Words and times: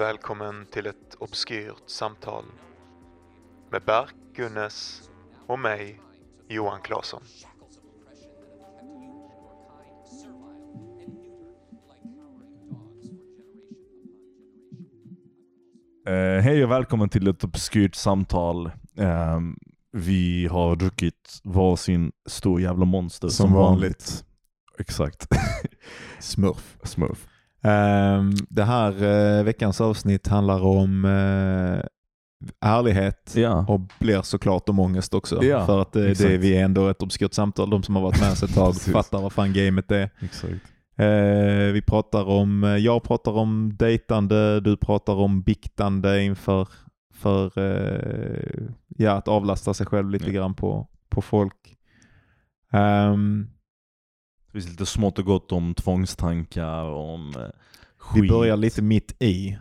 Välkommen 0.00 0.66
till 0.66 0.86
ett 0.86 1.14
obskyrt 1.18 1.82
samtal 1.86 2.44
med 3.70 3.82
Berk 3.86 4.14
Gunnes 4.36 5.02
och 5.46 5.58
mig, 5.58 6.00
Johan 6.48 6.80
Claesson. 6.82 7.22
Eh, 16.06 16.42
hej 16.42 16.64
och 16.64 16.70
välkommen 16.70 17.08
till 17.08 17.28
ett 17.28 17.44
obskyrt 17.44 17.94
samtal. 17.94 18.66
Eh, 18.96 19.40
vi 19.92 20.46
har 20.46 20.76
druckit 20.76 21.40
varsin 21.44 22.12
stor 22.26 22.60
jävla 22.60 22.84
monster 22.84 23.28
Som 23.28 23.52
vanligt. 23.52 24.24
Exakt. 24.78 25.26
Smurf. 26.18 26.76
Smurf. 26.82 27.29
Ehm, 27.62 28.32
det 28.48 28.64
här 28.64 29.02
eh, 29.38 29.44
veckans 29.44 29.80
avsnitt 29.80 30.26
handlar 30.28 30.62
om 30.64 31.04
uh, 31.04 31.80
ärlighet 32.60 33.32
Ja. 33.36 33.64
och 33.68 33.80
blir 33.98 34.22
såklart 34.22 34.68
om 34.68 34.78
ångest 34.78 35.14
också. 35.14 35.44
Ja, 35.44 35.66
för 35.66 35.82
att 35.82 35.96
eh, 35.96 36.02
det, 36.02 36.14
det 36.28 36.36
vi 36.38 36.56
är 36.56 36.64
ändå 36.64 36.88
ett 36.88 37.02
obskyrt 37.02 37.34
samtal. 37.34 37.70
De 37.70 37.82
som 37.82 37.96
har 37.96 38.02
varit 38.02 38.20
med 38.20 38.32
oss 38.32 38.42
ett 38.42 38.54
tag 38.54 38.74
fattar 38.92 39.20
vad 39.22 39.32
fan 39.32 39.52
gamet 39.52 39.90
är. 39.90 40.10
Exakt. 40.20 40.52
Eh, 40.96 41.72
vi 41.72 41.82
pratar 41.86 42.24
om, 42.28 42.64
eh, 42.64 42.76
jag 42.76 43.02
pratar 43.02 43.32
om 43.32 43.76
dejtande, 43.78 44.60
du 44.60 44.76
pratar 44.76 45.12
om 45.14 45.42
biktande 45.42 46.22
inför 46.22 46.68
för, 47.14 47.58
eh, 47.58 48.62
ja, 48.88 49.12
att 49.12 49.28
avlasta 49.28 49.74
sig 49.74 49.86
själv 49.86 50.10
lite 50.10 50.26
Ja. 50.26 50.32
grann 50.32 50.54
på, 50.54 50.86
på 51.08 51.22
folk. 51.22 51.76
Ehm, 52.72 53.46
Det 54.52 54.60
finns 54.60 54.70
lite 54.70 54.86
smått 54.86 55.18
och 55.18 55.24
gott 55.24 55.52
om 55.52 55.74
tvångstankar, 55.74 56.84
om 56.84 57.34
eh, 57.36 57.42
skit. 57.98 58.22
Vi 58.24 58.28
börjar 58.28 58.56
lite 58.56 58.82
mitt 58.82 59.22
i. 59.22 59.58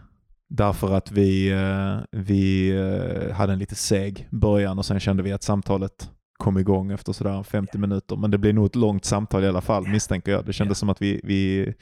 Därför 0.48 0.94
att 0.94 1.12
vi, 1.12 1.52
eh, 1.52 1.98
vi 2.12 2.70
eh, 2.70 3.36
hade 3.36 3.54
en 3.54 3.60
lite 3.60 3.76
seg 3.76 4.28
början 4.32 4.78
och 4.78 4.86
sen 4.86 5.00
kände 5.00 5.24
vi 5.24 5.32
att 5.32 5.44
samtalet 5.44 6.10
kom 6.38 6.58
igång 6.58 6.92
efter 6.92 7.14
sådär 7.14 7.44
50 7.44 7.78
minuter. 7.78 8.16
Men 8.16 8.32
det 8.32 8.38
blir 8.38 8.54
nog 8.54 8.66
ett 8.66 8.76
långt 8.76 9.06
samtal 9.06 9.44
i 9.44 9.48
alla 9.48 9.62
fall 9.62 9.88
misstänker 9.88 10.32
jag. 10.32 10.46
Det 10.46 10.54
kändes 10.54 10.78
som 10.78 10.90
att 10.90 11.02
vi, 11.02 11.22
vi 11.24 11.74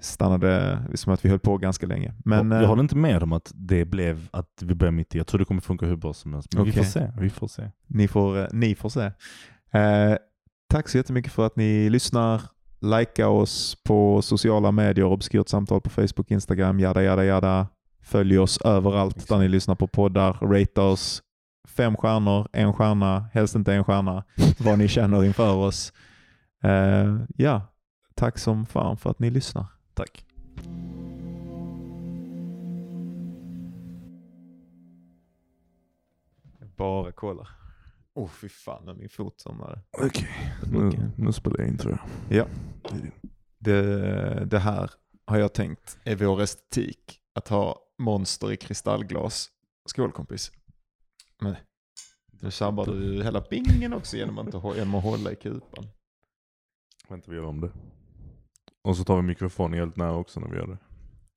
stannade, 0.00 0.78
som 0.94 1.12
att 1.12 1.24
vi 1.24 1.28
höll 1.28 1.38
på 1.38 1.58
ganska 1.58 1.86
länge. 1.86 2.14
Men 2.24 2.50
jag 2.50 2.68
håller 2.68 2.82
inte 2.82 2.96
med 2.96 3.22
om 3.22 3.32
att 3.32 3.52
det 3.54 3.84
blev 3.84 4.28
att 4.30 4.62
vi 4.62 4.74
började 4.74 4.96
mitt 4.96 5.14
i. 5.14 5.18
Jag 5.18 5.26
tror 5.26 5.38
det 5.38 5.44
kommer 5.44 5.60
funka 5.60 5.86
hur 5.86 5.96
bra 5.96 6.12
som 6.14 6.34
helst. 6.34 6.54
Men 6.54 6.64
vi 6.64 6.70
Okej. 6.70 6.84
får 6.84 6.90
se. 6.90 7.12
Vi 7.18 7.30
får 7.30 7.48
se. 7.48 7.70
ni, 7.86 8.08
får, 8.08 8.48
ni 8.52 8.74
får 8.74 8.88
se. 8.88 9.10
Eh, 9.72 10.16
tack 10.70 10.88
så 10.88 10.96
jättemycket 10.96 11.32
för 11.32 11.46
att 11.46 11.56
ni 11.56 11.90
lyssnar. 11.90 12.42
Likea 12.80 13.28
oss 13.28 13.76
på 13.84 14.22
sociala 14.22 14.72
medier, 14.72 15.04
obskyrt 15.04 15.48
samtal 15.48 15.80
på 15.80 15.90
Facebook, 15.90 16.30
Instagram, 16.30 16.80
jada 16.80 17.02
jada 17.02 17.24
jada. 17.24 17.68
Följ 18.02 18.38
oss 18.38 18.60
överallt 18.60 19.28
där 19.28 19.38
ni 19.38 19.48
lyssnar 19.48 19.74
på 19.74 19.86
poddar. 19.86 20.32
Rate 20.32 20.80
oss. 20.80 21.22
Fem 21.68 21.96
stjärnor, 21.96 22.48
en 22.52 22.72
stjärna, 22.72 23.28
helst 23.32 23.54
inte 23.54 23.74
en 23.74 23.84
stjärna. 23.84 24.24
vad 24.58 24.78
ni 24.78 24.88
känner 24.88 25.24
inför 25.24 25.54
oss. 25.54 25.92
Eh, 26.62 27.16
ja, 27.36 27.62
tack 28.14 28.38
som 28.38 28.66
fan 28.66 28.96
för 28.96 29.10
att 29.10 29.18
ni 29.18 29.30
lyssnar. 29.30 29.66
Tack. 29.94 30.24
Bara 36.76 37.12
kolla. 38.20 38.26
Oh 38.26 38.28
fy 38.28 38.48
fan, 38.48 38.84
när 38.84 38.94
min 38.94 39.08
fot 39.08 39.40
somnade. 39.40 39.80
Okej, 39.98 40.28
nu, 40.72 41.10
nu 41.16 41.32
spelar 41.32 41.58
jag 41.58 41.68
in 41.68 41.78
tror 41.78 41.98
jag. 42.28 42.38
Ja. 42.38 42.46
Det, 43.58 44.44
det 44.44 44.58
här 44.58 44.90
har 45.26 45.38
jag 45.38 45.52
tänkt 45.52 45.98
är 46.04 46.16
vår 46.16 46.42
estetik. 46.42 47.16
Att 47.34 47.48
ha 47.48 47.78
monster 47.98 48.52
i 48.52 48.56
kristallglas. 48.56 49.48
Skål 49.86 50.12
kompis. 50.12 50.52
Men 51.40 51.56
nu 52.30 52.50
sabbar 52.50 52.86
du 52.86 53.22
hela 53.22 53.44
bingen 53.50 53.92
också 53.92 54.16
genom 54.16 54.38
att, 54.38 54.46
inte, 54.46 54.72
genom 54.76 54.94
att 54.94 55.04
hålla 55.04 55.32
i 55.32 55.36
kupan. 55.36 55.86
Vänta 57.08 57.30
vi 57.30 57.36
gör 57.36 57.44
om 57.44 57.60
det. 57.60 57.70
Och 58.82 58.96
så 58.96 59.04
tar 59.04 59.16
vi 59.16 59.22
mikrofonen 59.22 59.78
helt 59.78 59.96
nära 59.96 60.16
också 60.16 60.40
när 60.40 60.48
vi 60.48 60.56
gör 60.56 60.66
det. 60.66 60.78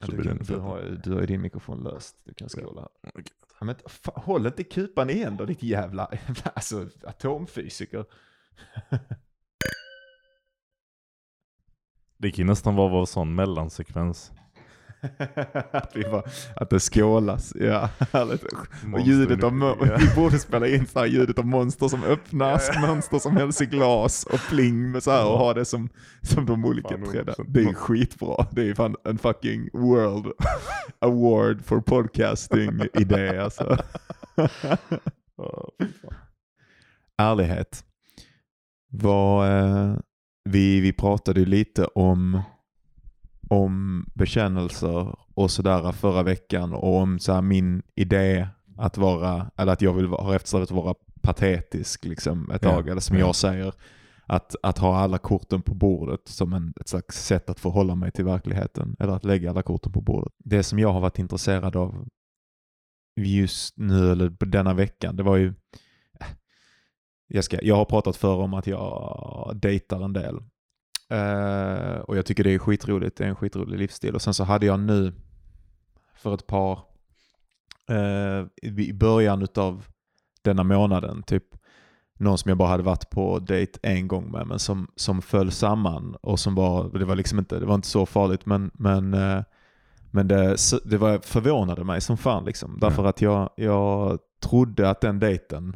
Så 0.05 0.11
du, 0.11 0.17
blir 0.17 0.25
kan, 0.25 0.37
du, 0.37 0.57
har, 0.57 0.99
du 1.03 1.13
har 1.13 1.19
ju 1.19 1.25
din 1.25 1.41
mikrofon 1.41 1.83
löst. 1.83 2.21
Du 2.23 2.33
kan 2.33 2.49
skåla 2.49 2.89
här. 3.03 3.11
Ja, 3.59 3.65
men, 3.65 3.75
fan, 3.85 4.21
håll 4.23 4.45
inte 4.45 4.63
kupan 4.63 5.09
igen 5.09 5.37
då 5.37 5.45
ditt 5.45 5.63
jävla 5.63 6.09
alltså, 6.53 6.87
atomfysiker. 7.03 8.05
Det 12.17 12.31
kan 12.31 12.45
ju 12.45 12.49
nästan 12.49 12.75
vara 12.75 12.89
vår 12.89 13.05
sån 13.05 13.35
mellansekvens. 13.35 14.31
att, 15.71 15.91
vi 15.95 16.03
bara, 16.03 16.23
att 16.55 16.69
det 16.69 16.79
skålas. 16.79 17.53
Ja, 17.55 17.89
härligt. 18.11 18.43
Och 18.93 19.01
ljudet 19.05 19.43
av 19.43 19.53
Ja. 19.59 19.97
Vi 19.99 20.15
borde 20.15 20.39
spela 20.39 20.67
in 20.67 20.87
så 20.87 20.99
här 20.99 21.05
ljudet 21.05 21.39
av 21.39 21.45
monster 21.45 21.87
som 21.87 22.03
öppnas, 22.03 22.69
Ja, 22.73 22.81
ja. 22.81 22.87
monster 22.87 23.19
som 23.19 23.37
hälls 23.37 23.61
i 23.61 23.65
glas 23.65 24.23
och 24.23 24.39
pling 24.49 24.91
med 24.91 25.03
så 25.03 25.11
här 25.11 25.25
och 25.25 25.37
ha 25.37 25.53
det 25.53 25.65
som, 25.65 25.89
som 26.21 26.45
de 26.45 26.65
olika 26.65 26.97
Fan, 26.97 27.11
träden. 27.11 27.35
Det 27.47 27.61
är 27.61 27.73
skitbra. 27.73 28.47
Det 28.51 28.69
är 28.69 28.73
fan 28.75 28.95
en 29.03 29.17
fucking 29.17 29.69
world 29.73 30.25
award 30.99 31.65
for 31.65 31.81
podcasting 31.81 32.81
idé 32.93 33.37
alltså. 33.37 33.77
Ärlighet. 37.17 37.85
Vad, 38.91 39.47
eh, 39.49 39.95
vi, 40.49 40.79
vi 40.79 40.93
pratade 40.93 41.45
lite 41.45 41.85
om, 41.85 42.41
om 43.49 44.05
bekännelser 44.13 45.15
och 45.33 45.51
sådär 45.51 45.91
förra 45.91 46.23
veckan 46.23 46.73
och 46.73 46.97
om 46.97 47.19
så 47.19 47.41
min 47.41 47.81
idé 47.95 48.47
att 48.77 48.97
vara, 48.97 49.51
eller 49.57 49.73
att 49.73 49.81
jag 49.81 49.93
vill 49.93 50.07
ha 50.07 50.35
eftersträvat 50.35 50.71
att 50.71 50.75
vara 50.75 50.95
patetisk 51.21 52.05
liksom 52.05 52.51
ett 52.51 52.63
Ja, 52.63 52.71
tag. 52.71 52.87
Eller 52.87 53.01
som 53.01 53.17
ja. 53.17 53.25
jag 53.25 53.35
säger, 53.35 53.73
att, 54.25 54.55
att 54.63 54.77
ha 54.77 54.97
alla 54.97 55.17
korten 55.17 55.61
på 55.61 55.73
bordet 55.73 56.27
som 56.27 56.53
en, 56.53 56.73
ett 56.79 56.87
slags 56.87 57.25
sätt 57.25 57.49
att 57.49 57.59
förhålla 57.59 57.95
mig 57.95 58.11
till 58.11 58.25
verkligheten. 58.25 58.95
Eller 58.99 59.13
att 59.13 59.25
lägga 59.25 59.49
alla 59.49 59.63
korten 59.63 59.91
på 59.91 60.01
bordet. 60.01 60.33
Det 60.37 60.63
som 60.63 60.79
jag 60.79 60.93
har 60.93 60.99
varit 60.99 61.19
intresserad 61.19 61.75
av 61.75 62.07
just 63.15 63.77
nu 63.77 64.11
eller 64.11 64.29
på 64.29 64.45
denna 64.45 64.73
veckan, 64.73 65.15
det 65.15 65.23
var 65.23 65.37
ju 65.37 65.53
jag, 67.27 67.43
ska, 67.43 67.61
jag 67.61 67.75
har 67.75 67.85
pratat 67.85 68.15
för 68.15 68.35
om 68.35 68.53
att 68.53 68.67
jag 68.67 69.51
dejtar 69.55 70.01
en 70.01 70.13
del. 70.13 70.39
Eh, 71.13 71.99
och 71.99 72.17
jag 72.17 72.25
tycker 72.25 72.43
det 72.43 72.53
är 72.53 72.59
skitroligt, 72.59 73.17
det 73.17 73.23
är 73.23 73.27
en 73.27 73.35
skitrolig 73.35 73.79
livsstil. 73.79 74.15
Och 74.15 74.21
sen 74.21 74.33
så 74.33 74.43
hade 74.43 74.65
jag 74.65 74.79
nu 74.79 75.13
för 76.15 76.33
ett 76.33 76.47
par, 76.47 76.79
eh, 77.89 78.45
i 78.61 78.93
början 78.93 79.47
av 79.55 79.85
denna 80.41 80.63
månaden, 80.63 81.23
typ 81.23 81.43
någon 82.17 82.37
som 82.37 82.49
jag 82.49 82.57
bara 82.57 82.69
hade 82.69 82.83
varit 82.83 83.09
på 83.09 83.39
dejt 83.39 83.79
en 83.83 84.07
gång 84.07 84.31
med, 84.31 84.47
men 84.47 84.59
som, 84.59 84.87
som 84.95 85.21
föll 85.21 85.51
samman 85.51 86.15
och 86.21 86.39
som 86.39 86.55
var, 86.55 86.99
det 86.99 87.05
var 87.05 87.15
liksom 87.15 87.39
inte, 87.39 87.59
det 87.59 87.65
var 87.65 87.75
inte 87.75 87.87
så 87.87 88.05
farligt, 88.05 88.45
men, 88.45 88.71
men, 88.73 89.13
eh, 89.13 89.43
men 90.11 90.27
det, 90.27 90.55
det 90.85 90.97
var, 90.97 91.19
förvånade 91.19 91.83
mig 91.83 92.01
som 92.01 92.17
fan 92.17 92.45
liksom. 92.45 92.77
Därför 92.81 93.05
att 93.05 93.21
jag, 93.21 93.49
jag 93.55 94.19
trodde 94.39 94.89
att 94.89 95.01
den 95.01 95.19
dejten 95.19 95.75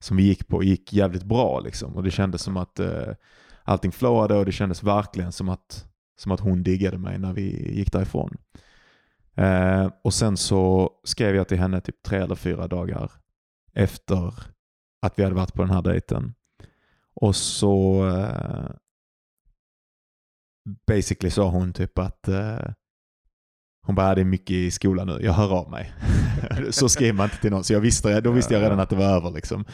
som 0.00 0.16
vi 0.16 0.22
gick 0.22 0.48
på 0.48 0.62
gick 0.62 0.92
jävligt 0.92 1.24
bra 1.24 1.60
liksom. 1.60 1.96
Och 1.96 2.02
det 2.02 2.10
kändes 2.10 2.42
som 2.42 2.56
att 2.56 2.80
allting 3.64 3.92
flowade 3.92 4.34
och 4.34 4.44
det 4.44 4.52
kändes 4.52 4.82
verkligen 4.82 5.32
som 5.32 5.48
att, 5.48 5.86
som 6.20 6.32
att 6.32 6.40
hon 6.40 6.62
diggade 6.62 6.98
mig 6.98 7.18
när 7.18 7.32
vi 7.32 7.72
gick 7.76 7.92
därifrån. 7.92 8.36
Eh, 9.36 9.90
och 10.04 10.14
sen 10.14 10.36
så 10.36 10.90
skrev 11.04 11.36
jag 11.36 11.48
till 11.48 11.58
henne 11.58 11.80
typ 11.80 12.02
tre 12.02 12.18
eller 12.18 12.34
fyra 12.34 12.68
dagar 12.68 13.12
efter 13.72 14.34
att 15.02 15.18
vi 15.18 15.22
hade 15.22 15.34
varit 15.36 15.54
på 15.54 15.62
den 15.62 15.70
här 15.70 15.82
dejten. 15.82 16.34
Och 17.14 17.36
så 17.36 18.06
eh, 18.08 18.70
basically 20.86 21.30
sa 21.30 21.48
hon 21.48 21.72
typ 21.72 21.98
att 21.98 22.28
eh, 22.28 22.58
hon 23.86 23.94
bara, 23.94 24.08
"Ja, 24.08 24.14
det 24.14 24.20
är 24.20 24.24
mycket 24.24 24.50
i 24.50 24.70
skolan 24.70 25.06
nu, 25.06 25.18
jag 25.20 25.32
hör 25.32 25.52
av 25.52 25.70
mig. 25.70 25.92
så 26.70 26.88
skriver 26.88 27.12
man 27.12 27.24
inte 27.24 27.36
till 27.40 27.50
någon, 27.50 27.64
så 27.64 27.72
jag 27.72 27.80
visste, 27.80 28.20
då 28.20 28.30
visste 28.30 28.54
jag 28.54 28.62
redan 28.62 28.80
att 28.80 28.90
det 28.90 28.96
var 28.96 29.16
över 29.16 29.30
liksom. 29.30 29.64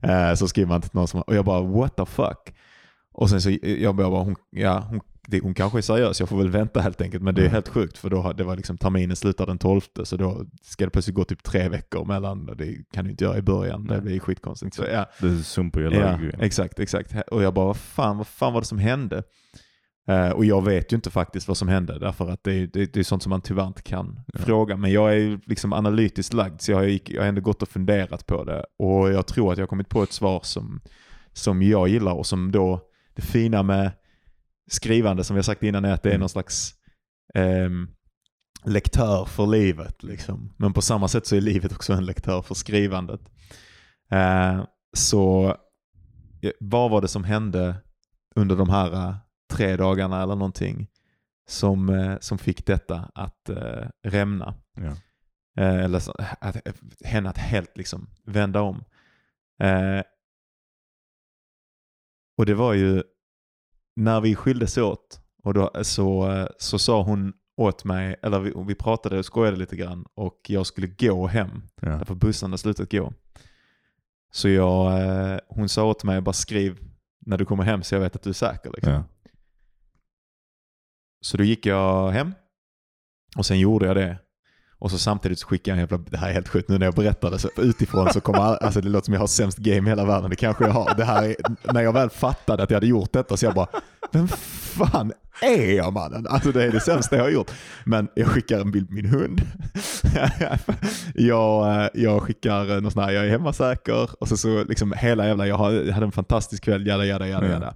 Eh, 0.00 0.34
så 0.34 0.48
skriver 0.48 0.68
man 0.68 0.76
inte 0.76 0.88
till 0.88 0.98
någon 0.98 1.08
som, 1.08 1.22
och 1.22 1.34
jag 1.34 1.44
bara 1.44 1.60
what 1.62 1.96
the 1.96 2.06
fuck. 2.06 2.54
Och 3.14 3.30
sen 3.30 3.40
så, 3.42 3.50
jag 3.62 3.94
bara, 3.96 4.06
hon, 4.22 4.36
ja, 4.50 4.86
hon, 4.90 5.00
det, 5.26 5.40
hon 5.40 5.54
kanske 5.54 5.78
är 5.78 5.82
seriös, 5.82 6.20
jag 6.20 6.28
får 6.28 6.36
väl 6.38 6.50
vänta 6.50 6.80
helt 6.80 7.00
enkelt. 7.00 7.22
Men 7.22 7.34
det 7.34 7.40
är 7.40 7.44
Mm. 7.44 7.52
helt 7.52 7.68
sjukt 7.68 7.98
för 7.98 8.10
då, 8.10 8.32
det 8.32 8.44
var 8.44 8.56
liksom 8.56 8.78
terminen 8.78 9.16
slutar 9.16 9.46
den 9.46 9.58
12 9.58 9.80
så 10.04 10.16
då 10.16 10.44
ska 10.62 10.84
det 10.84 10.90
plötsligt 10.90 11.16
gå 11.16 11.24
typ 11.24 11.42
tre 11.42 11.68
veckor 11.68 12.04
mellan. 12.04 12.46
Det 12.46 12.76
kan 12.92 13.04
du 13.04 13.10
inte 13.10 13.24
göra 13.24 13.38
i 13.38 13.42
början, 13.42 13.86
det 13.86 13.92
Nej. 13.94 14.02
blir 14.02 14.20
skitkonstigt. 14.20 14.74
Så, 14.74 14.84
ja, 14.92 15.06
Det 15.20 15.38
sumpar 15.38 15.80
ju 15.80 15.90
Ja, 15.94 16.18
exakt, 16.38 16.80
exakt. 16.80 17.14
Och 17.30 17.42
jag 17.42 17.54
bara, 17.54 17.66
vad 17.66 17.76
fan, 17.76 18.16
vad 18.18 18.26
fan 18.26 18.52
var 18.52 18.60
det 18.60 18.66
som 18.66 18.78
hände? 18.78 19.22
Eh, 20.08 20.28
och 20.30 20.44
jag 20.44 20.64
vet 20.64 20.92
ju 20.92 20.96
inte 20.96 21.10
faktiskt 21.10 21.48
vad 21.48 21.56
som 21.56 21.68
hände, 21.68 21.98
därför 21.98 22.30
att 22.30 22.44
det 22.44 22.54
är, 22.54 22.66
det, 22.72 22.92
det 22.92 23.00
är 23.00 23.04
sånt 23.04 23.22
som 23.22 23.30
man 23.30 23.40
tyvärr 23.40 23.66
inte 23.66 23.82
kan 23.82 24.20
Ja. 24.32 24.40
fråga. 24.40 24.76
Men 24.76 24.92
jag 24.92 25.16
är 25.16 25.40
liksom 25.46 25.72
analytiskt 25.72 26.32
lagd, 26.34 26.60
så 26.60 26.70
jag 26.72 26.78
har, 26.78 26.84
gick, 26.84 27.10
jag 27.10 27.22
har 27.22 27.28
ändå 27.28 27.40
gått 27.40 27.62
och 27.62 27.68
funderat 27.68 28.26
på 28.26 28.44
det. 28.44 28.64
Och 28.78 29.12
jag 29.12 29.26
tror 29.26 29.52
att 29.52 29.58
jag 29.58 29.62
har 29.62 29.68
kommit 29.68 29.88
på 29.88 30.02
ett 30.02 30.12
svar 30.12 30.40
som, 30.42 30.80
som 31.32 31.62
jag 31.62 31.88
gillar 31.88 32.12
och 32.12 32.26
som 32.26 32.52
då, 32.52 32.80
det 33.14 33.22
fina 33.22 33.62
med 33.62 33.92
skrivande 34.70 35.24
som 35.24 35.34
vi 35.34 35.38
har 35.38 35.42
sagt 35.42 35.62
innan 35.62 35.84
är 35.84 35.92
att 35.92 36.02
det 36.02 36.08
är 36.08 36.12
Mm. 36.12 36.20
någon 36.20 36.28
slags 36.28 36.74
ehm, 37.34 37.88
lektör 38.64 39.24
för 39.24 39.46
livet. 39.46 40.02
Liksom. 40.02 40.54
Men 40.56 40.72
på 40.72 40.82
samma 40.82 41.08
sätt 41.08 41.26
så 41.26 41.36
är 41.36 41.40
livet 41.40 41.72
också 41.72 41.92
en 41.92 42.06
lektör 42.06 42.42
för 42.42 42.54
skrivandet. 42.54 43.20
Eh, 44.10 44.64
så 44.96 45.48
eh, 46.42 46.50
vad 46.60 46.90
var 46.90 47.00
det 47.00 47.08
som 47.08 47.24
hände 47.24 47.76
under 48.36 48.56
de 48.56 48.68
här 48.70 48.92
eh, 48.92 49.16
tre 49.52 49.76
dagarna 49.76 50.22
eller 50.22 50.34
någonting 50.36 50.88
som, 51.48 51.88
eh, 51.88 52.16
som 52.20 52.38
fick 52.38 52.66
detta 52.66 53.10
att 53.14 53.48
eh, 53.48 53.88
rämna? 54.02 54.54
Ja. 54.76 54.96
Eh, 55.62 55.84
eller 55.84 55.98
så, 55.98 56.14
att, 56.40 56.56
henne 57.04 57.28
att 57.28 57.38
helt 57.38 57.76
liksom 57.76 58.10
vända 58.26 58.60
om. 58.60 58.84
Eh, 59.62 60.02
och 62.36 62.46
det 62.46 62.54
var 62.54 62.72
ju 62.72 63.02
när 63.96 64.20
vi 64.20 64.34
skildes 64.34 64.78
åt 64.78 65.20
och 65.42 65.54
då, 65.54 65.70
så, 65.82 66.48
så 66.58 66.78
sa 66.78 67.02
hon 67.02 67.32
åt 67.56 67.84
mig, 67.84 68.16
eller 68.22 68.40
vi, 68.40 68.52
vi 68.66 68.74
pratade 68.74 69.18
och 69.18 69.24
skojade 69.24 69.56
lite 69.56 69.76
grann 69.76 70.04
och 70.14 70.40
jag 70.48 70.66
skulle 70.66 70.86
gå 70.86 71.26
hem. 71.26 71.62
Ja. 71.82 71.88
Därför 71.88 72.14
bussen 72.14 72.50
hade 72.50 72.58
slutat 72.58 72.90
gå. 72.90 73.12
Så 74.32 74.48
jag, 74.48 75.02
eh, 75.02 75.38
hon 75.48 75.68
sa 75.68 75.84
åt 75.84 76.04
mig 76.04 76.20
bara 76.20 76.32
skriv 76.32 76.78
när 77.26 77.38
du 77.38 77.44
kommer 77.44 77.64
hem 77.64 77.82
så 77.82 77.94
jag 77.94 78.00
vet 78.00 78.16
att 78.16 78.22
du 78.22 78.30
är 78.30 78.34
säker. 78.34 78.70
Liksom. 78.70 78.92
Ja. 78.92 79.04
Så 81.20 81.36
då 81.36 81.44
gick 81.44 81.66
jag 81.66 82.10
hem 82.10 82.34
och 83.36 83.46
sen 83.46 83.58
gjorde 83.58 83.86
jag 83.86 83.96
det. 83.96 84.18
Och 84.84 84.90
så 84.90 84.98
samtidigt 84.98 85.38
så 85.38 85.46
skickade 85.46 85.70
jag 85.70 85.82
en 85.82 85.88
jävla, 85.90 86.10
det 86.10 86.16
här 86.16 86.28
är 86.28 86.32
helt 86.32 86.48
sjukt 86.48 86.68
nu 86.68 86.78
när 86.78 86.86
jag 86.86 86.94
berättar 86.94 87.30
det, 87.30 87.38
så 87.38 87.48
utifrån 87.56 88.12
så 88.12 88.20
kommer 88.20 88.38
all, 88.38 88.58
alltså 88.60 88.80
det 88.80 88.88
låter 88.88 89.04
som 89.04 89.14
jag 89.14 89.20
har 89.20 89.26
sämst 89.26 89.58
game 89.58 89.88
i 89.88 89.90
hela 89.90 90.04
världen, 90.04 90.30
det 90.30 90.36
kanske 90.36 90.64
jag 90.64 90.72
har. 90.72 90.94
Det 90.96 91.04
här 91.04 91.24
är, 91.24 91.36
när 91.72 91.82
jag 91.82 91.92
väl 91.92 92.10
fattade 92.10 92.62
att 92.62 92.70
jag 92.70 92.76
hade 92.76 92.86
gjort 92.86 93.12
detta 93.12 93.36
så 93.36 93.46
jag 93.46 93.54
bara, 93.54 93.66
vem 94.12 94.28
fan 94.28 95.12
är 95.42 95.72
jag 95.72 95.92
mannen? 95.92 96.26
Alltså 96.26 96.52
det 96.52 96.64
är 96.64 96.72
det 96.72 96.80
sämsta 96.80 97.16
jag 97.16 97.22
har 97.22 97.30
gjort. 97.30 97.50
Men 97.84 98.08
jag 98.14 98.26
skickar 98.28 98.60
en 98.60 98.70
bild 98.70 98.88
på 98.88 98.94
min 98.94 99.06
hund. 99.06 99.40
jag, 101.14 101.82
eh, 101.82 101.88
jag 101.94 102.22
skickar 102.22 102.80
någon 102.80 102.90
sån 102.90 103.02
här, 103.02 103.10
jag 103.10 103.24
är 103.24 103.30
hemma 103.30 103.52
säker. 103.52 104.10
Och 104.20 104.28
så, 104.28 104.36
så 104.36 104.64
liksom 104.64 104.92
hela 104.92 105.26
jävla, 105.26 105.46
jag 105.46 105.58
hade 105.92 106.06
en 106.06 106.12
fantastisk 106.12 106.64
kväll, 106.64 106.86
jada 106.86 107.04
jada 107.04 107.28
jada. 107.28 107.46
Ja. 107.46 107.52
jada. 107.52 107.74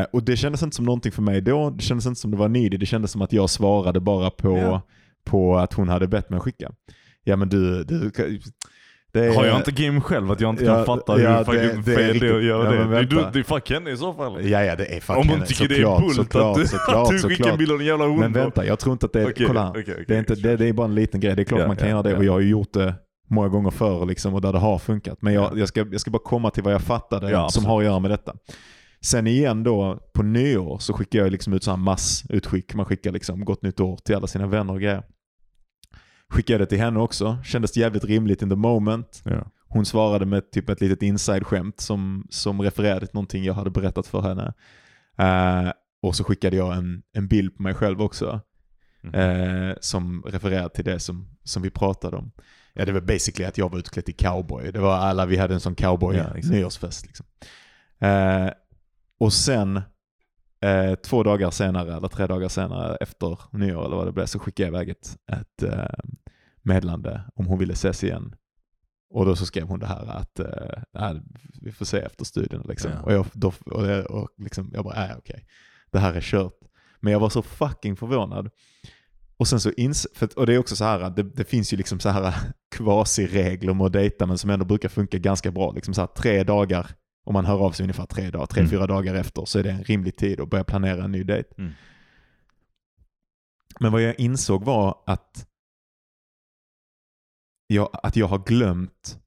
Eh, 0.00 0.06
och 0.12 0.22
det 0.22 0.36
kändes 0.36 0.62
inte 0.62 0.76
som 0.76 0.84
någonting 0.84 1.12
för 1.12 1.22
mig 1.22 1.40
då, 1.40 1.70
det 1.70 1.82
kändes 1.82 2.06
inte 2.06 2.20
som 2.20 2.30
det 2.30 2.36
var 2.36 2.48
needy, 2.48 2.76
det 2.76 2.86
kändes 2.86 3.10
som 3.10 3.22
att 3.22 3.32
jag 3.32 3.50
svarade 3.50 4.00
bara 4.00 4.30
på, 4.30 4.58
Ja. 4.58 4.82
På 5.24 5.56
att 5.58 5.72
hon 5.72 5.88
hade 5.88 6.08
bett 6.08 6.30
mig 6.30 6.40
skicka. 6.40 6.70
Ja 7.24 7.36
men 7.36 7.48
du, 7.48 7.84
du 7.84 8.10
det 9.12 9.26
är, 9.26 9.34
Har 9.34 9.46
jag 9.46 9.56
inte 9.56 9.72
game 9.72 10.00
själv 10.00 10.30
att 10.30 10.40
jag 10.40 10.50
inte 10.50 10.64
kan 10.64 10.78
Ja, 10.78 10.84
fatta 10.84 11.12
hur 11.12 11.24
ja, 11.24 11.38
det- 11.38 11.44
fucking 11.44 11.82
det 11.82 11.92
är 11.92 11.96
fel 11.96 12.18
det 12.18 12.28
är 12.28 12.36
att 12.36 12.42
göra 12.44 12.74
ja, 12.76 12.84
det? 12.84 12.94
Det 12.96 13.04
du- 13.04 13.26
Det 13.32 13.38
är 13.38 13.42
fuck 13.42 13.70
henne 13.70 13.90
i 13.90 13.96
så 13.96 14.14
fall. 14.14 14.48
Ja, 14.48 14.64
ja 14.64 14.76
det 14.76 14.96
är 14.96 15.00
fuck 15.00 15.16
Om 15.16 15.28
hon 15.28 15.42
tycker 15.46 15.68
det 15.68 15.80
är 15.80 16.00
bullt 16.00 16.34
att 16.36 16.54
du, 16.56 16.66
såklart, 16.66 17.12
att 17.12 17.22
du 17.22 17.28
skickar 17.28 17.50
en 17.50 17.58
bild 17.58 17.72
av 17.72 17.80
en 17.80 17.86
jävla 17.86 18.04
hund. 18.04 18.18
Men 18.18 18.32
vänta, 18.32 18.64
jag 18.66 18.78
tror 18.78 18.92
inte 18.92 19.06
att 19.06 19.12
det 19.12 19.20
är... 19.22 19.30
Okej, 19.30 19.46
kolla 19.46 19.62
här. 19.62 19.70
okej, 19.70 19.82
okej, 19.82 20.04
det, 20.08 20.14
är 20.14 20.18
inte, 20.18 20.34
det, 20.34 20.56
det 20.56 20.66
är 20.68 20.72
bara 20.72 20.84
en 20.86 20.94
liten 20.94 21.20
grej. 21.20 21.36
Det 21.36 21.42
är 21.42 21.44
klart 21.44 21.60
Ja, 21.60 21.66
man 21.66 21.76
kan 21.76 21.88
ja, 21.88 21.94
göra 21.94 22.02
det 22.02 22.10
ja. 22.10 22.16
och 22.16 22.24
jag 22.24 22.32
har 22.32 22.40
ju 22.40 22.48
gjort 22.48 22.72
det 22.72 22.94
många 23.30 23.48
gånger 23.48 23.70
förr 23.70 24.06
liksom, 24.06 24.34
och 24.34 24.40
där 24.40 24.52
det 24.52 24.58
har 24.58 24.78
funkat. 24.78 25.22
Men 25.22 25.34
jag, 25.34 25.44
Ja. 25.44 25.58
jag, 25.58 25.68
ska, 25.68 25.86
jag 25.92 26.00
ska 26.00 26.10
bara 26.10 26.22
komma 26.24 26.50
till 26.50 26.62
vad 26.62 26.72
jag 26.74 26.82
fattade 26.82 27.50
som 27.50 27.64
har 27.64 27.78
att 27.78 27.84
göra 27.84 27.98
med 27.98 28.10
detta. 28.10 28.34
Sen 29.04 29.26
igen 29.26 29.62
då, 29.62 29.98
på 30.14 30.22
nyår 30.22 30.78
så 30.78 30.92
skickar 30.92 31.18
jag 31.18 31.32
liksom 31.32 31.52
ut 31.52 31.64
så 31.64 31.70
här 31.70 31.78
massutskick. 31.78 32.74
Man 32.74 32.86
skickar 32.86 33.12
liksom 33.12 33.44
gott 33.44 33.62
nytt 33.62 33.80
år 33.80 33.96
till 33.96 34.16
alla 34.16 34.26
sina 34.26 34.46
vänner 34.46 34.72
och 34.72 34.80
grejer. 34.80 35.02
Skickade 36.28 36.58
det 36.58 36.66
till 36.66 36.78
henne 36.78 37.00
också. 37.00 37.38
Kändes 37.44 37.76
jävligt 37.76 38.04
rimligt 38.04 38.42
in 38.42 38.50
the 38.50 38.56
moment. 38.56 39.22
Ja. 39.24 39.50
Hon 39.68 39.86
svarade 39.86 40.26
med 40.26 40.50
typ 40.50 40.68
ett 40.68 40.80
litet 40.80 41.02
inside-skämt 41.02 41.80
som, 41.80 42.26
som 42.30 42.62
refererade 42.62 43.06
till 43.06 43.14
någonting 43.14 43.44
jag 43.44 43.54
hade 43.54 43.70
berättat 43.70 44.06
för 44.06 44.20
henne. 44.20 44.54
Eh, 45.18 45.72
och 46.02 46.16
så 46.16 46.24
skickade 46.24 46.56
jag 46.56 46.76
en, 46.76 47.02
en 47.12 47.28
bild 47.28 47.56
på 47.56 47.62
mig 47.62 47.74
själv 47.74 48.02
också. 48.02 48.40
Mhm. 49.02 49.14
Eh, 49.14 49.74
som 49.80 50.22
refererade 50.22 50.68
till 50.68 50.84
det 50.84 50.98
som, 50.98 51.28
som 51.44 51.62
vi 51.62 51.70
pratade 51.70 52.16
om. 52.16 52.32
Ja, 52.74 52.84
det 52.84 52.92
var 52.92 53.00
basically 53.00 53.48
att 53.48 53.58
jag 53.58 53.70
var 53.70 53.78
utklädd 53.78 54.04
till 54.04 54.16
cowboy. 54.16 54.72
Det 54.72 54.80
var 54.80 54.94
alla, 54.94 55.26
vi 55.26 55.36
hade 55.36 55.54
en 55.54 55.60
sån 55.60 55.74
cowboy 55.74 56.16
Ja, 56.16 56.34
nyårsfest. 56.34 57.06
Liksom. 57.06 57.26
Eh, 57.98 58.50
och 59.20 59.32
sen, 59.32 59.76
eh, 60.64 60.94
två 60.94 61.22
dagar 61.22 61.50
senare, 61.50 61.96
eller 61.96 62.08
tre 62.08 62.26
dagar 62.26 62.48
senare 62.48 62.96
efter 62.96 63.38
nyår 63.52 63.84
eller 63.86 63.96
vad 63.96 64.06
det 64.06 64.12
blev, 64.12 64.26
så 64.26 64.38
skickade 64.38 64.66
jag 64.66 64.74
iväg 64.74 64.88
ett, 64.88 65.16
ett 65.32 65.62
eh, 65.62 65.98
meddelande 66.62 67.22
om 67.34 67.46
hon 67.46 67.58
ville 67.58 67.72
ses 67.72 68.04
igen. 68.04 68.34
Och 69.10 69.26
då 69.26 69.36
så 69.36 69.46
skrev 69.46 69.66
hon 69.68 69.78
det 69.80 69.86
här 69.86 70.06
att 70.06 70.38
eh, 70.40 70.82
nej, 70.94 71.20
vi 71.62 71.72
får 71.72 71.84
se 71.84 71.98
efter 71.98 72.24
studien. 72.24 72.62
Liksom. 72.68 72.90
Ja. 72.90 73.02
Och, 73.02 73.12
jag, 73.12 73.26
då, 73.32 73.52
och, 73.66 73.86
jag- 73.86 74.10
och 74.10 74.28
liksom, 74.38 74.70
jag 74.74 74.84
bara, 74.84 74.94
nej 74.94 75.14
okej, 75.18 75.46
det 75.90 75.98
här 75.98 76.14
är 76.14 76.20
kört. 76.20 76.58
Men 77.00 77.12
jag 77.12 77.20
var 77.20 77.30
så 77.30 77.42
fucking 77.42 77.96
förvånad. 77.96 78.50
Och 79.36 79.48
sen 79.48 79.60
så 79.60 79.70
ins 79.70 80.06
för, 80.14 80.38
och 80.38 80.46
det 80.46 80.54
är 80.54 80.58
också 80.58 80.76
så 80.76 80.84
här 80.84 81.00
att 81.00 81.16
det, 81.16 81.22
det 81.22 81.44
finns 81.44 81.72
ju 81.72 81.76
liksom 81.76 82.00
så 82.00 82.08
här 82.08 82.34
kvasiregler 82.76 83.74
med 83.74 83.86
att 83.86 83.92
dejta 83.92 84.26
men 84.26 84.38
som 84.38 84.50
ändå 84.50 84.64
brukar 84.64 84.88
funka 84.88 85.18
ganska 85.18 85.50
bra. 85.50 85.72
Liksom 85.72 85.94
så 85.94 86.00
här 86.00 86.06
tre 86.08 86.42
dagar, 86.44 86.90
om 87.24 87.32
man 87.34 87.44
hör 87.44 87.58
av 87.58 87.72
sig 87.72 87.84
ungefär 87.84 88.06
tre 88.06 88.30
dagar, 88.30 88.46
tre, 88.46 88.60
Mm. 88.60 88.70
fyra 88.70 88.86
dagar 88.86 89.14
efter 89.14 89.44
så 89.44 89.58
är 89.58 89.62
det 89.62 89.70
en 89.70 89.84
rimlig 89.84 90.16
tid 90.16 90.40
att 90.40 90.48
börja 90.50 90.64
planera 90.64 91.04
en 91.04 91.12
ny 91.12 91.24
dejt. 91.24 91.48
Mm. 91.58 91.72
Men 93.80 93.92
vad 93.92 94.02
jag 94.02 94.20
insåg 94.20 94.64
var 94.64 95.02
att 95.06 95.46
jag, 97.66 97.90
att 97.92 98.16
jag 98.16 98.26
har 98.26 98.38
glömt 98.38 99.18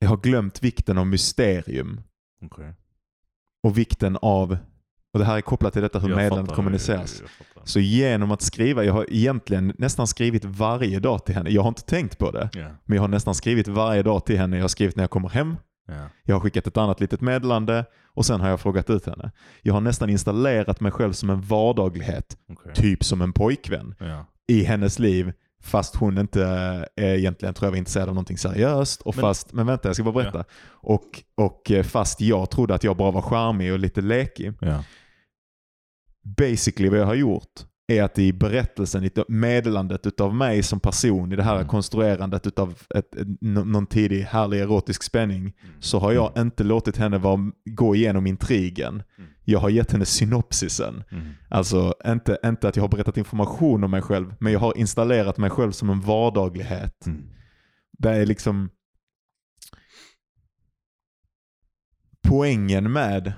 jag 0.00 0.08
har 0.08 0.16
glömt 0.16 0.62
vikten 0.62 0.98
av 0.98 1.06
mysterium 1.06 2.00
Okej. 2.42 2.74
och 3.62 3.78
vikten 3.78 4.18
av, 4.22 4.58
och 5.12 5.18
det 5.18 5.24
här 5.24 5.36
är 5.36 5.40
kopplat 5.40 5.72
till 5.72 5.82
detta 5.82 5.98
hur 5.98 6.08
Jag 6.08 6.16
meddelandet 6.16 6.46
fattar, 6.46 6.56
kommuniceras. 6.56 7.14
jag- 7.20 7.22
jag 7.24 7.30
fattar. 7.30 7.62
Så 7.66 7.80
genom 7.80 8.30
att 8.30 8.42
skriva, 8.42 8.84
jag 8.84 8.92
har 8.92 9.06
egentligen 9.12 9.74
nästan 9.78 10.06
skrivit 10.06 10.44
varje 10.44 11.00
dag 11.00 11.24
till 11.24 11.34
henne. 11.34 11.50
Jag 11.50 11.62
har 11.62 11.68
inte 11.68 11.82
tänkt 11.82 12.18
på 12.18 12.30
det, 12.30 12.50
Ja. 12.52 12.70
men 12.84 12.96
jag 12.96 13.02
har 13.02 13.08
nästan 13.08 13.34
skrivit 13.34 13.68
varje 13.68 14.02
dag 14.02 14.26
till 14.26 14.38
henne. 14.38 14.56
Jag 14.56 14.62
har 14.64 14.68
skrivit 14.68 14.96
när 14.96 15.02
jag 15.02 15.10
kommer 15.10 15.28
hem, 15.28 15.56
Ja. 15.86 16.08
jag 16.22 16.34
har 16.34 16.40
skickat 16.40 16.66
ett 16.66 16.76
annat 16.76 17.00
litet 17.00 17.20
meddelande 17.20 17.84
och 18.06 18.26
sen 18.26 18.40
har 18.40 18.48
jag 18.48 18.60
frågat 18.60 18.90
ut 18.90 19.06
henne. 19.06 19.30
Jag 19.62 19.74
har 19.74 19.80
nästan 19.80 20.10
installerat 20.10 20.80
mig 20.80 20.92
själv 20.92 21.12
som 21.12 21.30
en 21.30 21.40
vardaglighet, 21.40 22.36
Okej. 22.52 22.74
typ 22.74 23.04
som 23.04 23.22
en 23.22 23.32
pojkvän, 23.32 23.94
Ja. 23.98 24.26
i 24.48 24.64
hennes 24.64 24.98
liv. 24.98 25.32
Fast 25.62 25.96
hon 25.96 26.18
inte 26.18 26.44
är 26.96 27.14
egentligen 27.18 27.54
tror 27.54 27.66
jag 27.66 27.70
var 27.70 27.78
intresserad 27.78 28.08
av 28.08 28.14
någonting 28.14 28.38
seriöst. 28.38 29.00
Och 29.02 29.16
Men- 29.16 29.20
fast, 29.22 29.52
men 29.52 29.66
vänta 29.66 29.88
jag 29.88 29.94
ska 29.96 30.04
bara 30.04 30.14
berätta. 30.14 30.44
Och, 30.66 31.22
och 31.34 31.70
eh, 31.70 31.82
fast 31.82 32.20
jag 32.20 32.50
trodde 32.50 32.74
att 32.74 32.84
jag 32.84 32.96
bara 32.96 33.10
var 33.10 33.22
charmig 33.22 33.72
och 33.72 33.78
lite 33.78 34.00
lekig. 34.00 34.52
Ja. 34.60 34.84
basically 36.38 36.88
vad 36.88 36.98
jag 36.98 37.06
har 37.06 37.14
gjort 37.14 37.52
är 37.86 38.02
att 38.02 38.18
i 38.18 38.32
berättelsen, 38.32 39.04
i 39.04 39.10
meddelandet 39.28 40.06
utav 40.06 40.34
mig 40.34 40.62
som 40.62 40.80
person, 40.80 41.32
i 41.32 41.36
det 41.36 41.42
här 41.42 41.56
Mm. 41.56 41.68
konstruerandet 41.68 42.46
utav 42.46 42.78
ett, 42.94 43.14
ett, 43.14 43.26
nå- 43.40 43.64
någon 43.64 43.86
tidig 43.86 44.22
härlig 44.22 44.60
erotisk 44.60 45.02
spänning, 45.02 45.52
så 45.80 45.98
har 45.98 46.12
jag 46.12 46.32
inte 46.36 46.64
låtit 46.64 46.96
henne 46.96 47.18
vara, 47.18 47.52
gå 47.70 47.94
igenom 47.94 48.26
intrigen. 48.26 49.02
Mm. 49.18 49.30
Jag 49.44 49.58
har 49.58 49.68
gett 49.70 49.92
henne 49.92 50.04
synopsisen. 50.04 51.04
Mm. 51.10 51.30
Alltså 51.48 51.94
inte, 52.06 52.38
inte 52.44 52.68
att 52.68 52.76
jag 52.76 52.82
har 52.82 52.88
berättat 52.88 53.16
information 53.16 53.84
om 53.84 53.90
mig 53.90 54.02
själv, 54.02 54.34
men 54.40 54.52
jag 54.52 54.60
har 54.60 54.78
installerat 54.78 55.38
mig 55.38 55.50
själv 55.50 55.72
som 55.72 55.90
en 55.90 56.00
vardaglighet. 56.00 57.06
Mm. 57.06 57.22
Det 57.98 58.10
är 58.10 58.26
liksom 58.26 58.70
poängen 62.28 62.92
med 62.92 63.32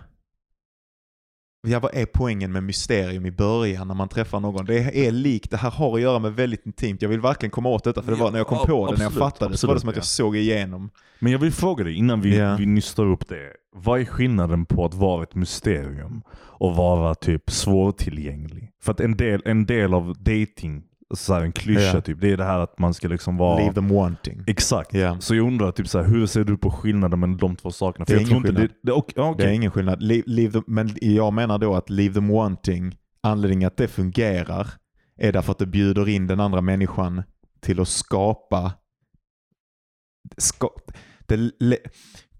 Ja, 1.66 1.80
vad 1.80 1.94
är 1.94 2.06
poängen 2.06 2.52
med 2.52 2.62
mysterium 2.62 3.26
i 3.26 3.30
början 3.30 3.88
när 3.88 3.94
man 3.94 4.08
träffar 4.08 4.40
någon? 4.40 4.64
Det 4.64 5.06
är 5.06 5.10
likt, 5.12 5.50
det 5.50 5.56
här 5.56 5.70
har 5.70 5.94
att 5.94 6.00
göra 6.00 6.18
med 6.18 6.32
väldigt 6.34 6.66
intimt. 6.66 7.02
Jag 7.02 7.08
vill 7.08 7.20
verkligen 7.20 7.50
komma 7.50 7.68
åt 7.68 7.84
detta 7.84 8.02
för 8.02 8.12
det 8.12 8.18
var 8.18 8.30
när 8.30 8.38
jag 8.38 8.46
kom 8.46 8.58
Ja, 8.58 8.66
på 8.66 8.86
det, 8.86 8.92
när 8.92 9.04
jag 9.04 9.06
absolut, 9.06 9.24
fattade 9.24 9.56
så 9.56 9.66
var 9.66 9.74
det 9.74 9.76
absolut, 9.76 9.80
som 9.80 9.88
att 9.88 9.96
jag 9.96 10.02
ja. 10.02 10.04
såg 10.06 10.36
igenom. 10.36 10.90
Men 11.18 11.32
jag 11.32 11.38
vill 11.38 11.52
fråga 11.52 11.84
dig 11.84 11.94
innan 11.94 12.20
vi, 12.20 12.36
Ja. 12.38 12.56
vi 12.58 12.66
nystar 12.66 13.04
upp 13.04 13.28
det. 13.28 13.52
Vad 13.76 14.00
är 14.00 14.04
skillnaden 14.04 14.66
på 14.66 14.84
att 14.84 14.94
vara 14.94 15.22
ett 15.22 15.34
mysterium 15.34 16.22
och 16.32 16.76
vara 16.76 17.14
typ 17.14 17.50
svårtillgänglig? 17.50 18.70
För 18.82 18.92
att 18.92 19.00
en 19.00 19.16
del, 19.16 19.42
en 19.44 19.66
del 19.66 19.94
av 19.94 20.14
dating, 20.18 20.82
så 21.14 21.34
här 21.34 21.42
en 21.42 21.52
klyscha 21.52 21.80
Ja. 21.94 22.00
typ, 22.00 22.20
det 22.20 22.32
är 22.32 22.36
det 22.36 22.44
här 22.44 22.58
att 22.58 22.78
man 22.78 22.94
ska 22.94 23.08
liksom 23.08 23.36
vara... 23.36 23.58
Leave 23.58 23.74
them 23.74 23.88
wanting. 23.88 24.44
Exakt. 24.46 24.94
Ja. 24.94 25.20
Så 25.20 25.34
jag 25.34 25.46
undrar 25.46 25.72
typ 25.72 25.88
så 25.88 25.98
här, 26.02 26.08
hur 26.08 26.26
ser 26.26 26.44
du 26.44 26.56
på 26.58 26.70
skillnaden 26.70 27.20
mellan 27.20 27.36
de 27.36 27.56
två 27.56 27.70
sakerna? 27.70 28.04
Det 28.08 28.14
är 28.14 28.20
ingen 28.20 28.42
skillnad. 28.42 28.62
Det, 28.62 28.68
det, 28.82 28.92
ok- 28.92 29.12
ja, 29.16 29.34
Det 29.38 29.44
är 29.44 29.52
ingen 29.52 29.70
skillnad. 29.70 30.02
Leave, 30.02 30.22
leave 30.26 30.52
them, 30.52 30.64
men 30.66 30.90
jag 31.00 31.32
menar 31.32 31.58
då 31.58 31.74
att 31.74 31.90
leave 31.90 32.14
them 32.14 32.28
wanting, 32.28 32.96
anledningen 33.22 33.66
att 33.66 33.76
det 33.76 33.88
fungerar 33.88 34.68
är 35.20 35.32
därför 35.32 35.52
att 35.52 35.58
det 35.58 35.66
bjuder 35.66 36.08
in 36.08 36.26
den 36.26 36.40
andra 36.40 36.60
människan 36.60 37.22
till 37.60 37.80
att 37.80 37.88
skapa, 37.88 38.72
ska, 40.38 40.68
det, 41.26 41.50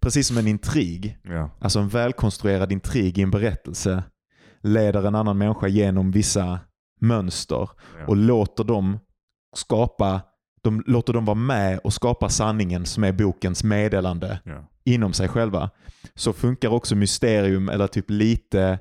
precis 0.00 0.26
som 0.26 0.38
en 0.38 0.46
intrig, 0.46 1.18
Ja. 1.24 1.50
alltså 1.60 1.78
en 1.78 1.88
välkonstruerad 1.88 2.72
intrig 2.72 3.18
i 3.18 3.22
en 3.22 3.30
berättelse 3.30 4.02
leder 4.62 5.06
en 5.06 5.14
annan 5.14 5.38
människa 5.38 5.68
genom 5.68 6.10
vissa 6.10 6.60
mönster 7.00 7.56
Ja. 8.00 8.06
och 8.06 8.16
låter 8.16 8.64
dem 8.64 8.98
skapa, 9.56 10.20
de 10.62 10.82
låter 10.86 11.12
dem 11.12 11.24
vara 11.24 11.34
med 11.34 11.78
och 11.78 11.92
skapa 11.92 12.28
sanningen 12.28 12.86
som 12.86 13.04
är 13.04 13.12
bokens 13.12 13.64
meddelande 13.64 14.40
Ja. 14.44 14.68
inom 14.84 15.12
sig 15.12 15.28
själva. 15.28 15.70
Så 16.14 16.32
funkar 16.32 16.68
också 16.68 16.94
mysterium 16.96 17.68
eller 17.68 17.86
typ 17.86 18.10
lite 18.10 18.78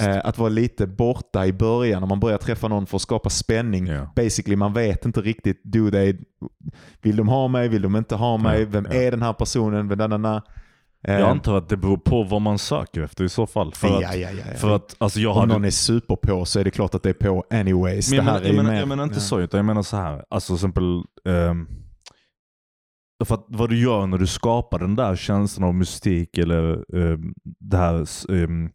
Eh, 0.00 0.20
att 0.24 0.38
vara 0.38 0.48
lite 0.48 0.86
borta 0.86 1.46
i 1.46 1.52
början 1.52 2.00
när 2.00 2.06
man 2.08 2.20
börjar 2.20 2.38
träffa 2.38 2.68
någon 2.68 2.86
för 2.86 2.96
att 2.96 3.02
skapa 3.02 3.30
spänning. 3.30 3.86
ja. 3.86 4.12
Basically, 4.16 4.56
man 4.56 4.72
vet 4.72 5.04
inte 5.04 5.20
riktigt, 5.20 5.60
do 5.64 5.90
they, 5.90 6.16
vill 7.02 7.16
de 7.16 7.28
ha 7.28 7.48
mig, 7.48 7.68
vill 7.68 7.82
de 7.82 7.96
inte 7.96 8.14
ha 8.16 8.36
mig, 8.36 8.64
vem 8.64 8.86
är 8.86 9.10
den 9.10 9.22
här 9.22 9.32
personen, 9.32 9.88
vem, 9.88 10.40
Jag 11.06 11.22
antar 11.22 11.56
att 11.56 11.68
det 11.68 11.76
beror 11.76 11.96
på 11.96 12.22
vad 12.22 12.42
man 12.42 12.58
söker 12.58 13.02
efter 13.02 13.24
i 13.24 13.28
så 13.28 13.46
fall. 13.46 13.74
För 13.74 13.96
att, 13.96 14.02
ja, 14.02 14.14
ja, 14.14 14.30
ja. 14.30 14.58
För 14.58 14.76
att 14.76 14.96
alltså 14.98 15.20
jag 15.20 15.32
Om 15.32 15.40
hade... 15.40 15.52
någon 15.52 15.64
är 15.64 15.70
super 15.70 16.16
på 16.16 16.44
så 16.44 16.60
är 16.60 16.64
det 16.64 16.70
klart 16.70 16.94
att 16.94 17.02
det 17.02 17.08
är 17.08 17.12
på 17.12 17.44
anyways. 17.50 18.10
Men 18.10 18.24
det 18.24 18.32
jag, 18.32 18.32
här 18.32 18.40
menar, 18.40 18.46
jag, 18.48 18.56
menar, 18.56 18.72
mer, 18.72 18.78
jag 18.78 18.88
menar 18.88 19.04
inte 19.04 19.20
så, 19.20 19.40
utan 19.40 19.58
jag 19.58 19.64
menar 19.64 19.82
så 19.82 19.96
här. 19.96 20.24
Alltså 20.30 20.52
till 20.52 20.54
exempel, 20.54 21.02
ehm, 21.28 21.68
för 23.24 23.34
att 23.34 23.44
vad 23.48 23.68
du 23.68 23.82
gör 23.82 24.06
när 24.06 24.18
du 24.18 24.26
skapar 24.26 24.78
den 24.78 24.96
där 24.96 25.16
känslan 25.16 25.68
av 25.68 25.74
mystik 25.74 26.38
eller 26.38 26.84
ehm, 26.96 27.34
det 27.60 27.76
här 27.76 28.06
um, 28.28 28.70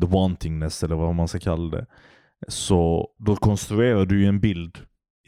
the 0.00 0.06
wantingness 0.06 0.82
eller 0.82 0.96
vad 0.96 1.14
man 1.14 1.28
ska 1.28 1.38
kalla 1.38 1.76
det. 1.76 1.86
Så 2.48 3.08
då 3.18 3.36
konstruerar 3.36 4.06
du 4.06 4.26
en 4.26 4.40
bild 4.40 4.78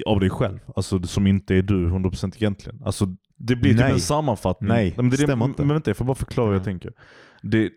av 0.06 0.20
dig 0.20 0.30
själv. 0.30 0.58
Alltså 0.76 1.02
som 1.02 1.26
inte 1.26 1.54
är 1.54 1.62
du 1.62 1.88
100% 1.88 2.32
egentligen. 2.36 2.82
Alltså 2.84 3.06
det 3.36 3.56
blir 3.56 3.70
typ 3.70 3.80
Nej. 3.80 3.92
en 3.92 4.00
sammanfattning. 4.00 4.68
Nej, 4.68 4.94
men 4.96 5.10
det 5.10 5.16
är 5.16 5.18
det- 5.18 5.24
stämmer 5.24 5.44
inte. 5.44 5.62
Men 5.62 5.74
vänta, 5.74 5.90
jag 5.90 5.96
får 5.96 6.04
bara 6.04 6.14
förklara 6.14 6.46
hur 6.46 6.54
jag 6.54 6.60
Ja. 6.60 6.64
tänker. 6.64 6.92
Det, 7.42 7.70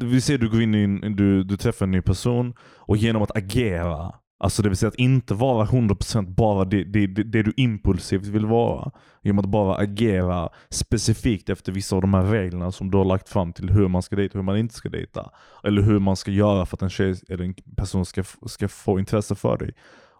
vi 0.00 0.20
ser 0.20 0.38
du 0.38 0.48
går 0.50 0.62
in 0.62 0.74
i 1.04 1.08
du, 1.14 1.44
du 1.44 1.56
träffar 1.56 1.86
en 1.86 1.90
ny 1.90 2.00
person 2.02 2.54
och 2.76 2.96
genom 2.96 3.22
att 3.22 3.36
agera, 3.36 4.12
alltså 4.38 4.62
det 4.62 4.68
vill 4.68 4.76
säga 4.78 4.88
att 4.88 4.94
inte 4.94 5.34
vara 5.34 5.66
100% 5.66 6.34
bara 6.34 6.64
det, 6.64 6.84
det, 6.84 7.06
det, 7.06 7.42
du 7.42 7.52
impulsivt 7.56 8.26
vill 8.26 8.46
vara. 8.46 8.90
Genom 9.22 9.38
att 9.38 9.50
bara 9.50 9.76
agera 9.76 10.48
specifikt 10.70 11.48
efter 11.50 11.72
vissa 11.72 11.96
av 11.96 12.02
de 12.02 12.14
här 12.14 12.22
reglerna 12.22 12.72
som 12.72 12.90
du 12.90 12.98
har 12.98 13.04
lagt 13.04 13.28
fram 13.28 13.52
till 13.52 13.70
hur 13.70 13.88
man 13.88 14.02
ska 14.02 14.16
dejta 14.16 14.32
och 14.38 14.42
hur 14.42 14.46
man 14.46 14.56
inte 14.56 14.74
ska 14.74 14.88
dejta. 14.88 15.30
Eller 15.64 15.82
hur 15.82 15.98
man 15.98 16.16
ska 16.16 16.30
göra 16.30 16.66
för 16.66 16.76
att 16.76 16.82
en 16.82 16.90
tjej 16.90 17.14
eller 17.28 17.44
en 17.44 17.54
person 17.76 18.06
ska, 18.06 18.22
ska 18.46 18.68
få 18.68 18.98
intresse 18.98 19.34
för 19.34 19.56
dig. 19.58 19.72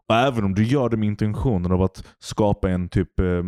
Och 0.09 0.15
även 0.17 0.45
om 0.45 0.55
du 0.55 0.65
gör 0.65 0.89
det 0.89 0.97
med 0.97 1.07
intentionen 1.07 1.73
av 1.73 1.83
att 1.83 2.05
skapa 2.19 2.71
en 2.71 2.89
typ 2.89 3.21
eh, 3.21 3.43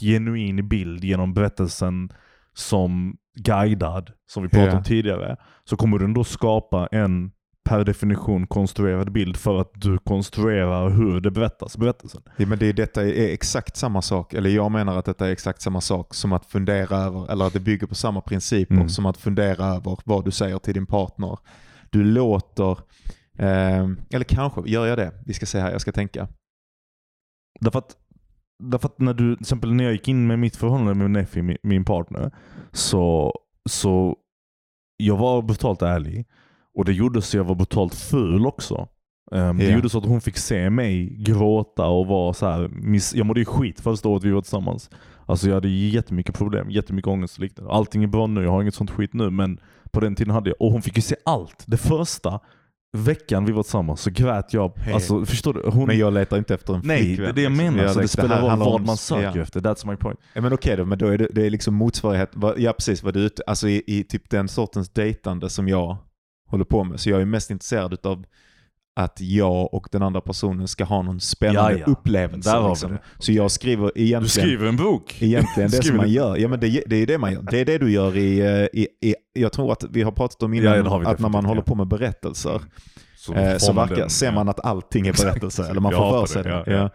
genuin 0.00 0.68
bild 0.68 1.04
genom 1.04 1.34
berättelsen 1.34 2.12
som 2.54 3.16
guidad, 3.34 4.10
som 4.30 4.42
vi 4.42 4.48
pratade 4.48 4.70
Ja. 4.70 4.76
om 4.78 4.84
tidigare, 4.84 5.36
så 5.64 5.76
kommer 5.76 5.98
du 5.98 6.04
ändå 6.04 6.24
skapa 6.24 6.86
en 6.92 7.30
per 7.68 7.84
definition 7.84 8.46
konstruerad 8.46 9.12
bild 9.12 9.36
för 9.36 9.60
att 9.60 9.70
du 9.74 9.98
konstruerar 9.98 10.88
hur 10.90 11.20
det 11.20 11.30
berättas, 11.30 11.76
berättelsen. 11.76 12.22
Ja, 12.36 12.46
men 12.46 12.58
det, 12.58 12.72
detta 12.72 13.02
är 13.04 13.32
exakt 13.32 13.76
samma 13.76 14.02
sak, 14.02 14.34
eller 14.34 14.50
jag 14.50 14.70
menar 14.72 14.96
att 14.98 15.04
detta 15.04 15.28
är 15.28 15.32
exakt 15.32 15.62
samma 15.62 15.80
sak 15.80 16.14
som 16.14 16.32
att 16.32 16.46
fundera 16.46 16.96
över, 16.96 17.32
eller 17.32 17.44
att 17.46 17.52
det 17.52 17.60
bygger 17.60 17.86
på 17.86 17.94
samma 17.94 18.20
principer 18.20 18.74
Mm. 18.74 18.88
som 18.88 19.06
att 19.06 19.16
fundera 19.16 19.64
över 19.66 19.98
vad 20.04 20.24
du 20.24 20.30
säger 20.30 20.58
till 20.58 20.74
din 20.74 20.86
partner. 20.86 21.38
Du 21.90 22.04
låter, 22.04 22.78
eller 24.10 24.24
kanske 24.24 24.62
gör 24.66 24.86
jag 24.86 24.98
det, 24.98 25.12
vi 25.26 25.34
ska 25.34 25.46
se 25.46 25.60
här, 25.60 25.72
jag 25.72 25.80
ska 25.80 25.92
tänka. 25.92 26.28
Därför 27.60 27.78
att, 27.78 27.96
därför 28.64 28.88
att 28.88 28.98
när 29.00 29.14
du, 29.14 29.36
till 29.36 29.42
exempel 29.42 29.74
när 29.74 29.84
jag 29.84 29.92
gick 29.92 30.08
in 30.08 30.26
med 30.26 30.38
mitt 30.38 30.56
förhållande 30.56 30.94
med 30.94 31.10
Neffi, 31.10 31.42
min, 31.42 31.56
min 31.62 31.84
partner, 31.84 32.30
så, 32.72 33.34
så 33.70 34.16
jag 34.96 35.16
var 35.16 35.42
brutalt 35.42 35.82
ärlig. 35.82 36.26
Och 36.74 36.84
det 36.84 36.92
gjorde 36.92 37.22
så 37.22 37.36
jag 37.36 37.44
var 37.44 37.54
brutalt 37.54 37.94
ful 37.94 38.46
också. 38.46 38.88
Ehm, 39.32 39.56
Det 39.58 39.64
Ja. 39.64 39.74
gjorde 39.74 39.88
så 39.88 39.98
att 39.98 40.04
hon 40.06 40.20
fick 40.20 40.36
se 40.36 40.70
mig 40.70 41.16
gråta 41.22 41.86
och 41.86 42.06
vara 42.06 42.32
så 42.32 42.46
här. 42.46 42.68
Miss, 42.68 43.14
jag 43.14 43.26
mådde 43.26 43.40
ju 43.40 43.44
skit 43.46 43.80
första 43.80 44.08
året 44.08 44.24
vi 44.24 44.30
var 44.30 44.40
tillsammans. 44.42 44.90
Alltså 45.26 45.46
jag 45.48 45.54
hade 45.54 45.68
jättemycket 45.68 46.34
problem, 46.34 46.70
jättemycket 46.70 47.08
ångest 47.08 47.36
och 47.36 47.42
liknande. 47.42 47.72
Allting 47.72 48.02
är 48.02 48.06
bra 48.06 48.26
nu, 48.26 48.42
jag 48.42 48.50
har 48.50 48.62
inget 48.62 48.74
sånt 48.74 48.90
skit 48.90 49.12
nu. 49.14 49.30
Men 49.30 49.60
på 49.92 50.00
den 50.00 50.14
tiden 50.14 50.34
hade 50.34 50.50
jag, 50.50 50.56
och 50.62 50.72
hon 50.72 50.82
fick 50.82 50.96
ju 50.96 51.02
se 51.02 51.16
allt. 51.24 51.64
Det 51.66 51.76
första 51.76 52.40
veckan 52.96 53.44
vi 53.44 53.52
var 53.52 53.62
tillsammans 53.62 54.00
så 54.00 54.10
grät 54.10 54.52
jag. 54.52 54.72
Hej. 54.76 54.94
Alltså 54.94 55.24
förstår 55.24 55.54
du? 55.54 55.62
Hon, 55.70 55.86
Men 55.86 55.98
jag 55.98 56.12
letar 56.12 56.38
inte 56.38 56.54
efter 56.54 56.74
en 56.74 56.80
Nej, 56.84 57.02
flickvän. 57.04 57.24
det 57.24 57.30
är 57.30 57.34
det 57.34 57.42
jag 57.42 57.50
liksom. 57.52 57.64
menar. 57.66 57.82
Jag 57.84 57.92
så 57.94 58.00
det 58.00 58.08
spelar 58.08 58.40
roll 58.42 58.58
vad 58.58 58.86
man 58.86 58.96
söker 58.96 59.36
ja. 59.36 59.42
efter. 59.42 59.60
That's 59.60 59.90
my 59.90 59.96
point. 59.96 60.20
Ja, 60.34 60.40
men 60.40 60.52
okej 60.52 60.76
då, 60.76 60.84
men 60.84 60.98
då 60.98 61.06
är 61.06 61.18
det, 61.18 61.28
det 61.32 61.46
är 61.46 61.50
liksom 61.50 61.74
motsvarighet, 61.74 62.30
ja 62.56 62.72
precis 62.72 63.02
vad 63.02 63.14
du 63.14 63.20
ute- 63.20 63.42
alltså 63.46 63.68
i, 63.68 63.82
i 63.86 64.04
typ 64.04 64.30
den 64.30 64.48
sortens 64.48 64.90
dejtande 64.90 65.50
som 65.50 65.68
jag 65.68 65.96
håller 66.50 66.64
på 66.64 66.84
med. 66.84 67.00
Så 67.00 67.10
jag 67.10 67.20
är 67.20 67.24
mest 67.24 67.50
intresserad 67.50 68.06
av 68.06 68.24
att 68.98 69.20
jag 69.20 69.74
och 69.74 69.88
den 69.92 70.02
andra 70.02 70.20
personen 70.20 70.68
ska 70.68 70.84
ha 70.84 71.02
någon 71.02 71.20
spännande 71.20 71.72
Ja, 71.72 71.78
ja. 71.86 71.92
upplevelse. 71.92 72.68
Liksom. 72.68 72.98
Så 73.18 73.32
jag 73.32 73.50
skriver 73.50 73.84
egentligen... 73.94 74.22
Du 74.22 74.28
skriver 74.28 74.68
en 74.68 74.76
bok. 74.76 75.22
Egentligen 75.22 75.70
det 75.70 75.82
som 75.82 75.96
man 75.96 76.08
gör. 76.10 76.36
Ja 76.36 76.48
men 76.48 76.60
det, 76.60 76.82
det 76.86 76.96
är 76.96 77.06
det 77.06 77.18
man 77.18 77.32
gör. 77.32 77.42
Det 77.42 77.58
är 77.60 77.64
det 77.64 77.78
du 77.78 77.92
gör 77.92 78.16
i, 78.16 78.38
eh, 78.40 78.80
i, 78.80 78.88
i 79.02 79.14
jag 79.32 79.52
tror 79.52 79.72
att 79.72 79.84
vi 79.90 80.02
har 80.02 80.12
pratat 80.12 80.42
om 80.42 80.54
innan 80.54 80.76
Ja, 80.76 81.10
att 81.10 81.18
när 81.18 81.28
man 81.28 81.44
håller 81.44 81.62
på 81.62 81.74
med 81.74 81.88
berättelser 81.88 82.60
Så, 83.16 83.34
eh, 83.34 83.56
så 83.56 83.72
verkar, 83.72 84.08
ser 84.08 84.32
man 84.32 84.48
att 84.48 84.64
allting 84.64 85.06
är 85.06 85.12
berättelser. 85.24 85.70
Eller 85.70 85.80
man 85.80 85.92
får 85.92 86.10
för 86.20 86.26
sig 86.26 86.42
det, 86.42 86.62
det. 86.66 86.72
Ja. 86.72 86.90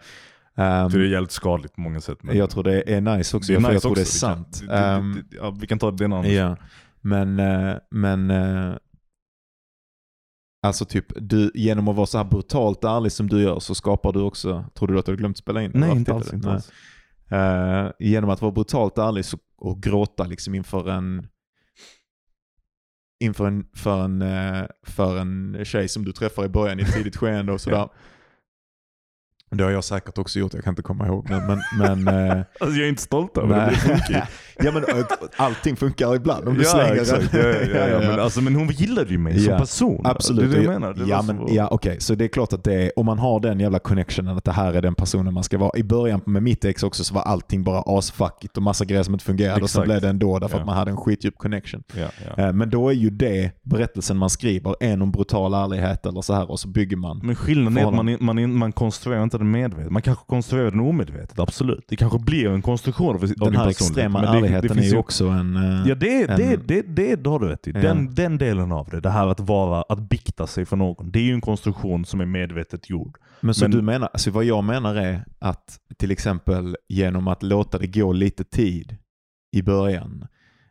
Så 0.56 0.58
det 0.58 0.62
är 0.62 1.04
Ehm, 1.04 1.10
jävligt 1.12 1.32
skadligt 1.32 1.74
på 1.74 1.80
många 1.80 2.00
sätt. 2.00 2.18
Men 2.22 2.36
jag 2.36 2.50
tror 2.50 2.62
det 2.64 2.94
är 2.94 3.00
nice 3.00 3.36
också, 3.36 3.52
det 3.52 3.56
är 3.58 3.60
för 3.60 3.68
jag 3.68 3.74
nice 3.74 3.82
tror 3.82 3.94
det 3.94 4.00
är 4.00 4.02
också. 4.02 4.18
sant. 4.18 4.58
Vi 4.62 4.66
kan, 4.68 4.76
det, 4.76 4.86
Ehm, 4.86 5.22
det, 5.30 5.36
ja, 5.36 5.56
vi 5.60 5.66
kan 5.66 5.78
ta 5.78 5.90
det 5.90 6.04
en 6.04 6.12
annan. 6.12 6.32
Ja, 6.34 6.56
men, 7.00 7.40
eh, 7.40 7.74
men 7.90 8.30
alltså 10.64 10.84
typ 10.84 11.06
du, 11.16 11.50
genom 11.54 11.88
att 11.88 11.96
vara 11.96 12.06
så 12.06 12.18
här 12.18 12.24
brutalt 12.24 12.84
ärlig 12.84 13.12
som 13.12 13.28
du 13.28 13.42
gör 13.42 13.60
så 13.60 13.74
skapar 13.74 14.12
du 14.12 14.20
också, 14.20 14.64
tror 14.74 14.88
du 14.88 14.98
att 14.98 15.06
du 15.06 15.12
har 15.12 15.16
glömt 15.16 15.38
spela 15.38 15.62
in? 15.62 15.70
Nej, 15.74 15.90
inte 15.90 16.14
alls. 16.14 16.32
Inte 16.32 16.50
alls. 16.50 16.72
Eh, 17.30 17.90
genom 17.98 18.30
att 18.30 18.42
vara 18.42 18.52
brutalt 18.52 18.98
ärlig 18.98 19.24
så, 19.24 19.38
och 19.58 19.82
gråta 19.82 20.24
liksom 20.24 20.54
inför 20.54 20.90
en 20.90 21.26
inför 23.20 23.46
en, 23.46 23.66
för, 23.76 24.04
en, 24.04 24.22
eh, 24.22 24.66
för 24.86 25.18
en 25.18 25.64
tjej 25.64 25.88
som 25.88 26.04
du 26.04 26.12
träffar 26.12 26.44
i 26.44 26.48
början 26.48 26.80
i 26.80 26.82
ett 26.82 26.94
tidigt 26.94 27.16
skeende 27.16 27.52
och 27.52 27.60
sådär. 27.60 27.88
Det 29.56 29.64
har 29.64 29.70
jag 29.70 29.84
säkert 29.84 30.18
också 30.18 30.38
gjort, 30.38 30.54
jag 30.54 30.64
kan 30.64 30.72
inte 30.72 30.82
komma 30.82 31.06
ihåg. 31.06 31.26
Men, 31.30 31.46
men, 31.46 32.04
men, 32.04 32.28
eh, 32.30 32.44
Alltså, 32.60 32.76
jag 32.76 32.84
är 32.84 32.88
inte 32.88 33.02
stolt 33.02 33.38
över 33.38 33.48
det. 33.48 33.78
nej. 33.88 34.02
Det 34.08 34.26
ja, 34.64 34.72
men 34.72 34.84
eh, 34.84 35.04
allting 35.36 35.76
funkar 35.76 36.14
ibland 36.14 36.48
om 36.48 36.54
du 36.54 36.62
ja, 36.62 36.68
slänger 36.70 37.00
exakt. 37.00 37.34
Ja, 37.34 37.40
ja, 37.40 37.88
ja, 37.88 37.98
Men, 37.98 38.20
alltså, 38.20 38.40
men 38.40 38.54
hon 38.54 38.68
gillade 38.68 39.10
ju 39.10 39.18
mig 39.18 39.40
som 39.40 39.58
person. 39.58 40.00
Absolut. 40.06 40.50
Det 40.50 40.56
är 40.56 40.60
det 40.60 40.64
jag 40.64 40.72
menar. 40.80 40.94
Det 40.94 41.04
ja, 41.04 41.22
men, 41.22 41.54
ja, 41.54 41.68
okej. 41.70 42.00
Så 42.00 42.14
det 42.14 42.24
är 42.24 42.28
klart 42.28 42.52
att 42.52 42.64
det 42.64 42.74
är, 42.74 42.98
om 42.98 43.06
man 43.06 43.18
har 43.18 43.40
den 43.40 43.60
jävla 43.60 43.78
connectionen 43.78 44.36
att 44.36 44.44
det 44.44 44.52
här 44.52 44.74
är 44.74 44.82
den 44.82 44.94
personen 44.94 45.34
man 45.34 45.44
ska 45.44 45.58
vara. 45.58 45.78
I 45.78 45.82
början 45.82 46.20
med 46.26 46.42
mitt 46.42 46.64
ex 46.64 46.82
också 46.82 47.04
så 47.04 47.14
var 47.14 47.22
allting 47.22 47.64
bara 47.64 47.82
asfuckigt 47.98 48.56
och 48.56 48.62
massa 48.62 48.84
grejer 48.84 49.02
som 49.02 49.14
inte 49.14 49.24
fungerade 49.24 49.62
och 49.62 49.70
sen 49.70 49.82
Exakt. 49.82 49.86
blev 49.86 50.00
det 50.00 50.08
ändå 50.08 50.38
därför 50.38 50.58
att 50.58 50.66
man 50.66 50.76
hade 50.76 50.90
en 50.90 50.96
skitdjup 50.96 51.38
connection. 51.38 51.82
Eh, 52.36 52.52
Men 52.52 52.70
då 52.70 52.88
är 52.88 52.92
ju 52.94 53.10
det 53.10 53.50
berättelsen 53.62 54.16
man 54.16 54.30
skriver, 54.30 54.76
en 54.80 55.02
om 55.02 55.12
brutal 55.12 55.54
ärlighet 55.54 56.06
eller 56.06 56.20
så 56.22 56.34
här 56.34 56.50
och 56.50 56.60
så 56.60 56.68
bygger 56.68 56.96
man. 56.96 57.20
Men 57.22 57.36
skillnaden 57.36 57.78
är 57.78 57.88
att 57.88 57.94
man, 57.94 58.16
man, 58.20 58.54
man 58.58 58.72
konstruerar 58.72 59.22
inte 59.22 59.36
den 59.44 59.50
medvetet. 59.50 59.92
Man 59.92 60.02
kanske 60.02 60.24
konstruerar 60.26 60.70
den 60.70 60.80
omedvetet, 60.80 61.38
absolut. 61.38 61.84
Det 61.88 61.96
kanske 61.96 62.18
blir 62.18 62.48
en 62.48 62.62
konstruktion 62.62 63.08
av, 63.08 63.14
av 63.14 63.20
Den 63.20 63.28
din 63.28 63.38
här 63.38 63.48
personlighet. 63.66 63.80
extrema 63.80 64.20
men 64.22 64.32
det- 64.32 64.38
ärligheten 64.38 64.76
det 64.76 64.82
är 64.82 64.90
ju 64.90 64.96
också 64.96 65.26
en... 65.28 65.56
eh, 65.56 65.88
Ja 65.88 65.94
det, 65.94 66.22
en- 66.30 66.36
det, 66.38 66.56
det, 66.68 66.82
det, 66.82 67.16
det 67.16 67.30
har 67.30 67.38
du 67.40 67.46
rätt 67.48 67.68
i. 67.68 67.70
Ja. 67.74 67.80
Den, 67.80 68.14
den 68.14 68.38
delen 68.38 68.72
av 68.72 68.88
det, 68.90 69.00
det 69.00 69.10
här 69.10 69.26
att 69.26 69.40
vara, 69.40 69.82
att 69.82 69.98
bikta 70.08 70.46
sig 70.46 70.64
för 70.64 70.76
någon. 70.76 71.10
Det 71.10 71.18
är 71.18 71.22
ju 71.22 71.34
en 71.34 71.40
konstruktion 71.40 72.04
som 72.04 72.20
är 72.20 72.26
medvetet 72.26 72.90
gjord. 72.90 73.18
Men 73.40 73.54
så 73.54 73.64
Men- 73.64 73.70
du 73.70 73.82
menar, 73.82 74.08
alltså 74.12 74.30
vad 74.30 74.44
jag 74.44 74.64
menar 74.64 74.94
är 74.94 75.24
att 75.38 75.78
till 75.98 76.10
exempel 76.10 76.76
genom 76.88 77.28
att 77.28 77.42
låta 77.42 77.78
det 77.78 77.86
gå 77.86 78.12
lite 78.12 78.44
tid 78.44 78.96
i 79.56 79.62
början 79.62 80.26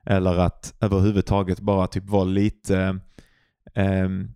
eller 0.06 0.38
att 0.38 0.74
överhuvudtaget 0.82 1.60
bara 1.60 1.88
typ 1.88 2.10
vara 2.10 2.24
lite 2.24 3.00
ehm, 3.76 4.28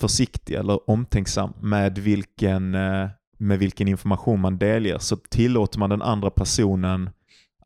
försiktig 0.00 0.54
eller 0.54 0.90
omtänksam 0.90 1.52
med 1.60 1.98
vilken, 1.98 2.74
eh, 2.74 3.08
med 3.44 3.58
vilken 3.58 3.88
information 3.88 4.40
man 4.40 4.58
delger 4.58 4.98
så 4.98 5.16
tillåter 5.16 5.78
man 5.78 5.90
den 5.90 6.02
andra 6.02 6.30
personen 6.30 7.10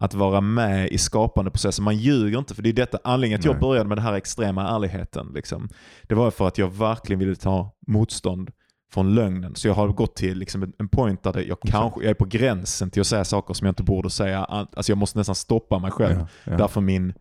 att 0.01 0.15
vara 0.15 0.41
med 0.41 0.89
i 0.89 0.99
skapande 0.99 1.51
processen. 1.51 1.85
Man 1.85 1.97
ljuger 1.97 2.39
inte, 2.39 2.55
för 2.55 2.63
det 2.63 2.69
är 2.69 2.73
detta 2.73 2.99
anledningen 3.05 3.39
att 3.39 3.45
jag 3.45 3.53
Nej. 3.55 3.61
började 3.61 3.89
med 3.89 3.99
den 3.99 4.05
här 4.05 4.13
extrema 4.15 4.69
ärligheten. 4.69 5.33
Liksom. 5.35 5.69
Det 6.03 6.15
var 6.15 6.31
för 6.31 6.49
att 6.49 6.59
jag 6.59 6.69
verkligen 6.75 7.19
ville 7.21 7.37
ta 7.37 7.71
motstånd 7.87 8.51
från 8.93 9.15
lögnen. 9.15 9.55
Så 9.55 9.69
jag 9.69 9.75
har 9.75 9.89
gått 9.89 10.17
till 10.17 10.39
liksom 10.39 10.73
en- 10.79 10.89
point 10.89 11.23
där 11.23 11.45
jag, 11.49 11.61
kanske, 11.61 12.01
jag 12.01 12.11
är 12.11 12.15
på 12.15 12.25
gränsen 12.25 12.91
till 12.91 13.01
att 13.01 13.07
säga 13.07 13.25
saker 13.25 13.55
som 13.55 13.67
jag 13.67 13.71
inte 13.73 13.83
borde 13.83 14.11
säga. 14.11 14.45
Alltså 14.45 14.93
jag 14.93 14.99
måste 14.99 15.19
nästan 15.19 15.35
stoppa 15.35 15.79
mig 15.79 15.91
själv. 15.91 16.19
Ja, 16.19 16.27
ja, 16.45 16.57
Därför 16.57 16.81
min, 16.81 17.13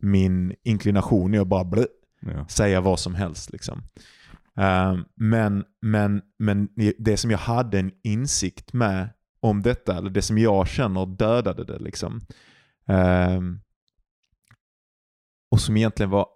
min 0.00 0.54
inklination 0.64 1.34
är 1.34 1.40
att 1.40 1.46
bara 1.46 1.64
blö, 1.64 1.84
ja. 2.20 2.46
säga 2.48 2.80
vad 2.80 2.98
som 2.98 3.14
helst. 3.14 3.52
Liksom. 3.52 3.82
Ehm, 4.60 5.04
men, 5.14 5.64
men, 5.80 6.22
men 6.38 6.68
det 6.98 7.16
som 7.16 7.30
jag 7.30 7.38
hade 7.38 7.78
en 7.78 7.92
insikt 8.02 8.72
med 8.72 9.08
om 9.40 9.62
detta, 9.62 9.98
eller 9.98 10.10
det 10.10 10.22
som 10.22 10.38
jag 10.38 10.68
känner 10.68 11.06
dödade 11.06 11.64
det. 11.64 11.78
Liksom. 11.78 12.20
Um, 12.86 13.60
och 15.50 15.60
som 15.60 15.76
egentligen 15.76 16.10
var, 16.10 16.26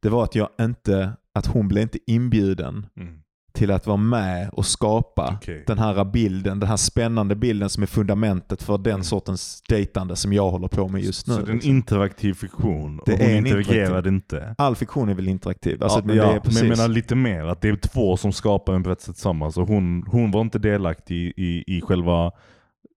det 0.00 0.08
var 0.08 0.24
att 0.24 0.34
jag 0.34 0.48
inte, 0.60 1.16
att 1.32 1.46
hon 1.46 1.68
blev 1.68 1.82
inte 1.82 1.98
inbjuden 2.06 2.86
Mm 2.96 3.22
till 3.52 3.70
att 3.70 3.86
vara 3.86 3.96
med 3.96 4.48
och 4.52 4.66
skapa 4.66 5.34
Okej. 5.36 5.64
den 5.66 5.78
här 5.78 6.04
bilden, 6.04 6.60
den 6.60 6.68
här 6.68 6.76
spännande 6.76 7.34
bilden 7.34 7.68
som 7.70 7.82
är 7.82 7.86
fundamentet 7.86 8.62
för 8.62 8.78
den 8.78 8.92
Mm. 8.92 9.04
sortens 9.04 9.62
dejtande 9.68 10.16
som 10.16 10.32
jag 10.32 10.50
håller 10.50 10.68
på 10.68 10.88
med 10.88 11.02
just 11.02 11.26
nu. 11.26 11.34
Så 11.34 11.40
det 11.40 11.50
är 11.50 11.54
en 11.54 11.62
interaktiv 11.62 12.34
fiktion 12.34 13.00
Det 13.06 13.12
och 13.12 13.20
är 13.20 13.24
hon 13.26 13.36
en 13.36 13.46
interagerade 13.46 14.08
inte. 14.08 14.54
All 14.58 14.76
fiktion 14.76 15.08
är 15.08 15.14
väl 15.14 15.28
interaktiv? 15.28 15.82
Alltså, 15.82 15.98
ja, 15.98 16.04
men 16.04 16.16
ja, 16.16 16.26
det 16.26 16.32
är 16.32 16.40
precis. 16.40 16.60
men 16.62 16.70
jag 16.70 16.78
menar 16.78 16.88
lite 16.88 17.14
mer 17.14 17.44
att 17.44 17.60
det 17.60 17.68
är 17.68 17.76
två 17.76 18.16
som 18.16 18.32
skapar 18.32 18.72
en 18.74 18.82
berättelse 18.82 19.12
tillsammans. 19.12 19.56
Och 19.56 19.68
hon, 19.68 20.04
hon 20.06 20.30
var 20.30 20.40
inte 20.40 20.58
delaktig 20.58 21.16
i, 21.16 21.32
i, 21.36 21.64
i, 21.76 21.80
själva, 21.80 22.32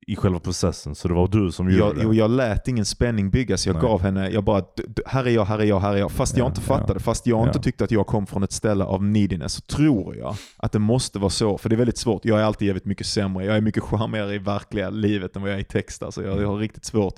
i 0.07 0.15
själva 0.15 0.39
processen, 0.39 0.95
så 0.95 1.07
det 1.07 1.13
var 1.13 1.27
du 1.27 1.51
som 1.51 1.69
gjorde 1.69 1.77
jag, 1.85 1.95
det. 1.95 2.03
jo, 2.03 2.13
jag 2.13 2.31
lät 2.31 2.67
ingen 2.67 2.85
spänning 2.85 3.29
byggas. 3.29 3.65
Jag 3.67 3.73
Nej. 3.73 3.81
gav 3.81 4.01
henne, 4.01 4.29
jag 4.29 4.43
bara, 4.43 4.59
"D- 4.61 4.65
d- 4.87 5.01
här 5.05 5.25
är 5.27 5.29
jag, 5.29 5.45
här 5.45 5.59
är 5.59 5.63
jag, 5.63 5.79
här 5.79 5.93
är 5.93 5.97
jag. 5.97 6.11
Fast 6.11 6.37
jag 6.37 6.45
Ja, 6.45 6.49
inte 6.49 6.61
ja. 6.67 6.77
fattade, 6.77 6.99
fast 6.99 7.27
jag 7.27 7.39
Ja. 7.39 7.47
inte 7.47 7.59
tyckte 7.59 7.83
att 7.83 7.91
jag 7.91 8.07
kom 8.07 8.27
från 8.27 8.43
ett 8.43 8.51
ställe 8.51 8.83
av 8.83 9.03
neediness, 9.03 9.53
så 9.53 9.61
tror 9.61 10.15
jag 10.15 10.35
att 10.57 10.71
det 10.71 10.79
måste 10.79 11.19
vara 11.19 11.29
så. 11.29 11.57
För 11.57 11.69
det 11.69 11.75
är 11.75 11.77
väldigt 11.77 11.97
svårt. 11.97 12.25
Jag 12.25 12.39
är 12.39 12.43
alltid 12.43 12.65
jävligt 12.65 12.85
mycket 12.85 13.07
sämre. 13.07 13.45
Jag 13.45 13.57
är 13.57 13.61
mycket 13.61 13.83
charmigare 13.83 14.35
i 14.35 14.37
verkliga 14.37 14.89
livet 14.89 15.35
än 15.35 15.41
vad 15.41 15.51
jag 15.51 15.57
är 15.57 15.61
i 15.61 15.65
text. 15.65 16.03
Alltså 16.03 16.23
jag, 16.23 16.41
jag 16.41 16.47
har 16.47 16.57
riktigt 16.57 16.85
svårt, 16.85 17.15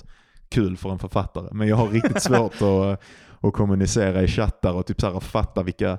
kul 0.49 0.77
för 0.77 0.89
en 0.91 0.99
författare, 0.99 1.47
men 1.51 1.67
jag 1.67 1.75
har 1.75 1.87
riktigt 1.87 2.21
svårt 2.23 2.61
att, 2.61 3.01
att 3.47 3.53
kommunicera 3.53 4.21
i 4.23 4.27
chattar 4.27 4.73
och 4.73 4.85
typ 4.85 5.01
så 5.01 5.13
här 5.13 5.19
fatta 5.19 5.63
vilka, 5.63 5.97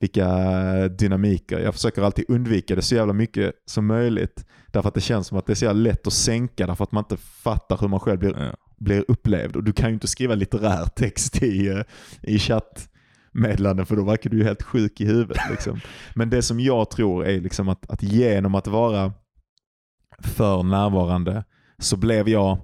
vilka 0.00 0.28
dynamiker. 0.88 1.58
Jag 1.58 1.74
försöker 1.74 2.02
alltid 2.02 2.24
undvika 2.28 2.74
det 2.76 2.82
så 2.82 2.94
jävla 2.94 3.12
mycket 3.12 3.54
som 3.66 3.86
möjligt. 3.86 4.44
Därför 4.66 4.88
att 4.88 4.94
det 4.94 5.00
känns 5.00 5.26
som 5.26 5.38
att 5.38 5.46
det 5.46 5.52
är 5.52 5.54
så 5.54 5.64
jävla 5.64 5.82
lätt 5.82 6.06
att 6.06 6.12
sänka 6.12 6.66
därför 6.66 6.84
att 6.84 6.92
man 6.92 7.04
inte 7.04 7.16
fattar 7.16 7.78
hur 7.80 7.88
man 7.88 8.00
själv 8.00 8.18
blir, 8.18 8.36
Ja. 8.38 8.54
blir 8.78 9.04
upplevd. 9.08 9.56
Och 9.56 9.64
du 9.64 9.72
kan 9.72 9.88
ju 9.90 9.94
inte 9.94 10.08
skriva 10.08 10.34
litterär 10.34 10.86
text 10.86 11.42
i, 11.42 11.68
eh, 11.68 11.80
i 12.22 12.38
chattmeddelanden 12.38 13.86
för 13.86 13.96
då 13.96 14.04
verkar 14.04 14.30
du 14.30 14.36
ju 14.38 14.44
helt 14.44 14.62
sjuk 14.62 15.00
i 15.00 15.06
huvudet. 15.06 15.42
Liksom. 15.50 15.80
Men 16.14 16.30
det 16.30 16.42
som 16.42 16.60
jag 16.60 16.90
tror 16.90 17.26
är 17.26 17.40
liksom 17.40 17.68
att, 17.68 17.90
att 17.90 18.02
genom 18.02 18.54
att 18.54 18.66
vara 18.66 19.12
för 20.22 20.62
närvarande 20.62 21.44
så 21.78 21.96
blev 21.96 22.28
jag 22.28 22.58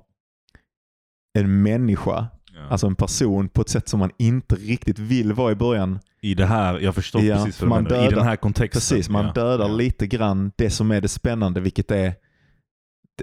en 1.39 1.63
människa. 1.63 2.27
Alltså 2.71 2.87
en 2.87 2.95
person 2.95 3.49
på 3.49 3.61
ett 3.61 3.69
sätt 3.69 3.89
som 3.89 4.01
man 4.01 4.11
inte 4.19 4.55
riktigt 4.55 4.99
vill 4.99 5.33
vara 5.33 5.53
i 5.53 5.55
början. 5.55 5.99
I 6.21 6.35
det 6.35 6.47
här, 6.47 6.79
jag 6.81 6.95
förstår 6.95 7.23
Ja, 7.23 7.37
precis 7.37 7.63
vad 7.63 7.69
du 7.69 7.75
man. 7.75 7.87
I 7.87 7.89
dödar- 7.89 8.11
den 8.17 8.25
här 8.27 8.37
kontexten. 8.37 8.81
Precis, 8.81 9.09
man 9.09 9.25
ja. 9.25 9.33
dödar 9.33 9.69
ja. 9.69 9.75
lite 9.75 10.07
grann 10.07 10.53
det 10.57 10.71
som 10.71 10.91
är 10.91 11.01
det 11.01 11.09
spännande, 11.09 11.61
vilket 11.61 11.91
är 11.91 12.15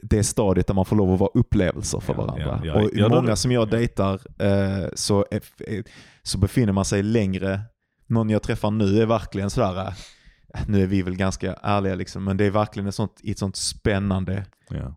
det 0.02 0.24
stadiet 0.24 0.68
där 0.68 0.74
man 0.74 0.86
får 0.86 0.96
lov 0.96 1.14
att 1.14 1.20
vara 1.20 1.30
upplevelser 1.34 2.00
för 2.00 2.14
varandra. 2.14 2.62
och 3.06 3.12
många 3.12 3.36
som 3.36 3.52
jag 3.52 3.70
dejtar 3.70 4.14
eh, 4.40 4.90
så, 4.94 5.26
är, 5.32 5.42
så 6.24 6.38
befinner 6.38 6.74
man 6.74 6.86
sig 6.86 7.04
längre. 7.04 7.62
Någon 8.08 8.30
jag 8.30 8.42
träffar 8.44 8.72
nu 8.72 9.02
är 9.02 9.06
verkligen 9.06 9.50
sådär, 9.50 9.88
eh, 9.88 9.94
nu 10.68 10.84
är 10.84 10.88
vi 10.88 11.02
väl 11.02 11.16
ganska 11.16 11.54
ärliga 11.54 11.96
liksom, 11.96 12.24
men 12.24 12.38
det 12.38 12.46
är 12.46 12.52
verkligen 12.52 12.88
ett 12.88 12.96
sånt, 12.96 13.20
i 13.24 13.32
ett 13.32 13.40
sånt 13.40 13.56
spännande 13.56 14.46
Ja. 14.70 14.96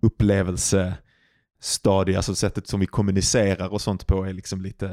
Upplevelsestadie, 1.56 2.16
alltså 2.16 2.34
sättet 2.34 2.66
som 2.66 2.80
vi 2.80 2.86
kommunicerar 2.86 3.68
och 3.72 3.80
sånt 3.80 4.06
på 4.06 4.24
är 4.24 4.32
liksom 4.32 4.62
lite, 4.62 4.86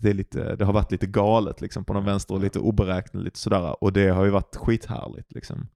det, 0.00 0.10
är 0.10 0.14
lite, 0.14 0.56
det 0.56 0.64
har 0.64 0.72
varit 0.72 0.92
lite 0.92 1.06
galet 1.06 1.60
liksom 1.60 1.84
på 1.84 1.94
någon 1.94 2.04
vänster 2.04 2.34
och 2.34 2.40
lite 2.40 2.58
oberäkneligt 2.58 3.36
sådär 3.36 3.82
och 3.82 3.92
det 3.92 4.08
har 4.08 4.24
ju 4.24 4.30
varit 4.30 4.56
skithärligt 4.56 5.32
liksom. 5.32 5.68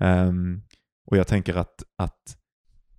Ehm, 0.00 0.62
och 1.06 1.16
jag 1.16 1.26
tänker 1.26 1.56
att, 1.56 1.82
att 1.96 2.36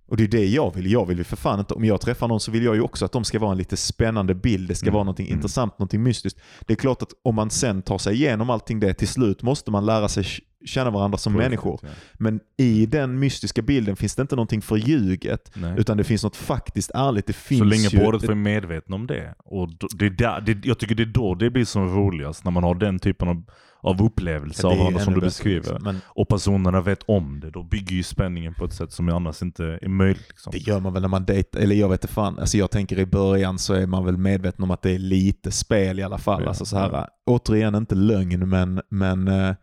och 0.08 0.16
det 0.16 0.24
är 0.24 0.28
det 0.28 0.46
jag 0.46 0.74
vill. 0.74 0.92
Jag 0.92 1.06
vill 1.06 1.18
ju 1.18 1.24
för 1.24 1.36
fan 1.36 1.58
inte, 1.58 1.74
om 1.74 1.84
jag 1.84 2.00
träffar 2.00 2.28
någon 2.28 2.40
så 2.40 2.50
vill 2.50 2.64
jag 2.64 2.74
ju 2.74 2.82
också 2.82 3.04
att 3.04 3.12
de 3.12 3.24
ska 3.24 3.38
vara 3.38 3.52
en 3.52 3.58
lite 3.58 3.76
spännande 3.76 4.34
bild. 4.34 4.68
Det 4.68 4.74
ska 4.74 4.86
Mm, 4.86 4.94
vara 4.94 5.04
någonting 5.04 5.26
mm. 5.26 5.38
intressant, 5.38 5.78
någonting 5.78 6.02
mystiskt. 6.02 6.40
Det 6.66 6.72
är 6.72 6.76
klart 6.76 7.02
att 7.02 7.12
om 7.24 7.34
man 7.34 7.50
sen 7.50 7.82
tar 7.82 7.98
sig 7.98 8.14
igenom 8.14 8.50
allting 8.50 8.80
det, 8.80 8.94
till 8.94 9.08
slut 9.08 9.42
måste 9.42 9.70
man 9.70 9.86
lära 9.86 10.08
sig 10.08 10.24
känna 10.64 10.90
varandra 10.90 11.18
som 11.18 11.32
människor. 11.32 11.80
Ja. 11.82 11.88
Men 12.14 12.40
i 12.56 12.86
den 12.86 13.18
mystiska 13.18 13.62
bilden 13.62 13.96
finns 13.96 14.14
det 14.14 14.22
inte 14.22 14.36
någonting 14.36 14.62
förljuget. 14.62 15.50
Nej. 15.54 15.74
Utan 15.78 15.96
det 15.96 16.04
finns 16.04 16.24
något 16.24 16.36
faktiskt 16.36 16.90
ärligt. 16.94 17.26
Det 17.26 17.32
finns 17.32 17.58
Så 17.58 17.64
länge 17.64 17.88
ju 17.88 17.98
båda 17.98 18.32
är 18.32 18.34
medvetna 18.34 18.96
om 18.96 19.06
det. 19.06 19.34
Och 19.38 19.68
det 19.94 20.06
är 20.06 20.10
där, 20.10 20.40
det, 20.40 20.64
jag 20.64 20.78
tycker 20.78 20.94
det 20.94 21.02
är 21.02 21.06
då 21.06 21.34
det 21.34 21.50
blir 21.50 21.64
som 21.64 21.88
roligast, 21.88 22.44
när 22.44 22.52
man 22.52 22.64
har 22.64 22.74
den 22.74 22.98
typen 22.98 23.28
av, 23.28 23.44
av 23.80 24.02
upplevelse 24.02 24.62
det 24.62 24.68
av 24.68 24.78
varandra 24.78 25.00
som 25.00 25.14
du 25.14 25.20
beskriver. 25.20 25.56
liksom. 25.58 25.78
Men 25.82 26.00
Och 26.06 26.28
personerna 26.28 26.80
vet 26.80 27.02
om 27.02 27.40
det. 27.40 27.50
Då 27.50 27.62
bygger 27.62 27.96
ju 27.96 28.02
spänningen 28.02 28.54
på 28.54 28.64
ett 28.64 28.72
sätt 28.72 28.92
som 28.92 29.08
annars 29.08 29.42
inte 29.42 29.78
är 29.82 29.88
möjligt. 29.88 30.28
Liksom. 30.28 30.50
det 30.52 30.58
gör 30.58 30.80
man 30.80 30.92
väl 30.92 31.02
när 31.02 31.08
man 31.08 31.24
dejtar, 31.24 31.60
eller 31.60 31.76
jag 31.76 31.88
vet 31.88 32.04
inte 32.04 32.14
fan. 32.14 32.38
Alltså 32.38 32.58
jag 32.58 32.70
tänker 32.70 32.98
i 32.98 33.06
början 33.06 33.58
så 33.58 33.74
är 33.74 33.86
man 33.86 34.04
väl 34.04 34.16
medveten 34.16 34.64
om 34.64 34.70
att 34.70 34.82
det 34.82 34.90
är 34.90 34.98
lite 34.98 35.50
spel 35.50 35.98
i 35.98 36.02
alla 36.02 36.18
fall. 36.18 36.42
Ja, 36.42 36.48
alltså 36.48 36.64
så 36.64 36.78
här, 36.78 36.90
ja. 36.92 37.08
återigen 37.26 37.74
inte 37.74 37.94
lögn 37.94 38.48
men, 38.48 38.80
men 38.88 39.28
eh, 39.28 39.54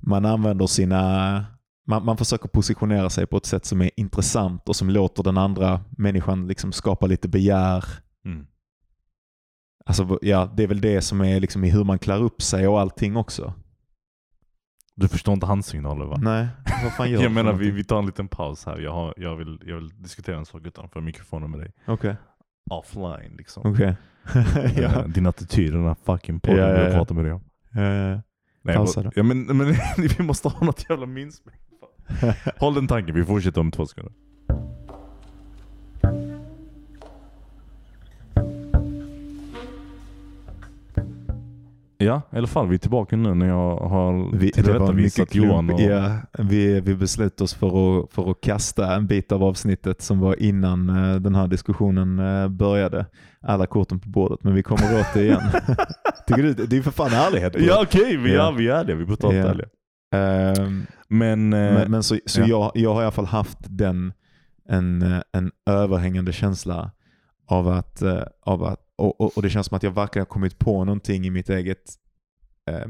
man 0.00 0.24
använder 0.24 0.66
sina 0.66 1.44
man, 1.86 2.04
man 2.04 2.16
försöker 2.16 2.48
positionera 2.48 3.10
sig 3.10 3.26
på 3.26 3.36
ett 3.36 3.46
sätt 3.46 3.64
som 3.64 3.82
är 3.82 3.90
intressant 3.96 4.68
och 4.68 4.76
som 4.76 4.90
låter 4.90 5.22
den 5.22 5.38
andra 5.38 5.80
människan 5.90 6.46
liksom 6.48 6.72
skapa 6.72 7.06
lite 7.06 7.28
begär. 7.28 7.84
Mm. 8.24 8.46
Alltså, 9.86 10.18
ja, 10.22 10.52
det 10.56 10.62
är 10.62 10.66
väl 10.66 10.80
det 10.80 11.00
som 11.00 11.20
är 11.20 11.40
liksom 11.40 11.64
i 11.64 11.70
hur 11.70 11.84
man 11.84 11.98
klär 11.98 12.22
upp 12.22 12.42
sig 12.42 12.68
och 12.68 12.80
allting 12.80 13.16
också. 13.16 13.54
Du 14.94 15.08
förstår 15.08 15.34
inte 15.34 15.46
handsignaler 15.46 16.04
va? 16.04 16.18
Nej, 16.20 16.48
vad 16.82 16.92
fan 16.92 17.10
gör 17.10 17.22
Jag 17.22 17.32
menar 17.32 17.52
vi, 17.52 17.70
vi 17.70 17.84
tar 17.84 17.98
en 17.98 18.06
liten 18.06 18.28
paus 18.28 18.66
här. 18.66 18.78
Jag, 18.78 18.92
har, 18.92 19.14
jag, 19.16 19.36
vill, 19.36 19.62
jag 19.66 19.76
vill 19.76 20.02
diskutera 20.02 20.38
en 20.38 20.46
sak 20.46 20.66
utanför 20.66 21.00
mikrofonen 21.00 21.50
med 21.50 21.60
dig. 21.60 21.72
Okej. 21.86 22.16
Offline 22.70 23.36
liksom. 23.38 23.72
Okej. 23.72 23.96
ja. 24.76 24.82
Eh, 24.82 25.06
Din 25.06 25.26
attityd 25.26 25.72
den 25.72 25.84
här 25.84 25.96
fucking 26.04 26.40
podden 26.40 26.58
Ja, 26.58 26.68
ja, 26.68 26.88
ja. 26.88 26.92
pratar 26.92 27.14
med 27.14 27.24
dig 27.24 27.32
om. 27.32 27.42
Eh, 27.74 28.20
Nej, 28.62 28.76
Pausa 28.76 29.00
bara- 29.02 29.10
då. 29.10 29.12
ja, 29.14 29.22
men, 29.22 29.42
men 29.42 29.74
vi 30.18 30.22
måste 30.24 30.48
ha 30.48 30.64
något 30.66 30.86
jävla 30.90 31.06
minspel. 31.06 31.52
Håll 32.58 32.74
den 32.74 32.88
tanken, 32.88 33.14
vi 33.14 33.24
fortsätter 33.24 33.60
om 33.60 33.70
två 33.70 33.86
sekunder. 33.86 34.12
Ja, 42.02 42.22
i 42.32 42.36
alla 42.36 42.46
fall 42.46 42.68
vi 42.68 42.74
är 42.74 42.78
tillbaka 42.78 43.16
nu 43.16 43.34
när 43.34 43.48
jag 43.48 43.76
har 43.76 44.36
vi, 44.36 44.52
tillrättavisat 44.52 45.18
mycket 45.18 45.34
Johan. 45.34 45.70
Och, 45.70 45.80
Ja, 45.80 46.16
vi, 46.38 46.80
vi 46.80 46.94
beslutade 46.94 47.44
oss 47.44 47.54
för 47.54 47.66
att, 48.00 48.12
för 48.12 48.30
att 48.30 48.40
kasta 48.40 48.94
en 48.94 49.06
bit 49.06 49.32
av 49.32 49.44
avsnittet 49.44 50.02
som 50.02 50.20
var 50.20 50.42
innan 50.42 50.88
eh, 50.88 51.14
den 51.20 51.34
här 51.34 51.46
diskussionen 51.46 52.18
eh, 52.18 52.48
började. 52.48 53.06
Alla 53.40 53.66
korten 53.66 54.00
på 54.00 54.08
bordet, 54.08 54.42
men 54.44 54.54
vi 54.54 54.62
kommer 54.62 55.00
åt 55.00 55.06
det 55.14 55.22
igen. 55.22 55.40
Tycker 56.26 56.42
du, 56.42 56.54
det 56.54 56.76
är 56.76 56.82
för 56.82 56.90
fan 56.90 57.12
ärlighet. 57.12 57.54
Ja 57.58 57.82
okej, 57.82 58.16
vi, 58.16 58.34
Ja. 58.34 58.44
ja. 58.44 58.50
vi 58.50 58.68
är 58.68 58.84
det. 58.84 58.94
Vi 58.94 59.02
är 59.02 59.06
brutalt 59.06 59.34
Ja. 59.34 59.40
ärliga. 59.48 59.66
Ehm, 60.14 60.86
Men, 61.08 61.52
eh, 61.52 61.74
men, 61.74 61.90
men 61.90 62.02
så, 62.02 62.16
så 62.26 62.40
ja. 62.40 62.46
jag, 62.46 62.72
jag 62.74 62.94
har 62.94 63.00
i 63.00 63.04
alla 63.04 63.10
fall 63.12 63.26
haft 63.26 63.58
den, 63.62 64.12
en, 64.68 65.02
en 65.32 65.50
överhängande 65.70 66.32
känsla 66.32 66.90
av 67.46 67.68
att, 67.68 68.02
av 68.46 68.64
att 68.64 68.80
och, 69.00 69.20
och, 69.20 69.36
och 69.36 69.42
det 69.42 69.50
känns 69.50 69.66
som 69.66 69.76
att 69.76 69.82
jag 69.82 69.90
verkligen 69.94 70.22
har 70.22 70.26
kommit 70.30 70.58
på 70.58 70.84
någonting 70.84 71.26
i 71.26 71.30
mitt 71.30 71.50
eget 71.50 71.82
eh, 72.70 72.86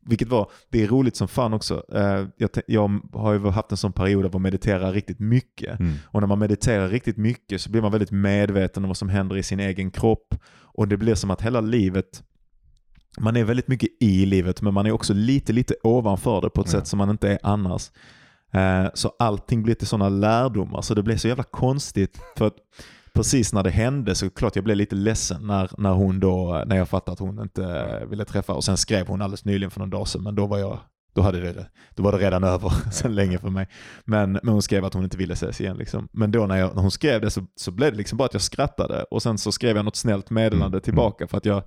vilket 0.00 0.28
var, 0.28 0.50
det 0.70 0.82
är 0.82 0.86
roligt 0.88 1.16
som 1.16 1.28
fan 1.28 1.52
också. 1.52 1.84
Eh, 1.94 2.26
jag, 2.36 2.50
jag 2.66 3.00
har 3.12 3.32
ju 3.32 3.48
haft 3.50 3.70
en 3.70 3.76
sån 3.76 3.92
period 3.92 4.26
av 4.26 4.36
att 4.36 4.42
meditera 4.42 4.92
riktigt 4.92 5.18
mycket. 5.18 5.80
mm, 5.80 5.94
Och 6.06 6.20
när 6.20 6.26
man 6.28 6.38
mediterar 6.38 6.88
riktigt 6.88 7.16
mycket 7.16 7.60
så 7.60 7.70
blir 7.70 7.82
man 7.82 7.90
väldigt 7.92 8.10
medveten 8.10 8.84
om 8.84 8.88
vad 8.88 8.96
som 8.96 9.08
händer 9.08 9.36
i 9.36 9.42
sin 9.42 9.60
egen 9.60 9.90
kropp. 9.90 10.34
Och 10.74 10.88
det 10.88 10.96
blir 10.96 11.14
som 11.14 11.30
att 11.30 11.42
hela 11.42 11.60
livet, 11.60 12.22
man 13.20 13.36
är 13.36 13.44
väldigt 13.44 13.68
mycket 13.68 13.88
i 14.00 14.26
livet 14.26 14.62
men 14.62 14.74
man 14.74 14.86
är 14.86 14.92
också 14.92 15.14
lite, 15.14 15.52
lite 15.52 15.74
ovanför 15.82 16.40
det 16.40 16.50
på 16.50 16.60
ett 16.60 16.72
Ja. 16.72 16.78
sätt 16.78 16.86
som 16.88 16.98
man 16.98 17.10
inte 17.10 17.28
är 17.28 17.38
annars. 17.42 17.90
Eh, 18.52 18.86
Så 18.94 19.12
allting 19.18 19.62
blir 19.62 19.74
till 19.74 19.86
sådana 19.86 20.08
lärdomar 20.08 20.82
så 20.82 20.94
det 20.94 21.02
blev 21.02 21.16
så 21.16 21.28
jävla 21.28 21.44
konstigt. 21.44 22.20
För 22.36 22.46
att 22.46 22.56
precis 23.14 23.52
när 23.52 23.62
det 23.62 23.70
hände 23.70 24.14
så 24.14 24.30
klart 24.30 24.56
jag 24.56 24.64
blev 24.64 24.76
lite 24.76 24.94
ledsen 24.94 25.46
när, 25.46 25.70
när 25.78 25.92
hon 25.92 26.20
då, 26.20 26.64
när 26.66 26.76
jag 26.76 26.88
fattade 26.88 27.12
att 27.12 27.18
hon 27.18 27.42
inte 27.42 28.06
ville 28.10 28.24
träffa 28.24 28.52
och 28.52 28.64
sen 28.64 28.76
skrev 28.76 29.06
hon 29.06 29.22
alldeles 29.22 29.44
nyligen 29.44 29.70
för 29.70 29.80
någon 29.80 29.90
dag 29.90 30.08
sedan 30.08 30.22
men 30.22 30.34
då 30.34 30.46
var 30.46 30.58
jag 30.58 30.78
då, 31.14 31.22
hade 31.22 31.40
det, 31.40 31.66
då 31.94 32.02
var 32.02 32.12
det 32.12 32.18
redan 32.18 32.44
över 32.44 32.70
sen 32.92 33.14
länge 33.14 33.38
för 33.38 33.50
mig. 33.50 33.68
Men, 34.04 34.32
men 34.32 34.48
hon 34.48 34.62
skrev 34.62 34.84
att 34.84 34.94
hon 34.94 35.04
inte 35.04 35.16
ville 35.16 35.32
ses 35.32 35.60
igen. 35.60 35.76
Liksom. 35.76 36.08
Men 36.12 36.30
då 36.30 36.46
när, 36.46 36.56
jag, 36.56 36.74
när 36.74 36.82
hon 36.82 36.90
skrev 36.90 37.20
det 37.20 37.30
så, 37.30 37.46
så 37.56 37.70
blev 37.70 37.92
det 37.92 37.98
liksom 37.98 38.18
bara 38.18 38.24
att 38.24 38.32
jag 38.32 38.42
skrattade 38.42 39.02
och 39.02 39.22
sen 39.22 39.38
så 39.38 39.52
skrev 39.52 39.76
jag 39.76 39.84
något 39.84 39.96
snällt 39.96 40.30
meddelande 40.30 40.76
Mm, 40.76 40.82
tillbaka 40.82 41.26
för 41.26 41.36
att 41.36 41.44
jag, 41.44 41.62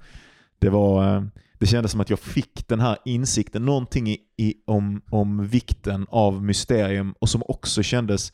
det 0.59 0.69
var, 0.69 1.15
eh, 1.15 1.23
det 1.59 1.65
kändes 1.65 1.91
som 1.91 2.01
att 2.01 2.09
jag 2.09 2.19
fick 2.19 2.67
den 2.67 2.79
här 2.79 2.97
insikten, 3.05 3.65
någonting 3.65 4.09
i, 4.09 4.19
i, 4.37 4.55
om, 4.65 5.01
om 5.11 5.47
vikten 5.47 6.07
av 6.09 6.43
mysterium 6.43 7.15
och 7.19 7.29
som 7.29 7.43
också 7.47 7.83
kändes, 7.83 8.33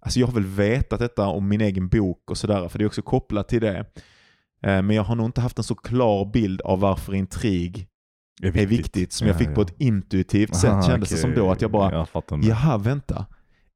alltså 0.00 0.20
jag 0.20 0.26
har 0.26 0.34
väl 0.34 0.46
vetat 0.46 0.98
detta 1.00 1.26
om 1.26 1.48
min 1.48 1.60
egen 1.60 1.88
bok 1.88 2.30
och 2.30 2.38
sådär, 2.38 2.68
för 2.68 2.78
det 2.78 2.84
är 2.84 2.86
också 2.86 3.02
kopplat 3.02 3.48
till 3.48 3.60
det. 3.60 3.78
Eh, 4.62 4.82
Men 4.82 4.90
jag 4.90 5.02
har 5.02 5.14
nog 5.14 5.26
inte 5.26 5.40
haft 5.40 5.58
en 5.58 5.64
så 5.64 5.74
klar 5.74 6.24
bild 6.32 6.60
av 6.60 6.80
varför 6.80 7.14
intrig 7.14 7.86
är 8.42 8.66
viktigt 8.66 9.12
som 9.12 9.26
jag 9.26 9.34
Ja, 9.34 9.38
fick 9.38 9.54
på 9.54 9.60
ja. 9.60 9.64
ett 9.66 9.74
intuitivt 9.80 10.56
sätt 10.56 10.70
Aha, 10.70 10.82
kändes 10.82 11.08
det 11.08 11.14
okej. 11.14 11.22
som 11.22 11.34
då. 11.34 11.50
Att 11.50 11.62
jag 11.62 11.70
bara, 11.70 11.94
Jag 11.94 12.44
jaha 12.44 12.78
vänta, 12.78 13.26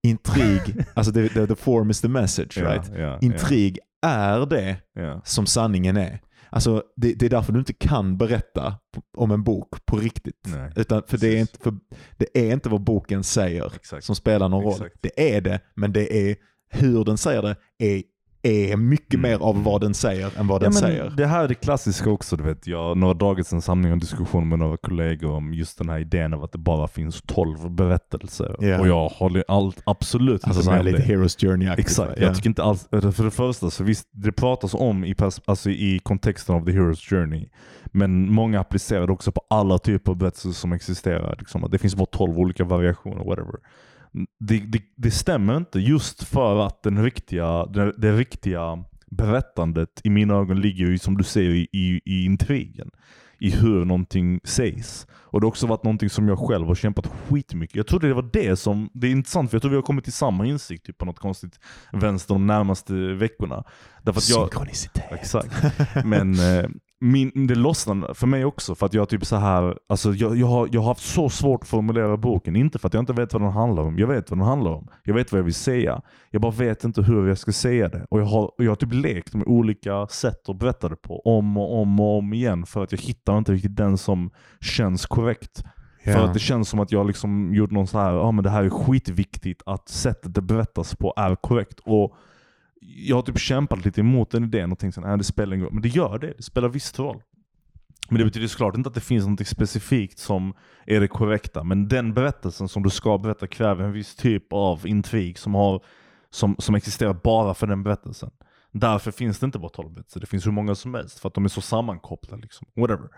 intrig, 0.03 0.77
alltså 0.95 1.13
the, 1.13 1.29
the, 1.29 1.47
the 1.47 1.55
form 1.55 1.91
is 1.91 2.01
the 2.01 2.09
message 2.09 2.59
right? 2.59 2.91
ja, 2.99 3.19
Intrig 3.21 3.79
är 4.07 4.47
det 4.47 4.77
som 5.25 5.47
sanningen 5.47 5.97
är. 5.97 6.21
Alltså, 6.55 6.83
det, 6.97 7.14
det 7.14 7.27
är 7.27 7.31
därför 7.31 7.53
du 7.53 7.59
inte 7.59 7.73
kan 7.73 8.17
berätta 8.17 8.75
om 9.17 9.31
en 9.31 9.43
bok 9.45 9.87
på 9.87 9.97
riktigt. 9.97 10.47
Nej. 10.47 10.73
Utan, 10.77 11.03
för, 11.07 11.19
det 11.19 11.29
är 11.29 11.40
inte, 11.40 11.59
för 11.59 11.75
det 12.17 12.38
är 12.38 12.53
inte 12.53 12.69
vad 12.69 12.81
boken 12.81 13.25
säger 13.25 13.73
Exakt. 13.75 14.05
som 14.05 14.17
spelar 14.17 14.49
någon 14.49 14.62
roll. 14.62 14.73
Exakt. 14.73 14.97
Det 15.01 15.35
är 15.37 15.40
det, 15.40 15.61
men 15.75 15.93
det 15.93 16.31
är 16.31 16.37
hur 16.71 17.05
den 17.05 17.19
säger 17.19 17.43
det 17.43 17.57
är, 17.79 18.03
är 18.45 18.77
mycket 18.77 19.15
Mm. 19.15 19.31
mer 19.31 19.39
av 19.47 19.65
vad 19.65 19.81
den 19.81 19.95
säger 19.95 20.39
än 20.39 20.47
vad 20.47 20.63
Ja, 20.63 20.65
den 20.65 20.73
säger. 20.73 21.13
Det 21.17 21.27
här 21.27 21.45
är 21.45 21.49
det 21.49 21.55
klassiska 21.55 22.11
också. 22.11 22.37
Du 22.37 22.43
vet. 22.45 22.67
Jag 22.67 22.95
har 22.95 23.15
dragit 23.15 23.53
en 23.53 23.63
samling 23.63 23.93
och 23.93 23.99
diskussion 23.99 24.49
med 24.49 24.59
några 24.59 24.77
kollegor 24.77 25.31
om 25.31 25.55
just 25.55 25.79
den 25.79 25.89
här 25.89 25.99
idén 25.99 26.35
av 26.35 26.45
att 26.45 26.53
det 26.53 26.59
bara 26.59 26.89
finns 26.89 27.23
12 27.27 27.71
berättelser. 27.71 28.57
Ja. 28.61 28.81
Och 28.81 28.89
jag 28.89 29.09
håller 29.09 29.45
allt, 29.49 29.83
absolut 29.87 30.45
Alltså 30.45 30.61
inte 30.61 30.73
med 30.73 30.85
lite 30.85 30.97
det. 30.99 31.03
Heroes 31.05 31.37
Journey-aktigt. 31.37 31.79
Exakt, 31.87 32.21
jag 32.21 32.35
tycker 32.35 32.49
inte 32.49 32.63
alls, 32.63 32.89
för 32.91 33.25
det 33.25 33.31
första 33.31 33.71
så 33.71 33.85
visst, 33.85 34.09
det 34.13 34.33
pratas 34.33 34.75
om 34.75 35.05
i, 35.05 35.15
alltså 35.45 35.71
i 35.71 36.01
kontexten 36.03 36.55
av 36.55 36.65
the 36.65 36.73
hero's 36.73 37.11
journey. 37.11 37.49
Men 37.87 38.33
många 38.33 38.61
applicerar 38.61 39.07
det 39.07 39.13
också 39.13 39.33
på 39.33 39.41
alla 39.51 39.79
typer 39.79 40.13
av 40.13 40.19
berättelser 40.19 40.51
som 40.51 40.73
existerar. 40.73 41.37
Liksom. 41.39 41.69
Det 41.71 41.79
finns 41.79 41.97
bara 41.97 42.07
12 42.07 42.39
olika 42.39 42.65
variationer, 42.65 43.25
whatever. 43.25 43.55
Det, 44.40 44.59
det, 44.59 44.83
det 44.96 45.11
stämmer 45.11 45.57
inte 45.57 45.81
just 45.81 46.22
för 46.22 46.66
att 46.66 46.83
den 46.83 47.05
riktiga, 47.05 47.66
det, 47.66 47.92
det 47.96 48.12
riktiga 48.12 48.85
berättandet 49.11 50.00
i 50.05 50.11
mina 50.11 50.35
ögon 50.35 50.61
ligger 50.61 50.87
ju 50.87 50.98
som 50.98 51.16
du 51.16 51.24
säger 51.24 51.50
i, 51.50 51.68
i, 51.72 52.00
i 52.05 52.24
intrigen. 52.24 52.90
I 53.38 53.50
hur 53.50 53.85
någonting 53.85 54.40
sägs. 54.44 55.07
Och 55.12 55.40
det 55.40 55.44
har 55.44 55.48
också 55.48 55.66
varit 55.66 55.85
någonting 55.85 56.11
som 56.11 56.29
jag 56.29 56.38
själv 56.38 56.66
har 56.66 56.74
kämpat 56.74 57.07
skitmycket. 57.07 57.77
Jag 57.77 57.87
trodde 57.87 58.09
det 58.09 58.14
var 58.14 58.31
det 58.33 58.57
som, 58.57 58.90
det 58.94 59.07
är 59.07 59.11
intressant 59.11 59.50
för 59.50 59.57
jag 59.57 59.62
tror 59.62 59.70
vi 59.70 59.77
har 59.77 59.83
kommit 59.83 60.05
till 60.05 60.12
samma 60.12 60.46
insikt 60.46 60.87
typ, 60.87 60.98
på 60.98 61.05
något 61.05 61.18
konstigt 61.18 61.61
vänster 61.92 62.35
de 62.35 62.46
närmaste 62.46 62.92
veckorna. 62.94 63.64
Därför 64.03 64.20
att 64.20 64.29
jag, 64.29 64.40
Synkronicitet. 64.40 65.12
Exakt. 65.12 65.62
Men 66.05 66.35
eh, 66.35 66.68
min, 67.05 67.47
det 67.47 67.55
lossnade 67.55 68.14
för 68.14 68.27
mig 68.27 68.45
också 68.45 68.75
för 68.75 68.87
att 68.87 68.95
jag 68.95 69.09
typ 69.09 69.25
så 69.27 69.37
här, 69.37 69.79
alltså 69.88 70.12
jag, 70.12 70.37
jag, 70.37 70.47
har, 70.47 70.69
jag 70.73 70.81
har 70.81 70.88
haft 70.88 71.05
så 71.14 71.29
svårt 71.29 71.62
att 71.62 71.69
formulera 71.69 72.17
boken. 72.17 72.57
Inte 72.57 72.79
för 72.79 72.88
att 72.88 72.95
jag 72.95 73.03
inte 73.03 73.12
vet 73.12 73.33
vad 73.33 73.43
den 73.43 73.53
handlar 73.53 73.83
om. 73.83 73.99
Jag 73.99 74.07
vet 74.07 74.31
vad 74.31 74.38
den 74.38 74.47
handlar 74.47 74.71
om. 74.71 74.88
Jag 75.05 75.14
vet 75.14 75.33
vad 75.33 75.38
jag 75.38 75.45
vill 75.45 75.55
säga. 75.55 76.01
Jag 76.31 76.43
bara 76.43 76.53
vet 76.53 76.85
inte 76.85 77.03
hur 77.03 77.29
jag 77.29 77.38
ska 77.38 77.53
säga 77.53 77.88
det. 77.88 78.07
Och 78.11 78.21
jag 78.21 78.25
har, 78.25 78.43
och 78.45 78.64
jag 78.64 78.71
har 78.71 78.77
typ 78.77 78.93
lekt 78.93 79.35
med 79.35 79.47
olika 79.47 80.07
sätt 80.07 80.49
att 80.49 80.59
berätta 80.59 80.88
det 80.88 80.97
på. 80.97 81.21
Om 81.21 81.57
och 81.57 81.81
om 81.81 82.01
och 82.01 82.19
om 82.19 82.33
igen. 82.33 82.67
För 82.67 82.83
att 82.83 82.93
jag 82.93 82.99
hittar 82.99 83.38
inte 83.38 83.53
riktigt 83.53 83.77
den 83.77 83.99
som 83.99 84.31
känns 84.61 85.07
korrekt. 85.07 85.62
För 86.05 86.11
Ja. 86.11 86.25
att 86.25 86.33
det 86.35 86.38
känns 86.40 86.69
som 86.69 86.81
att 86.81 86.93
jag 86.93 87.07
liksom 87.07 87.55
gjort 87.55 87.71
någon 87.71 87.87
så 87.87 87.99
här, 87.99 88.12
ja 88.12 88.31
men 88.33 88.45
det 88.45 88.51
här 88.51 88.64
är 88.64 88.71
skitviktigt 88.71 89.62
att 89.67 89.88
sättet 89.88 90.35
det 90.35 90.43
berättas 90.43 90.95
på 90.97 91.14
är 91.17 91.35
korrekt. 91.35 91.81
Och 91.85 92.14
jag 92.87 93.16
har 93.16 93.23
typ 93.23 93.38
kämpat 93.38 93.85
lite 93.85 94.01
emot 94.01 94.31
den 94.31 94.44
idén 94.44 94.73
och 94.73 94.79
tänkt 94.79 94.99
att 94.99 95.18
det 95.18 95.25
spelar 95.25 95.55
ingen 95.55 95.64
roll. 95.64 95.75
Men 95.75 95.83
det 95.83 95.88
gör 95.88 96.18
det, 96.18 96.35
det 96.37 96.42
spelar 96.42 96.68
visst 96.68 96.99
roll. 96.99 97.23
Men 98.09 98.18
det 98.18 98.25
betyder 98.25 98.47
såklart 98.47 98.77
inte 98.77 98.88
att 98.88 98.94
det 98.94 99.01
finns 99.01 99.27
något 99.27 99.47
specifikt 99.47 100.18
som 100.18 100.55
är 100.87 101.01
det 101.01 101.09
korrekta. 101.09 101.64
Men 101.64 101.88
den 101.88 102.14
berättelsen 102.14 102.68
som 102.68 102.83
du 102.83 102.90
ska 102.90 103.18
berätta 103.18 103.47
kräver 103.47 103.85
en 103.85 103.92
viss 103.92 104.16
typ 104.16 104.53
av 104.53 104.87
intrig 104.87 105.38
som, 105.38 105.55
har, 105.55 105.85
som, 106.31 106.57
som 106.59 106.75
existerar 106.75 107.20
bara 107.25 107.55
för 107.55 107.66
den 107.66 107.83
berättelsen. 107.83 108.31
Därför 108.73 109.11
finns 109.11 109.38
det 109.38 109.47
inte 109.47 109.59
bara 109.59 109.68
12 109.68 109.92
berättelser, 109.92 110.20
det 110.20 110.27
finns 110.27 110.47
hur 110.47 110.53
många 110.53 110.75
som 110.75 110.94
helst. 110.94 111.18
För 111.18 111.29
att 111.29 111.35
de 111.35 111.44
är 111.44 111.49
så 111.49 111.61
sammankopplade. 111.61 112.42
Liksom. 112.42 112.66
Whatever. 112.77 113.09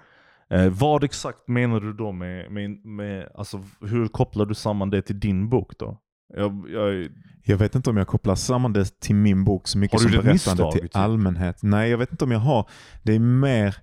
Eh, 0.51 0.69
vad 0.69 1.05
exakt 1.05 1.49
menar 1.49 1.81
du 1.81 1.93
då 1.93 2.13
med, 2.13 2.53
med, 2.53 2.85
med 2.85 3.29
alltså, 3.35 3.63
hur 3.81 4.09
kopplar 4.09 4.47
du 4.47 4.55
samman 4.55 4.91
det 4.91 5.03
till 5.03 5.21
din 5.21 5.49
bok 5.49 5.79
då? 5.79 5.99
Jag, 6.35 6.67
jag, 6.71 7.09
Jag 7.45 7.57
vet 7.57 7.75
inte 7.75 7.91
om 7.91 7.97
jag 7.97 8.07
kopplar 8.07 8.35
samman 8.35 8.73
det 8.73 9.01
till 9.01 9.15
min 9.15 9.45
bok 9.45 9.69
så 9.69 9.79
mycket 9.79 10.01
som 10.01 10.11
berättande 10.11 10.33
misstag, 10.33 10.73
till 10.73 10.81
typ? 10.83 10.97
allmänhet. 10.97 11.63
Nej, 11.63 11.91
jag 11.91 11.99
vet 11.99 12.11
inte 12.11 12.25
om 12.25 12.31
jag 12.31 12.39
har. 12.39 12.69
Det 13.03 13.13
är 13.13 13.19
mer... 13.19 13.77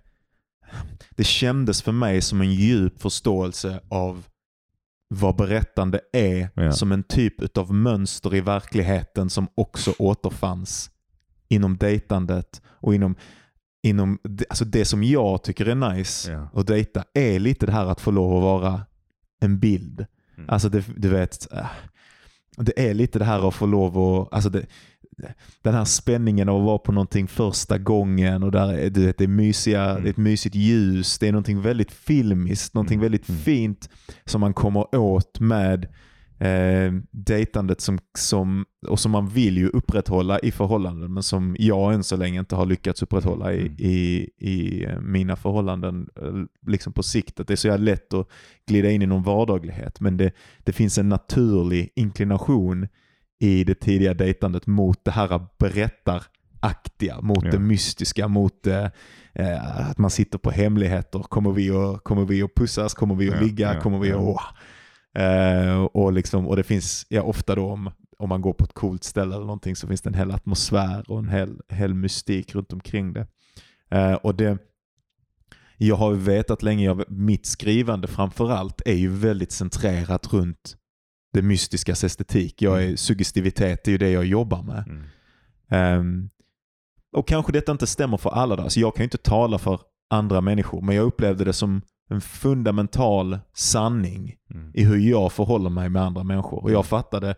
Det 1.12 1.24
kändes 1.24 1.82
för 1.82 1.92
mig 1.92 2.22
som 2.22 2.42
en 2.42 2.54
djup 2.54 3.02
förståelse 3.02 3.80
av 3.90 4.26
vad 5.08 5.36
berättande 5.36 6.00
är 6.14 6.50
Ja. 6.56 6.72
som 6.72 6.92
en 6.92 7.04
typ 7.04 7.58
av 7.58 7.74
mönster 7.74 8.36
i 8.36 8.42
verkligheten 8.42 9.30
som 9.30 9.48
också 9.56 9.94
återfanns 10.00 10.90
inom 11.50 11.78
dejtandet 11.78 12.62
och 12.66 12.96
inom, 12.96 13.16
inom 13.84 14.20
alltså 14.50 14.66
det 14.66 14.86
som 14.86 15.04
jag 15.04 15.44
tycker 15.44 15.66
är 15.66 15.76
nice 15.96 16.32
Ja. 16.32 16.50
att 16.54 16.68
dejta 16.68 17.04
är 17.14 17.40
lite 17.40 17.66
det 17.66 17.72
här 17.72 17.86
att 17.86 18.02
få 18.02 18.12
lov 18.12 18.36
att 18.38 18.44
vara 18.44 18.82
en 19.42 19.60
bild. 19.60 20.06
Mm. 20.38 20.50
Alltså 20.50 20.70
det, 20.70 20.84
du 20.98 21.10
vet, 21.10 21.52
äh, 21.54 21.66
det 22.58 22.89
är 22.89 22.94
lite 22.94 23.20
det 23.20 23.26
här 23.26 23.48
att 23.48 23.54
få 23.56 23.66
lov 23.66 23.98
att, 24.00 24.34
alltså 24.34 24.50
det, 24.50 24.66
den 25.62 25.74
här 25.74 25.86
spänningen 25.86 26.50
av 26.50 26.58
att 26.60 26.66
vara 26.66 26.78
på 26.78 26.92
någonting 26.92 27.28
första 27.28 27.78
gången 27.78 28.44
och 28.44 28.52
där 28.52 28.74
är, 28.74 28.89
du 28.89 29.06
vet, 29.06 29.18
det, 29.18 29.24
är 29.24 29.28
mysiga, 29.28 29.84
Mm. 29.89 30.04
det 30.04 30.10
är 30.10 30.12
ett 30.12 30.18
mysigt 30.18 30.56
ljus, 30.56 31.20
det 31.20 31.28
är 31.28 31.32
någonting 31.32 31.62
väldigt 31.62 31.92
filmiskt, 31.92 32.74
någonting 32.74 32.96
Mm. 32.96 33.02
väldigt 33.04 33.30
Mm. 33.30 33.42
fint 33.42 33.89
som 34.26 34.42
man 34.42 34.54
kommer 34.54 34.96
åt 34.96 35.39
med 35.39 35.88
eh, 36.39 36.93
dejtandet 37.12 37.82
som, 37.82 38.00
som, 38.17 38.65
och 38.88 39.00
som 39.00 39.12
man 39.12 39.28
vill 39.28 39.58
ju 39.58 39.67
upprätthålla 39.67 40.39
i 40.39 40.52
förhållanden 40.52 41.13
men 41.13 41.24
som 41.24 41.56
jag 41.60 41.93
än 41.93 42.04
så 42.04 42.15
länge 42.15 42.39
inte 42.39 42.56
har 42.56 42.65
lyckats 42.65 43.02
upprätthålla 43.04 43.54
i, 43.54 43.60
Mm. 43.62 43.76
i, 43.80 44.30
i 44.38 44.86
eh, 44.86 45.00
mina 45.00 45.36
förhållanden 45.36 46.08
eh, 46.22 46.34
liksom 46.72 46.93
på 46.93 47.04
sikt. 47.04 47.39
Att 47.39 47.48
det 47.48 47.54
är 47.54 47.56
så 47.56 47.67
jävla 47.67 47.84
lätt 47.86 48.13
att 48.13 48.28
glida 48.67 48.89
in 48.91 49.02
i 49.02 49.06
någon 49.06 49.24
vardaglighet 49.24 50.00
men 50.00 50.17
det, 50.17 50.32
det 50.63 50.72
finns 50.74 50.98
en 50.98 51.10
naturlig 51.10 51.89
inklination 51.96 52.88
i 53.39 53.63
det 53.63 53.76
tidiga 53.76 54.13
dejtandet 54.13 54.67
mot 54.67 55.06
det 55.06 55.12
här 55.12 55.46
berättaraktiga, 55.60 57.22
mot 57.22 57.43
Ja. 57.46 57.52
det 57.52 57.60
mystiska, 57.60 58.28
mot 58.28 58.67
eh, 58.67 58.86
eh, 59.34 59.89
att 59.89 59.98
man 59.98 60.10
sitter 60.10 60.38
på 60.38 60.52
hemligheter. 60.52 61.19
Kommer 61.19 61.52
vi 61.52 61.69
att, 61.72 62.04
kommer 62.04 62.26
vi 62.26 62.43
att 62.43 62.56
pussas? 62.56 62.93
Kommer 62.93 63.15
vi 63.15 63.30
att 63.30 63.36
Ja, 63.36 63.41
ligga? 63.41 63.74
ja, 63.74 63.80
kommer 63.82 64.00
vi 64.00 64.12
att... 64.12 64.19
åh. 64.19 64.41
Eh, 65.15 65.84
och, 65.84 66.13
liksom, 66.13 66.47
och 66.47 66.56
det 66.56 66.63
finns, 66.63 67.06
ja, 67.10 67.21
ofta 67.21 67.56
då 67.56 67.71
om, 67.71 67.91
om 68.17 68.30
man 68.30 68.41
går 68.41 68.54
på 68.54 68.63
ett 68.63 68.73
coolt 68.73 69.04
ställe 69.04 69.36
eller 69.36 69.45
någonting 69.45 69.76
så 69.76 69.88
finns 69.88 70.02
det 70.02 70.10
en 70.10 70.13
hel 70.13 70.32
atmosfär 70.32 71.12
och 71.12 71.19
en 71.19 71.30
hel, 71.30 71.62
hel 71.69 71.93
mystik 71.93 72.56
runt 72.56 72.73
omkring 72.73 73.13
det. 73.13 73.28
Eh, 73.91 74.13
och 74.13 74.36
det 74.36 74.58
jag 75.78 75.95
har 75.95 76.13
vetat 76.13 76.63
länge, 76.63 76.86
jag, 76.86 77.12
mitt 77.12 77.45
skrivande 77.45 78.08
framförallt 78.08 78.82
är 78.86 78.93
ju 78.95 79.10
väldigt 79.10 79.52
centrerat 79.52 80.34
runt 80.34 80.78
det 81.34 81.41
mystiskas 81.41 82.04
estetik. 82.04 82.62
Jag 82.62 82.84
är, 82.84 82.95
suggestivitet 82.95 83.88
är 83.88 83.91
ju 83.91 83.97
det 83.97 84.10
jag 84.10 84.26
jobbar 84.26 84.63
med. 84.63 84.86
Mm. 84.88 85.04
Ehm, 85.69 86.30
och 87.15 87.28
kanske 87.28 87.52
detta 87.52 87.71
inte 87.71 87.88
stämmer 87.88 88.17
för 88.17 88.30
alla. 88.30 88.56
Då. 88.56 88.63
Alltså 88.63 88.80
jag 88.80 88.95
kan 88.95 89.04
ju 89.04 89.06
inte 89.06 89.17
tala 89.17 89.58
för 89.58 89.80
andra 90.10 90.41
människor, 90.41 90.82
men 90.82 90.95
jag 90.95 91.06
upplevde 91.06 91.43
det 91.43 91.54
som 91.54 91.82
en 92.13 92.21
fundamental 92.21 93.39
sanning 93.54 94.36
Mm. 94.54 94.71
i 94.73 94.84
hur 94.84 94.97
jag 94.97 95.32
förhåller 95.32 95.69
mig 95.69 95.89
med 95.89 96.02
andra 96.02 96.23
människor. 96.23 96.63
Och 96.63 96.71
jag 96.71 96.86
fattade, 96.86 97.30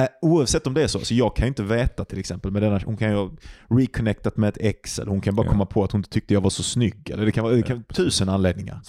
äh, 0.00 0.06
oavsett 0.22 0.66
om 0.66 0.74
det 0.74 0.82
är 0.82 0.86
så, 0.86 0.98
så 0.98 1.14
jag 1.14 1.36
kan 1.36 1.44
ju 1.44 1.48
inte 1.48 1.62
veta 1.62 2.04
till 2.04 2.18
exempel, 2.18 2.50
med 2.50 2.62
denna, 2.62 2.80
hon 2.86 2.96
kan 2.96 3.10
ju 3.10 3.16
ha 3.16 3.30
reconnectat 3.70 4.36
med 4.36 4.48
ett 4.48 4.58
ex, 4.60 4.98
eller 4.98 5.10
hon 5.10 5.20
kan 5.20 5.34
bara 5.34 5.46
Ja. 5.46 5.50
komma 5.52 5.66
på 5.66 5.84
att 5.84 5.92
hon 5.92 5.98
inte 5.98 6.10
tyckte 6.10 6.34
jag 6.34 6.40
var 6.40 6.50
så 6.50 6.62
snygg. 6.62 7.10
Eller 7.10 7.24
det 7.26 7.32
kan 7.32 7.44
vara 7.44 7.54
det 7.54 7.62
kan, 7.62 7.84
tusen 7.84 8.28
anledningar. 8.28 8.80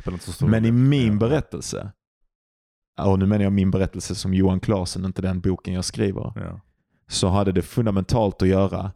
Men 0.48 0.66
i 0.66 0.72
min 0.72 1.14
Ja. 1.14 1.20
berättelse, 1.20 1.92
och 3.02 3.20
nu 3.20 3.26
menar 3.26 3.44
jag 3.44 3.54
min 3.54 3.72
berättelse 3.72 4.16
som 4.16 4.34
Johan 4.34 4.60
Klasen, 4.60 5.06
inte 5.06 5.22
den 5.22 5.40
boken 5.42 5.74
jag 5.74 5.86
skriver, 5.86 6.34
Ja. 6.36 6.60
så 7.08 7.28
hade 7.28 7.52
det 7.52 7.62
fundamentalt 7.62 8.42
att 8.42 8.48
göra 8.48 8.92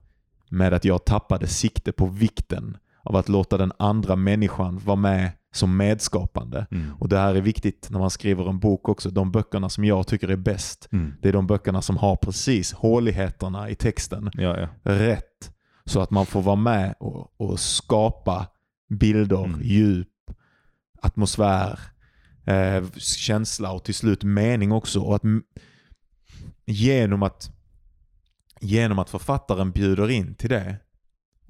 med 0.50 0.74
att 0.74 0.86
jag 0.86 1.06
tappade 1.06 1.48
sikte 1.48 1.92
på 1.92 2.06
vikten 2.06 2.78
av 3.04 3.16
att 3.16 3.30
låta 3.30 3.58
den 3.58 3.72
andra 3.80 4.16
människan 4.16 4.78
vara 4.86 4.96
med 4.96 5.32
som 5.52 5.78
medskapande. 5.78 6.68
Mm. 6.72 6.94
Och 7.00 7.10
Det 7.10 7.18
här 7.18 7.36
är 7.36 7.42
viktigt 7.42 7.88
när 7.92 8.00
man 8.00 8.10
skriver 8.10 8.50
en 8.50 8.60
bok 8.60 8.90
också. 8.90 9.10
De 9.10 9.32
böckerna 9.32 9.70
som 9.70 9.86
jag 9.86 10.08
tycker 10.08 10.28
är 10.28 10.36
bäst, 10.36 10.88
Mm. 10.92 11.14
det 11.22 11.30
är 11.30 11.34
de 11.34 11.48
böckerna 11.48 11.82
som 11.82 11.98
har 11.98 12.16
precis 12.16 12.74
håligheterna 12.74 13.70
i 13.70 13.76
texten 13.76 14.30
Ja, 14.34 14.58
ja. 14.60 14.68
rätt. 14.84 15.52
Så 15.86 16.02
att 16.02 16.12
man 16.12 16.26
får 16.26 16.42
vara 16.42 16.56
med 16.56 16.96
och, 17.00 17.34
och 17.42 17.60
skapa 17.60 18.48
bilder, 18.90 19.44
Mm. 19.46 19.62
djup, 19.64 20.08
atmosfär, 21.02 21.80
eh, 22.46 22.84
känsla 22.98 23.72
och 23.72 23.84
till 23.84 23.96
slut 23.96 24.24
mening 24.24 24.72
också. 24.72 25.00
Och 25.02 25.16
att 25.16 25.22
genom 26.66 27.24
att, 27.24 27.52
genom 28.60 29.00
att 29.00 29.10
författaren 29.10 29.72
bjuder 29.72 30.10
in 30.10 30.36
till 30.36 30.50
det 30.50 30.76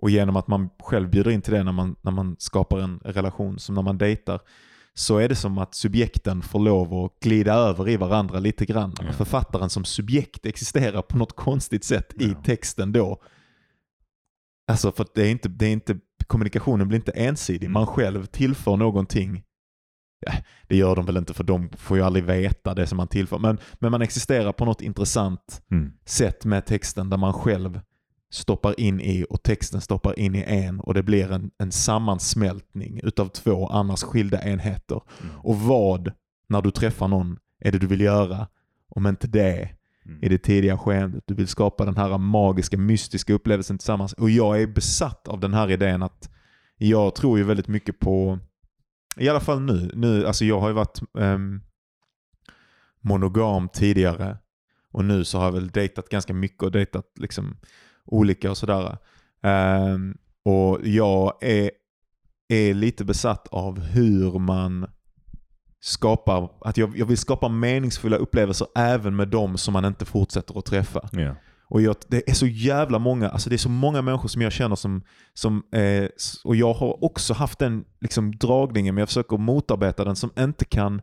och 0.02 0.10
genom 0.10 0.36
att 0.36 0.48
man 0.48 0.70
själv 0.80 1.10
bjuder 1.10 1.32
in 1.32 1.42
till 1.42 1.54
det 1.54 1.64
när 1.64 1.72
man, 1.72 1.96
när 2.02 2.12
man 2.12 2.36
skapar 2.40 2.80
en 2.80 3.00
relation, 3.00 3.60
som 3.60 3.76
när 3.76 3.82
man 3.82 3.98
dejtar, 3.98 4.40
så 4.94 5.18
är 5.18 5.30
det 5.30 5.36
som 5.36 5.58
att 5.58 5.76
subjekten 5.76 6.42
får 6.42 6.60
lov 6.60 6.94
att 6.94 7.20
glida 7.20 7.54
över 7.54 7.90
i 7.90 7.98
varandra 7.98 8.40
lite 8.40 8.66
grann. 8.66 8.94
Ja. 9.02 9.14
Författaren 9.14 9.70
som 9.70 9.86
subjekt 9.86 10.46
existerar 10.46 11.02
på 11.02 11.18
något 11.18 11.36
konstigt 11.36 11.84
sätt 11.84 12.14
i 12.22 12.28
Ja. 12.30 12.42
texten 12.44 12.92
då. 12.92 13.22
Alltså 14.68 14.92
för 14.92 15.06
det 15.14 15.22
är 15.28 15.32
inte, 15.32 15.50
det 15.50 15.66
är 15.66 15.72
inte, 15.72 15.98
kommunikationen 16.28 16.88
blir 16.88 16.96
inte 17.00 17.12
ensidig. 17.12 17.64
Mm. 17.64 17.72
Man 17.74 17.88
själv 17.88 18.26
tillför 18.26 18.78
någonting. 18.78 19.44
Ja, 20.26 20.32
det 20.68 20.78
gör 20.78 20.96
de 20.96 21.06
väl 21.06 21.18
inte 21.18 21.34
för 21.34 21.44
de 21.44 21.70
får 21.78 21.98
ju 21.98 22.04
aldrig 22.04 22.26
veta 22.26 22.74
det 22.74 22.88
som 22.88 22.98
man 22.98 23.08
tillför. 23.08 23.38
Men, 23.40 23.58
men 23.80 23.92
man 23.92 24.02
existerar 24.02 24.52
på 24.52 24.66
något 24.66 24.82
intressant 24.82 25.62
Mm. 25.72 25.92
sätt 26.06 26.46
med 26.46 26.66
texten 26.66 27.10
där 27.10 27.18
man 27.18 27.34
själv 27.34 27.80
stoppar 28.32 28.80
in 28.80 29.02
i 29.02 29.26
och 29.30 29.44
texten 29.44 29.82
stoppar 29.82 30.20
in 30.20 30.36
i 30.36 30.44
en 30.48 30.80
och 30.80 30.94
det 30.94 31.04
blir 31.04 31.32
en, 31.32 31.52
en 31.58 31.72
sammansmältning 31.72 33.00
utav 33.04 33.28
två 33.28 33.68
annars 33.68 34.04
skilda 34.04 34.44
enheter. 34.44 35.02
Mm. 35.22 35.36
Och 35.40 35.60
vad, 35.60 36.12
när 36.48 36.62
du 36.62 36.72
träffar 36.72 37.08
någon, 37.08 37.38
är 37.60 37.72
det 37.72 37.80
du 37.80 37.88
vill 37.88 38.02
göra? 38.02 38.48
Om 38.90 39.08
inte 39.08 39.28
det 39.28 39.80
Mm. 40.10 40.24
i 40.24 40.30
det 40.30 40.38
tidiga 40.38 40.78
skeendet. 40.78 41.24
Du 41.28 41.34
vill 41.34 41.48
skapa 41.48 41.86
den 41.86 41.98
här 41.98 42.18
magiska, 42.18 42.78
mystiska 42.78 43.34
upplevelsen 43.34 43.78
tillsammans. 43.78 44.14
Och 44.14 44.30
jag 44.30 44.62
är 44.62 44.68
besatt 44.68 45.28
av 45.28 45.40
den 45.40 45.54
här 45.54 45.72
idén 45.72 46.04
att 46.04 46.30
jag 46.78 47.16
tror 47.16 47.38
ju 47.38 47.44
väldigt 47.44 47.68
mycket 47.68 48.00
på, 48.00 48.40
i 49.18 49.30
alla 49.30 49.40
fall 49.40 49.62
nu, 49.62 49.92
nu 49.94 50.26
alltså 50.26 50.46
jag 50.46 50.60
har 50.60 50.68
ju 50.68 50.74
varit 50.74 51.00
ehm, 51.20 51.62
monogam 53.02 53.70
tidigare 53.70 54.38
och 54.92 55.06
nu 55.06 55.26
så 55.26 55.38
har 55.38 55.46
jag 55.46 55.52
väl 55.52 55.70
dejtat 55.70 56.10
ganska 56.10 56.34
mycket 56.34 56.64
och 56.64 56.72
dejtat 56.72 57.06
liksom 57.20 57.58
olika 58.12 58.52
och 58.52 58.58
sådär. 58.58 58.98
Ehm, 59.44 60.18
och 60.46 60.80
jag 60.84 61.34
är, 61.42 61.72
är 62.50 62.74
lite 62.74 63.06
besatt 63.06 63.48
av 63.48 63.80
hur 63.80 64.40
man 64.40 64.88
skapar, 65.82 66.50
att 66.62 66.78
jag, 66.78 66.98
jag 66.98 67.06
vill 67.06 67.18
skapa 67.18 67.50
meningsfulla 67.50 68.18
upplevelser 68.18 68.68
även 68.76 69.16
med 69.16 69.28
dem 69.28 69.58
som 69.58 69.74
man 69.74 69.86
inte 69.86 70.06
fortsätter 70.06 70.60
att 70.60 70.66
träffa. 70.66 71.10
Ja. 71.12 71.36
Och 71.70 71.82
jag, 71.82 71.96
det 72.08 72.30
är 72.30 72.34
så 72.34 72.48
jävla 72.48 73.00
många, 73.00 73.30
alltså 73.30 73.50
det 73.50 73.56
är 73.56 73.58
så 73.58 73.70
många 73.70 74.02
människor 74.02 74.28
som 74.28 74.42
jag 74.42 74.52
känner 74.52 74.76
som, 74.76 75.04
som 75.34 75.64
eh, 75.72 76.10
och 76.44 76.56
jag 76.56 76.74
har 76.74 77.04
också 77.04 77.34
haft 77.34 77.60
den 77.60 77.86
liksom, 78.02 78.36
dragningen 78.36 78.96
men 78.96 79.02
jag 79.02 79.10
försöker 79.10 79.38
motarbeta 79.38 80.04
den 80.04 80.16
som 80.16 80.32
inte 80.40 80.66
kan 80.66 81.02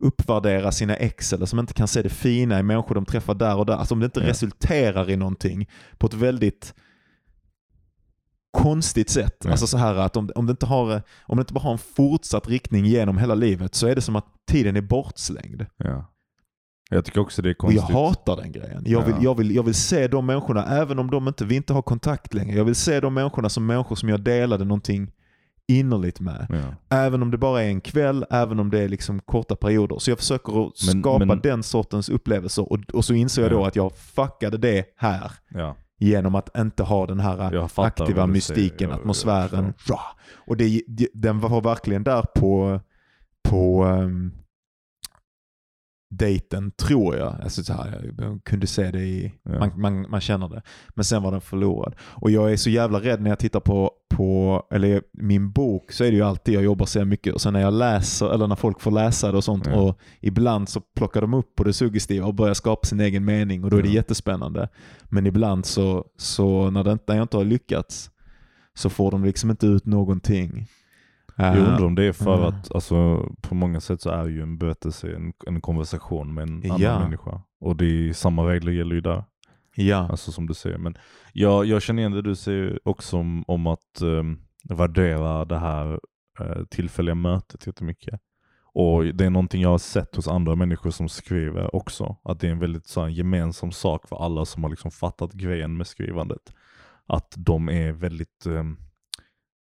uppvärdera 0.00 0.72
sina 0.72 0.96
ex 0.96 1.32
eller 1.32 1.46
som 1.46 1.58
inte 1.58 1.74
kan 1.74 1.88
se 1.88 2.02
det 2.02 2.08
fina 2.08 2.58
i 2.60 2.62
människor 2.62 2.94
de 2.94 3.04
träffar 3.04 3.34
där 3.34 3.56
och 3.56 3.66
där. 3.66 3.74
Alltså 3.76 3.94
om 3.94 4.00
det 4.00 4.04
inte 4.06 4.20
Ja. 4.20 4.26
resulterar 4.26 5.10
i 5.10 5.16
någonting 5.16 5.68
på 5.98 6.06
ett 6.06 6.14
väldigt 6.14 6.74
konstigt 8.50 9.10
sätt. 9.10 9.36
Ja. 9.44 9.50
Alltså 9.50 9.66
så 9.66 9.78
här 9.78 9.94
att 9.94 10.16
om, 10.16 10.30
om, 10.34 10.46
det 10.46 10.50
inte 10.50 10.66
har, 10.66 11.02
om 11.22 11.36
det 11.36 11.40
inte 11.40 11.52
bara 11.52 11.60
har 11.60 11.72
en 11.72 11.78
fortsatt 11.78 12.48
riktning 12.48 12.84
genom 12.86 13.18
hela 13.18 13.34
livet 13.34 13.74
så 13.74 13.86
är 13.86 13.94
det 13.94 14.00
som 14.00 14.16
att 14.16 14.26
tiden 14.50 14.76
är 14.76 14.80
bortslängd. 14.80 15.66
Ja. 15.76 16.12
Jag 16.90 17.04
tycker 17.04 17.20
också 17.20 17.42
det 17.42 17.48
är 17.50 17.64
Och 17.64 17.72
jag 17.72 17.78
konstigt. 17.88 17.96
hatar 17.96 18.36
den 18.36 18.52
grejen. 18.52 18.82
Jag 18.86 19.02
vill, 19.04 19.14
Ja. 19.18 19.22
jag, 19.22 19.34
vill, 19.38 19.54
jag 19.54 19.62
vill 19.62 19.74
se 19.74 20.08
de 20.08 20.26
människorna, 20.26 20.64
även 20.66 20.98
om 20.98 21.10
de 21.10 21.28
inte, 21.28 21.44
vi 21.44 21.54
inte 21.56 21.72
har 21.72 21.82
kontakt 21.82 22.34
längre. 22.34 22.56
Jag 22.56 22.64
vill 22.64 22.74
se 22.74 23.00
de 23.00 23.14
människorna 23.14 23.48
som 23.48 23.66
människor 23.66 23.96
som 23.96 24.08
jag 24.08 24.20
delade 24.20 24.64
någonting 24.64 25.10
innerligt 25.68 26.20
med. 26.20 26.46
Ja. 26.50 26.96
Även 26.96 27.22
om 27.22 27.30
det 27.30 27.38
bara 27.38 27.62
är 27.62 27.68
en 27.68 27.80
kväll, 27.80 28.24
även 28.30 28.60
om 28.60 28.70
det 28.70 28.78
är 28.80 28.88
liksom 28.88 29.20
korta 29.20 29.56
perioder. 29.56 29.98
Så 29.98 30.10
jag 30.10 30.18
försöker 30.18 30.66
att 30.66 30.72
Men- 30.86 31.00
skapa 31.02 31.24
men- 31.24 31.40
den 31.40 31.62
sortens 31.62 32.08
upplevelser 32.08 32.72
och, 32.72 32.78
och 32.92 33.04
så 33.04 33.14
inser 33.14 33.42
jag 33.42 33.52
Ja. 33.52 33.56
då 33.56 33.64
att 33.64 33.76
jag 33.76 33.92
fuckade 33.96 34.56
det 34.58 34.84
här 34.96 35.32
Ja. 35.50 35.76
genom 35.98 36.34
att 36.34 36.58
inte 36.58 36.82
ha 36.82 37.06
den 37.06 37.20
här 37.20 37.52
Jag 37.52 37.70
aktiva 37.76 38.26
mystiken. 38.26 38.90
Jag- 38.90 38.98
atmosfären. 38.98 39.64
jag 39.64 39.74
Ja. 39.88 40.00
Och 40.46 40.56
det, 40.56 40.82
det, 40.88 41.08
den 41.14 41.40
var 41.40 41.60
verkligen 41.60 42.04
där 42.04 42.22
på, 42.34 42.80
på 43.48 43.84
um, 43.84 44.32
dejten, 46.10 46.70
tror 46.70 47.16
jag. 47.16 47.34
Alltså 47.42 47.64
så 47.64 47.72
här, 47.72 48.14
jag 48.18 48.44
kunde 48.44 48.66
se 48.66 48.90
det 48.90 49.00
i, 49.02 49.32
Ja. 49.42 49.58
man, 49.58 49.80
man, 49.80 50.10
man 50.10 50.20
känner 50.20 50.48
det. 50.48 50.62
Men 50.94 51.04
sen 51.04 51.22
var 51.22 51.32
den 51.32 51.40
förlorad. 51.40 51.94
Och 52.00 52.30
jag 52.30 52.52
är 52.52 52.56
så 52.56 52.70
jävla 52.70 53.00
rädd 53.00 53.22
när 53.22 53.30
jag 53.30 53.38
tittar 53.38 53.60
på, 53.60 53.90
på 54.10 54.62
eller 54.70 55.02
min 55.12 55.52
bok 55.52 55.92
så 55.92 56.04
är 56.04 56.10
det 56.10 56.16
ju 56.16 56.22
alltid 56.22 56.54
jag 56.54 56.62
jobbar 56.64 56.86
så 56.86 57.04
mycket 57.04 57.34
och 57.34 57.40
sen 57.40 57.52
när 57.52 57.60
jag 57.60 57.72
läser, 57.74 58.34
eller 58.34 58.46
när 58.46 58.56
folk 58.56 58.80
får 58.80 58.90
läsa 58.90 59.30
det 59.30 59.36
och 59.36 59.44
sånt 59.44 59.66
Ja. 59.66 59.80
och 59.80 59.98
ibland 60.20 60.68
så 60.68 60.80
plockar 60.96 61.20
de 61.20 61.34
upp 61.34 61.54
på 61.56 61.64
det 61.64 61.72
suggestiva 61.72 62.26
och 62.26 62.34
börjar 62.34 62.54
skapa 62.54 62.86
sin 62.86 63.00
egen 63.00 63.24
mening 63.24 63.64
och 63.64 63.70
då 63.70 63.76
är 63.76 63.82
det 63.82 63.88
Ja. 63.88 63.94
jättespännande. 63.94 64.68
Men 65.04 65.26
ibland 65.26 65.66
så, 65.66 66.04
så 66.16 66.70
när, 66.70 66.84
det 66.84 66.98
när 67.08 67.14
jag 67.16 67.24
inte 67.24 67.36
har 67.36 67.44
lyckats 67.44 68.10
så 68.74 68.90
får 68.90 69.10
de 69.10 69.24
liksom 69.24 69.50
inte 69.50 69.66
ut 69.66 69.86
någonting. 69.86 70.66
Jag 71.38 71.56
undrar 71.58 71.84
om 71.84 71.94
det 71.94 72.04
är 72.04 72.12
för 72.12 72.38
Ja. 72.42 72.48
att 72.48 72.74
alltså, 72.74 73.28
på 73.42 73.54
många 73.54 73.80
sätt 73.80 74.00
så 74.00 74.10
är 74.10 74.26
ju 74.28 74.42
en 74.42 74.58
berättelse 74.58 75.14
en, 75.14 75.32
en 75.46 75.60
konversation 75.60 76.34
med 76.34 76.42
en 76.42 76.62
annan 76.64 76.80
Ja. 76.80 76.98
människa. 76.98 77.42
Och 77.60 77.76
det 77.76 77.84
är, 78.08 78.12
samma 78.12 78.42
regler 78.50 78.72
gäller 78.72 78.94
ju 78.94 79.00
där. 79.00 79.24
Ja, 79.74 80.08
Alltså 80.10 80.32
som 80.32 80.46
du 80.46 80.54
säger. 80.54 80.78
Men 80.78 80.96
jag, 81.32 81.64
jag 81.66 81.82
känner 81.82 82.00
igen 82.02 82.12
det 82.12 82.22
du 82.22 82.34
säger 82.34 82.78
också 82.84 83.16
om, 83.16 83.44
om 83.46 83.66
att 83.66 84.02
um, 84.02 84.40
värdera 84.64 85.44
det 85.44 85.58
här 85.58 86.00
eh, 86.40 86.64
tillfälliga 86.70 87.14
mötet 87.14 87.66
jättemycket. 87.66 88.20
Och 88.72 89.04
det 89.04 89.24
är 89.24 89.30
någonting 89.30 89.62
jag 89.62 89.68
har 89.70 89.78
sett 89.78 90.16
hos 90.16 90.28
andra 90.28 90.54
människor 90.54 90.90
som 90.90 91.08
skriver 91.08 91.76
också. 91.76 92.16
Att 92.24 92.40
det 92.40 92.46
är 92.46 92.50
en 92.52 92.58
väldigt 92.58 92.86
så 92.86 93.00
här, 93.00 93.08
gemensam 93.08 93.72
sak 93.72 94.08
för 94.08 94.24
alla 94.24 94.44
som 94.44 94.62
har 94.62 94.70
liksom 94.70 94.90
fattat 94.90 95.32
grejen 95.32 95.76
med 95.76 95.86
skrivandet. 95.86 96.52
Att 97.06 97.34
de 97.36 97.68
är 97.68 97.92
väldigt, 97.92 98.46
eh, 98.46 98.64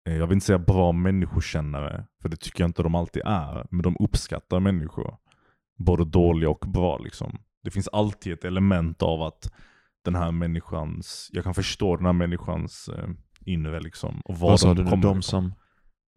jag 0.05 0.27
vill 0.27 0.35
inte 0.35 0.47
säga 0.47 0.59
bra 0.59 0.93
människokännare, 0.93 2.07
för 2.23 2.29
det 2.29 2.37
tycker 2.37 2.63
jag 2.63 2.69
inte 2.69 2.83
de 2.83 2.95
alltid 2.95 3.23
är. 3.27 3.67
Men 3.71 3.83
de 3.83 3.97
uppskattar 4.01 4.61
människor. 4.61 5.17
Både 5.79 6.05
dåliga 6.05 6.51
och 6.51 6.65
bra 6.69 6.99
liksom. 6.99 7.39
Det 7.63 7.71
finns 7.71 7.89
alltid 7.89 8.33
ett 8.33 8.45
element 8.45 9.03
av 9.03 9.23
att 9.23 9.53
den 10.05 10.15
här 10.15 10.33
människans, 10.33 11.29
jag 11.33 11.45
kan 11.45 11.55
förstå 11.55 11.97
den 11.97 12.07
här 12.07 12.13
människans 12.13 12.89
eh, 12.89 13.09
inre 13.47 13.81
liksom. 13.81 14.21
Och 14.25 14.37
vad 14.39 14.61
sa 14.61 14.75
de 14.75 14.85
du 14.85 14.97
nu? 14.97 15.03
De 15.03 15.23
som... 15.23 15.55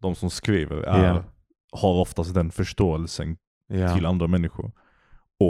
de 0.02 0.14
som 0.14 0.30
skriver 0.30 0.76
är, 0.76 1.04
Ja. 1.04 1.24
har 1.72 2.00
oftast 2.00 2.34
den 2.34 2.50
förståelsen 2.50 3.36
Ja. 3.68 3.94
till 3.94 4.06
andra 4.06 4.26
människor. 4.26 4.72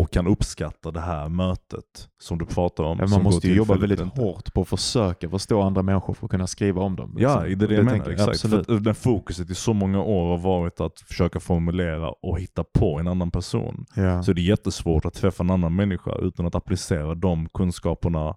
Och 0.01 0.11
kan 0.11 0.27
uppskatta 0.27 0.91
det 0.91 1.01
här 1.01 1.29
mötet 1.29 2.09
som 2.19 2.39
du 2.39 2.47
pratar 2.47 2.85
om. 2.85 2.99
Ja, 3.01 3.07
man 3.07 3.23
måste 3.23 3.49
ju 3.49 3.55
jobba 3.55 3.75
väldigt 3.75 4.01
inte. 4.01 4.21
hårt 4.21 4.55
på 4.55 4.61
att 4.61 4.69
försöka 4.69 5.31
förstå 5.31 5.63
andra 5.63 5.83
människor 5.83 6.15
för 6.15 6.27
att 6.27 6.31
kunna 6.31 6.47
skriva 6.47 6.83
om 6.83 6.97
dem. 6.97 7.17
Ja, 7.19 7.45
liksom. 7.45 7.59
det 7.59 7.65
är 7.65 7.69
det 7.69 7.75
jag 7.75 7.85
menar. 7.85 8.11
Exakt. 8.11 8.29
Absolut. 8.29 8.67
För 8.67 8.77
att 8.77 8.85
den 8.85 8.95
fokuset 8.95 9.51
i 9.51 9.55
så 9.55 9.73
många 9.73 10.03
år 10.03 10.29
har 10.31 10.39
varit 10.39 10.81
att 10.81 11.01
försöka 11.01 11.41
formulera 11.41 12.11
och 12.11 12.41
hitta 12.41 12.65
på 12.65 12.99
en 12.99 13.09
annan 13.09 13.31
person. 13.31 13.87
Ja. 13.95 14.23
Så 14.23 14.33
det 14.33 14.41
är 14.41 14.45
jättesvårt 14.45 15.05
att 15.05 15.15
träffa 15.15 15.43
en 15.43 15.51
annan 15.51 15.77
människa 15.77 16.15
utan 16.15 16.47
att 16.47 16.55
applicera 16.55 17.15
de 17.15 17.49
kunskaperna 17.49 18.37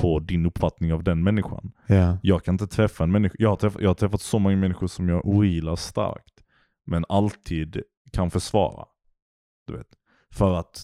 på 0.00 0.18
din 0.18 0.46
uppfattning 0.46 0.92
av 0.92 1.02
den 1.02 1.22
människan. 1.22 1.72
Ja. 1.86 2.18
Jag 2.22 2.44
kan 2.44 2.54
inte 2.54 2.66
träffa 2.66 3.04
en 3.04 3.12
människa, 3.12 3.36
jag 3.38 3.48
har 3.48 3.56
träffat, 3.56 3.82
jag 3.82 3.90
har 3.90 3.94
träffat 3.94 4.20
så 4.20 4.38
många 4.38 4.56
människor 4.56 4.86
som 4.86 5.08
jag 5.08 5.26
ogillar 5.26 5.76
starkt. 5.76 6.34
Men 6.86 7.04
alltid 7.08 7.82
kan 8.12 8.30
försvara. 8.30 8.84
Du 9.66 9.76
vet. 9.76 9.86
För 10.30 10.54
att 10.54 10.82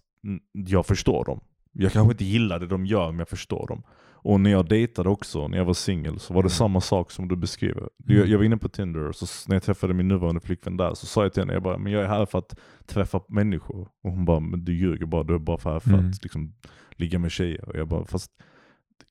jag 0.52 0.87
förstår 0.87 1.24
dem. 1.24 1.40
Jag 1.72 1.92
kanske 1.92 2.12
inte 2.12 2.24
gillar 2.24 2.58
det 2.61 2.66
de 2.66 2.87
gör, 2.87 3.11
men 3.11 3.18
jag 3.18 3.28
förstår 3.28 3.66
dem. 3.66 3.82
Och 4.24 4.40
när 4.40 4.50
jag 4.50 4.68
dejtade 4.68 5.08
också, 5.08 5.48
när 5.48 5.58
jag 5.58 5.64
var 5.64 5.74
singel, 5.74 6.18
så 6.18 6.35
var 6.35 6.42
det 6.42 6.46
Mm. 6.46 6.50
samma 6.50 6.80
sak 6.80 7.11
som 7.11 7.28
du 7.28 7.37
beskriver. 7.37 7.88
Jag, 8.06 8.26
jag 8.28 8.38
var 8.38 8.44
inne 8.44 8.56
på 8.56 8.68
Tinder, 8.68 9.12
så 9.12 9.26
när 9.48 9.56
jag 9.56 9.62
träffade 9.62 9.94
min 9.94 10.08
nuvarande 10.08 10.40
flickvän 10.40 10.76
där, 10.76 10.94
så 10.94 11.06
sa 11.06 11.22
jag 11.22 11.32
till 11.32 11.42
henne, 11.42 11.52
jag 11.52 11.62
bara, 11.62 11.78
men 11.78 11.92
jag 11.92 12.02
är 12.02 12.08
här 12.08 12.26
för 12.26 12.38
att 12.38 12.58
träffa 12.87 13.20
människor. 13.28 13.88
Och 14.02 14.11
hon 14.12 14.24
bara, 14.24 14.40
men 14.40 14.64
du 14.64 14.74
ljuger 14.74 15.06
bara, 15.06 15.22
du 15.22 15.35
är 15.35 15.38
bara 15.38 15.58
här 15.72 15.80
för 15.80 15.90
Mm. 15.92 16.11
att 16.11 16.22
liksom, 16.22 16.54
ligga 16.96 17.18
med 17.18 17.30
tjejer. 17.32 17.68
Och 17.68 17.76
jag 17.76 17.88
bara, 17.88 18.04
fast 18.04 18.30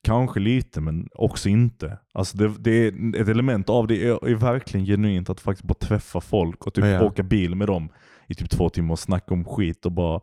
Kanske 0.04 0.40
lite 0.40 0.80
men 0.80 1.08
också 1.14 1.48
inte. 1.48 1.98
Alltså 2.14 2.36
det, 2.38 2.48
det 2.58 2.70
är 2.70 3.20
ett 3.20 3.28
element 3.28 3.68
av 3.70 3.86
det 3.86 4.06
är, 4.08 4.28
är 4.28 4.34
verkligen 4.34 4.86
genuint 4.86 5.30
att 5.30 5.40
faktiskt 5.40 5.64
bara 5.68 5.74
träffa 5.74 6.20
folk 6.20 6.66
och 6.66 6.74
typ 6.74 6.84
Ja. 6.84 7.02
åka 7.04 7.22
bil 7.22 7.54
med 7.54 7.66
dem 7.68 7.88
i 8.28 8.34
typ 8.34 8.50
två 8.50 8.68
timmar 8.68 8.92
och 8.92 8.98
snacka 8.98 9.34
om 9.34 9.44
skit 9.44 9.86
och 9.86 9.92
bara 9.92 10.20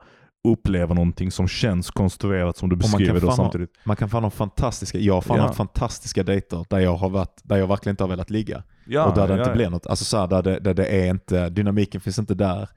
uppleva 0.48 0.94
någonting 0.94 1.32
som 1.32 1.48
känns 1.48 1.92
konstruerat 1.92 2.58
som 2.58 2.70
du 2.70 2.76
beskriver 2.76 3.20
det 3.20 3.26
ha- 3.28 3.36
samtidigt. 3.36 3.70
Man 3.84 3.96
kan 3.96 4.10
fan 4.10 4.24
ha 4.24 4.30
fantastiska, 4.30 4.98
jag 5.00 5.14
har 5.14 5.22
fan 5.22 5.38
Ja. 5.38 5.44
haft 5.44 5.56
fantastiska 5.58 6.24
dejter 6.24 6.66
där 6.70 6.80
jag, 6.80 6.96
har 6.96 7.10
varit, 7.10 7.42
där 7.44 7.58
jag 7.58 7.68
verkligen 7.68 7.94
inte 7.94 8.04
har 8.04 8.10
velat 8.10 8.30
ligga. 8.30 8.64
Ja, 8.86 9.06
och 9.06 9.16
där 9.16 9.28
det 9.28 9.34
ja, 9.34 9.40
inte 9.40 9.54
blir 9.54 9.70
något. 9.70 9.88
Alltså 9.88 10.06
så 10.06 10.18
här, 10.18 10.28
där, 10.28 10.42
det, 10.44 10.60
där 10.60 10.74
det 10.74 10.86
är 10.86 11.10
inte, 11.10 11.50
dynamiken 11.50 12.02
finns 12.02 12.20
inte 12.20 12.34
där. 12.36 12.70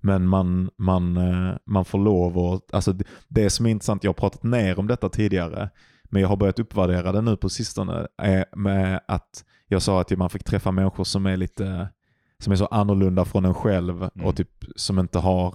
Men 0.00 0.26
man, 0.26 0.70
man, 0.78 1.16
eh, 1.16 1.54
man 1.66 1.84
får 1.84 1.98
lov 1.98 2.38
och, 2.38 2.60
alltså 2.72 2.94
det, 3.28 3.50
som 3.50 3.66
är 3.66 3.70
intressant, 3.70 4.04
jag 4.04 4.08
har 4.08 4.14
pratat 4.14 4.42
ner 4.42 4.78
om 4.78 4.86
detta 4.86 5.08
tidigare, 5.08 5.70
men 6.04 6.22
jag 6.22 6.28
har 6.28 6.36
börjat 6.36 6.58
uppvärdera 6.58 7.12
det 7.12 7.20
nu 7.20 7.36
på 7.36 7.48
sistone, 7.48 8.06
är 8.22 8.44
med 8.56 9.00
att 9.08 9.44
jag 9.68 9.82
sa 9.82 10.00
att 10.00 10.10
man 10.18 10.30
fick 10.30 10.44
träffa 10.44 10.70
människor 10.70 11.04
som 11.04 11.26
är 11.26 11.36
lite, 11.36 11.88
som 12.38 12.52
är 12.52 12.56
så 12.56 12.66
annorlunda 12.66 13.24
från 13.24 13.44
en 13.44 13.54
själv 13.54 13.96
Mm. 14.02 14.26
och 14.26 14.36
typ 14.36 14.50
som 14.76 14.98
inte 14.98 15.18
har 15.18 15.54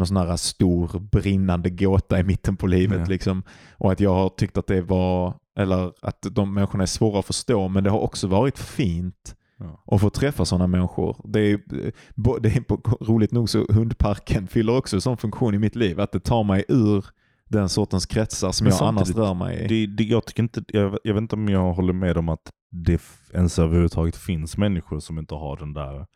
någon 0.00 0.06
sån 0.06 0.16
här 0.16 0.36
stor 0.36 0.98
brinnande 0.98 1.70
gåta 1.70 2.20
i 2.20 2.22
mitten 2.22 2.56
på 2.56 2.66
livet. 2.66 2.98
Ja. 2.98 3.06
Liksom. 3.06 3.42
Och 3.72 3.92
att 3.92 4.00
jag 4.00 4.14
har 4.14 4.28
tyckt 4.28 4.58
att 4.58 4.66
det 4.66 4.80
var, 4.82 5.34
eller 5.58 5.92
att 6.02 6.26
de 6.30 6.54
människorna 6.54 6.82
är 6.82 6.86
svåra 6.86 7.18
att 7.18 7.26
förstå, 7.26 7.68
men 7.68 7.84
det 7.84 7.90
har 7.90 8.00
också 8.00 8.28
varit 8.28 8.58
fint 8.58 9.36
Ja. 9.62 9.82
att 9.94 10.00
få 10.00 10.10
träffa 10.10 10.44
sådana 10.44 10.66
människor. 10.66 11.16
Det 11.24 11.40
är, 11.40 11.54
eh, 11.54 12.34
det 12.40 12.48
är 12.48 13.04
roligt 13.04 13.32
nog 13.32 13.48
så 13.48 13.66
hundparken 13.72 14.46
fyller 14.46 14.76
också 14.76 14.96
en 14.96 15.00
sån 15.00 15.16
funktion 15.16 15.54
i 15.54 15.58
mitt 15.58 15.76
liv, 15.76 16.00
att 16.00 16.12
det 16.12 16.20
tar 16.20 16.44
mig 16.44 16.64
ur 16.68 17.04
den 17.48 17.68
sortens 17.68 18.06
kretsar 18.06 18.52
som 18.52 18.64
Men 18.64 18.76
jag 18.76 18.88
annars 18.88 19.10
rör 19.10 19.34
mig 19.34 19.64
i. 19.64 19.68
Det, 19.68 19.86
det, 19.86 20.04
jag, 20.04 20.26
tycker 20.26 20.42
inte, 20.42 20.64
jag, 20.68 20.98
jag 21.04 21.14
vet 21.14 21.20
inte 21.20 21.36
om 21.36 21.48
jag 21.48 21.72
håller 21.72 21.92
med 21.92 22.16
om 22.16 22.28
att 22.28 22.50
det 22.70 23.02
ens 23.34 23.58
överhuvudtaget 23.58 24.16
finns 24.16 24.56
människor 24.56 25.00
som 25.00 25.18
inte 25.18 25.34
har 25.34 25.56
den 25.56 25.72
där 25.72 26.06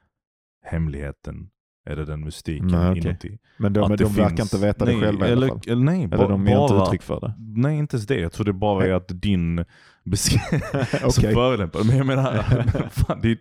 hemligheten 0.64 1.48
Är 1.86 1.96
det 1.96 2.04
den 2.04 2.24
mystiken 2.24 2.66
Nej, 2.66 2.90
okej. 2.90 3.02
inuti? 3.02 3.38
Men 3.56 3.72
de, 3.72 3.80
men 3.80 3.90
det 3.90 4.04
de 4.04 4.12
verkar 4.12 4.28
finns- 4.36 4.54
inte 4.54 4.66
veta 4.66 4.84
nej, 4.84 4.94
det 4.94 5.00
själva 5.00 5.28
i 5.28 5.32
eller, 5.32 5.46
alla 5.46 5.54
fall. 5.54 5.72
Eller, 5.72 5.82
nej, 5.84 6.04
Eller 6.04 6.28
de 6.28 6.46
ger 6.46 6.62
inte 6.62 6.74
uttryck 6.74 7.02
för 7.02 7.20
det. 7.20 7.34
Nej, 7.38 7.78
inte 7.78 7.96
ens 7.96 8.06
det. 8.06 8.20
Jag 8.20 8.32
tror 8.32 8.46
det 8.46 8.52
bara 8.52 8.86
är 8.86 8.92
att 8.92 9.08
din 9.08 9.64
beskrivning... 10.04 10.60
Okej. 10.92 11.10
Så 11.10 11.20
förolämpande. 11.20 11.86
Men 11.88 11.96
jag 11.96 12.06
menar, 12.06 12.42
fan, 12.90 13.18
det 13.22 13.30
är, 13.30 13.38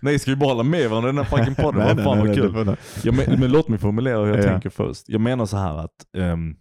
nej 0.00 0.18
ska 0.18 0.30
vi 0.30 0.36
bara 0.36 0.48
hålla 0.50 0.62
med 0.62 0.90
varandra 0.90 1.10
i 1.10 1.12
den 1.12 1.24
här 1.24 1.36
fucking 1.38 1.54
podden? 1.54 1.80
Nej, 1.86 1.94
nej, 1.94 2.04
fan 2.04 2.18
nej, 2.18 2.26
vad 2.26 2.36
kul. 2.36 2.52
det 2.52 2.64
det. 2.64 2.76
Ja, 3.04 3.12
men, 3.12 3.40
men 3.40 3.50
låt 3.52 3.68
mig 3.68 3.78
formulera 3.78 4.18
hur 4.24 4.26
jag 4.26 4.38
Ja. 4.38 4.42
tänker 4.42 4.70
först. 4.70 5.08
Jag 5.08 5.20
menar 5.20 5.46
så 5.46 5.56
här 5.56 5.78
att 5.78 6.06
um, 6.16 6.56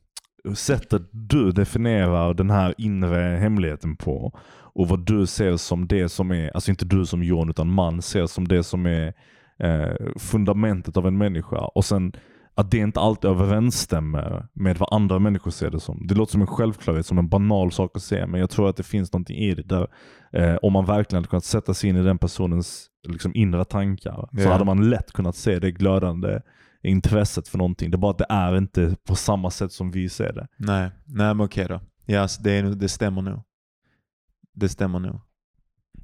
sättet 0.56 1.02
du 1.12 1.52
definierar 1.52 2.34
den 2.34 2.50
här 2.50 2.74
inre 2.78 3.38
hemligheten 3.38 3.96
på 3.98 4.40
och 4.74 4.88
vad 4.88 5.06
du 5.06 5.26
ser 5.28 5.58
som 5.58 5.88
det 5.88 6.10
som 6.10 6.32
är, 6.32 6.52
alltså 6.54 6.72
inte 6.72 6.86
du 6.86 7.06
som 7.06 7.24
John 7.24 7.50
utan 7.50 7.68
man 7.72 8.02
ser 8.02 8.26
som 8.26 8.48
det 8.48 8.64
som 8.64 8.86
är 8.86 9.14
eh, 9.60 9.96
fundamentet 10.20 10.98
av 10.98 11.08
en 11.08 11.18
människa. 11.18 11.58
Och 11.58 11.86
sen 11.86 12.14
att 12.56 12.72
det 12.72 12.78
inte 12.78 13.00
alltid 13.00 13.30
överensstämmer 13.30 14.48
med 14.54 14.78
vad 14.78 14.94
andra 14.94 15.20
människor 15.20 15.52
ser 15.52 15.70
det 15.72 15.80
som. 15.80 16.08
Det 16.08 16.16
låter 16.16 16.32
som 16.32 16.42
en 16.42 16.48
självklarhet, 16.48 17.06
som 17.06 17.18
en 17.18 17.30
banal 17.30 17.72
sak 17.72 17.92
att 17.96 18.02
säga, 18.04 18.28
men 18.28 18.40
jag 18.40 18.50
tror 18.50 18.70
att 18.70 18.76
det 18.78 18.84
finns 18.84 19.14
någonting 19.14 19.38
i 19.38 19.56
det 19.56 19.64
där. 19.64 19.88
Eh, 20.34 20.56
om 20.62 20.74
man 20.74 20.86
verkligen 20.86 21.18
hade 21.18 21.28
kunnat 21.30 21.46
sätta 21.46 21.74
sig 21.74 21.90
in 21.90 21.96
i 21.98 22.04
den 22.04 22.18
personens 22.18 22.88
liksom, 23.08 23.32
inre 23.36 23.66
tankar 23.66 24.30
så 24.32 24.42
Ja. 24.42 24.52
hade 24.52 24.66
man 24.66 24.90
lätt 24.90 25.12
kunnat 25.12 25.36
se 25.36 25.60
det 25.60 25.72
glödande 25.72 26.40
intresset 26.84 27.48
för 27.48 27.58
någonting. 27.58 27.92
Det 27.92 27.96
är 27.96 28.00
bara 28.00 28.12
att 28.12 28.18
det 28.18 28.26
är 28.30 28.58
inte 28.58 28.96
på 29.08 29.16
samma 29.16 29.50
sätt 29.50 29.72
som 29.72 29.92
vi 29.92 30.10
ser 30.10 30.34
det. 30.34 30.48
Nej, 30.58 30.90
nej 31.06 31.34
men 31.34 31.42
okej 31.42 31.66
då. 31.70 31.80
Ja, 32.06 32.28
så 32.28 32.42
det, 32.42 32.52
är, 32.52 32.64
det 32.64 32.90
stämmer 32.90 33.22
nog. 33.22 33.40
Det 34.54 34.70
stämmer 34.70 35.00
nog. 35.00 35.22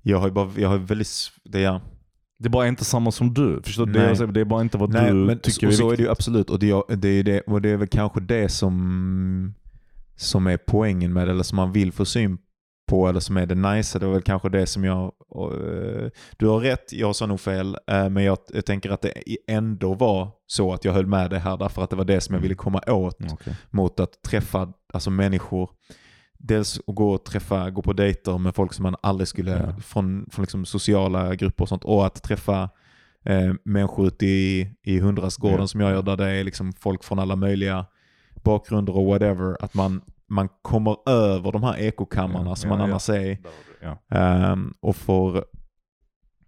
Jag 0.01 0.17
har 0.19 0.27
ju 0.27 0.33
bara, 0.33 0.51
jag 0.57 0.69
har 0.69 0.77
väldigt, 0.77 1.07
det 1.43 1.59
ja. 1.59 1.81
Det 2.39 2.47
är 2.47 2.49
bara 2.49 2.67
inte 2.67 2.85
samma 2.85 3.11
som 3.11 3.33
du. 3.33 3.61
Förstår 3.63 3.85
du? 3.85 3.91
Det, 3.93 4.25
det 4.31 4.39
är 4.41 4.45
bara 4.45 4.61
inte 4.61 4.77
vad 4.77 4.93
Nej, 4.93 5.07
du 5.11 5.13
men 5.13 5.39
tycker 5.39 5.67
och 5.67 5.73
är 5.73 5.77
så 5.77 5.83
är 5.85 5.89
viktigt. 5.89 5.97
det 5.97 6.03
ju 6.03 6.11
absolut. 6.11 6.49
Och 6.49 6.59
det, 6.59 6.69
är- 6.69 6.95
det, 6.95 7.07
är 7.09 7.23
det, 7.23 7.41
och 7.41 7.61
det 7.61 7.69
är 7.69 7.77
väl 7.77 7.87
kanske 7.87 8.19
det 8.19 8.49
som, 8.49 9.53
som 10.15 10.47
är 10.47 10.57
poängen 10.57 11.13
med 11.13 11.27
det, 11.27 11.31
eller 11.31 11.43
som 11.43 11.55
man 11.55 11.71
vill 11.71 11.91
få 11.91 12.05
syn 12.05 12.37
på, 12.89 13.07
eller 13.07 13.19
som 13.19 13.37
är 13.37 13.45
det 13.45 13.55
nice. 13.55 13.99
Det 13.99 14.05
är 14.05 14.09
väl 14.09 14.21
kanske 14.21 14.49
det 14.49 14.65
som 14.65 14.83
jag... 14.83 15.11
och, 15.29 15.53
eh, 15.53 16.09
du 16.37 16.47
har 16.47 16.59
rätt, 16.59 16.93
jag 16.93 17.15
sa 17.15 17.25
nog 17.25 17.39
fel, 17.39 17.77
eh, 17.91 18.09
men 18.09 18.23
jag, 18.23 18.37
jag 18.53 18.65
tänker 18.65 18.89
att 18.89 19.01
det 19.01 19.13
ändå 19.47 19.93
var 19.93 20.29
så 20.45 20.73
att 20.73 20.85
jag 20.85 20.93
höll 20.93 21.05
med 21.07 21.29
dig 21.29 21.39
här, 21.39 21.57
därför 21.57 21.83
att 21.83 21.89
det 21.89 21.95
var 21.95 22.05
det 22.05 22.21
som 22.21 22.35
jag 22.35 22.41
ville 22.41 22.55
komma 22.55 22.81
åt 22.87 23.19
Mm, 23.19 23.33
okej. 23.33 23.55
mot 23.69 23.99
att 23.99 24.21
träffa 24.21 24.73
alltså 24.93 25.09
människor. 25.09 25.69
Dels 26.37 26.79
att 26.87 26.95
gå 26.95 27.11
och 27.13 27.23
träffa, 27.25 27.69
gå 27.69 27.81
på 27.81 27.93
dejter 27.93 28.37
med 28.37 28.55
folk 28.55 28.73
som 28.73 28.83
man 28.83 28.95
aldrig 29.01 29.27
skulle, 29.27 29.51
Ja. 29.51 29.81
från, 29.81 30.25
från 30.31 30.43
liksom 30.43 30.65
sociala 30.65 31.35
grupper 31.35 31.63
och 31.63 31.69
sånt. 31.69 31.83
Och 31.83 32.05
att 32.05 32.23
träffa 32.23 32.69
eh, 33.23 33.53
människor 33.63 34.07
ute 34.07 34.25
i, 34.25 34.75
i 34.83 34.99
hundrastgården 34.99 35.59
Ja. 35.59 35.67
som 35.67 35.81
jag 35.81 35.91
gör, 35.91 36.01
där 36.01 36.17
det 36.17 36.29
är 36.29 36.43
liksom 36.43 36.73
folk 36.73 37.03
från 37.03 37.19
alla 37.19 37.35
möjliga 37.35 37.85
bakgrunder 38.43 38.95
och 38.97 39.05
whatever. 39.05 39.57
Att 39.63 39.73
man, 39.73 40.01
man 40.27 40.49
kommer 40.61 41.09
över 41.09 41.51
de 41.51 41.63
här 41.63 41.77
ekokammarna 41.77 42.49
Ja, 42.49 42.55
som 42.55 42.69
man 42.69 42.81
annars 42.81 43.09
är. 43.09 43.37
Ehm, 44.09 44.73
och, 44.79 44.95
får, 44.95 45.45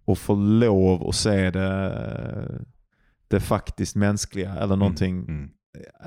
och 0.04 0.18
får 0.18 0.36
lov 0.36 1.08
att 1.08 1.14
se 1.14 1.50
det, 1.50 2.64
det 3.28 3.40
faktiskt 3.40 3.96
mänskliga 3.96 4.54
eller 4.54 4.76
någonting 4.76 5.18
Mm, 5.18 5.28
mm. 5.34 5.50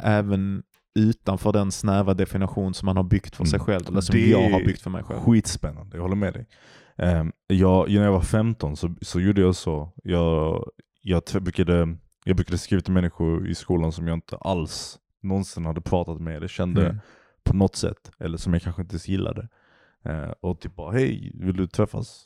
även 0.03 0.63
utanför 0.95 1.51
den 1.53 1.71
snäva 1.71 2.13
definition 2.13 2.73
som 2.73 2.85
man 2.85 2.97
har 2.97 3.03
byggt 3.03 3.35
för 3.35 3.45
sig 3.45 3.57
Mm. 3.57 3.65
själv. 3.65 3.87
Eller 3.87 4.01
som 4.01 4.15
Det 4.15 4.27
jag 4.29 4.49
har 4.49 4.59
byggt 4.65 4.81
för 4.81 4.89
mig 4.89 5.03
själv. 5.03 5.19
Skitspännande, 5.19 5.97
jag 5.97 6.01
håller 6.01 6.15
med 6.15 6.33
dig. 6.33 6.45
Um, 6.97 7.31
jag, 7.47 7.89
när 7.91 8.03
jag 8.03 8.11
var 8.11 8.21
15 8.21 8.75
så, 8.77 8.95
så 9.01 9.19
gjorde 9.19 9.41
jag 9.41 9.55
så. 9.55 9.91
Jag, 10.03 10.63
jag, 11.01 11.23
brukade, 11.41 11.97
jag 12.25 12.35
brukade 12.35 12.57
skriva 12.57 12.81
till 12.81 12.93
människor 12.93 13.47
i 13.47 13.55
skolan 13.55 13.91
som 13.91 14.07
jag 14.07 14.13
inte 14.17 14.37
alls 14.37 14.99
någonsin 15.21 15.65
hade 15.65 15.81
pratat 15.81 16.21
med 16.21 16.35
eller 16.35 16.47
kände 16.47 16.85
Mm. 16.85 16.97
på 17.43 17.55
något 17.55 17.75
sätt. 17.75 18.11
Eller 18.19 18.37
som 18.37 18.53
jag 18.53 18.61
kanske 18.61 18.81
inte 18.81 18.93
ens 18.93 19.07
gillade. 19.07 19.47
Eh, 20.05 20.31
och 20.41 20.59
typ 20.59 20.75
bara, 20.75 20.91
hej, 20.91 21.31
vill 21.35 21.57
du 21.57 21.67
träffas? 21.67 22.25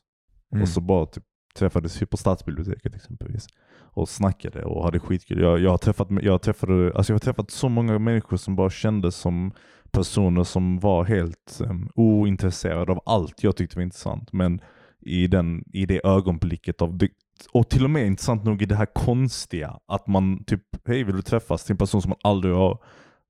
Mm. 0.51 0.61
Och 0.61 0.69
så 0.69 0.81
bara 0.81 1.05
typ, 1.05 1.23
träffades 1.57 2.01
ju 2.01 2.05
på 2.05 2.17
stadsbiblioteket 2.17 2.95
exempelvis. 2.95 3.47
Och 3.79 4.09
snackade 4.09 4.63
och 4.63 4.83
hade 4.83 4.99
skitkul. 4.99 5.39
Jag, 5.41 5.59
jag, 5.59 5.71
har 5.71 5.77
träffat, 5.77 6.07
jag, 6.21 6.41
träffade, 6.41 6.91
alltså 6.95 7.11
jag 7.11 7.15
har 7.15 7.19
träffat 7.19 7.51
så 7.51 7.69
många 7.69 7.99
människor 7.99 8.37
som 8.37 8.55
bara 8.55 8.69
kändes 8.69 9.15
som 9.15 9.51
personer 9.91 10.43
som 10.43 10.79
var 10.79 11.05
helt 11.05 11.61
um, 11.69 11.89
ointresserade 11.95 12.91
av 12.91 13.01
allt 13.05 13.43
jag 13.43 13.55
tyckte 13.55 13.75
var 13.75 13.83
intressant. 13.83 14.33
Men 14.33 14.61
i, 15.01 15.27
den, 15.27 15.63
i 15.73 15.85
det 15.85 16.05
ögonblicket 16.05 16.81
av 16.81 16.97
det, 16.97 17.09
och 17.51 17.69
till 17.69 17.83
och 17.83 17.89
med 17.89 18.07
intressant 18.07 18.43
nog 18.43 18.61
i 18.61 18.65
det 18.65 18.75
här 18.75 18.85
konstiga, 18.85 19.79
att 19.87 20.07
man 20.07 20.43
typ, 20.43 20.61
hej 20.87 21.03
vill 21.03 21.15
du 21.15 21.21
träffas 21.21 21.63
till 21.63 21.73
en 21.73 21.77
person 21.77 22.01
som 22.01 22.09
man 22.09 22.19
aldrig 22.23 22.55
har 22.55 22.79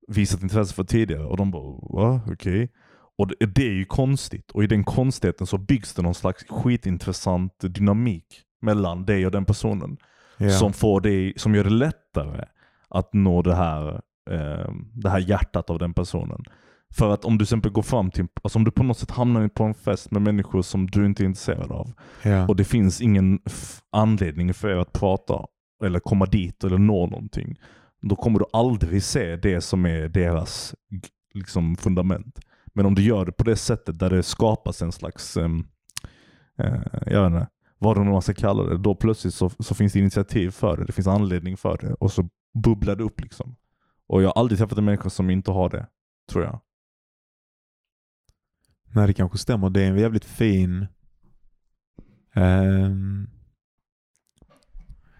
visat 0.08 0.42
intresse 0.42 0.74
för 0.74 0.84
tidigare? 0.84 1.24
Och 1.24 1.36
de 1.36 1.50
bara, 1.50 1.78
va? 1.82 2.20
Okej. 2.26 2.72
Och 3.18 3.28
det, 3.28 3.46
det 3.46 3.66
är 3.66 3.72
ju 3.72 3.84
konstigt. 3.84 4.50
Och 4.50 4.64
i 4.64 4.66
den 4.66 4.84
konstigheten 4.84 5.46
så 5.46 5.58
byggs 5.58 5.94
det 5.94 6.02
någon 6.02 6.14
slags 6.14 6.44
skitintressant 6.48 7.52
dynamik 7.60 8.42
mellan 8.62 9.04
dig 9.04 9.26
och 9.26 9.32
den 9.32 9.44
personen. 9.44 9.96
Ja. 10.36 10.50
Som, 10.50 10.72
får 10.72 11.00
dig, 11.00 11.32
som 11.36 11.54
gör 11.54 11.64
det 11.64 11.70
lättare 11.70 12.44
att 12.88 13.12
nå 13.12 13.42
det 13.42 13.54
här, 13.54 13.94
eh, 14.30 14.72
det 14.92 15.10
här 15.10 15.18
hjärtat 15.18 15.70
av 15.70 15.78
den 15.78 15.94
personen. 15.94 16.44
För 16.90 17.14
att 17.14 17.24
om 17.24 17.38
du 17.38 17.42
exempel 17.42 17.72
går 17.72 17.82
fram 17.82 18.10
till, 18.10 18.26
alltså 18.42 18.58
om 18.58 18.64
du 18.64 18.70
på 18.70 18.82
något 18.82 18.98
sätt 18.98 19.10
hamnar 19.10 19.48
på 19.48 19.64
en 19.64 19.74
fest 19.74 20.10
med 20.10 20.22
människor 20.22 20.62
som 20.62 20.86
du 20.86 21.06
inte 21.06 21.22
är 21.22 21.24
intresserad 21.24 21.72
av 21.72 21.92
ja. 22.22 22.48
och 22.48 22.56
det 22.56 22.64
finns 22.64 23.00
ingen 23.00 23.40
anledning 23.92 24.54
för 24.54 24.68
er 24.68 24.76
att 24.76 24.92
prata 24.92 25.46
eller 25.84 26.00
komma 26.00 26.26
dit 26.26 26.64
eller 26.64 26.78
nå 26.78 27.06
någonting. 27.06 27.56
Då 28.02 28.16
kommer 28.16 28.38
du 28.38 28.44
aldrig 28.52 29.02
se 29.02 29.36
det 29.36 29.60
som 29.60 29.86
är 29.86 30.08
deras 30.08 30.74
liksom, 31.34 31.76
fundament. 31.76 32.40
Men 32.78 32.86
om 32.86 32.94
du 32.94 33.02
gör 33.02 33.24
det 33.24 33.32
på 33.32 33.44
det 33.44 33.56
sättet 33.56 33.98
där 33.98 34.10
det 34.10 34.22
skapas 34.22 34.82
en 34.82 34.92
slags, 34.92 35.36
um, 35.36 35.68
jag 37.06 37.22
vet 37.22 37.32
inte, 37.32 37.48
vad 37.78 37.96
det 37.96 38.04
nu 38.04 38.10
man 38.10 38.22
ska 38.22 38.34
kalla 38.34 38.62
det, 38.62 38.78
då 38.78 38.94
plötsligt 38.94 39.34
så, 39.34 39.50
så 39.58 39.74
finns 39.74 39.92
det 39.92 39.98
initiativ 39.98 40.50
för 40.50 40.76
det. 40.76 40.84
Det 40.84 40.92
finns 40.92 41.06
anledning 41.06 41.56
för 41.56 41.78
det 41.78 41.94
och 41.94 42.12
så 42.12 42.28
bubblar 42.64 42.96
det 42.96 43.04
upp 43.04 43.20
liksom. 43.20 43.56
Och 44.06 44.22
jag 44.22 44.28
har 44.28 44.40
aldrig 44.40 44.58
träffat 44.58 44.78
en 44.78 44.84
människa 44.84 45.10
som 45.10 45.30
inte 45.30 45.50
har 45.50 45.70
det, 45.70 45.86
tror 46.30 46.44
jag. 46.44 46.60
Nej, 48.94 49.06
det 49.06 49.14
kanske 49.14 49.38
stämmer. 49.38 49.70
Det 49.70 49.82
är 49.82 49.90
en 49.90 49.98
jävligt 49.98 50.24
fin... 50.24 50.86
Um 52.34 53.37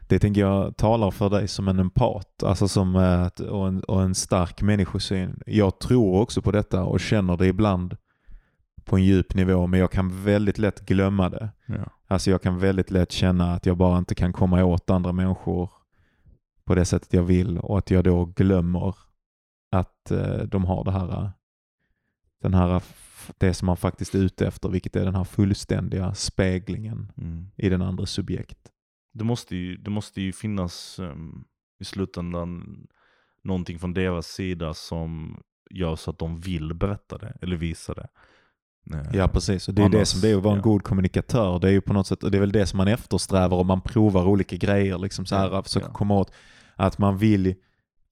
det 0.09 0.19
tänker 0.19 0.41
jag 0.41 0.77
talar 0.77 1.11
för 1.11 1.31
dig 1.31 1.49
som 1.49 1.69
en 1.69 1.79
empat 1.79 2.43
alltså 2.43 2.69
som 2.69 2.97
ett, 2.97 3.41
och, 3.41 3.69
en, 3.69 3.81
och 3.81 4.03
en 4.03 4.15
stark 4.15 4.63
människosyn. 4.63 5.43
Jag 5.47 5.79
tror 5.79 6.21
också 6.21 6.43
på 6.43 6.51
detta 6.51 6.85
och 6.85 7.01
känner 7.01 7.37
det 7.37 7.47
ibland 7.47 7.97
på 8.85 8.97
en 8.97 9.05
djup 9.05 9.35
nivå 9.35 9.67
men 9.67 9.81
jag 9.81 9.91
kan 9.91 10.25
väldigt 10.25 10.59
lätt 10.59 10.81
glömma 10.81 11.29
det. 11.29 11.49
Ja. 11.67 11.91
Alltså 12.07 12.31
jag 12.31 12.43
kan 12.43 12.59
väldigt 12.59 12.91
lätt 12.91 13.13
känna 13.13 13.55
att 13.55 13.67
jag 13.67 13.77
bara 13.77 13.99
inte 13.99 14.15
kan 14.15 14.33
komma 14.33 14.65
åt 14.65 14.91
andra 14.91 15.13
människor 15.13 15.71
på 16.65 16.75
det 16.75 16.85
sättet 16.85 17.13
jag 17.13 17.23
vill 17.23 17.59
och 17.59 17.79
att 17.79 17.91
jag 17.91 18.05
då 18.05 18.25
glömmer 18.25 18.95
att 19.71 20.11
eh, 20.11 20.39
de 20.39 20.65
har 20.65 20.85
det 20.85 20.93
här, 20.93 21.23
eh, 21.23 21.31
den 22.43 22.55
här, 22.55 22.83
det 23.39 23.55
som 23.55 23.67
man 23.67 23.77
faktiskt 23.77 24.15
är 24.15 24.19
ute 24.19 24.47
efter, 24.47 24.69
vilket 24.69 24.97
är 24.97 25.05
den 25.05 25.15
här 25.15 25.25
fullständiga 25.25 26.15
speglingen 26.15 27.13
Mm. 27.17 27.47
i 27.57 27.69
den 27.69 27.83
andra 27.83 28.07
subjekt. 28.07 28.59
Det 29.13 29.25
måste 29.25 29.57
ju, 29.57 29.77
det 29.77 29.91
måste 29.91 30.21
ju 30.21 30.33
finnas 30.33 30.99
um, 30.99 31.45
i 31.81 31.85
slutändan 31.85 32.81
någonting 33.45 33.79
från 33.79 33.95
deras 33.95 34.27
sida 34.27 34.75
som 34.75 35.41
gör 35.71 35.97
så 35.97 36.11
att 36.11 36.19
de 36.19 36.41
vill 36.41 36.75
berätta 36.75 37.19
det 37.19 37.37
eller 37.43 37.57
visa 37.57 37.95
det. 37.95 38.09
Eh, 38.95 39.17
Ja 39.17 39.29
precis, 39.29 39.69
och 39.69 39.75
det 39.75 39.83
är 39.83 39.89
det 39.89 39.97
Annars- 39.97 40.09
som 40.09 40.21
det 40.21 40.29
är 40.29 40.37
att 40.37 40.43
vara 40.43 40.55
en 40.55 40.59
ja. 40.59 40.63
god 40.63 40.83
kommunikatör. 40.83 41.59
Det 41.59 41.69
är 41.69 41.73
ju 41.73 41.81
på 41.81 41.93
något 41.93 42.07
sätt, 42.07 42.23
och 42.23 42.31
det 42.31 42.39
är 42.39 42.41
väl 42.41 42.53
det 42.53 42.67
som 42.67 42.77
man 42.77 42.89
eftersträvar 42.89 43.57
om 43.57 43.67
man 43.67 43.81
provar 43.81 44.25
olika 44.27 44.57
grejer, 44.57 44.99
liksom 44.99 45.27
så 45.27 45.37
här, 45.37 45.51
Ja, 45.51 45.59
att 45.59 45.67
försöka 45.67 45.87
ja. 45.87 45.93
komma 45.93 46.15
åt 46.15 46.33
att 46.77 46.99
man 46.99 47.19
vill, 47.19 47.55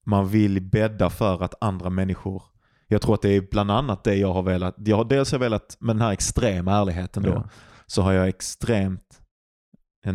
man 0.05 0.27
vill 0.27 0.61
bädda 0.61 1.09
för 1.09 1.43
att 1.43 1.63
andra 1.63 1.89
människor 1.89 2.43
jag 2.87 3.01
tror 3.01 3.13
att 3.13 3.21
det 3.21 3.29
är 3.29 3.41
bland 3.41 3.71
annat 3.71 4.03
det 4.03 4.15
jag 4.15 4.33
har 4.33 4.43
velat. 4.43 4.75
Jag 4.77 4.97
har 4.97 5.05
dels 5.05 5.31
har 5.31 5.39
velat 5.39 5.77
med 5.79 5.95
den 5.95 6.01
här 6.01 6.11
extrema 6.11 6.73
ärligheten 6.73 7.23
då. 7.23 7.29
Ja. 7.29 7.49
Så 7.85 8.01
har 8.01 8.13
jag 8.13 8.27
extremt, 8.27 9.21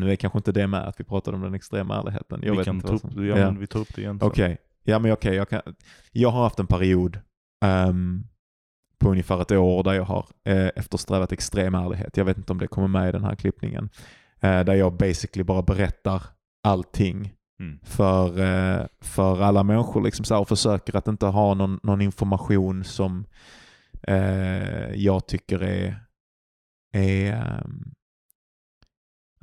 nu 0.01 0.13
är 0.13 0.17
kanske 0.17 0.39
inte 0.39 0.53
det 0.53 0.67
med 0.67 0.81
att 0.89 1.01
vi 1.01 1.05
pratade 1.05 1.37
om 1.37 1.43
den 1.43 1.55
extrema 1.55 1.99
ärligheten. 1.99 2.41
Jag 2.43 2.51
vi 2.53 2.57
vet 2.57 2.65
kan 2.67 2.75
inte 2.75 2.89
ta 2.89 2.95
upp, 2.95 3.03
ja, 3.17 3.39
Ja. 3.39 3.51
Vi 3.51 3.67
tar 3.67 3.81
upp 3.81 3.95
det 3.95 4.01
igen. 4.03 4.19
Okej, 4.23 4.59
ja 4.83 4.99
men 4.99 5.13
okej. 5.13 5.35
jag, 5.35 5.49
kan, 5.49 5.63
jag 6.13 6.31
har 6.31 6.43
haft 6.43 6.59
en 6.59 6.67
period 6.67 7.21
ehm, 7.65 8.25
på 8.99 9.11
ungefär 9.11 9.43
ett 9.43 9.53
år 9.53 9.83
där 9.85 9.93
jag 9.93 10.05
har 10.05 10.27
eh, 10.45 10.71
eftersträvat 10.77 11.33
extrem 11.33 11.75
ärlighet. 11.75 12.17
Jag 12.17 12.25
vet 12.25 12.37
inte 12.37 12.53
om 12.53 12.59
det 12.59 12.67
kommer 12.67 12.89
med 12.89 13.09
i 13.09 13.13
den 13.13 13.25
här 13.25 13.35
klippningen. 13.35 13.89
Eh, 14.41 14.65
där 14.65 14.75
jag 14.75 14.93
basically 14.97 15.45
bara 15.45 15.63
berättar 15.63 16.23
allting 16.63 17.33
Mm. 17.61 17.79
för, 17.83 18.41
eh, 18.41 18.87
för 19.01 19.43
alla 19.43 19.63
människor 19.63 20.03
liksom 20.03 20.25
så 20.25 20.35
här, 20.35 20.41
och 20.41 20.49
försöker 20.49 20.97
att 20.97 21.09
inte 21.09 21.27
ha 21.27 21.55
någon, 21.55 21.81
någon 21.83 22.01
information 22.01 22.85
som 22.85 23.25
eh, 24.03 24.95
jag 24.95 25.27
tycker 25.27 25.63
är, 25.63 25.97
är 26.93 27.33
ehm, 27.33 27.92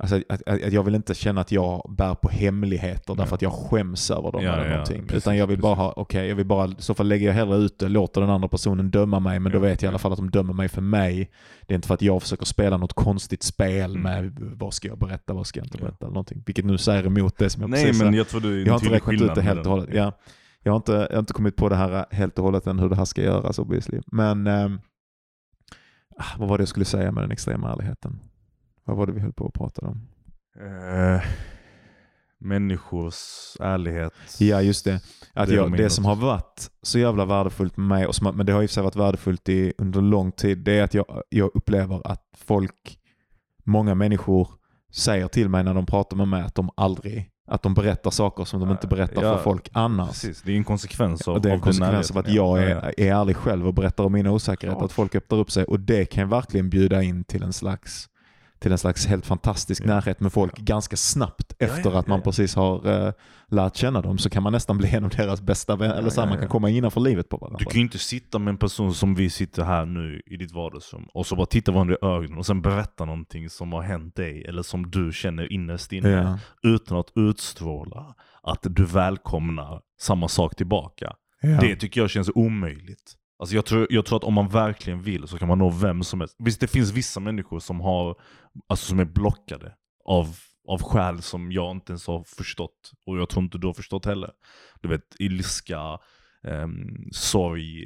Alltså, 0.02 0.16
att, 0.28 0.42
att, 0.46 0.62
att 0.62 0.72
jag 0.72 0.82
vill 0.82 0.94
inte 0.94 1.14
känna 1.14 1.40
att 1.40 1.52
jag 1.52 1.94
bär 1.98 2.14
på 2.14 2.28
hemligheter 2.28 3.14
därför 3.14 3.34
att 3.34 3.42
jag 3.42 3.52
skäms 3.52 4.10
över 4.10 4.32
dem 4.32 4.42
Ja, 4.44 4.52
eller 4.52 4.64
ja, 4.64 4.70
någonting. 4.70 5.06
precis, 5.06 5.16
Utan 5.24 5.36
jag 5.36 5.46
vill 5.46 5.58
bara 5.60 5.74
ha, 5.74 5.92
okej, 5.96 6.28
jag 6.28 6.36
vill 6.36 6.46
bara, 6.46 6.66
i 6.68 6.74
så 6.78 6.94
fall 6.94 7.08
lägger 7.08 7.26
jag 7.26 7.34
hellre 7.34 7.56
ut 7.56 7.78
det, 7.78 7.88
låter 7.88 8.20
den 8.20 8.30
andra 8.30 8.48
personen 8.48 8.90
döma 8.90 9.20
mig, 9.20 9.40
men 9.40 9.52
då 9.52 9.58
Ja, 9.58 9.62
vet 9.62 9.82
jag 9.82 9.88
i 9.88 9.90
alla 9.90 9.98
fall 9.98 10.12
att 10.12 10.18
de 10.18 10.30
dömer 10.30 10.52
mig 10.52 10.68
för 10.68 10.82
mig. 10.82 11.30
Det 11.66 11.74
är 11.74 11.76
inte 11.76 11.88
för 11.88 11.94
att 11.94 12.02
jag 12.02 12.22
försöker 12.22 12.44
spela 12.46 12.76
något 12.76 12.92
konstigt 12.92 13.42
spel 13.42 13.90
Mm. 13.96 14.02
med 14.02 14.36
vad 14.40 14.74
ska 14.74 14.88
jag 14.88 14.98
berätta, 14.98 15.32
vad 15.32 15.46
ska 15.46 15.60
jag 15.60 15.66
inte 15.66 15.78
berätta 15.78 15.96
eller 16.06 16.14
någonting. 16.14 16.42
Vilket 16.46 16.64
nu 16.64 16.78
säger 16.78 17.06
emot 17.06 17.38
det 17.38 17.50
som 17.50 17.60
jag 17.62 17.70
Nej 17.70 17.84
precis 17.84 18.02
men 18.02 18.14
jag 18.14 18.28
tror 18.28 18.40
det 18.40 18.48
är 18.48 18.66
Jag 18.66 18.72
har 18.72 18.80
inte 18.80 18.94
räknat 18.94 19.14
ut 19.22 19.34
det 19.34 19.42
helt 19.42 19.66
och 19.66 19.72
hållet. 19.72 19.88
Ja. 19.92 20.12
Jag, 20.62 20.72
har 20.72 20.76
inte, 20.76 20.92
jag 20.92 21.12
har 21.16 21.18
inte 21.18 21.32
kommit 21.32 21.56
på 21.56 21.68
det 21.68 21.76
här 21.76 22.06
helt 22.10 22.38
och 22.38 22.44
hållet 22.44 22.66
än 22.66 22.78
hur 22.78 22.88
det 22.88 22.96
här 22.96 23.04
ska 23.04 23.22
göras 23.22 23.58
obviously. 23.58 24.00
Men 24.06 24.46
ah, 24.46 26.24
vad 26.38 26.48
var 26.48 26.58
det 26.58 26.62
jag 26.62 26.68
skulle 26.68 26.84
säga 26.84 27.12
med 27.12 27.24
den 27.24 27.30
extrema 27.30 27.72
ärligheten? 27.72 28.18
Vad 28.84 28.96
var 28.96 29.06
det 29.06 29.12
vi 29.12 29.20
höll 29.20 29.32
på 29.32 29.46
att 29.46 29.54
prata 29.54 29.86
om? 29.86 30.08
Eh, 30.60 31.22
människors 32.38 33.16
ärlighet. 33.60 34.12
Ja, 34.38 34.62
just 34.62 34.84
det. 34.84 35.00
Att 35.34 35.48
Det 35.48 35.54
jag, 35.54 35.72
de 35.72 35.76
det 35.82 35.90
som 35.90 36.04
har 36.04 36.16
varit 36.16 36.70
så 36.82 36.98
jävla 36.98 37.24
värdefullt 37.24 37.76
med 37.76 37.86
mig, 37.86 38.06
och 38.06 38.14
som, 38.14 38.36
men 38.36 38.46
det 38.46 38.52
har 38.52 38.62
i 38.62 38.66
och 38.66 38.70
för 38.70 38.74
sig 38.74 38.82
varit 38.82 38.96
värdefullt 38.96 39.48
i, 39.48 39.72
under 39.78 40.00
lång 40.00 40.32
tid, 40.32 40.58
det 40.58 40.78
är 40.78 40.84
att 40.84 40.94
jag, 40.94 41.22
jag 41.28 41.50
upplever 41.54 42.06
att 42.06 42.24
folk, 42.36 42.98
många 43.64 43.94
människor 43.94 44.48
säger 44.92 45.28
till 45.28 45.48
mig 45.48 45.64
när 45.64 45.74
de 45.74 45.86
pratar 45.86 46.16
med 46.16 46.28
mig 46.28 46.42
att 46.42 46.54
de 46.54 46.70
aldrig, 46.76 47.30
att 47.46 47.62
de 47.62 47.74
berättar 47.74 48.10
saker 48.10 48.44
som 48.44 48.60
de 48.60 48.70
inte 48.70 48.86
berättar 48.86 49.22
Ja, 49.22 49.36
för 49.36 49.42
folk 49.42 49.68
annars. 49.72 50.08
Precis, 50.08 50.42
det 50.42 50.52
är 50.52 50.56
en 50.56 50.64
konsekvens 50.64 51.28
av 51.28 51.34
Och 51.34 51.42
det 51.42 51.48
är 51.48 51.52
en 51.52 51.58
av 51.60 51.64
konsekvens 51.64 52.10
av 52.10 52.18
att 52.18 52.28
jag 52.28 52.58
ja. 52.62 52.68
Ja, 52.68 52.76
är, 52.80 53.00
är 53.00 53.14
ärlig 53.14 53.36
själv 53.36 53.66
och 53.66 53.74
berättar 53.74 54.04
om 54.04 54.12
mina 54.12 54.32
osäkerheter. 54.32 54.84
Att 54.84 54.92
folk 54.92 55.14
öppnar 55.14 55.38
upp 55.38 55.50
sig. 55.50 55.64
Och 55.64 55.80
det 55.80 56.04
kan 56.04 56.28
verkligen 56.28 56.70
bjuda 56.70 57.02
in 57.02 57.24
till 57.24 57.42
en 57.42 57.52
slags, 57.52 58.08
till 58.60 58.72
en 58.72 58.78
slags 58.78 59.06
helt 59.06 59.26
fantastisk 59.26 59.82
Ja. 59.82 59.86
närhet 59.86 60.20
med 60.20 60.32
folk 60.32 60.52
Ja. 60.56 60.62
ganska 60.64 60.96
snabbt 60.96 61.52
efter 61.58 61.90
ja, 61.90 61.98
att 61.98 62.06
man 62.06 62.22
precis 62.22 62.54
har 62.54 62.88
uh, 62.88 63.12
lärt 63.48 63.76
känna 63.76 64.00
dem. 64.02 64.18
Så 64.18 64.30
kan 64.30 64.42
man 64.42 64.52
nästan 64.52 64.78
bli 64.78 64.94
en 64.94 65.04
av 65.04 65.10
deras 65.10 65.40
bästa 65.42 65.76
vänner. 65.76 65.94
Eller 65.94 66.10
så 66.10 66.20
här, 66.20 66.28
man 66.28 66.38
kan 66.38 66.48
komma 66.48 66.70
innanför 66.70 67.00
livet 67.00 67.28
på 67.28 67.36
varandra. 67.36 67.58
Du 67.58 67.64
kan 67.64 67.74
ju 67.74 67.80
inte 67.80 67.98
sitta 67.98 68.38
med 68.38 68.52
en 68.52 68.58
person 68.58 68.94
som 68.94 69.14
vi 69.14 69.30
sitter 69.30 69.64
här 69.64 69.84
nu 69.86 70.22
i 70.26 70.36
ditt 70.36 70.52
vardagsrum 70.52 71.06
och 71.14 71.26
så 71.26 71.36
bara 71.36 71.46
titta 71.46 71.72
varandra 71.72 71.94
i 71.94 72.06
ögonen 72.06 72.38
och 72.38 72.46
sen 72.46 72.62
berätta 72.62 73.04
någonting 73.04 73.50
som 73.50 73.72
har 73.72 73.82
hänt 73.82 74.16
dig 74.16 74.44
eller 74.44 74.62
som 74.62 74.90
du 74.90 75.12
känner 75.12 75.52
innerst 75.52 75.92
inne 75.92 76.38
utan 76.62 76.98
att 76.98 77.12
utstråla 77.14 78.14
att 78.42 78.60
du 78.62 78.84
välkomnar 78.84 79.80
samma 80.00 80.28
sak 80.28 80.56
tillbaka. 80.56 81.12
Det 81.60 81.76
tycker 81.76 82.00
jag 82.00 82.10
känns 82.10 82.30
omöjligt. 82.34 83.16
Alltså 83.40 83.54
jag, 83.54 83.64
tror, 83.64 83.86
jag 83.90 84.06
tror 84.06 84.16
att 84.16 84.24
om 84.24 84.34
man 84.34 84.48
verkligen 84.48 85.02
vill 85.02 85.28
så 85.28 85.38
kan 85.38 85.48
man 85.48 85.58
nå 85.58 85.70
vem 85.70 86.02
som 86.02 86.20
helst. 86.20 86.36
Visst 86.38 86.60
det 86.60 86.66
finns 86.66 86.92
vissa 86.92 87.20
människor 87.20 87.58
som, 87.58 87.80
har, 87.80 88.20
alltså 88.68 88.86
som 88.86 88.98
är 89.00 89.04
blockade 89.04 89.74
av, 90.04 90.36
av 90.68 90.82
skäl 90.82 91.22
som 91.22 91.52
jag 91.52 91.70
inte 91.70 91.92
ens 91.92 92.06
har 92.06 92.24
förstått. 92.24 92.92
Och 93.06 93.18
jag 93.18 93.28
tror 93.28 93.44
inte 93.44 93.58
du 93.58 93.66
har 93.66 93.74
förstått 93.74 94.04
heller. 94.04 94.30
Du 94.80 94.88
vet 94.88 95.02
ilska, 95.18 95.98
um, 96.42 97.08
sorg, 97.12 97.84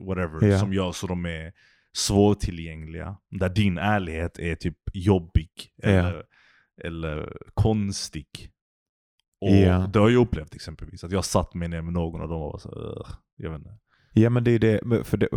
whatever. 0.00 0.48
Ja. 0.48 0.58
Som 0.58 0.72
gör 0.72 0.92
så 0.92 1.06
de 1.06 1.26
är 1.26 1.52
svårtillgängliga. 1.96 3.16
Där 3.30 3.48
din 3.48 3.78
ärlighet 3.78 4.38
är 4.38 4.54
typ 4.54 4.78
jobbig. 4.92 5.50
Eller, 5.82 6.22
eller 6.84 7.36
konstig. 7.54 8.28
Och 9.40 9.56
Ja. 9.56 9.90
det 9.92 9.98
har 9.98 10.10
jag 10.10 10.20
upplevt 10.20 10.54
exempelvis. 10.54 11.04
Att 11.04 11.12
jag 11.12 11.24
satt 11.24 11.54
mig 11.54 11.68
ner 11.68 11.82
med 11.82 11.92
någon 11.92 12.20
och 12.20 12.28
de 12.28 12.40
var 12.40 12.58
så 12.58 13.04
jag 13.36 13.50
vet 13.50 13.58
inte. 13.58 13.78
Ja, 14.14 14.30
men 14.30 14.44
det 14.44 14.50
är 14.50 14.58
det. 14.58 14.80
men 14.84 15.04
För 15.04 15.16
det 15.16 15.28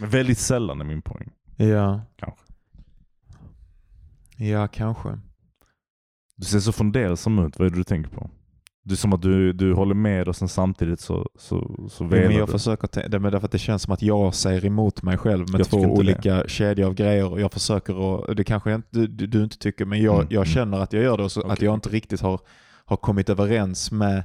Men 0.00 0.10
väldigt 0.10 0.38
sällan 0.38 0.80
är 0.80 0.84
min 0.84 1.02
poäng. 1.02 1.30
ja. 1.56 2.00
Kanske. 2.16 2.42
ja, 4.36 4.68
kanske. 4.68 5.18
Du 6.36 6.44
ser 6.44 6.60
så 6.60 6.72
fundersam 6.72 7.38
ut. 7.38 7.58
Vad 7.58 7.66
är 7.66 7.70
det 7.70 7.76
du 7.76 7.84
tänker 7.84 8.10
på? 8.10 8.30
Det 8.84 8.94
är 8.94 8.96
som 8.96 9.12
att 9.12 9.22
du, 9.22 9.52
du 9.52 9.74
håller 9.74 9.94
med 9.94 10.28
och 10.28 10.36
sen 10.36 10.48
samtidigt 10.48 11.00
så, 11.00 11.28
så, 11.38 11.86
så 11.90 12.04
velar 12.04 12.28
men 12.28 12.36
jag 12.36 12.48
du. 12.48 12.52
försöker 12.52 12.88
det 12.92 13.16
är 13.16 13.30
därför 13.30 13.46
att 13.46 13.52
det 13.52 13.58
känns 13.58 13.82
som 13.82 13.92
att 13.92 14.02
jag 14.02 14.34
säger 14.34 14.64
emot 14.66 15.02
mig 15.02 15.16
själv 15.18 15.50
med 15.50 15.60
Jag 15.60 15.68
två 15.68 15.78
olika 15.78 16.44
kedjor 16.48 16.86
av 16.86 16.94
grejer 16.94 17.30
och 17.30 17.40
jag 17.40 17.52
försöker 17.52 18.30
att, 18.30 18.36
det 18.36 18.44
kanske 18.44 18.74
inte, 18.74 18.88
du, 18.90 19.06
du 19.26 19.44
inte 19.44 19.58
tycker, 19.58 19.84
men 19.84 20.02
jag, 20.02 20.14
Mm, 20.14 20.26
jag 20.30 20.42
mm. 20.42 20.44
känner 20.44 20.78
att 20.80 20.92
jag 20.92 21.02
gör 21.02 21.16
det 21.16 21.24
och 21.24 21.32
så, 21.32 21.40
att 21.40 21.52
Okej, 21.52 21.64
jag 21.64 21.74
inte 21.74 21.88
riktigt 21.88 22.20
har, 22.20 22.40
har 22.84 22.96
kommit 22.96 23.28
överens 23.28 23.92
med 23.92 24.24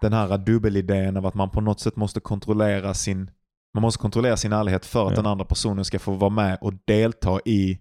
den 0.00 0.12
här 0.12 0.38
dubbelidén 0.38 1.16
av 1.16 1.26
att 1.26 1.34
man 1.34 1.50
på 1.50 1.60
något 1.60 1.80
sätt 1.80 1.96
måste 1.96 2.20
kontrollera 2.20 2.94
sin 2.94 3.30
man 3.74 3.82
måste 3.82 4.00
kontrollera 4.00 4.36
sin 4.36 4.52
ärlighet 4.52 4.86
för 4.86 5.06
att 5.06 5.10
Ja. 5.10 5.16
den 5.16 5.26
andra 5.26 5.44
personen 5.44 5.84
ska 5.84 5.98
få 5.98 6.12
vara 6.12 6.30
med 6.30 6.58
och 6.60 6.72
delta 6.86 7.40
i 7.44 7.80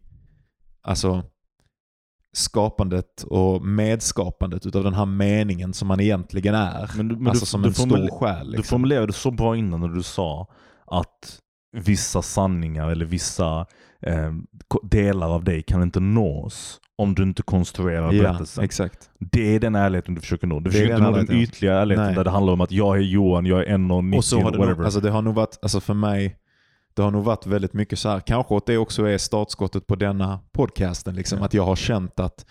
alltså 0.82 1.24
skapandet 2.34 3.24
och 3.24 3.62
medskapandet 3.66 4.66
utav 4.66 4.84
den 4.84 4.94
här 4.94 5.06
meningen 5.06 5.74
som 5.74 5.88
man 5.88 6.00
egentligen 6.00 6.56
är. 6.56 6.92
Men 6.98 7.08
du, 7.08 7.16
men 7.16 7.28
alltså 7.28 7.46
du, 7.46 7.50
som 7.50 7.62
du, 7.62 7.68
en 7.68 7.74
stor 7.74 8.20
själ. 8.20 8.46
du 8.46 8.52
Liksom. 8.52 8.64
formulerade 8.70 9.14
så 9.14 9.32
bra 9.32 9.56
innan 9.58 9.80
när 9.80 9.88
du 9.88 10.04
sa 10.04 10.48
att 10.86 11.40
vissa 11.72 12.22
sanningar 12.22 12.90
eller 12.90 13.06
vissa 13.06 13.66
eh, 14.02 14.32
delar 14.84 15.30
av 15.30 15.44
dig 15.44 15.62
kan 15.62 15.84
inte 15.84 16.00
nås 16.00 16.80
om 16.96 17.16
du 17.16 17.24
inte 17.24 17.44
konstruerar 17.44 18.14
Ja, 18.14 18.24
berättelsen. 18.24 18.64
exakt. 18.64 19.10
Det 19.20 19.56
är 19.56 19.60
den 19.60 19.76
ärligheten 19.76 20.16
du 20.16 20.22
försöker 20.22 20.48
nå. 20.48 20.60
Du 20.60 20.72
försöker 20.72 20.96
inte 20.98 21.12
nå 21.12 21.18
den 21.18 21.32
ytliga 21.32 21.74
ärligheten 21.74 22.06
Nej. 22.06 22.16
där 22.16 22.24
det 22.24 22.30
handlar 22.30 22.54
om 22.54 22.62
att 22.62 22.72
jag 22.72 22.98
är 22.98 23.02
Johan, 23.02 23.46
jag 23.46 23.60
är 23.60 23.66
1,90 23.78 24.18
Och 24.18 24.24
så 24.26 24.36
har 24.42 24.52
det, 24.52 24.58
whatever. 24.58 24.76
nog, 24.76 24.86
alltså 24.86 25.00
det 25.00 25.10
har 25.10 25.22
nog 25.22 25.36
varit, 25.36 25.60
alltså 25.62 25.80
för 25.80 25.94
mig, 25.94 26.36
det 26.94 27.02
har 27.02 27.12
nog 27.12 27.24
varit 27.24 27.46
väldigt 27.48 27.74
mycket 27.74 28.00
så 28.00 28.10
här, 28.10 28.20
kanske 28.20 28.58
att 28.58 28.66
det 28.66 28.78
också 28.78 29.04
är 29.06 29.18
startskottet 29.18 29.88
på 29.88 29.96
denna 29.96 30.40
podcasten, 30.52 31.16
liksom, 31.16 31.40
Ja. 31.40 31.46
att 31.46 31.54
jag 31.54 31.64
har 31.66 31.76
känt 31.76 32.20
att 32.20 32.46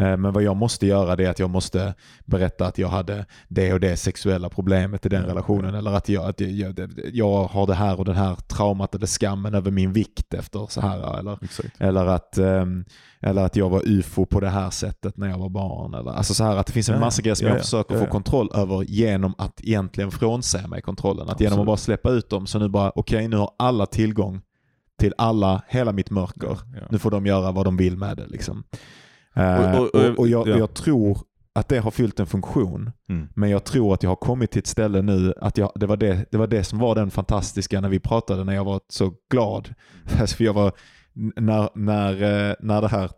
men 0.00 0.32
vad 0.32 0.42
jag 0.42 0.56
måste 0.56 0.86
göra 0.86 1.16
det 1.16 1.24
är 1.26 1.30
att 1.30 1.38
jag 1.38 1.50
måste 1.50 1.94
berätta 2.24 2.66
att 2.66 2.78
jag 2.78 2.88
hade 2.88 3.26
det 3.48 3.72
och 3.72 3.80
det 3.80 3.96
sexuella 3.96 4.48
problemet 4.48 5.06
i 5.06 5.08
den 5.08 5.22
Ja, 5.22 5.28
relationen. 5.28 5.74
Eller 5.74 5.92
att, 5.92 6.08
jag, 6.08 6.24
att 6.24 6.40
jag, 6.40 6.90
jag, 7.12 7.44
har 7.44 7.66
det 7.66 7.74
här 7.74 7.98
och 7.98 8.04
den 8.04 8.16
här 8.16 8.34
traumat 8.34 8.94
eller 8.94 9.06
skammen 9.06 9.54
över 9.54 9.70
min 9.70 9.92
vikt 9.92 10.34
efter 10.34 10.66
så 10.70 10.80
här. 10.80 11.18
Eller, 11.18 11.38
Exakt. 11.42 11.68
eller, 11.78 12.06
att, 12.06 12.38
ehm, 12.38 12.84
eller 13.20 13.42
att 13.42 13.56
jag 13.56 13.70
var 13.70 13.82
ufo 13.88 14.26
på 14.26 14.40
det 14.40 14.48
här 14.48 14.70
sättet 14.70 15.16
när 15.16 15.28
jag 15.28 15.38
var 15.38 15.48
barn. 15.48 15.94
Eller, 15.94 16.10
alltså 16.10 16.34
så 16.34 16.44
här 16.44 16.56
att 16.56 16.66
det 16.66 16.72
finns 16.72 16.88
en 16.88 16.94
Ja, 16.94 17.00
massa 17.00 17.22
grejer 17.22 17.34
som 17.34 17.46
ja, 17.46 17.52
jag 17.52 17.58
ja, 17.58 17.62
försöker 17.62 17.98
få 17.98 18.06
kontroll 18.06 18.50
över 18.54 18.82
genom 18.82 19.34
att 19.38 19.60
egentligen 19.60 20.10
frånsäga 20.10 20.68
mig 20.68 20.82
kontrollen. 20.82 21.28
Att 21.28 21.40
genom 21.40 21.60
att 21.60 21.66
bara 21.66 21.76
släppa 21.76 22.10
ut 22.10 22.30
dem 22.30 22.46
så 22.46 22.58
nu 22.58 22.68
bara, 22.68 22.92
okej 22.94 23.28
nu 23.28 23.36
har 23.36 23.50
alla 23.58 23.86
tillgång 23.86 24.40
till 24.98 25.14
alla, 25.18 25.62
hela 25.68 25.92
mitt 25.92 26.10
mörker. 26.10 26.58
Nu 26.90 26.98
får 26.98 27.10
de 27.10 27.26
göra 27.26 27.52
vad 27.52 27.66
de 27.66 27.76
vill 27.76 27.96
med 27.96 28.16
det. 28.16 28.26
Liksom. 28.26 28.64
Eh, 29.34 29.78
Och- 29.80 29.94
och, 29.94 29.94
och- 30.04 30.18
och, 30.18 30.28
jag, 30.28 30.48
ja. 30.48 30.58
jag 30.58 30.74
tror 30.74 31.18
att 31.52 31.68
det 31.68 31.78
har 31.78 31.90
fyllt 31.90 32.20
en 32.20 32.26
funktion. 32.26 32.90
Mm. 33.08 33.28
Men 33.34 33.50
jag 33.50 33.64
tror 33.64 33.94
att 33.94 34.02
jag 34.02 34.10
har 34.10 34.16
kommit 34.16 34.50
till 34.50 34.58
ett 34.58 34.66
ställe 34.66 35.02
nu, 35.02 35.34
att 35.40 35.58
jag, 35.58 35.72
det, 35.74 35.86
var 35.86 35.96
det, 35.96 36.26
det 36.30 36.38
var 36.38 36.46
det 36.46 36.64
som 36.64 36.78
var 36.78 36.94
den 36.94 37.10
fantastiska 37.10 37.80
när 37.80 37.88
vi 37.88 37.98
pratade, 38.00 38.44
när 38.44 38.54
jag 38.54 38.64
var 38.64 38.80
så 38.88 39.12
glad. 39.30 39.74
För 40.36 40.44
jag 40.44 40.52
var, 40.54 40.72
när, 41.36 41.68
när, 41.74 42.12
eh, 42.50 42.54
när 42.60 42.80
det 42.82 42.88
här 42.88 43.10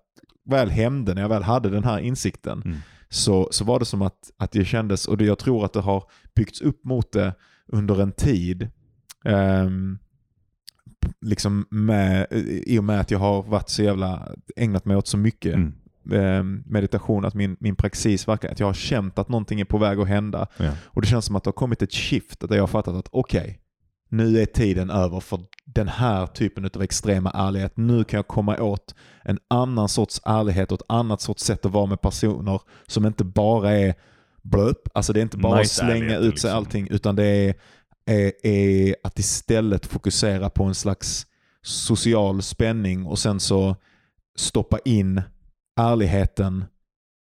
väl 0.50 0.70
hände, 0.70 1.14
när 1.14 1.22
jag 1.22 1.28
väl 1.28 1.42
hade 1.42 1.70
den 1.70 1.84
här 1.84 1.98
insikten, 1.98 2.62
Mm. 2.64 2.76
så, 3.08 3.48
så 3.50 3.64
var 3.64 3.78
det 3.78 3.84
som 3.84 4.02
att, 4.02 4.30
att 4.38 4.52
det 4.52 4.64
kändes, 4.64 5.08
och 5.08 5.16
det, 5.16 5.24
jag 5.24 5.38
tror 5.38 5.64
att 5.64 5.72
det 5.72 5.80
har 5.80 6.04
byggts 6.34 6.60
upp 6.60 6.84
mot 6.84 7.12
det 7.12 7.34
under 7.72 8.02
en 8.02 8.12
tid. 8.12 8.70
ehm, 9.24 9.98
liksom 11.20 11.66
med, 11.70 12.26
I 12.66 12.78
och 12.78 12.84
med 12.84 13.00
att 13.00 13.10
jag 13.10 13.18
har 13.18 13.42
varit 13.42 13.68
så 13.68 13.82
jävla, 13.82 14.28
ägnat 14.56 14.84
mig 14.84 14.96
åt 14.96 15.06
så 15.06 15.16
mycket 15.16 15.54
Mm. 15.54 15.72
Eh, 16.12 16.42
meditation, 16.66 17.24
att 17.24 17.34
min, 17.34 17.56
min 17.60 17.76
praxis 17.76 18.28
verkar, 18.28 18.48
att 18.48 18.60
jag 18.60 18.66
har 18.66 18.74
känt 18.74 19.18
att 19.18 19.28
någonting 19.28 19.60
är 19.60 19.64
på 19.64 19.78
väg 19.78 20.00
att 20.00 20.08
hända. 20.08 20.46
Ja. 20.56 20.72
Och 20.84 21.00
det 21.00 21.06
känns 21.06 21.24
som 21.24 21.36
att 21.36 21.44
det 21.44 21.48
har 21.48 21.52
kommit 21.52 21.82
ett 21.82 21.92
shift, 21.92 22.44
att 22.44 22.50
jag 22.50 22.62
har 22.62 22.66
fattat 22.66 22.94
att 22.94 23.08
okej, 23.10 23.58
nu 24.08 24.40
är 24.40 24.46
tiden 24.46 24.90
över 24.90 25.20
för 25.20 25.40
den 25.64 25.88
här 25.88 26.26
typen 26.26 26.70
av 26.74 26.82
extrema 26.82 27.30
ärlighet. 27.30 27.76
Nu 27.76 28.04
kan 28.04 28.18
jag 28.18 28.28
komma 28.28 28.56
åt 28.56 28.94
en 29.24 29.38
annan 29.48 29.88
sorts 29.88 30.20
ärlighet 30.24 30.72
och 30.72 30.80
ett 30.80 30.86
annat 30.88 31.20
sorts 31.20 31.44
sätt 31.44 31.66
att 31.66 31.72
vara 31.72 31.86
med 31.86 32.00
personer 32.00 32.60
som 32.86 33.06
inte 33.06 33.24
bara 33.24 33.70
är 33.70 33.94
blöp, 34.42 34.78
alltså 34.94 35.12
det 35.12 35.20
är 35.20 35.22
inte 35.22 35.36
bara 35.36 35.60
att 35.60 35.68
slänga 35.68 36.16
ut 36.16 36.22
sig 36.22 36.30
liksom. 36.30 36.50
allting, 36.50 36.88
utan 36.90 37.16
det 37.16 37.24
är, 37.24 37.54
är, 38.06 38.46
är 38.46 38.96
att 39.04 39.18
istället 39.18 39.86
fokusera 39.86 40.50
på 40.50 40.64
en 40.64 40.74
slags 40.74 41.26
social 41.62 42.42
spänning 42.42 43.06
och 43.06 43.18
sen 43.18 43.40
så 43.40 43.76
stoppa 44.36 44.78
in 44.84 45.22
ärligheten 45.80 46.64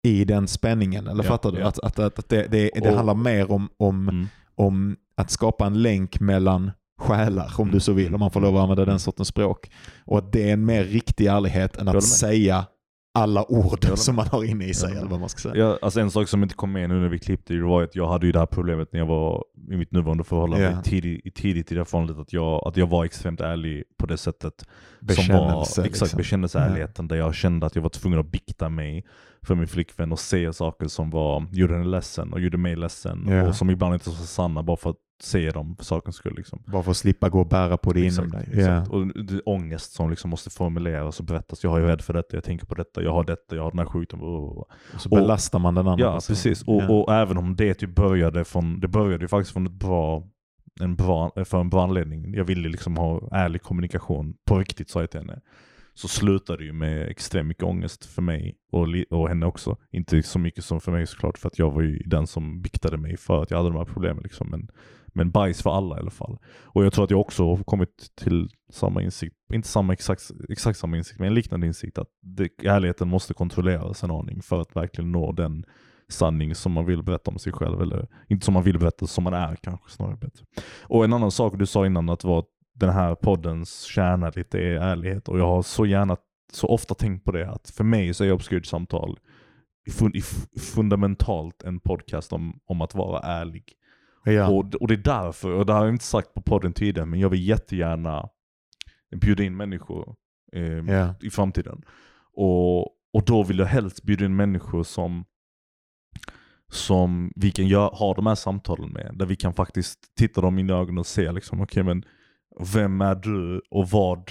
i 0.06 0.24
den 0.24 0.48
spänningen. 0.48 1.06
Eller 1.06 1.24
Ja, 1.24 1.28
fattar 1.28 1.52
du? 1.52 1.58
ja. 1.58 1.66
Att, 1.68 1.78
att, 1.78 1.98
att, 1.98 2.28
det, 2.28 2.46
det, 2.50 2.70
det 2.74 2.88
Och- 2.90 2.94
handlar 2.96 3.14
mer 3.14 3.50
om, 3.52 3.68
om, 3.76 4.08
Mm. 4.08 4.26
om 4.54 4.96
att 5.16 5.30
skapa 5.30 5.66
en 5.66 5.82
länk 5.82 6.20
mellan 6.20 6.70
själar, 7.00 7.52
om 7.58 7.70
du 7.70 7.80
så 7.80 7.92
vill, 7.92 8.14
om 8.14 8.20
man 8.20 8.30
får 8.30 8.40
lov 8.40 8.56
att 8.56 8.62
använda 8.62 8.84
den 8.84 8.98
sortens 8.98 9.28
språk. 9.28 9.70
Och 10.04 10.18
att 10.18 10.32
det 10.32 10.48
är 10.48 10.52
en 10.52 10.64
mer 10.64 10.84
riktig 10.84 11.26
ärlighet 11.26 11.76
än 11.76 11.88
att 11.88 12.04
säga 12.04 12.66
alla 13.14 13.50
ord 13.52 13.78
Ja, 13.88 13.96
som 13.96 14.16
man 14.16 14.26
har 14.26 14.44
inne 14.44 14.64
i 14.64 14.74
sig 14.74 14.90
Ja. 14.92 14.98
eller 14.98 15.08
vad 15.10 15.20
man 15.20 15.28
ska 15.28 15.38
säga. 15.50 15.54
Ja, 15.64 15.78
alltså 15.82 16.00
en 16.00 16.10
sak 16.10 16.28
som 16.28 16.42
inte 16.42 16.54
kom 16.54 16.72
med 16.72 16.88
nu 16.88 17.00
när 17.00 17.08
vi 17.08 17.18
klippte 17.18 17.54
det 17.54 17.62
var 17.62 17.82
att 17.82 17.96
jag 17.96 18.08
hade 18.08 18.26
ju 18.26 18.32
det 18.32 18.38
här 18.38 18.46
problemet 18.46 18.92
när 18.92 19.00
jag 19.00 19.06
var 19.06 19.44
i 19.70 19.76
mitt 19.76 19.92
nuvarande 19.92 20.24
förhållande 20.24 20.64
Ja. 20.64 20.82
tidigt, 20.82 21.34
tidigt 21.34 21.72
i 21.72 21.74
det 21.74 21.80
här 21.80 21.84
förhållandet 21.84 22.22
att 22.26 22.32
jag, 22.32 22.68
att 22.68 22.76
jag 22.76 22.86
var 22.86 23.04
extremt 23.04 23.40
ärlig 23.40 23.84
på 23.98 24.06
det 24.06 24.16
sättet. 24.16 24.54
som 24.58 25.06
Bekännelse, 25.06 25.80
var, 25.80 25.86
exakt, 25.86 26.02
liksom. 26.02 26.16
bekännelseärligheten 26.16 27.08
där 27.08 27.16
jag 27.16 27.34
kände 27.34 27.66
att 27.66 27.74
jag 27.74 27.82
var 27.82 27.90
tvungen 27.90 28.18
att 28.18 28.26
bikta 28.32 28.68
mig 28.68 29.06
för 29.42 29.54
min 29.54 29.68
flickvän 29.68 30.12
och 30.12 30.18
säga 30.18 30.52
saker 30.52 30.86
som 30.88 31.10
var, 31.10 31.46
gjorde 31.52 31.72
henne 31.74 31.86
ledsen 31.86 32.32
och 32.32 32.40
gjorde 32.40 32.58
mig 32.58 32.76
ledsen 32.76 33.24
Ja. 33.28 33.48
och 33.48 33.54
som 33.54 33.70
ibland 33.70 33.94
inte 33.94 34.08
var 34.10 34.16
så 34.16 34.26
sanna 34.26 34.62
bara 34.62 34.76
för 34.76 34.90
att 34.90 34.96
säga 35.22 35.50
dem 35.50 35.76
för 35.76 35.84
sakens 35.84 36.16
skull. 36.16 36.34
Liksom. 36.36 36.62
Bara 36.66 36.82
för 36.82 36.90
att 36.90 36.96
slippa 36.96 37.28
gå 37.28 37.40
och 37.40 37.48
bära 37.48 37.76
på 37.76 37.92
det 37.92 38.00
inom 38.00 38.30
dig. 38.30 38.40
Exakt. 38.52 38.88
Ja. 38.92 38.96
Och 38.98 39.06
det 39.24 39.40
ångest 39.40 39.92
som 39.92 40.10
liksom 40.10 40.30
måste 40.30 40.50
formuleras 40.50 41.20
och 41.20 41.26
berättas. 41.26 41.64
Jag 41.64 41.78
är 41.80 41.82
rädd 41.82 42.00
för 42.00 42.12
detta, 42.14 42.36
jag 42.36 42.44
tänker 42.44 42.66
på 42.66 42.74
detta, 42.74 43.02
jag 43.02 43.12
har 43.12 43.24
detta, 43.24 43.56
jag 43.56 43.62
har 43.62 43.70
den 43.70 43.78
här 43.78 43.86
sjukdomen. 43.86 44.26
Och 44.26 44.68
så 44.98 45.08
belastar 45.08 45.58
man 45.58 45.74
den 45.74 45.88
andra 45.88 46.04
Ja, 46.04 46.14
personen. 46.14 46.34
precis. 46.36 46.62
Och, 46.62 46.82
Ja. 46.82 46.88
och 46.92 47.14
även 47.14 47.36
om 47.38 47.56
det 47.56 47.74
typ 47.74 47.94
började 47.94 48.44
från, 48.44 48.80
det 48.80 48.88
började 48.88 49.24
ju 49.24 49.28
faktiskt 49.28 49.52
från 49.52 49.66
ett 49.66 49.72
bra, 49.72 50.28
en 50.80 50.96
bra, 50.96 51.32
för 51.44 51.60
en 51.60 51.70
bra 51.70 51.82
anledning. 51.84 52.34
Jag 52.34 52.44
ville 52.44 52.68
liksom 52.68 52.96
ha 52.96 53.28
ärlig 53.32 53.62
kommunikation 53.62 54.34
på 54.44 54.58
riktigt 54.58 54.90
sa 54.90 55.00
jag 55.00 55.10
till 55.10 55.20
henne. 55.20 55.40
Så 55.94 56.08
slutade 56.08 56.58
det 56.58 56.64
ju 56.64 56.72
med 56.72 57.08
extremt 57.08 57.48
mycket 57.48 57.62
ångest 57.64 58.04
för 58.04 58.22
mig 58.22 58.56
och, 58.72 58.86
och 59.10 59.28
henne 59.28 59.46
också. 59.46 59.76
Inte 59.90 60.22
så 60.22 60.38
mycket 60.38 60.64
som 60.64 60.80
för 60.80 60.92
mig 60.92 61.06
såklart 61.06 61.38
för 61.38 61.48
att 61.48 61.58
jag 61.58 61.70
var 61.70 61.82
ju 61.82 61.98
den 61.98 62.26
som 62.26 62.62
biktade 62.62 62.96
mig 62.96 63.16
för 63.16 63.42
att 63.42 63.50
jag 63.50 63.58
hade 63.58 63.70
de 63.70 63.76
här 63.78 63.84
problemen. 63.84 64.22
Liksom. 64.22 64.48
Men, 64.50 64.68
men 65.12 65.30
bajs 65.30 65.62
för 65.62 65.70
alla 65.70 65.96
i 65.96 66.00
alla 66.00 66.10
fall. 66.10 66.38
Och 66.64 66.84
jag 66.84 66.92
tror 66.92 67.04
att 67.04 67.10
jag 67.10 67.20
också 67.20 67.54
har 67.54 67.64
kommit 67.64 68.12
till 68.14 68.48
samma 68.70 69.02
insikt, 69.02 69.36
inte 69.52 69.68
samma 69.68 69.92
exakt, 69.92 70.22
exakt 70.48 70.78
samma 70.78 70.96
insikt, 70.96 71.18
men 71.18 71.28
en 71.28 71.34
liknande 71.34 71.66
insikt 71.66 71.98
att 71.98 72.08
det, 72.22 72.48
ärligheten 72.64 73.08
måste 73.08 73.34
kontrolleras 73.34 74.04
en 74.04 74.10
aning 74.10 74.42
för 74.42 74.60
att 74.60 74.76
verkligen 74.76 75.12
nå 75.12 75.32
den 75.32 75.64
sanning 76.08 76.54
som 76.54 76.72
man 76.72 76.86
vill 76.86 77.02
berätta 77.02 77.30
om 77.30 77.38
sig 77.38 77.52
själv. 77.52 77.80
Eller 77.82 78.08
inte 78.28 78.44
som 78.44 78.54
man 78.54 78.62
vill 78.62 78.78
berätta, 78.78 79.06
som 79.06 79.24
man 79.24 79.34
är 79.34 79.56
kanske 79.56 79.90
snarare 79.90 80.16
bättre. 80.16 80.44
Och 80.82 81.04
en 81.04 81.12
annan 81.12 81.30
sak 81.30 81.58
du 81.58 81.66
sa 81.66 81.86
innan 81.86 82.08
att 82.08 82.24
var 82.24 82.44
den 82.74 82.90
här 82.90 83.14
poddens 83.14 83.82
kärna 83.82 84.32
lite 84.34 84.58
är 84.58 84.74
ärlighet. 84.74 85.28
Och 85.28 85.38
jag 85.38 85.46
har 85.46 85.62
så 85.62 85.86
gärna, 85.86 86.16
så 86.52 86.66
ofta 86.66 86.94
tänkt 86.94 87.24
på 87.24 87.32
det 87.32 87.50
att 87.50 87.70
för 87.70 87.84
mig 87.84 88.14
så 88.14 88.24
är 88.24 88.32
Obscured 88.32 88.66
samtal 88.66 89.18
fun, 89.90 90.12
fundamentalt 90.74 91.62
en 91.62 91.80
podcast 91.80 92.32
om, 92.32 92.60
om 92.64 92.80
att 92.80 92.94
vara 92.94 93.20
ärlig. 93.20 93.64
Ja. 94.24 94.48
Och, 94.48 94.74
och 94.74 94.88
det 94.88 94.94
är 94.94 94.98
därför, 95.22 95.50
och 95.52 95.66
det 95.66 95.72
har 95.72 95.84
jag 95.84 95.94
inte 95.94 96.04
sagt 96.04 96.34
på 96.34 96.42
podden 96.42 96.72
tidigare, 96.72 97.06
men 97.06 97.20
jag 97.20 97.28
vill 97.28 97.48
jättegärna 97.48 98.28
bjuda 99.20 99.42
in 99.42 99.56
människor 99.56 100.14
eh, 100.52 100.62
Ja. 100.94 101.14
i 101.22 101.30
framtiden. 101.30 101.82
Och, 102.32 102.80
och 103.12 103.24
då 103.26 103.42
vill 103.42 103.58
jag 103.58 103.66
helst 103.66 104.02
bjuda 104.02 104.24
in 104.24 104.36
människor 104.36 104.82
som, 104.82 105.24
som 106.72 107.32
vi 107.36 107.50
kan 107.50 107.64
gö- 107.64 107.94
ha 107.94 108.14
de 108.14 108.26
här 108.26 108.34
samtalen 108.34 108.90
med. 108.92 109.10
Där 109.14 109.26
vi 109.26 109.36
kan 109.36 109.54
faktiskt 109.54 109.98
titta 110.16 110.40
dem 110.40 110.58
in 110.58 110.70
i 110.70 110.72
ögonen 110.72 110.98
och 110.98 111.06
se 111.06 111.32
liksom, 111.32 111.60
okej 111.60 111.82
men 111.82 112.04
vem 112.74 113.00
är 113.00 113.14
du 113.14 113.62
och 113.70 113.88
vad 113.90 114.30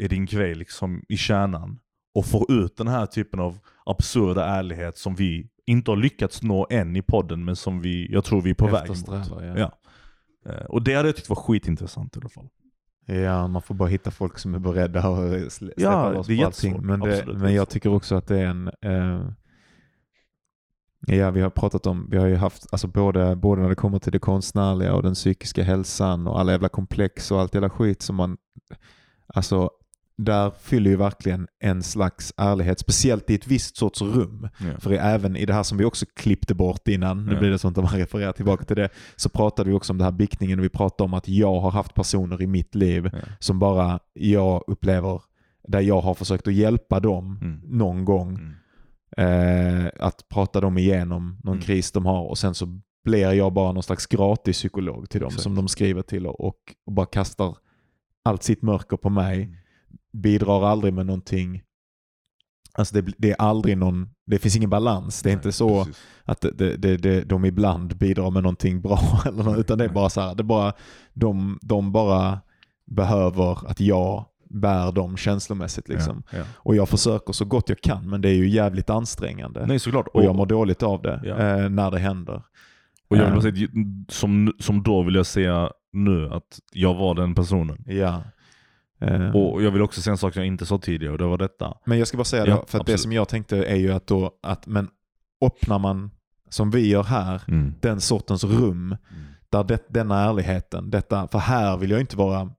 är 0.00 0.08
din 0.08 0.24
grej 0.26 0.54
liksom 0.54 1.02
i 1.08 1.16
kärnan? 1.16 1.78
Och 2.14 2.26
få 2.26 2.46
ut 2.48 2.76
den 2.76 2.88
här 2.88 3.06
typen 3.06 3.40
av 3.40 3.58
absurda 3.86 4.46
ärlighet 4.46 4.98
som 4.98 5.14
vi 5.14 5.48
inte 5.66 5.90
har 5.90 5.96
lyckats 5.96 6.42
nå 6.42 6.66
än 6.70 6.96
i 6.96 7.02
podden 7.02 7.44
men 7.44 7.56
som 7.56 7.80
vi, 7.80 8.12
jag 8.12 8.24
tror 8.24 8.40
vi 8.42 8.50
är 8.50 8.54
på 8.54 8.66
väg 8.66 8.88
mot. 8.88 9.08
Ja. 9.08 9.44
Ja. 9.56 9.72
Eh, 10.50 10.64
Och 10.64 10.82
det 10.82 10.94
hade 10.94 11.08
jag 11.08 11.16
tyckt 11.16 11.28
var 11.28 11.36
skitintressant 11.36 12.16
i 12.16 12.20
alla 12.20 12.28
fall. 12.28 12.48
Ja, 13.06 13.46
man 13.48 13.62
får 13.62 13.74
bara 13.74 13.88
hitta 13.88 14.10
folk 14.10 14.38
som 14.38 14.54
är 14.54 14.58
beredda 14.58 15.00
att 15.00 15.06
sl- 15.06 15.48
släppa 15.48 15.80
Ja, 15.82 16.10
loss 16.12 16.26
det 16.26 16.32
är 16.34 16.38
på 16.38 16.46
allting. 16.46 16.86
Men, 16.86 17.00
det, 17.00 17.26
men 17.26 17.54
jag 17.54 17.68
tycker 17.68 17.90
också 17.94 18.14
att 18.14 18.26
det 18.26 18.38
är 18.38 18.46
en... 18.46 18.68
Eh, 18.82 19.30
ja, 21.16 21.30
vi 21.30 21.40
har 21.40 21.50
pratat 21.50 21.86
om, 21.86 22.08
vi 22.10 22.16
har 22.16 22.26
ju 22.26 22.36
haft, 22.36 22.66
alltså 22.72 22.86
både, 22.88 23.36
både 23.36 23.62
när 23.62 23.68
det 23.68 23.74
kommer 23.74 23.98
till 23.98 24.12
det 24.12 24.18
konstnärliga 24.18 24.94
och 24.94 25.02
den 25.02 25.14
psykiska 25.14 25.62
hälsan 25.62 26.26
och 26.26 26.40
alla 26.40 26.52
jävla 26.52 26.68
komplex 26.68 27.30
och 27.30 27.40
allt 27.40 27.54
jävla 27.54 27.70
skit 27.70 28.02
som 28.02 28.16
man... 28.16 28.36
Alltså, 29.26 29.70
där 30.24 30.50
fyller 30.60 30.90
ju 30.90 30.96
verkligen 30.96 31.48
en 31.60 31.82
slags 31.82 32.32
ärlighet, 32.36 32.78
speciellt 32.78 33.30
i 33.30 33.34
ett 33.34 33.46
visst 33.46 33.76
sorts 33.76 34.02
rum. 34.02 34.48
Ja. 34.58 34.80
För 34.80 34.92
även 34.92 35.36
i 35.36 35.46
det 35.46 35.52
här 35.54 35.62
som 35.62 35.78
vi 35.78 35.84
också 35.84 36.06
klippte 36.16 36.54
bort 36.54 36.88
innan, 36.88 37.26
nu 37.26 37.32
Ja. 37.32 37.38
blir 37.38 37.50
det 37.50 37.58
sånt 37.58 37.78
att 37.78 37.84
man 37.84 37.92
refererar 38.00 38.32
tillbaka 38.32 38.64
till 38.64 38.76
det, 38.76 38.88
så 39.16 39.28
pratade 39.28 39.70
vi 39.70 39.76
också 39.76 39.92
om 39.92 39.98
det 39.98 40.04
här 40.04 40.12
biktningen 40.12 40.58
och 40.58 40.64
vi 40.64 40.68
pratade 40.68 41.04
om 41.04 41.14
att 41.14 41.28
jag 41.28 41.60
har 41.60 41.70
haft 41.70 41.94
personer 41.94 42.42
i 42.42 42.46
mitt 42.46 42.74
liv 42.74 43.10
Ja. 43.12 43.18
som 43.38 43.58
bara 43.58 43.98
jag 44.14 44.64
upplever, 44.66 45.22
där 45.68 45.80
jag 45.80 46.00
har 46.00 46.14
försökt 46.14 46.48
att 46.48 46.54
hjälpa 46.54 47.00
dem 47.00 47.38
Mm. 47.42 47.60
någon 47.64 48.04
gång. 48.04 48.28
Mm. 48.38 48.54
Eh, 49.16 49.90
att 49.98 50.28
prata 50.28 50.60
dem 50.60 50.78
igenom 50.78 51.38
någon 51.44 51.54
Mm. 51.54 51.64
kris 51.64 51.92
de 51.92 52.06
har 52.06 52.22
och 52.28 52.38
sen 52.38 52.54
så 52.54 52.80
blir 53.04 53.32
jag 53.32 53.52
bara 53.52 53.72
någon 53.72 53.82
slags 53.82 54.06
gratis 54.06 54.56
psykolog 54.56 55.10
till 55.10 55.20
dem 55.20 55.26
Exakt. 55.28 55.42
som 55.42 55.54
de 55.54 55.68
skriver 55.68 56.02
till 56.02 56.26
och, 56.26 56.40
och, 56.40 56.56
och 56.86 56.92
bara 56.92 57.06
kastar 57.06 57.56
allt 58.24 58.42
sitt 58.42 58.62
mörker 58.62 58.96
på 58.96 59.10
mig. 59.10 59.56
Bidrar 60.12 60.64
aldrig 60.66 60.94
med 60.94 61.06
någonting. 61.06 61.62
Alltså 62.74 62.94
det, 63.00 63.12
det 63.18 63.30
är 63.30 63.36
aldrig 63.38 63.78
någon, 63.78 64.08
det 64.26 64.38
finns 64.38 64.56
ingen 64.56 64.70
balans. 64.70 65.22
Det 65.22 65.28
är 65.28 65.30
Nej, 65.30 65.36
inte 65.38 65.52
så 65.52 65.84
precis. 65.84 66.02
att 66.24 66.40
det, 66.40 66.76
det, 66.76 66.96
det, 66.96 67.20
de 67.24 67.44
ibland 67.44 67.96
bidrar 67.96 68.30
med 68.30 68.42
någonting 68.42 68.80
bra 68.80 69.00
eller 69.26 69.42
något, 69.44 69.58
utan 69.58 69.78
det 69.78 69.84
är 69.84 69.88
bara 69.88 70.10
så 70.10 70.20
här, 70.20 70.34
det 70.34 70.42
bara, 70.42 70.72
de, 71.12 71.58
de 71.62 71.92
bara 71.92 72.40
behöver 72.86 73.70
att 73.70 73.80
jag 73.80 74.26
bär 74.50 74.92
dem 74.92 75.16
känslomässigt 75.16 75.88
liksom. 75.88 76.22
Ja, 76.30 76.38
ja. 76.38 76.44
Och 76.56 76.76
jag 76.76 76.88
försöker 76.88 77.32
så 77.32 77.44
gott 77.44 77.68
jag 77.68 77.80
kan 77.80 78.10
men 78.10 78.20
det 78.20 78.28
är 78.28 78.34
ju 78.34 78.48
jävligt 78.48 78.90
ansträngande. 78.90 79.66
Nej 79.66 79.78
såklart. 79.78 80.06
och 80.08 80.24
jag 80.24 80.36
mår 80.36 80.46
dåligt 80.46 80.82
av 80.82 81.02
det 81.02 81.20
Ja. 81.24 81.36
eh, 81.38 81.68
när 81.68 81.90
det 81.90 81.98
händer. 81.98 82.42
Och 83.10 83.16
jag 83.16 83.24
vill 83.26 83.34
Eh, 83.34 83.40
säga, 83.54 83.68
som, 84.08 84.52
som 84.58 84.82
då 84.82 85.02
vill 85.02 85.14
jag 85.14 85.26
säga 85.26 85.70
nu 85.92 86.28
att 86.32 86.58
jag 86.72 86.94
var 86.94 87.14
den 87.14 87.34
personen. 87.34 87.84
Ja. 87.86 88.22
Eh, 89.00 89.36
Och 89.36 89.62
jag 89.62 89.70
vill 89.70 89.82
också 89.82 90.00
säga 90.02 90.12
en 90.12 90.18
sak 90.18 90.32
som 90.34 90.40
jag 90.42 90.46
inte 90.46 90.66
sa 90.66 90.78
tidigare 90.78 91.12
och 91.12 91.18
det 91.18 91.24
var 91.26 91.38
detta. 91.38 91.76
men 91.86 91.98
jag 91.98 92.08
ska 92.08 92.16
bara 92.16 92.24
säga 92.24 92.46
Ja, 92.46 92.56
det, 92.56 92.62
för 92.66 92.80
att 92.80 92.86
det 92.86 92.98
som 92.98 93.12
jag 93.12 93.28
tänkte 93.28 93.56
är 93.64 93.76
ju 93.76 93.92
att 93.92 94.06
då, 94.06 94.30
att 94.42 94.66
men 94.66 94.88
öppnar 95.44 95.78
man, 95.78 96.10
som 96.48 96.70
vi 96.70 96.88
gör 96.88 97.02
här, 97.02 97.42
Mm. 97.48 97.74
den 97.80 98.00
sortens 98.00 98.44
rum 98.44 98.96
där 99.50 99.64
det, 99.64 99.78
denna 99.88 100.20
ärligheten, 100.24 100.90
detta, 100.90 101.28
för 101.28 101.38
här 101.38 101.76
vill 101.76 101.90
jag 101.90 102.00
inte 102.00 102.16
vara 102.16 102.50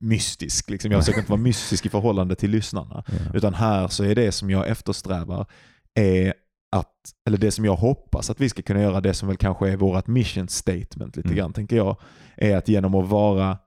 mystisk. 0.00 0.70
Liksom. 0.70 0.90
Jag 0.90 1.00
försöker 1.00 1.18
inte 1.20 1.30
vara 1.32 1.40
mystisk 1.40 1.86
i 1.86 1.88
förhållande 1.88 2.34
till 2.34 2.50
lyssnarna. 2.50 3.04
Ja. 3.06 3.14
Utan 3.34 3.54
här 3.54 3.88
så 3.88 4.04
är 4.04 4.14
det 4.14 4.32
som 4.32 4.50
jag 4.50 4.68
eftersträvar 4.68 5.46
är 5.94 6.34
att, 6.72 6.92
eller 7.26 7.38
det 7.38 7.50
som 7.50 7.64
jag 7.64 7.76
hoppas 7.76 8.30
att 8.30 8.40
vi 8.40 8.48
ska 8.48 8.62
kunna 8.62 8.80
göra, 8.80 9.00
det 9.00 9.14
som 9.14 9.28
väl 9.28 9.36
kanske 9.36 9.70
är 9.70 9.76
vårt 9.76 10.06
mission 10.06 10.48
statement 10.48 11.16
lite 11.16 11.28
Mm. 11.28 11.36
grann 11.38 11.52
tänker 11.52 11.76
jag, 11.76 11.96
är 12.36 12.56
att 12.56 12.68
genom 12.68 12.94
att 12.94 13.08
vara 13.08 13.58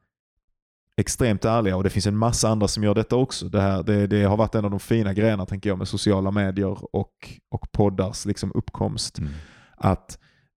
extremt 0.98 1.46
ärliga, 1.46 1.76
och 1.78 1.84
det 1.84 1.90
finns 1.90 2.08
en 2.08 2.18
massa 2.18 2.50
andra 2.50 2.68
som 2.68 2.84
gör 2.84 2.96
detta 2.96 3.16
också. 3.16 3.50
Det, 3.50 3.62
här, 3.62 3.84
det, 3.84 4.08
det 4.08 4.24
har 4.24 4.38
varit 4.38 4.56
en 4.56 4.66
av 4.66 4.72
de 4.72 4.80
fina 4.80 5.14
grejerna 5.14 5.46
tänker 5.46 5.70
jag 5.70 5.78
med 5.78 5.88
sociala 5.88 6.32
medier 6.32 6.96
och, 6.96 7.40
och 7.52 7.72
poddars 7.72 8.26
liksom 8.26 8.52
uppkomst 8.56 9.18
Mm. 9.20 9.32
att, 9.78 10.18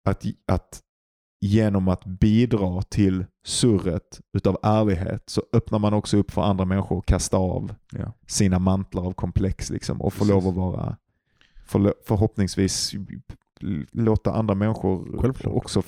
att, 0.08 0.24
att 0.46 0.80
genom 1.40 1.88
att 1.88 2.04
bidra 2.04 2.82
till 2.82 3.24
surret 3.46 4.20
utav 4.36 4.58
ärlighet 4.62 5.22
så 5.26 5.42
öppnar 5.52 5.78
man 5.78 5.94
också 5.94 6.16
upp 6.16 6.30
för 6.30 6.42
andra 6.42 6.64
människor 6.64 6.98
att 6.98 7.06
kasta 7.06 7.36
av 7.36 7.74
Ja. 7.92 8.12
sina 8.26 8.58
mantlar 8.58 9.06
av 9.06 9.12
komplex 9.12 9.70
liksom, 9.70 10.02
och 10.02 10.12
få 10.12 10.24
lov 10.24 10.48
att 10.48 10.54
vara 10.54 10.96
för, 11.66 11.94
förhoppningsvis 12.06 12.92
låta 13.92 14.32
andra 14.32 14.54
människor 14.54 15.20
Självklart. 15.20 15.54
också 15.54 15.82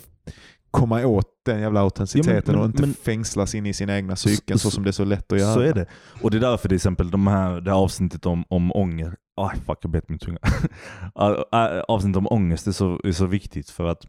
komma 0.79 1.05
åt 1.05 1.25
den 1.45 1.61
jävla 1.61 1.79
autenticiteten 1.81 2.53
men- 2.55 2.59
och 2.61 2.65
inte 2.65 2.81
men- 2.81 2.93
fängslas 2.93 3.55
in 3.55 3.65
i 3.65 3.73
sina 3.73 3.95
egna 3.97 4.15
psyken 4.15 4.59
så, 4.59 4.69
så- 4.69 4.75
som 4.75 4.83
det 4.83 4.89
är 4.89 4.91
så 4.91 5.03
lätt 5.05 5.31
att 5.31 5.39
göra. 5.39 5.53
Så 5.53 5.59
är 5.59 5.73
det. 5.73 5.85
Och 6.23 6.31
det 6.31 6.37
är 6.37 6.41
därför 6.41 6.67
till 6.69 6.75
exempel 6.75 7.11
de 7.11 7.27
här, 7.27 7.61
det 7.61 7.71
här 7.71 7.77
avsnittet 7.77 8.25
om, 8.25 8.43
om 8.49 8.71
ånger, 8.75 9.15
aj 9.41 9.57
fuck 9.65 9.77
jag 9.81 9.91
bet 9.91 10.09
min 10.09 10.19
tunga. 10.19 10.39
Avsnittet 11.87 12.17
om 12.17 12.27
ångest 12.27 12.67
är 12.67 12.71
så, 12.71 12.99
är 13.03 13.11
så 13.11 13.25
viktigt 13.25 13.69
för 13.69 13.85
att, 13.87 14.05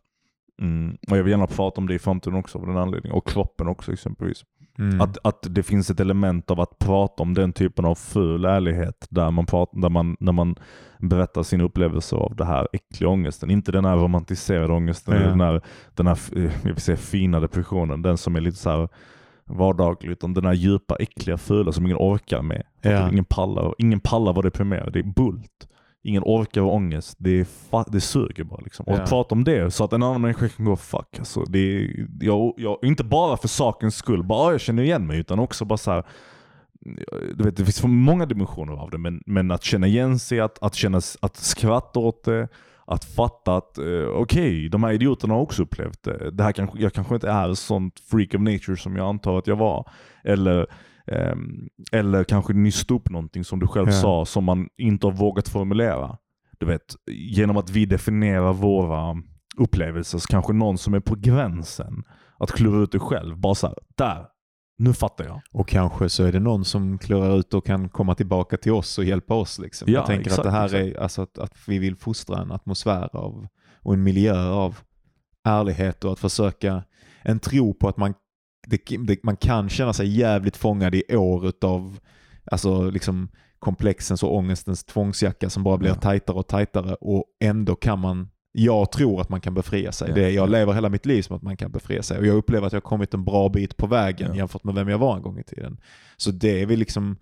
mm, 0.63 0.97
och 1.11 1.17
jag 1.19 1.23
vill 1.25 1.31
gärna 1.31 1.47
prata 1.47 1.81
om 1.81 1.87
det 1.89 1.95
i 1.95 1.99
framtiden 1.99 2.39
också 2.39 2.59
av 2.59 2.67
den 2.67 2.77
anledningen, 2.77 3.17
och 3.17 3.29
kroppen 3.29 3.69
också 3.69 3.93
exempelvis. 3.93 4.45
Mm. 4.79 5.01
Att, 5.01 5.19
att 5.25 5.47
det 5.51 5.63
finns 5.63 5.91
ett 5.91 6.01
element 6.01 6.51
av 6.51 6.61
att 6.61 6.79
prata 6.79 7.23
om 7.23 7.35
den 7.35 7.53
typen 7.53 7.85
av 7.85 7.95
ful 7.95 8.45
ärlighet 8.45 9.07
där 9.11 9.31
man, 9.31 9.47
pratar, 9.47 9.81
där 9.81 9.89
man, 9.89 10.17
när 10.21 10.33
man 10.33 10.55
berättar 10.99 11.43
sin 11.43 11.61
upplevelse 11.61 12.17
av 12.17 12.37
det 12.37 12.45
här 12.45 12.69
äckliga 12.73 13.11
ångesten. 13.11 13.51
Inte 13.51 13.73
den 13.73 13.85
här 13.85 13.97
romantiserade 13.97 14.73
ångesten, 14.73 15.15
Ja. 15.23 15.29
den 15.29 15.41
här, 15.41 15.61
den 15.95 16.07
här 16.07 16.19
eh, 16.37 16.43
jag 16.43 16.73
vill 16.73 16.81
säga, 16.81 16.97
fina 16.97 17.41
depressionen, 17.41 18.03
den 18.03 18.19
som 18.19 18.37
är 18.37 18.41
lite 18.41 18.57
så 18.57 18.71
här 18.71 18.89
vardaglig, 19.45 20.11
utan 20.11 20.35
den 20.35 20.45
här 20.45 20.53
djupa, 20.53 20.97
äckliga, 20.97 21.37
fula 21.39 21.73
som 21.73 21.85
ingen 21.87 21.97
orkar 22.01 22.43
med. 22.43 22.63
Ja. 22.83 23.09
Ingen, 23.11 23.25
pallar, 23.25 23.75
ingen 23.79 24.01
pallar 24.01 24.33
vara 24.33 24.43
deprimerad, 24.43 24.93
det 24.93 24.99
är 24.99 25.03
bult. 25.03 25.69
Ingen 26.03 26.23
orkar 26.27 26.61
vara 26.61 26.73
ångest, 26.75 27.17
det, 27.19 27.49
det 27.89 28.01
suger 28.01 28.45
bara. 28.45 28.61
Liksom. 28.65 28.87
Och 28.87 28.93
Ja. 28.93 29.03
att 29.03 29.09
prata 29.09 29.35
om 29.35 29.45
det 29.45 29.71
så 29.71 29.85
att 29.85 29.93
en 29.93 30.03
annan 30.03 30.21
människa 30.21 30.49
kan 30.49 30.65
gå 30.67 30.77
fuck. 30.77 31.19
Alltså, 31.19 31.45
det 31.45 31.59
är, 31.59 32.07
jag, 32.21 32.55
jag, 32.57 32.79
inte 32.83 33.05
bara 33.05 33.37
för 33.37 33.49
sakens 33.49 33.97
skull, 33.97 34.23
bara 34.25 34.49
"Ah, 34.49 34.51
jag 34.51 34.61
känner 34.61 34.83
igen 34.83 35.07
mig, 35.07 35.19
utan 35.21 35.39
också 35.39 35.65
bara 35.65 35.77
så 35.77 35.91
här, 35.91 36.05
du 37.35 37.45
vet, 37.45 37.57
det 37.57 37.65
finns 37.65 37.81
för 37.81 37.89
många 37.89 38.27
dimensioner 38.27 38.73
av 38.73 38.91
det, 38.91 38.99
men, 38.99 39.23
men 39.27 39.51
att 39.51 39.63
känna 39.65 39.87
igen 39.87 40.19
sig, 40.19 40.41
att, 40.41 40.63
att, 40.63 40.75
känna, 40.75 41.01
att 41.21 41.37
skratta 41.37 42.01
åt 42.01 42.25
det, 42.25 42.49
att 42.87 43.05
fatta 43.05 43.57
att 43.57 43.79
eh, 43.79 43.85
okej, 43.85 44.21
okay, 44.21 44.69
de 44.69 44.83
här 44.85 44.93
idioterna 44.93 45.35
har 45.35 45.41
också 45.41 45.63
upplevt 45.63 46.03
det. 46.03 46.31
det 46.31 46.43
här 46.45 46.53
kanske, 46.53 46.79
jag 46.79 46.93
kanske 46.93 47.15
inte 47.15 47.31
är 47.31 47.55
sånt 47.55 48.01
freak 48.01 48.35
of 48.35 48.41
nature 48.41 48.77
som 48.77 48.97
jag 48.97 49.09
antar 49.09 49.39
att 49.39 49.47
jag 49.47 49.57
var. 49.57 49.89
Eller, 50.25 50.67
eller 51.93 52.25
kanske 52.25 52.53
nysta 52.53 52.95
upp 52.95 53.11
någonting 53.11 53.45
som 53.45 53.59
du 53.59 53.67
själv 53.67 53.87
Ja. 53.89 53.93
sa, 53.93 54.25
som 54.25 54.45
man 54.45 54.69
inte 54.77 55.07
har 55.07 55.13
vågat 55.13 55.49
formulera. 55.49 56.19
Du 56.59 56.67
vet, 56.67 56.97
genom 57.11 57.57
att 57.57 57.71
vi 57.71 57.87
definierar 57.87 58.53
våra 58.53 59.17
upplevelser, 59.57 60.19
så 60.19 60.29
kanske 60.29 60.53
någon 60.53 60.79
som 60.79 60.95
är 60.95 61.01
på 61.01 61.15
gränsen 61.15 62.03
att 62.39 62.53
klura 62.53 62.83
ut 62.83 62.93
det 62.93 62.99
själv, 62.99 63.37
bara 63.37 63.55
såhär, 63.55 63.77
där, 63.97 64.27
nu 64.79 64.93
fattar 64.93 65.25
jag. 65.25 65.41
Och 65.53 65.69
kanske 65.69 66.09
så 66.09 66.25
är 66.25 66.33
det 66.33 66.41
någon 66.41 66.65
som 66.65 66.99
klurar 66.99 67.39
ut 67.39 67.55
och 67.55 67.67
kan 67.67 67.89
komma 67.89 68.15
tillbaka 68.15 68.57
till 68.57 68.73
oss 68.73 68.99
och 68.99 69.05
hjälpa 69.05 69.35
oss. 69.35 69.59
Liksom. 69.59 69.93
Ja, 69.93 69.99
jag 69.99 70.07
tänker 70.07 70.31
exakt, 70.31 70.39
att 70.39 70.45
det 70.45 70.51
här 70.51 70.65
exakt. 70.65 70.97
är 70.97 71.03
alltså 71.03 71.23
att, 71.23 71.39
att 71.39 71.55
vi 71.67 71.79
vill 71.79 71.97
fostra 71.97 72.43
en 72.43 72.53
atmosfär 72.53 73.17
av, 73.17 73.47
och 73.83 73.95
en 73.95 74.03
miljö 74.03 74.49
av 74.51 74.79
ärlighet 75.45 76.05
och 76.05 76.13
att 76.13 76.19
försöka 76.19 76.83
en 77.23 77.39
tro 77.39 77.75
på 77.75 77.89
att 77.89 77.97
man, 77.97 78.15
det, 78.71 78.97
det, 79.07 79.23
man 79.25 79.37
kan 79.37 79.69
känna 79.69 79.93
sig 79.93 80.19
jävligt 80.19 80.57
fångad 80.57 80.95
i 80.95 81.17
år 81.17 81.53
av 81.65 81.99
alltså 82.51 82.91
liksom 82.91 83.29
komplexens 83.59 84.23
och 84.23 84.37
ångestens 84.37 84.85
tvångsjacka 84.85 85.51
som 85.51 85.63
bara 85.63 85.79
blir 85.79 85.89
Ja. 85.91 85.95
tajtare 85.95 86.37
och 86.37 86.47
tajtare 86.47 86.95
och 86.95 87.25
ändå 87.41 87.75
kan 87.77 87.99
man 87.99 88.29
jag 88.53 88.93
tror 88.93 89.21
att 89.21 89.29
man 89.29 89.41
kan 89.41 89.55
befria 89.55 89.93
sig. 89.93 90.09
Ja, 90.09 90.15
Det, 90.15 90.21
jag 90.31 90.33
ja. 90.35 90.47
lever 90.47 90.73
hela 90.73 90.89
mitt 90.89 91.07
liv 91.07 91.23
som 91.23 91.37
att 91.37 91.43
man 91.43 91.57
kan 91.57 91.71
befria 91.71 92.03
sig 92.03 92.19
och 92.19 92.27
jag 92.27 92.37
upplever 92.37 92.67
att 92.67 92.73
jag 92.73 92.81
har 92.81 92.89
kommit 92.89 93.15
en 93.15 93.25
bra 93.25 93.49
bit 93.49 93.77
på 93.77 93.87
vägen 93.87 94.29
Ja. 94.31 94.37
jämfört 94.37 94.65
med 94.65 94.75
vem 94.75 94.89
jag 94.89 94.99
var 94.99 95.17
en 95.17 95.23
gång 95.23 95.39
i 95.39 95.43
tiden. 95.45 95.81
Så 96.17 96.31
det 96.31 96.63
är 96.63 96.67
väl 96.67 96.79
liksom 96.79 97.17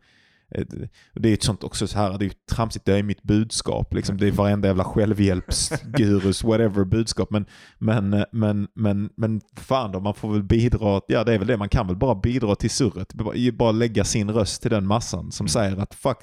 det 1.14 1.28
är 1.28 1.34
ett 1.34 1.42
sånt 1.42 1.64
också 1.64 1.86
så 1.86 1.98
här, 1.98 2.18
det 2.18 2.24
är 2.24 2.28
ju 2.28 2.34
tramsigt, 2.50 2.84
det 2.84 2.98
är 2.98 3.02
mitt 3.02 3.22
budskap. 3.22 3.94
Liksom. 3.94 4.16
Det 4.16 4.26
är 4.26 4.32
varenda 4.32 4.68
jävla 4.68 4.84
självhjälpsgurus, 4.84 6.44
whatever 6.44 6.84
budskap. 6.84 7.30
Men, 7.30 7.46
men, 7.78 8.12
eh, 8.14 8.24
men, 8.32 8.68
men, 8.74 9.10
men 9.16 9.40
fan 9.56 9.92
då, 9.92 10.00
man 10.00 10.14
får 10.14 10.32
väl 10.32 10.42
bidra, 10.42 11.00
ja 11.08 11.24
det 11.24 11.34
är 11.34 11.38
väl 11.38 11.48
det, 11.48 11.56
man 11.56 11.68
kan 11.68 11.86
väl 11.86 11.96
bara 11.96 12.14
bidra 12.14 12.54
till 12.54 12.70
surret. 12.70 13.14
Bara, 13.14 13.34
bara 13.52 13.72
lägga 13.72 14.04
sin 14.04 14.30
röst 14.30 14.62
till 14.62 14.70
den 14.70 14.86
massan 14.86 15.32
som 15.32 15.44
Mm. 15.44 15.48
säger 15.48 15.76
att 15.82 15.94
fuck, 15.94 16.18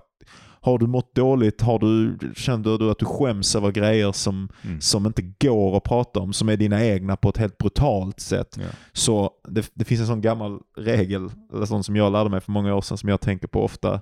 har 0.64 0.78
du 0.78 0.88
mått 0.88 1.16
dåligt, 1.16 1.61
har 1.61 1.80
du, 1.80 2.18
känner 2.36 2.78
du 2.78 2.91
att 2.91 2.99
du 2.99 3.05
skäms 3.05 3.55
över 3.55 3.72
grejer 3.72 4.11
som, 4.11 4.49
Mm. 4.64 4.82
som 4.82 5.05
inte 5.05 5.22
går 5.22 5.78
att 5.78 5.84
prata 5.84 6.20
om, 6.20 6.34
som 6.34 6.49
är 6.49 6.57
dina 6.57 6.86
egna 6.86 7.16
på 7.16 7.30
ett 7.30 7.38
helt 7.38 7.57
brutalt 7.57 8.20
sätt. 8.20 8.57
Ja. 8.59 8.66
Så 8.93 9.32
det, 9.47 9.72
det 9.74 9.86
finns 9.86 10.01
en 10.01 10.07
sån 10.07 10.22
gammal 10.22 10.59
regel, 10.78 11.30
eller 11.53 11.66
sån 11.66 11.84
som 11.84 11.95
jag 11.95 12.11
lärde 12.11 12.30
mig 12.30 12.41
för 12.41 12.51
många 12.51 12.76
år 12.76 12.82
sedan, 12.82 12.97
som 12.97 13.09
jag 13.09 13.22
tänker 13.22 13.47
på 13.47 13.64
ofta, 13.64 14.01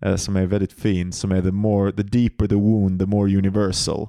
eh, 0.00 0.16
som 0.16 0.36
är 0.36 0.46
väldigt 0.46 0.72
fin, 0.72 1.12
som 1.12 1.32
är 1.32 1.42
the, 1.42 1.50
more, 1.50 1.92
the 1.92 2.02
deeper 2.02 2.46
the 2.46 2.54
wound, 2.54 3.00
the 3.00 3.06
more 3.06 3.36
universal. 3.36 4.08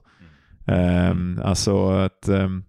Ehm, 0.66 1.42
alltså 1.44 1.90
att 1.90 2.28
ehm, 2.28 2.64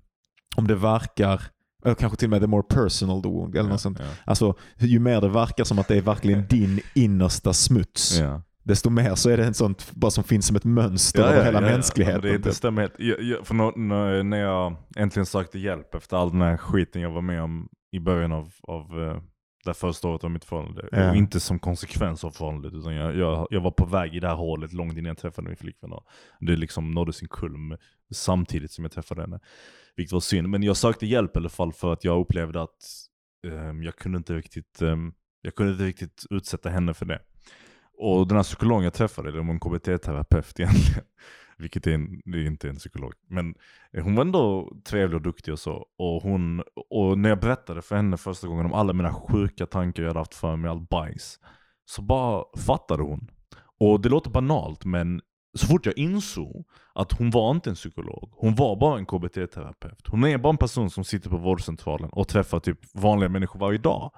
om 0.56 0.66
det 0.66 0.74
verkar, 0.74 1.42
eller 1.84 1.94
kanske 1.94 2.18
till 2.18 2.26
och 2.26 2.30
med 2.30 2.40
the 2.40 2.46
more 2.46 2.62
personal 2.62 3.22
the 3.22 3.28
wound, 3.28 3.56
eller 3.56 3.68
något 3.70 3.80
sånt. 3.80 3.98
Ja. 4.00 4.06
Alltså 4.24 4.54
ju 4.78 4.98
mer 4.98 5.20
det 5.20 5.28
verkar 5.28 5.64
som 5.64 5.78
att 5.78 5.88
det 5.88 5.96
är 5.96 6.00
verkligen 6.02 6.46
din 6.50 6.80
innersta 6.94 7.52
smuts, 7.52 8.18
Ja. 8.18 8.42
Desto 8.62 8.90
mer 8.90 9.14
så 9.14 9.30
är 9.30 9.36
det 9.36 9.44
en 9.44 9.54
sånt 9.54 9.92
bara 9.92 10.10
som 10.10 10.24
finns 10.24 10.46
som 10.46 10.56
ett 10.56 10.64
mönster 10.64 11.22
över 11.22 11.44
hela 11.44 11.60
mänskligheten. 11.60 12.20
Ja, 12.20 12.22
men 12.22 12.32
det, 12.32 12.38
det 12.38 12.44
typ. 12.44 12.54
stämmer 12.54 12.82
helt. 12.82 12.94
Jag, 12.98 13.22
jag, 13.22 13.46
för 13.46 13.54
när, 13.54 13.78
när, 13.78 14.22
när 14.22 14.38
jag 14.38 14.76
äntligen 14.96 15.26
sökte 15.26 15.58
hjälp 15.58 15.94
efter 15.94 16.16
all 16.16 16.30
den 16.30 16.40
här 16.40 16.56
skiten 16.56 17.02
jag 17.02 17.10
var 17.10 17.22
med 17.22 17.42
om 17.42 17.68
i 17.92 18.00
början 18.00 18.32
av, 18.32 18.52
av 18.62 19.02
eh, 19.02 19.22
det 19.64 19.74
första 19.74 20.08
året 20.08 20.24
av 20.24 20.30
mitt 20.30 20.44
förhållande. 20.44 20.88
Ja. 20.92 21.10
Och 21.10 21.16
inte 21.16 21.40
som 21.40 21.58
konsekvens 21.58 22.24
av 22.24 22.30
förhållandet, 22.30 22.74
utan 22.74 22.94
jag, 22.94 23.16
jag, 23.16 23.46
jag 23.50 23.60
var 23.60 23.70
på 23.70 23.86
väg 23.86 24.14
i 24.14 24.20
det 24.20 24.28
här 24.28 24.34
hålet 24.34 24.72
långt 24.72 24.92
innan 24.92 25.04
jag 25.04 25.18
träffade 25.18 25.48
min 25.48 25.56
flickvän. 25.56 25.90
Det 26.40 26.56
liksom 26.56 26.90
nådde 26.90 27.12
sin 27.12 27.28
kulm 27.28 27.76
samtidigt 28.14 28.70
som 28.70 28.84
jag 28.84 28.92
träffade 28.92 29.20
henne. 29.20 29.40
Vilket 29.96 30.12
var 30.12 30.20
synd. 30.20 30.48
Men 30.48 30.62
jag 30.62 30.76
sökte 30.76 31.06
hjälp 31.06 31.36
i 31.36 31.38
alla 31.38 31.48
fall 31.48 31.72
för 31.72 31.92
att 31.92 32.04
jag 32.04 32.20
upplevde 32.20 32.62
att 32.62 32.78
ehm, 33.46 33.82
jag 33.82 33.96
kunde 33.96 34.18
inte 34.18 34.34
riktigt 34.34 34.82
ehm, 34.82 35.12
jag 35.42 35.54
kunde 35.54 35.72
inte 35.72 35.84
riktigt 35.84 36.26
utsätta 36.30 36.68
henne 36.68 36.94
för 36.94 37.06
det. 37.06 37.20
Och 38.02 38.28
den 38.28 38.36
här 38.36 38.42
psykologen 38.44 38.84
jag 38.84 38.92
träffade, 38.92 39.30
det 39.30 39.40
var 39.40 39.50
en 39.50 39.60
KBT-terapeut 39.60 40.60
egentligen. 40.60 41.04
Vilket 41.58 41.86
är, 41.86 41.94
en, 41.94 42.20
det 42.24 42.38
är 42.38 42.46
inte 42.46 42.68
en 42.68 42.76
psykolog. 42.76 43.12
Men 43.28 43.54
hon 44.02 44.14
var 44.14 44.24
ändå 44.24 44.72
trevlig 44.84 45.16
och 45.16 45.22
duktig 45.22 45.52
och 45.52 45.58
så. 45.58 45.86
Och, 45.98 46.22
hon, 46.22 46.62
och 46.90 47.18
när 47.18 47.28
jag 47.28 47.40
berättade 47.40 47.82
för 47.82 47.96
henne 47.96 48.16
första 48.16 48.46
gången 48.46 48.66
om 48.66 48.72
alla 48.72 48.92
mina 48.92 49.14
sjuka 49.14 49.66
tankar 49.66 50.02
jag 50.02 50.10
hade 50.10 50.20
haft 50.20 50.34
för 50.34 50.56
mig, 50.56 50.70
all 50.70 50.80
bajs. 50.80 51.38
Så 51.84 52.02
bara 52.02 52.44
fattade 52.66 53.02
hon. 53.02 53.30
Och 53.80 54.00
det 54.00 54.08
låter 54.08 54.30
banalt 54.30 54.84
men 54.84 55.20
så 55.54 55.66
fort 55.66 55.86
jag 55.86 55.98
insåg 55.98 56.64
att 56.94 57.12
hon 57.12 57.30
var 57.30 57.50
inte 57.50 57.70
en 57.70 57.76
psykolog, 57.76 58.30
hon 58.32 58.54
var 58.54 58.76
bara 58.76 58.98
en 58.98 59.06
KBT-terapeut. 59.06 60.08
Hon 60.08 60.24
är 60.24 60.38
bara 60.38 60.50
en 60.50 60.56
person 60.56 60.90
som 60.90 61.04
sitter 61.04 61.30
på 61.30 61.36
vårdcentralen 61.36 62.10
och 62.10 62.28
träffar 62.28 62.60
typ 62.60 62.78
vanliga 62.94 63.28
människor 63.28 63.60
varje 63.60 63.78
dag. 63.78 64.12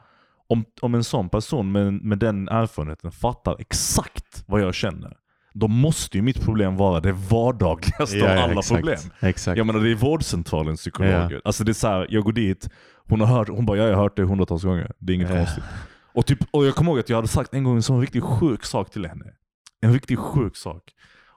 Om, 0.46 0.64
om 0.80 0.94
en 0.94 1.04
sån 1.04 1.28
person 1.28 1.72
med, 1.72 1.92
med 1.92 2.18
den 2.18 2.48
erfarenheten 2.48 3.12
fattar 3.12 3.56
exakt 3.58 4.44
vad 4.46 4.60
jag 4.60 4.74
känner, 4.74 5.16
då 5.54 5.68
måste 5.68 6.16
ju 6.18 6.22
mitt 6.22 6.40
problem 6.44 6.76
vara 6.76 7.00
det 7.00 7.12
vardagligaste 7.12 8.16
Ja, 8.16 8.30
av 8.30 8.36
ja, 8.36 8.42
alla 8.42 8.52
exakt. 8.52 8.68
problem. 8.80 8.98
Exakt. 9.20 9.58
Jag 9.58 9.66
menar 9.66 9.80
det 9.80 9.90
är 9.90 9.94
vårdcentralens 9.94 10.80
psykologer. 10.80 11.40
Alltså 11.44 11.64
det 11.64 11.70
är 11.72 11.74
så 11.74 11.88
här, 11.88 12.06
jag 12.10 12.24
går 12.24 12.32
dit, 12.32 12.68
hon 13.08 13.20
har 13.20 13.26
hört, 13.26 13.48
hon 13.48 13.66
bara 13.66 13.78
ja, 13.78 13.84
jag 13.84 13.94
har 13.96 14.02
hört 14.02 14.16
det 14.16 14.22
hundratals 14.22 14.62
gånger. 14.62 14.92
Det 14.98 15.12
är 15.12 15.14
inget 15.14 15.30
Ja. 15.30 15.36
konstigt. 15.36 15.64
Och, 16.14 16.26
typ, 16.26 16.38
och 16.50 16.66
jag 16.66 16.74
kommer 16.74 16.90
ihåg 16.90 16.98
att 17.00 17.08
jag 17.08 17.16
hade 17.16 17.28
sagt 17.28 17.54
en 17.54 17.64
gång 17.64 17.76
en 17.76 17.82
sån 17.82 18.00
riktigt 18.00 18.22
sjuk 18.24 18.64
sak 18.64 18.90
till 18.90 19.06
henne. 19.06 19.24
En 19.80 19.92
riktigt 19.92 20.18
sjuk 20.18 20.56
sak. 20.56 20.82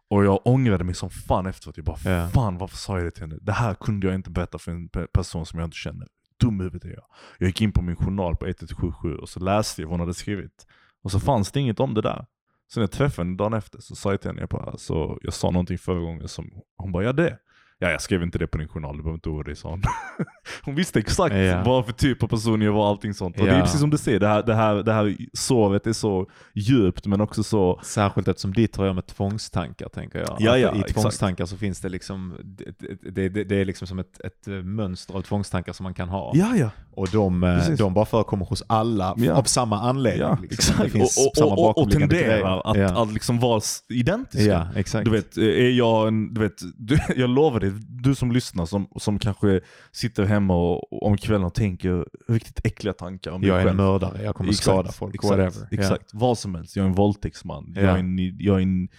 Och 0.09 0.25
jag 0.25 0.47
ångrade 0.47 0.83
mig 0.83 0.95
som 0.95 1.09
fan 1.09 1.45
efteråt. 1.45 1.77
Jag 1.77 1.85
bara 1.85 1.97
Ja. 2.11 2.27
fan 2.27 2.57
varför 2.57 2.77
sa 2.77 2.97
jag 2.97 3.05
det 3.05 3.11
till 3.11 3.21
henne? 3.23 3.37
Det 3.41 3.51
här 3.51 3.73
kunde 3.73 4.07
jag 4.07 4.15
inte 4.15 4.29
berätta 4.29 4.57
för 4.57 4.71
en 4.71 4.89
pe- 4.89 5.07
person 5.13 5.45
som 5.45 5.59
jag 5.59 5.67
inte 5.67 5.77
känner 5.77 6.07
dumhuvud 6.39 6.61
i 6.61 6.87
huvudet 6.87 6.91
är 6.91 6.95
jag. 6.95 7.05
Jag 7.37 7.47
gick 7.47 7.61
in 7.61 7.71
på 7.71 7.81
min 7.81 7.95
journal 7.95 8.35
på 8.35 8.45
1177 8.45 9.15
och 9.15 9.29
så 9.29 9.39
läste 9.39 9.81
jag 9.81 9.87
vad 9.87 9.93
hon 9.93 9.99
hade 9.99 10.13
skrivit. 10.13 10.67
Och 11.03 11.11
så 11.11 11.19
fanns 11.19 11.51
det 11.51 11.59
inget 11.59 11.79
om 11.79 11.93
det 11.93 12.01
där. 12.01 12.25
Så 12.67 12.79
när 12.79 12.83
jag 12.83 12.91
träffade 12.91 13.27
henne 13.27 13.37
dagen 13.37 13.53
efter 13.53 13.79
så 13.79 13.95
sa 13.95 14.11
jag 14.11 14.21
till 14.21 14.29
henne, 14.29 14.41
jag, 14.41 14.49
bara, 14.49 14.63
alltså, 14.63 15.17
jag 15.21 15.33
sa 15.33 15.51
någonting 15.51 15.77
förra 15.77 15.99
gången 15.99 16.27
som, 16.27 16.51
hon 16.77 16.91
bara 16.91 17.03
ja 17.03 17.13
det. 17.13 17.39
Ja 17.79 17.89
jag 17.91 18.01
skrev 18.01 18.23
inte 18.23 18.37
det 18.37 18.47
på 18.47 18.57
din 18.57 18.67
journal, 18.67 18.97
du 18.97 19.03
behöver 19.03 19.17
inte 19.17 19.29
oroa 19.29 19.43
dig 19.43 19.55
sa 19.55 19.69
hon. 19.69 19.81
hon 20.63 20.75
visste 20.75 20.99
exakt 20.99 21.35
Ja. 21.35 21.63
vad 21.65 21.85
för 21.85 21.93
typ 21.93 22.23
av 22.23 22.27
person 22.27 22.61
jag 22.61 22.71
var 22.71 22.81
och 22.81 22.87
allting 22.87 23.13
sånt. 23.13 23.39
Och 23.39 23.45
det 23.45 23.51
är 23.51 23.61
precis 23.61 23.79
som 23.79 23.89
du 23.89 23.97
säger, 23.97 24.19
det 24.19 24.27
här, 24.27 24.43
det, 24.43 24.55
här, 24.55 24.75
det 24.75 24.93
här 24.93 25.15
såret 25.33 25.87
är 25.87 25.93
så 25.93 26.29
djupt 26.55 27.05
men 27.05 27.21
också 27.21 27.43
så 27.43 27.79
Särskilt 27.83 28.27
eftersom 28.27 28.53
ditt 28.53 28.75
har 28.75 28.83
att 28.83 28.87
göra 28.87 28.93
med 28.93 29.05
tvångstankar 29.07 29.89
tänker 29.89 30.19
jag. 30.19 30.27
Ja, 30.39 30.53
Att 30.53 30.59
ja, 30.59 30.75
I 30.75 30.79
exakt. 30.79 30.93
tvångstankar 30.93 31.45
så 31.45 31.57
finns 31.57 31.81
det 31.81 31.89
liksom, 31.89 32.37
det, 32.43 33.29
det, 33.29 33.43
det, 33.43 33.55
är 33.55 33.65
liksom 33.65 33.87
som 33.87 33.99
ett, 33.99 34.21
ett 34.25 34.47
mönster 34.63 35.13
av 35.15 35.21
tvångstankar 35.21 35.73
som 35.73 35.83
man 35.83 35.93
kan 35.93 36.09
ha. 36.09 36.31
Ja 36.35 36.55
ja. 36.55 36.69
Och 36.91 37.07
de, 37.11 37.43
eh, 37.43 37.57
Precis. 37.57 37.79
de 37.79 37.93
bara 37.93 38.05
förekommer 38.05 38.45
hos 38.45 38.63
alla 38.67 39.13
Ja. 39.17 39.33
av 39.33 39.43
samma 39.43 39.79
anledning. 39.79 40.21
Ja, 40.27 40.37
liksom. 40.41 40.85
Exakt. 40.85 40.95
och, 41.39 41.51
och, 41.51 41.67
och, 41.69 41.77
och 41.83 41.91
tenderar 41.91 42.61
att, 42.71 42.77
ja. 42.77 43.03
att 43.03 43.13
liksom 43.13 43.39
vara 43.39 43.61
identiska. 43.89 44.45
ja, 44.45 44.67
exakt. 44.75 45.05
Du 45.05 45.11
vet, 45.11 45.37
eh, 45.37 45.43
är 45.43 45.69
jag 45.69 46.07
en, 46.07 46.33
du 46.33 46.41
vet, 46.41 46.61
jag 47.17 47.29
lovar 47.29 47.59
dig, 47.59 47.66
du 47.87 48.15
som 48.15 48.31
lyssnar 48.31 48.65
som, 48.65 48.87
som 48.95 49.19
kanske 49.19 49.61
sitter 49.91 50.25
hemma 50.25 50.55
och, 50.55 50.93
och 50.93 51.05
om 51.07 51.17
kvällen 51.17 51.43
och 51.43 51.53
tänker 51.53 52.05
riktigt 52.27 52.65
äckliga 52.65 52.93
tankar 52.93 53.31
om 53.31 53.41
dig 53.41 53.47
jag 53.49 53.57
är 53.57 53.61
en 53.61 53.67
själv. 53.67 53.77
mördare, 53.77 54.23
jag 54.23 54.35
kommer 54.35 54.49
Exakt, 54.49 54.63
skada 54.63 54.91
folk, 54.91 55.15
exakt, 55.15 55.31
whatever. 55.31 55.67
Exakt, 55.71 56.09
vad 56.13 56.37
som 56.37 56.55
helst. 56.55 56.75
Jag 56.75 56.83
är 56.83 56.87
en 56.87 56.95
våldtäktsman. 56.95 57.73
Jag 57.75 57.83
Ja. 57.83 57.89
är 57.89 57.97
en, 57.99 58.17
jag 58.39 58.57
är 58.57 58.61
en, 58.61 58.89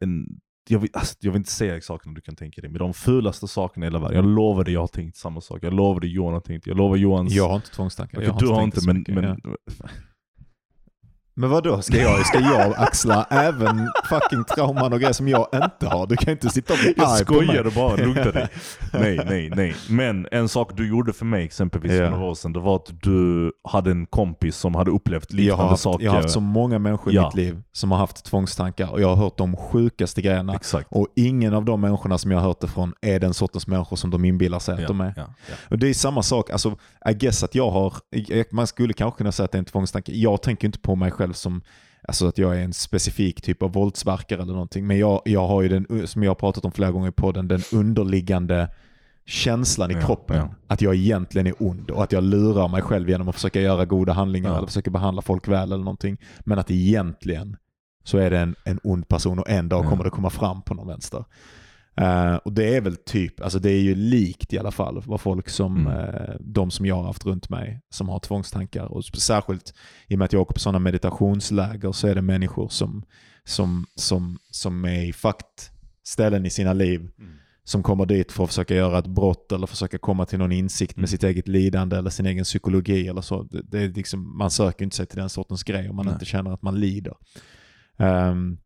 en 0.00 0.26
jag 0.68 0.78
vill, 0.78 0.90
alltså, 0.92 1.14
jag 1.20 1.32
vill 1.32 1.38
inte 1.40 1.52
säga 1.52 1.80
sakerna 1.80 2.14
du 2.14 2.20
kan 2.20 2.36
tänka 2.36 2.60
dig, 2.60 2.70
men 2.70 2.78
de 2.78 2.94
fulaste 2.94 3.48
sakerna 3.48 3.86
i 3.86 3.88
hela 3.88 3.98
världen. 3.98 4.16
Jag 4.16 4.26
lovar 4.26 4.64
dig, 4.64 4.74
jag 4.74 4.80
har 4.80 4.86
tänkt 4.86 5.16
samma 5.16 5.40
sak. 5.40 5.58
Jag 5.62 5.74
lovar 5.74 6.00
dig, 6.00 6.10
Johan 6.10 6.32
har 6.32 6.40
tänkt. 6.40 6.66
Jag 6.66 6.76
lovar 6.76 6.96
Johans... 6.96 7.32
Ja. 7.32 7.42
Jag 7.42 7.48
har 7.48 7.56
inte 7.56 7.70
tvångstankar. 7.70 8.22
Jag 8.22 8.38
du 8.38 8.46
har 8.46 8.62
inte, 8.62 8.86
men... 8.86 8.98
mycket, 8.98 9.14
men 9.14 9.24
ja. 9.24 9.56
Men 11.34 11.50
vadå, 11.50 11.82
ska 11.82 11.96
jag, 11.96 12.26
ska 12.26 12.40
jag 12.40 12.74
axla 12.76 13.26
även 13.30 13.88
fucking 14.08 14.44
trauman 14.44 14.92
och 14.92 14.98
grejer 15.00 15.12
som 15.12 15.28
jag 15.28 15.46
inte 15.54 15.86
har? 15.86 16.06
Du 16.06 16.16
kan 16.16 16.32
inte 16.32 16.48
sitta 16.50 16.72
och 16.72 16.78
bli 16.78 16.94
Jag 16.96 17.04
arg 17.06 17.10
mig. 17.12 17.18
skojade 17.24 17.70
bara, 17.70 17.96
lugna 17.96 18.24
dig. 18.24 18.48
Nej, 18.92 19.20
nej, 19.28 19.50
nej. 19.56 19.74
Men 19.88 20.26
en 20.30 20.48
sak 20.48 20.76
du 20.76 20.88
gjorde 20.88 21.12
för 21.12 21.24
mig 21.24 21.44
exempelvis 21.44 21.92
för 21.92 22.10
några 22.10 22.24
år 22.24 22.34
sedan, 22.34 22.52
det 22.52 22.60
var 22.60 22.76
att 22.76 23.02
du 23.02 23.52
hade 23.68 23.90
en 23.90 24.06
kompis 24.06 24.56
som 24.56 24.74
hade 24.74 24.90
upplevt 24.90 25.26
Jag 25.30 25.36
liknande 25.36 25.62
har, 25.62 25.70
haft, 25.70 25.82
saker. 25.82 26.04
jag 26.04 26.12
har 26.12 26.16
haft 26.22 26.30
så 26.30 26.40
många 26.40 26.78
människor 26.78 27.12
i 27.12 27.16
Ja. 27.16 27.24
mitt 27.26 27.34
liv 27.34 27.62
som 27.72 27.90
har 27.90 27.98
haft 27.98 28.24
tvångstankar 28.24 28.90
och 28.90 29.00
jag 29.00 29.08
har 29.08 29.16
hört 29.16 29.38
de 29.38 29.56
sjukaste 29.56 30.22
grejerna. 30.22 30.54
Exakt. 30.54 30.86
Och 30.90 31.06
ingen 31.16 31.54
av 31.54 31.64
de 31.64 31.80
människorna 31.80 32.18
som 32.18 32.30
jag 32.30 32.38
har 32.38 32.46
hört 32.46 32.60
det 32.60 32.68
från 32.68 32.94
är 33.00 33.20
den 33.20 33.34
sortens 33.34 33.66
människor 33.66 33.96
som 33.96 34.10
de 34.10 34.24
inbillar 34.24 34.58
sig 34.58 34.74
att 34.74 34.80
Ja, 34.80 34.88
de 34.88 35.00
är. 35.00 35.14
ja. 35.16 35.24
Och 35.70 35.78
det 35.78 35.88
är 35.88 35.94
samma 35.94 36.22
sak, 36.22 36.50
alltså, 36.50 36.76
I 37.10 37.14
guess 37.14 37.42
att 37.42 37.54
jag 37.54 37.70
har, 37.70 37.92
man 38.54 38.66
skulle 38.66 38.92
kanske 38.92 39.18
kunna 39.18 39.32
säga 39.32 39.44
att 39.44 39.52
det 39.52 39.56
är 39.56 39.58
en 39.58 39.64
tvångstanke. 39.64 40.12
Jag 40.14 40.42
tänker 40.42 40.66
inte 40.68 40.78
på 40.78 40.94
mig 40.96 41.10
själv 41.10 41.21
som 41.28 41.62
Alltså 42.08 42.26
att 42.26 42.38
jag 42.38 42.58
är 42.58 42.64
en 42.64 42.72
specifik 42.72 43.42
typ 43.42 43.62
av 43.62 43.72
våldsverkare 43.72 44.42
eller 44.42 44.52
någonting. 44.52 44.86
Men 44.86 44.98
jag, 44.98 45.22
jag 45.24 45.46
har 45.46 45.62
ju 45.62 45.68
den, 45.68 46.06
som 46.08 46.22
jag 46.22 46.30
har 46.30 46.34
pratat 46.34 46.64
om 46.64 46.72
flera 46.72 46.90
gånger 46.90 47.08
i 47.08 47.12
podden, 47.12 47.48
den 47.48 47.60
underliggande 47.72 48.68
känslan 49.26 49.90
i 49.90 49.94
Ja, 49.94 50.00
kroppen 50.06 50.36
ja. 50.36 50.54
att 50.66 50.80
jag 50.82 50.94
egentligen 50.94 51.46
är 51.46 51.54
ond 51.58 51.90
och 51.90 52.02
att 52.02 52.12
jag 52.12 52.24
lurar 52.24 52.68
mig 52.68 52.82
själv 52.82 53.08
genom 53.10 53.28
att 53.28 53.34
försöka 53.34 53.60
göra 53.60 53.84
goda 53.84 54.12
handlingar 54.12 54.50
Ja. 54.50 54.56
eller 54.56 54.66
försöka 54.66 54.90
behandla 54.90 55.22
folk 55.22 55.48
väl 55.48 55.72
eller 55.72 55.84
någonting. 55.84 56.16
Men 56.40 56.58
att 56.58 56.70
egentligen 56.70 57.56
så 58.04 58.18
är 58.18 58.30
det 58.30 58.38
en, 58.38 58.54
en 58.64 58.80
ond 58.82 59.08
person 59.08 59.38
och 59.38 59.48
en 59.50 59.68
dag 59.68 59.84
kommer 59.88 60.04
det 60.04 60.10
komma 60.10 60.30
fram 60.30 60.62
på 60.62 60.74
någon 60.74 60.88
vänster. 60.88 61.24
Eh, 61.96 62.34
och 62.34 62.52
det 62.52 62.76
är 62.76 62.80
väl 62.80 62.96
typ, 62.96 63.40
alltså 63.40 63.58
det 63.58 63.70
är 63.70 63.80
ju 63.80 63.94
likt 63.94 64.52
i 64.52 64.58
alla 64.58 64.70
fall 64.70 65.02
vad 65.06 65.20
folk 65.20 65.48
som, 65.48 65.76
Mm. 65.86 65.98
eh, 65.98 66.34
de 66.40 66.70
som 66.70 66.86
jag 66.86 66.94
har 66.96 67.02
haft 67.04 67.26
runt 67.26 67.48
mig 67.48 67.80
som 67.90 68.08
har 68.08 68.18
tvångstankar. 68.18 68.84
Och 68.84 69.04
särskilt 69.04 69.74
i 70.08 70.14
och 70.14 70.18
med 70.18 70.24
att 70.24 70.32
jag 70.32 70.42
åker 70.42 70.54
på 70.54 70.60
sådana 70.60 70.78
meditationsläger 70.78 71.92
så 71.92 72.06
är 72.08 72.14
det 72.14 72.22
människor 72.22 72.68
som, 72.68 73.02
som, 73.44 73.86
som, 73.94 74.38
som 74.50 74.84
är 74.84 75.04
i 75.04 75.12
fakt 75.12 75.70
ställen 76.04 76.46
i 76.46 76.50
sina 76.50 76.72
liv 76.72 77.10
som 77.64 77.82
kommer 77.82 78.06
dit 78.06 78.32
för 78.32 78.44
att 78.44 78.50
försöka 78.50 78.74
göra 78.74 78.98
ett 78.98 79.06
brott 79.06 79.52
eller 79.52 79.66
försöka 79.66 79.98
komma 79.98 80.26
till 80.26 80.38
någon 80.38 80.52
insikt 80.52 80.96
med 80.96 81.00
Mm. 81.02 81.08
sitt 81.08 81.24
eget 81.24 81.48
lidande 81.48 81.96
eller 81.96 82.10
sin 82.10 82.26
egen 82.26 82.44
psykologi 82.44 83.08
eller 83.08 83.20
så. 83.20 83.42
Det, 83.42 83.62
det 83.62 83.78
är 83.82 83.88
liksom, 83.88 84.38
man 84.38 84.50
söker 84.50 84.84
inte 84.84 84.96
sig 84.96 85.06
till 85.06 85.18
den 85.18 85.28
sortens 85.28 85.62
grej 85.62 85.88
om 85.88 85.96
man 85.96 86.06
Nej. 86.06 86.12
inte 86.12 86.24
känner 86.24 86.50
att 86.52 86.62
man 86.62 86.80
lider. 86.80 87.14
Ehm, 87.98 88.58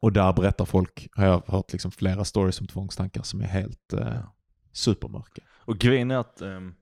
och 0.00 0.12
där 0.12 0.32
berättar 0.32 0.64
folk, 0.64 1.08
har 1.12 1.24
jag 1.26 1.42
hört 1.46 1.72
liksom 1.72 1.90
flera 1.90 2.24
stories 2.24 2.60
om 2.60 2.66
tvångstankar 2.66 3.22
som 3.22 3.40
är 3.40 3.46
helt 3.46 3.92
eh, 3.92 4.22
supermörka. 4.72 5.42
Och 5.64 5.78
grejen 5.78 6.10
är 6.10 6.16
att 6.16 6.40
ehm, 6.40 6.74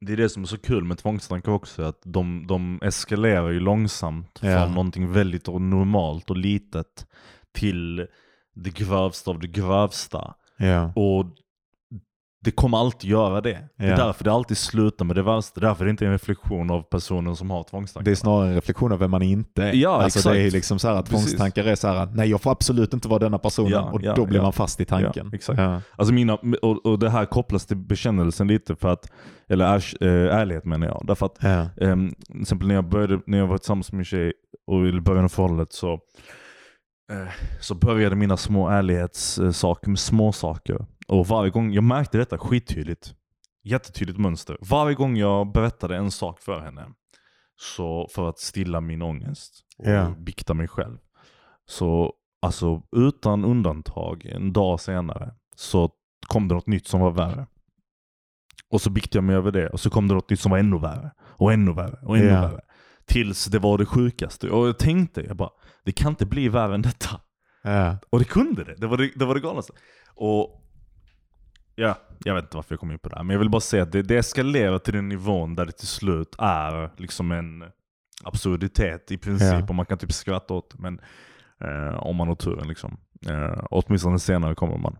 det 0.00 0.12
är 0.12 0.16
det 0.16 0.28
som 0.28 0.42
är 0.42 0.46
så 0.46 0.58
kul 0.58 0.84
med 0.84 0.98
tvångstankar 0.98 1.52
också, 1.52 1.82
att 1.82 2.00
de, 2.04 2.46
de 2.46 2.80
eskalerar 2.82 3.50
ju 3.50 3.60
långsamt 3.60 4.38
Ja. 4.42 4.58
från 4.64 4.74
någonting 4.74 5.12
väldigt 5.12 5.46
normalt 5.46 6.30
och 6.30 6.36
litet 6.36 7.06
till 7.52 8.06
det 8.54 8.74
grövsta 8.74 9.30
av 9.30 9.38
det 9.40 9.46
grövsta. 9.48 10.34
Ja. 10.56 10.92
Och 10.96 11.26
det 12.44 12.50
kommer 12.50 12.78
alltid 12.78 13.10
göra 13.10 13.40
det. 13.40 13.58
Det 13.78 13.84
är 13.84 13.96
därför 13.96 14.24
det 14.24 14.32
alltid 14.32 14.56
slutar 14.56 15.04
med 15.04 15.16
det 15.16 15.22
värsta. 15.22 15.60
Det 15.60 15.66
är 15.66 15.68
därför 15.68 15.84
det 15.84 15.90
inte 15.90 16.04
är 16.04 16.06
en 16.06 16.12
reflektion 16.12 16.70
av 16.70 16.82
personen 16.82 17.36
som 17.36 17.50
har 17.50 17.62
tvångstankar. 17.62 18.04
Det 18.04 18.10
är 18.10 18.14
snarare 18.14 18.48
en 18.48 18.54
reflektion 18.54 18.92
av 18.92 18.98
vem 18.98 19.10
man 19.10 19.22
inte 19.22 19.64
är. 19.64 19.72
Ja, 19.72 20.02
alltså 20.02 20.28
det 20.28 20.36
är 20.36 20.40
exakt. 20.40 20.52
liksom 20.54 20.78
så 20.78 20.88
här 20.88 20.94
att 20.94 21.10
Precis. 21.10 21.26
tvångstankar 21.26 21.64
är 21.64 21.74
så 21.74 21.88
här, 21.88 22.08
nej 22.14 22.30
jag 22.30 22.40
får 22.40 22.50
absolut 22.50 22.94
inte 22.94 23.08
vara 23.08 23.18
denna 23.18 23.38
personen 23.38 23.70
Ja, 23.70 23.90
och 23.92 24.02
ja, 24.02 24.14
då 24.14 24.26
blir 24.26 24.40
man 24.40 24.52
fast 24.52 24.80
i 24.80 24.84
tanken. 24.84 25.30
Exakt. 25.34 25.60
Alltså 25.96 26.14
mina, 26.14 26.34
och, 26.62 26.86
och 26.86 26.98
det 26.98 27.10
här 27.10 27.26
kopplas 27.26 27.66
till 27.66 27.76
bekännelsen 27.76 28.48
lite 28.48 28.76
för 28.76 28.88
att, 28.88 29.12
eller 29.48 29.76
ärs, 29.76 29.94
eh, 30.00 30.36
ärlighet 30.36 30.64
menar 30.64 30.86
jag. 30.86 31.02
Därför 31.06 31.26
att 31.26 31.36
Ja. 31.40 31.66
Um, 31.76 32.14
till 32.26 32.40
exempel 32.40 32.68
när 32.68 32.74
jag, 32.74 32.88
började, 32.88 33.20
när 33.26 33.38
jag 33.38 33.46
var 33.46 33.58
tillsammans 33.58 33.92
med 33.92 33.96
min 33.96 34.04
tjej 34.04 34.32
och 34.66 34.86
i 34.86 35.00
början 35.00 35.24
av 35.24 35.28
förhållandet 35.28 35.72
så, 35.72 35.92
eh, 37.12 37.28
så 37.60 37.74
började 37.74 38.16
mina 38.16 38.36
små 38.36 38.68
ärlighetssaker 38.68 39.88
med 39.88 39.98
små 39.98 40.32
saker. 40.32 40.86
Och 41.06 41.26
varje 41.26 41.50
gång, 41.50 41.72
jag 41.72 41.84
märkte 41.84 42.18
detta 42.18 42.38
skittydligt. 42.38 43.14
Jättetydligt 43.64 44.18
mönster. 44.18 44.56
Varje 44.60 44.94
gång 44.94 45.16
jag 45.16 45.52
berättade 45.52 45.96
en 45.96 46.10
sak 46.10 46.40
för 46.40 46.60
henne, 46.60 46.86
så 47.56 48.08
för 48.14 48.28
att 48.28 48.38
stilla 48.38 48.80
min 48.80 49.02
ångest 49.02 49.60
och 49.78 49.86
Ja. 49.90 50.14
bikta 50.18 50.54
mig 50.54 50.68
själv. 50.68 50.98
Så 51.66 52.12
alltså 52.42 52.82
utan 52.96 53.44
undantag, 53.44 54.24
en 54.26 54.52
dag 54.52 54.80
senare, 54.80 55.34
så 55.56 55.90
kom 56.26 56.48
det 56.48 56.54
något 56.54 56.66
nytt 56.66 56.86
som 56.86 57.00
var 57.00 57.10
värre. 57.10 57.46
Och 58.70 58.80
så 58.80 58.90
biktade 58.90 59.16
jag 59.18 59.24
mig 59.24 59.36
över 59.36 59.52
det 59.52 59.68
och 59.68 59.80
så 59.80 59.90
kom 59.90 60.08
det 60.08 60.14
något 60.14 60.30
nytt 60.30 60.40
som 60.40 60.50
var 60.50 60.58
ännu 60.58 60.78
värre. 60.78 61.10
Och 61.20 61.52
ännu 61.52 61.72
värre 61.72 61.98
och 62.02 62.16
ännu 62.18 62.26
Ja. 62.28 62.40
värre. 62.40 62.60
Tills 63.06 63.44
det 63.46 63.58
var 63.58 63.78
det 63.78 63.86
sjukaste. 63.86 64.50
Och 64.50 64.68
jag 64.68 64.78
tänkte, 64.78 65.20
jag 65.22 65.36
bara, 65.36 65.50
det 65.84 65.92
kan 65.92 66.08
inte 66.12 66.26
bli 66.26 66.48
värre 66.48 66.74
än 66.74 66.82
detta. 66.82 67.20
Ja. 67.62 67.96
Och 68.10 68.18
det 68.18 68.24
kunde 68.24 68.64
det. 68.64 68.74
Det 68.78 68.86
var 68.86 68.96
det, 68.96 69.10
det, 69.16 69.24
var 69.24 69.34
det 69.34 69.40
galnaste. 69.40 69.72
Och 70.14 70.63
ja, 71.74 71.98
jag 72.24 72.34
vet 72.34 72.44
inte 72.44 72.56
varför 72.56 72.72
jag 72.72 72.80
kom 72.80 72.90
in 72.92 72.98
på 72.98 73.08
det 73.08 73.16
här. 73.16 73.22
Men 73.24 73.34
jag 73.34 73.38
vill 73.38 73.50
bara 73.50 73.60
säga 73.60 73.82
att 73.82 73.92
det, 73.92 74.02
det 74.02 74.16
eskalerar 74.16 74.78
till 74.78 74.94
den 74.94 75.08
nivån 75.08 75.54
där 75.54 75.66
det 75.66 75.72
till 75.72 75.86
slut 75.86 76.34
är 76.38 76.90
liksom 76.96 77.32
en 77.32 77.64
absurditet 78.24 79.10
i 79.10 79.18
princip. 79.18 79.52
Ja. 79.60 79.66
Och 79.68 79.74
man 79.74 79.86
kan 79.86 79.98
typ 79.98 80.12
skratta 80.12 80.54
åt 80.54 80.70
det. 80.70 80.76
Men 80.82 81.00
eh, 81.60 81.94
om 82.02 82.16
man 82.16 82.28
har 82.28 82.34
turen 82.34 82.68
liksom. 82.68 82.96
Eh, 83.28 83.64
åtminstone 83.70 84.18
senare 84.18 84.54
kommer 84.54 84.76
man. 84.78 84.96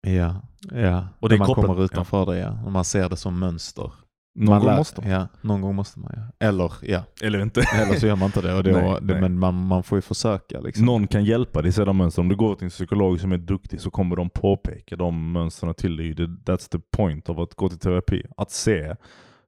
Ja, 0.00 0.42
ja. 0.72 1.08
Och 1.20 1.28
det 1.28 1.34
är 1.34 1.38
När 1.38 1.46
man 1.46 1.46
kopplat- 1.46 1.66
kommer 1.66 1.84
utanför 1.84 2.26
det 2.26 2.38
ja. 2.38 2.58
Och 2.64 2.72
man 2.72 2.84
ser 2.84 3.08
det 3.08 3.16
som 3.16 3.38
mönster. 3.38 3.92
Någon 4.40 4.54
man 4.54 4.62
gång 4.64 4.76
måste 4.76 5.00
man. 5.00 5.10
Ja, 5.10 5.28
någon 5.40 5.60
gång 5.60 5.74
måste 5.74 5.98
man 5.98 6.12
ja. 6.16 6.46
Eller, 6.48 6.72
ja. 6.82 7.02
Eller 7.22 7.42
inte. 7.42 7.60
Eller 7.60 7.94
så 7.94 8.06
gör 8.06 8.16
man 8.16 8.26
inte 8.26 8.40
det. 8.40 8.54
Och 8.54 8.62
det, 8.62 8.72
Nej, 8.72 8.90
och 8.90 9.02
det 9.02 9.12
nej. 9.12 9.20
Men 9.20 9.38
man, 9.38 9.66
man 9.66 9.82
får 9.82 9.98
ju 9.98 10.02
försöka 10.02 10.60
liksom. 10.60 10.86
Någon 10.86 11.06
kan 11.06 11.24
hjälpa 11.24 11.62
dig 11.62 11.72
se 11.72 11.84
de 11.84 11.96
mönstren. 11.96 12.24
Om 12.24 12.28
du 12.28 12.36
går 12.36 12.54
till 12.54 12.64
en 12.64 12.70
psykolog 12.70 13.20
som 13.20 13.32
är 13.32 13.38
duktig 13.38 13.80
så 13.80 13.90
kommer 13.90 14.16
de 14.16 14.30
påpeka 14.30 14.96
de 14.96 15.32
mönstren 15.32 15.74
till 15.74 15.96
dig. 15.96 16.14
That's 16.14 16.70
the 16.70 16.78
point 16.78 17.28
av 17.28 17.40
att 17.40 17.54
gå 17.54 17.68
till 17.68 17.78
terapi. 17.78 18.22
Att 18.36 18.50
se 18.50 18.94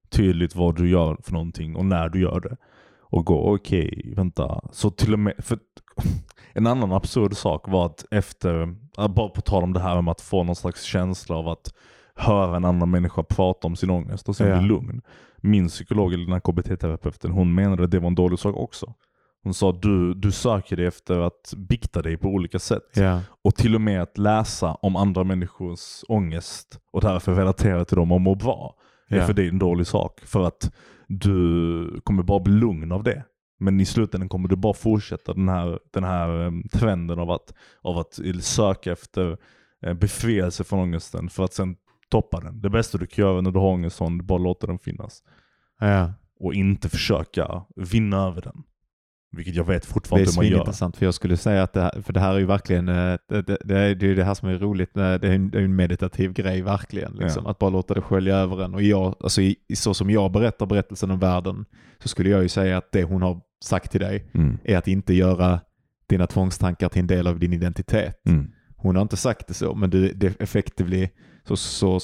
tydligt 0.09 0.57
vad 0.57 0.77
du 0.77 0.91
gör 0.91 1.17
för 1.23 1.33
någonting 1.33 1.77
och 1.77 1.85
när 1.85 2.09
du 2.09 2.21
gör 2.21 2.41
det. 2.41 2.57
Och 3.01 3.27
gå, 3.27 3.55
okej, 3.55 4.13
vänta. 4.17 4.61
Så 4.73 4.91
till 4.91 5.13
och 5.13 5.19
med, 5.19 5.35
för 5.39 5.59
en 6.53 6.67
annan 6.67 6.93
absurd 6.93 7.37
sak 7.37 7.69
var 7.69 7.87
att 7.87 8.05
efter, 8.11 8.77
bara 9.09 9.29
på 9.29 9.41
tal 9.41 9.63
om 9.63 9.73
det 9.73 9.81
här 9.81 10.03
med 10.03 10.13
att 10.13 10.21
få 10.21 10.43
någon 10.45 10.57
slags 10.57 10.83
känsla 10.83 11.37
av 11.37 11.49
att 11.49 11.75
höra 12.15 12.57
en 12.57 12.65
annan 12.65 12.91
människa 12.91 13.23
prata 13.23 13.67
om 13.67 13.77
sin 13.77 13.91
ångest 13.91 14.29
och 14.29 14.37
sen 14.37 14.49
Ja. 14.49 14.59
bli 14.59 14.69
lugn. 14.69 15.03
Min 15.37 15.69
psykolog, 15.69 16.13
eller 16.15 16.25
den 16.25 16.33
här 16.33 16.41
KBT-terapeuten, 16.41 17.31
hon 17.31 17.55
menade 17.55 17.85
att 17.85 17.91
det 17.91 17.99
var 17.99 18.07
en 18.09 18.15
dålig 18.15 18.39
sak 18.39 18.57
också. 18.57 18.95
Hon 19.43 19.55
sa 19.55 19.73
du, 19.73 20.15
du 20.15 20.33
söker 20.33 20.77
dig 20.77 20.87
efter 20.87 21.19
att 21.19 21.55
bikta 21.57 22.03
dig 22.03 22.17
på 22.17 22.29
olika 22.29 22.59
sätt. 22.59 22.83
Ja, 22.95 23.21
Och 23.45 23.55
till 23.55 23.75
och 23.75 23.81
med 23.81 24.03
att 24.03 24.19
läsa 24.19 24.75
om 24.75 24.97
andra 24.97 25.25
människors 25.25 26.05
ångest 26.09 26.81
och 26.93 27.01
därför 27.01 27.35
relatera 27.35 27.85
till 27.85 27.97
dem 27.97 28.13
och 28.13 28.21
må 28.21 28.35
bra. 28.35 28.75
Det 29.09 29.15
är 29.15 29.19
Ja. 29.21 29.27
för 29.27 29.33
dig 29.33 29.49
en 29.49 29.59
dålig 29.59 29.87
sak. 29.87 30.21
För 30.25 30.47
att 30.47 30.73
du 31.09 32.01
kommer 32.05 32.23
bara 32.23 32.41
bli 32.41 32.53
lugn 32.53 32.93
av 32.93 33.03
det. 33.03 33.25
Men 33.59 33.81
i 33.81 33.85
slutändan 33.85 34.29
kommer 34.29 34.49
du 34.49 34.57
bara 34.57 34.75
fortsätta 34.75 35.35
den 35.35 35.49
här, 35.49 35.79
den 35.93 36.05
här 36.05 36.53
trenden 36.79 37.19
av 37.19 37.31
att, 37.31 37.55
av 37.83 37.99
att 37.99 38.19
söka 38.41 38.93
efter 38.93 39.37
eh, 39.87 39.95
befrielse 39.95 40.65
från 40.65 40.79
ångesten 40.81 41.29
för 41.31 41.45
att 41.45 41.53
sen 41.55 41.77
toppa 42.11 42.41
den. 42.41 42.61
Det 42.61 42.71
bästa 42.71 42.99
du 42.99 43.07
kan 43.07 43.25
göra 43.25 43.41
när 43.41 43.51
du 43.51 43.59
har 43.59 43.67
ångest 43.69 44.01
är 44.01 44.23
bara 44.23 44.39
låta 44.39 44.67
den 44.67 44.79
finnas. 44.79 45.23
ja. 45.81 46.13
Och 46.43 46.55
inte 46.55 46.89
försöka 46.89 47.63
vinna 47.77 48.27
över 48.27 48.43
den. 48.43 48.63
Vilket 49.37 49.55
jag 49.55 49.65
vet 49.65 49.83
Det 49.83 49.89
är 49.89 49.93
fortfarande 49.93 50.31
hur 50.31 50.37
man 50.37 50.45
gör. 50.45 50.51
svinintressant 50.51 50.97
för 50.97 51.05
jag 51.05 51.15
skulle 51.15 51.37
säga 51.37 51.63
att 51.63 51.73
det 51.73 51.81
här, 51.81 52.03
för 52.03 52.13
det 52.13 52.21
här 52.21 52.35
är 52.35 52.39
ju 52.39 52.47
verkligen, 52.47 52.89
eh, 52.89 53.19
det, 53.29 53.43
det, 53.43 53.59
det 53.65 53.79
är 53.79 53.95
det 53.95 54.07
är 54.07 54.09
ju 54.09 54.15
det 54.15 54.25
här 54.25 54.35
som 54.35 54.49
är 54.49 54.59
roligt, 54.59 54.95
det 54.95 55.03
är 55.03 55.25
en, 55.25 55.51
det 55.51 55.59
är 55.59 55.63
en 55.63 55.77
meditativ 55.77 56.33
grej 56.33 56.63
verkligen. 56.63 57.13
Liksom, 57.13 57.43
Ja. 57.45 57.51
Att 57.51 57.59
bara 57.59 57.71
låta 57.71 57.95
det 57.95 58.01
skölja 58.01 58.37
över 58.37 58.65
en. 58.65 58.75
Och 58.75 58.83
jag, 58.83 59.15
alltså 59.21 59.43
i, 59.43 59.57
så 59.75 59.95
som 59.95 60.11
jag 60.11 60.33
berättar 60.33 60.67
berättelsen 60.67 61.11
om 61.11 61.19
världen 61.19 61.65
så 61.99 62.09
skulle 62.09 62.31
jag 62.31 62.43
ju 62.43 62.49
säga 62.49 62.79
att 62.79 62.93
det 62.93 63.05
hon 63.05 63.23
har 63.23 63.41
sagt 63.65 63.91
till 63.91 64.01
dig 64.01 64.31
Mm. 64.35 64.59
är 64.65 64.77
att 64.79 64.89
inte 64.89 65.15
göra 65.15 65.61
dina 66.09 66.27
tvångstankar 66.27 66.89
till 66.89 67.01
en 67.01 67.07
del 67.07 67.27
av 67.27 67.39
din 67.39 67.53
identitet. 67.53 68.27
Mm. 68.27 68.51
Hon 68.77 68.95
har 68.97 69.03
inte 69.03 69.17
sagt 69.17 69.47
det 69.49 69.55
så, 69.55 69.75
men 69.75 69.91
det, 69.91 70.13
det 70.13 70.41
effectively, 70.41 71.09
så, 71.45 71.57
så 71.57 72.01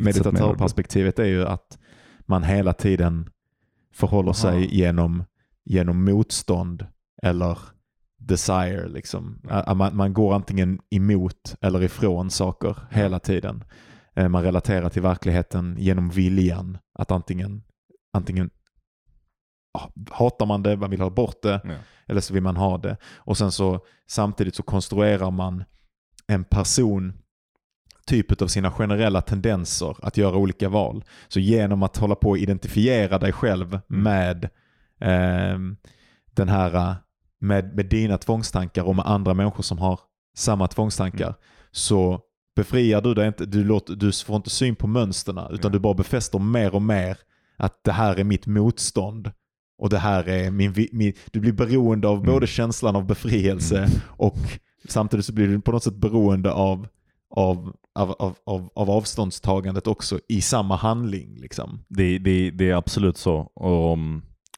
meditatörperspektivet 0.00 1.18
är 1.18 1.24
ju 1.24 1.44
att 1.46 1.78
man 2.26 2.42
hela 2.42 2.72
tiden 2.72 3.30
förhåller 3.94 4.28
Aha. 4.28 4.34
sig 4.34 4.76
genom, 4.76 5.24
genom 5.64 6.04
motstånd 6.04 6.86
eller 7.22 7.58
desire. 8.18 8.88
Liksom. 8.88 9.40
Ä- 9.50 9.74
Man, 9.74 9.96
man 9.96 10.12
går 10.14 10.34
antingen 10.34 10.80
emot 10.90 11.56
eller 11.60 11.82
ifrån 11.82 12.30
saker 12.30 12.76
hela 12.90 13.18
tiden. 13.18 13.64
Man 14.30 14.42
relaterar 14.42 14.88
till 14.88 15.02
verkligheten 15.02 15.76
genom 15.78 16.10
viljan 16.10 16.78
att 16.98 17.10
antingen, 17.10 17.62
antingen 18.12 18.50
ja, 19.72 19.90
hatar 20.10 20.46
man 20.46 20.62
det, 20.62 20.76
man 20.76 20.90
vill 20.90 21.00
ha 21.00 21.10
bort 21.10 21.42
det, 21.42 21.60
Ja. 21.64 21.74
eller 22.06 22.20
så 22.20 22.34
vill 22.34 22.42
man 22.42 22.56
ha 22.56 22.78
det. 22.78 22.96
Och 23.16 23.38
sen 23.38 23.52
så 23.52 23.80
samtidigt 24.06 24.54
så 24.54 24.62
konstruerar 24.62 25.30
man 25.30 25.64
en 26.26 26.44
person 26.44 27.12
typ 28.10 28.42
av 28.42 28.46
sina 28.46 28.70
generella 28.70 29.20
tendenser 29.20 29.96
att 30.02 30.16
göra 30.16 30.36
olika 30.36 30.68
val. 30.68 31.04
Så 31.28 31.40
genom 31.40 31.82
att 31.82 31.96
hålla 31.96 32.14
på 32.14 32.28
och 32.28 32.38
identifiera 32.38 33.18
dig 33.18 33.32
själv 33.32 33.80
med 33.86 34.48
ehm, 35.00 35.76
den 36.34 36.48
här 36.48 36.94
med, 37.40 37.74
med 37.76 37.86
dina 37.86 38.18
tvångstankar 38.18 38.82
och 38.82 38.96
med 38.96 39.06
andra 39.06 39.34
människor 39.34 39.62
som 39.62 39.78
har 39.78 40.00
samma 40.36 40.66
tvångstankar 40.66 41.26
Mm. 41.26 41.34
så 41.70 42.20
befriar 42.56 43.00
du 43.00 43.14
dig 43.14 43.26
inte, 43.26 43.46
du, 43.46 43.64
låter, 43.64 43.94
du 43.94 44.12
får 44.12 44.36
inte 44.36 44.50
syn 44.50 44.76
på 44.76 44.86
mönsterna 44.86 45.48
utan 45.52 45.68
Ja. 45.68 45.72
du 45.72 45.78
bara 45.78 45.94
befäster 45.94 46.38
mer 46.38 46.74
och 46.74 46.82
mer 46.82 47.16
att 47.56 47.84
det 47.84 47.92
här 47.92 48.16
är 48.16 48.24
mitt 48.24 48.46
motstånd 48.46 49.30
och 49.78 49.90
det 49.90 49.98
här 49.98 50.28
är 50.28 50.50
min, 50.50 50.74
min 50.92 51.12
du 51.32 51.40
blir 51.40 51.52
beroende 51.52 52.08
av 52.08 52.16
Mm. 52.16 52.26
både 52.26 52.46
känslan 52.46 52.96
av 52.96 53.06
befrielse 53.06 53.78
Mm. 53.78 53.90
och 54.06 54.36
samtidigt 54.88 55.26
så 55.26 55.32
blir 55.32 55.48
du 55.48 55.60
på 55.60 55.72
något 55.72 55.82
sätt 55.84 55.94
beroende 55.96 56.52
av, 56.52 56.88
av, 57.30 57.72
av, 57.94 58.10
av, 58.18 58.36
av, 58.44 58.70
av 58.74 58.90
avståndstagandet 58.90 59.86
också 59.86 60.18
i 60.28 60.40
samma 60.40 60.76
handling. 60.76 61.36
Liksom. 61.36 61.84
Det, 61.88 62.18
det, 62.18 62.50
det 62.50 62.70
är 62.70 62.74
absolut 62.74 63.16
så. 63.16 63.36
Och, 63.40 63.98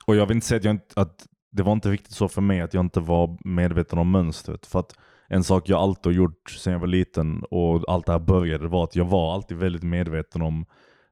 och 0.06 0.16
jag 0.16 0.26
vill 0.26 0.34
inte 0.36 0.46
säga 0.46 0.58
att, 0.58 0.64
jag 0.64 0.80
att 0.94 1.26
det 1.52 1.62
var 1.62 1.72
inte 1.72 1.90
riktigt 1.90 2.14
så 2.14 2.28
för 2.28 2.40
mig 2.42 2.60
att 2.60 2.74
jag 2.74 2.84
inte 2.84 3.00
var 3.00 3.38
medveten 3.44 3.98
om 3.98 4.10
mönstret. 4.10 4.66
För 4.66 4.80
att 4.80 4.94
en 5.28 5.44
sak 5.44 5.68
jag 5.68 5.80
alltid 5.80 6.06
har 6.12 6.16
gjort 6.16 6.50
sedan 6.50 6.72
jag 6.72 6.80
var 6.80 6.86
liten 6.86 7.42
och 7.50 7.84
allt 7.88 8.06
det 8.06 8.12
här 8.12 8.18
började 8.18 8.68
var 8.68 8.84
att 8.84 8.96
jag 8.96 9.04
var 9.04 9.34
alltid 9.34 9.56
väldigt 9.56 9.82
medveten 9.82 10.42
om 10.42 10.64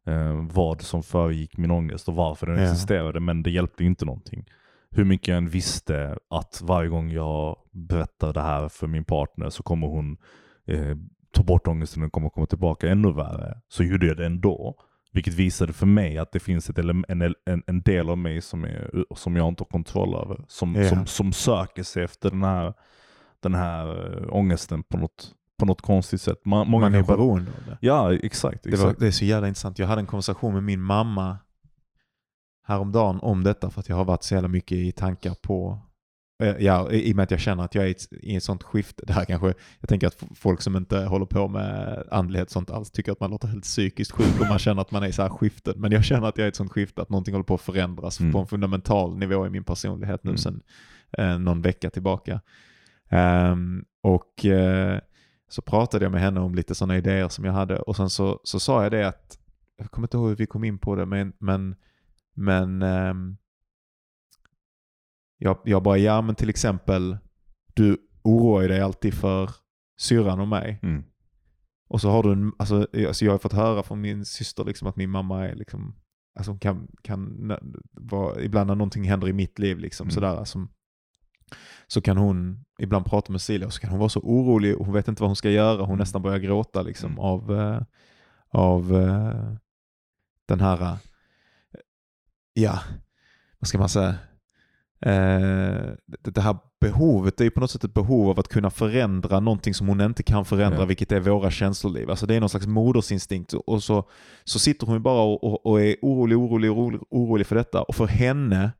eh, 0.06 0.46
vad 0.52 0.82
som 0.82 1.02
föregick 1.02 1.56
min 1.56 1.70
ångest 1.70 2.08
och 2.08 2.14
varför 2.14 2.46
den 2.46 2.56
Ja. 2.56 2.62
existerade. 2.62 3.20
Men 3.20 3.42
det 3.42 3.50
hjälpte 3.50 3.84
inte 3.84 4.04
någonting. 4.04 4.44
Hur 4.90 5.04
mycket 5.04 5.28
jag 5.28 5.36
än 5.36 5.48
visste 5.48 6.18
att 6.30 6.61
varje 6.64 6.88
gång 6.88 7.11
jag 7.11 7.56
berättar 7.72 8.32
det 8.32 8.40
här 8.42 8.68
för 8.68 8.86
min 8.86 9.04
partner 9.04 9.50
så 9.50 9.62
kommer 9.62 9.86
hon 9.86 10.16
eh, 10.66 10.96
ta 11.33 11.43
bort 11.43 11.66
ångesten 11.68 12.03
och 12.03 12.12
kommer 12.12 12.28
komma 12.28 12.47
tillbaka 12.47 12.89
ännu 12.91 13.12
värre. 13.12 13.61
Så 13.68 13.83
gjorde 13.85 14.07
jag 14.07 14.16
det 14.16 14.26
ändå. 14.26 14.74
Vilket 15.12 15.35
visade 15.35 15.72
för 15.72 15.87
mig 15.87 16.18
att 16.18 16.33
det 16.33 16.41
finns 16.41 16.70
ett 16.70 16.78
en, 16.78 17.05
en, 17.09 17.62
en 17.66 17.83
del 17.83 18.11
av 18.11 18.18
mig 18.18 18.41
som, 18.41 18.64
är, 18.64 18.91
som 19.16 19.37
jag 19.37 19.49
inte 19.49 19.61
har 19.61 19.66
kontroll 19.68 20.14
över. 20.14 20.45
Som, 20.49 20.74
Ja. 20.74 20.89
som, 20.89 21.07
som 21.07 21.33
söker 21.33 21.83
sig 21.83 22.05
efter 22.05 22.31
den 22.31 22.43
här, 22.43 22.74
den 23.41 23.55
här 23.55 24.12
eh, 24.22 24.35
ångesten 24.37 24.83
på 24.83 24.97
något, 24.99 25.35
på 25.59 25.66
något 25.66 25.81
konstigt 25.81 26.20
sätt. 26.20 26.41
Ma- 26.45 26.64
Många 26.64 26.85
Man 26.85 26.95
är 26.95 27.03
beroende 27.03 27.51
av 27.51 27.66
det. 27.66 27.78
Ja, 27.81 28.14
exakt. 28.14 28.62
Det, 28.62 28.70
var, 28.70 28.76
exakt. 28.76 29.01
det 29.01 29.07
är 29.07 29.11
så 29.11 29.24
jävla 29.24 29.49
intressant. 29.49 29.78
Jag 29.78 29.87
hade 29.87 30.01
en 30.01 30.07
konversation 30.07 30.55
med 30.55 30.62
min 30.62 30.81
mamma 30.81 31.39
häromdagen 32.66 33.20
om 33.20 33.45
detta 33.45 33.70
för 33.70 33.81
att 33.81 33.89
jag 33.89 33.97
har 33.97 34.05
varit 34.05 34.22
så 34.22 34.35
jävla 34.35 34.49
mycket 34.49 34.78
i 34.78 34.93
tankar 34.93 35.35
på 35.43 35.78
Ja, 36.59 36.91
i 36.91 37.12
och 37.12 37.16
med 37.16 37.22
att 37.22 37.30
jag 37.30 37.41
känner 37.41 37.64
att 37.64 37.74
jag 37.74 37.84
är 37.84 37.95
i 38.24 38.36
ett, 38.36 38.43
sånt 38.43 38.62
skifte. 38.62 39.03
Det 39.07 39.12
här 39.12 39.24
kanske, 39.24 39.55
jag 39.80 39.88
tänker 39.88 40.07
att 40.07 40.22
folk 40.34 40.62
som 40.62 40.76
inte 40.76 40.99
håller 40.99 41.26
på 41.26 41.49
med 41.49 42.03
andlighet 42.11 42.47
och 42.49 42.53
sånt 42.53 42.70
alls 42.70 42.91
tycker 42.91 43.12
att 43.12 43.20
man 43.20 43.30
låter 43.30 43.49
helt 43.49 43.62
psykiskt 43.64 44.12
sjuk 44.12 44.41
om 44.41 44.49
man 44.49 44.59
känner 44.59 44.82
att 44.82 44.91
man 44.91 45.03
är 45.03 45.07
i 45.07 45.12
så 45.12 45.22
här 45.22 45.28
skiften. 45.28 45.74
Men 45.76 45.93
jag 45.93 46.05
känner 46.05 46.28
att 46.28 46.38
jag 46.38 46.43
är 46.45 46.49
i 46.49 46.49
ett 46.49 46.57
sånt 46.57 46.72
skifte 46.72 47.03
att 47.03 47.11
någonting 47.11 47.34
håller 47.34 47.45
på 47.45 47.55
att 47.55 47.61
förändras 47.61 48.20
Mm. 48.20 48.32
på 48.32 48.38
en 48.38 48.47
fundamental 48.47 49.18
nivå 49.18 49.47
i 49.47 49.51
min 49.51 49.64
personlighet 49.64 50.24
nu 50.24 50.30
Mm. 50.30 50.38
sedan 50.38 50.62
eh, 51.18 51.38
någon 51.38 51.62
vecka 51.62 51.91
tillbaka. 51.91 52.41
Ehm, 53.09 53.84
och 54.03 54.45
eh, 54.47 54.99
så 55.49 55.62
pratade 55.62 56.05
jag 56.05 56.12
med 56.12 56.20
henne 56.20 56.41
om 56.41 56.55
lite 56.55 56.74
sådana 56.74 56.97
idéer 56.97 57.28
som 57.28 57.45
jag 57.45 57.53
hade 57.53 57.78
och 57.78 57.97
sen 57.97 58.11
så, 58.11 58.41
så 58.45 58.61
sa 58.61 58.82
jag 58.82 58.93
det 58.93 59.09
att, 59.09 59.38
jag 59.78 59.91
kommer 59.91 60.07
inte 60.07 60.16
ihåg 60.16 60.28
hur 60.28 60.36
vi 60.36 60.47
kom 60.47 60.64
in 60.64 60.78
på 60.78 60.97
det, 60.97 61.07
men, 61.07 61.32
men, 61.38 61.74
men 62.34 62.82
ehm, 62.82 63.36
jag, 65.43 65.59
jag 65.64 65.82
bara, 65.82 65.99
ja 65.99 66.22
men 66.22 66.34
till 66.34 66.49
exempel, 66.49 67.18
du 67.74 67.99
oroar 68.22 68.62
ju 68.62 68.68
dig 68.68 68.80
alltid 68.80 69.14
för 69.14 69.51
syrran 70.01 70.41
och 70.41 70.49
mig. 70.49 70.78
Mm. 70.82 71.05
Och 71.88 72.01
så 72.01 72.11
har 72.11 72.22
du 72.22 72.32
en, 72.32 72.53
alltså, 72.59 72.86
alltså 73.09 73.24
jag 73.24 73.32
har 73.32 73.38
fått 73.38 73.53
höra 73.53 73.82
från 73.82 74.01
min 74.01 74.24
syster 74.24 74.64
liksom 74.64 74.88
att 74.88 74.97
min 74.97 75.11
mamma 75.11 75.49
är 75.49 75.55
liksom, 75.55 75.95
alltså 76.34 76.51
hon 76.53 76.59
kan, 76.59 76.88
kan 77.03 77.53
vara, 77.93 78.41
ibland 78.43 78.66
när 78.66 78.74
någonting 78.74 79.05
händer 79.05 79.28
i 79.28 79.32
mitt 79.32 79.59
liv 79.59 79.78
liksom 79.78 80.05
Mm. 80.05 80.11
sådär, 80.11 80.36
alltså, 80.36 80.66
så 81.86 82.01
kan 82.01 82.16
hon 82.16 82.64
ibland 82.78 83.05
prata 83.05 83.32
med 83.32 83.41
Silja 83.41 83.66
och 83.66 83.72
så 83.72 83.80
kan 83.80 83.91
hon 83.91 83.99
vara 83.99 84.09
så 84.09 84.20
orolig 84.20 84.76
och 84.76 84.84
hon 84.86 84.95
vet 84.95 85.09
inte 85.09 85.22
vad 85.22 85.28
hon 85.28 85.36
ska 85.36 85.51
göra. 85.51 85.82
Hon 85.82 85.99
nästan 85.99 86.22
börjar 86.22 86.38
gråta 86.38 86.82
liksom 86.82 87.11
Mm. 87.12 87.18
av, 87.24 87.61
eh, 87.61 87.82
av 88.49 88.95
eh, 88.95 89.55
den 90.47 90.61
här, 90.61 90.82
eh, 90.82 90.97
ja, 92.53 92.78
vad 93.59 93.68
ska 93.68 93.78
man 93.78 93.88
säga, 93.88 94.14
det, 95.01 96.30
det 96.34 96.40
här 96.40 96.57
behovet, 96.80 97.36
det 97.36 97.42
är 97.42 97.46
ju 97.46 97.51
på 97.51 97.61
något 97.61 97.70
sätt 97.70 97.84
ett 97.84 97.94
behov 97.94 98.30
av 98.30 98.38
att 98.38 98.48
kunna 98.48 98.70
förändra 98.70 99.40
någonting 99.40 99.74
som 99.74 99.88
hon 99.88 100.01
inte 100.01 100.22
kan 100.22 100.44
förändra, 100.44 100.78
Ja. 100.78 100.84
vilket 100.84 101.12
är 101.12 101.20
våra 101.20 101.51
känsloliv. 101.51 102.11
Alltså 102.11 102.26
det 102.26 102.34
är 102.34 102.40
någon 102.40 102.48
slags 102.48 102.66
modersinstinkt 102.66 103.53
och 103.53 103.82
så, 103.82 104.09
så 104.44 104.59
sitter 104.59 104.86
hon 104.86 105.03
bara 105.03 105.22
och, 105.22 105.44
och, 105.44 105.66
och 105.66 105.80
är 105.80 105.96
orolig, 106.03 106.38
orolig, 106.38 106.70
orolig, 106.70 107.01
orolig 107.11 107.46
för 107.46 107.57
detta. 107.57 107.82
Och 107.82 107.94
för 107.94 108.07
henne 108.07 108.72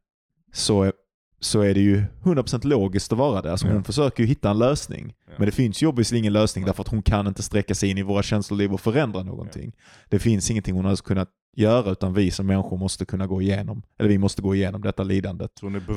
så 0.53 0.93
så 1.41 1.61
är 1.61 1.74
det 1.74 1.80
ju 1.80 2.03
100% 2.22 2.66
logiskt 2.66 3.12
att 3.12 3.18
vara 3.18 3.43
det. 3.43 3.51
Alltså 3.51 3.66
Ja. 3.66 3.72
Hon 3.72 3.84
försöker 3.84 4.22
ju 4.22 4.26
hitta 4.26 4.51
en 4.51 4.59
lösning. 4.59 5.14
Ja. 5.26 5.32
Men 5.36 5.47
det 5.47 5.53
finns 5.53 5.82
ju 5.82 5.86
obviously 5.86 6.18
ingen 6.18 6.32
lösning 6.32 6.64
därför 6.64 6.82
att 6.82 6.88
hon 6.88 7.03
kan 7.03 7.26
inte 7.26 7.43
sträcka 7.43 7.74
sig 7.74 7.91
in 7.91 7.99
i 7.99 8.03
våra 8.03 8.22
känsloliv 8.22 8.72
och 8.72 8.80
förändra 8.80 9.22
någonting. 9.22 9.72
Det 10.09 10.18
finns 10.18 10.51
ingenting 10.51 10.74
hon 10.74 10.84
har 10.84 10.97
kunnat 10.97 11.28
göra 11.57 11.91
utan 11.91 12.14
vi 12.14 12.30
som 12.30 12.47
människor 12.47 12.76
måste 12.76 13.05
kunna 13.05 13.26
gå 13.26 13.43
igenom, 13.43 13.82
eller 13.99 14.09
vi 14.09 14.18
måste 14.18 14.43
gå 14.43 14.55
igenom 14.55 14.80
detta 14.82 15.03
lidandet. 15.03 15.51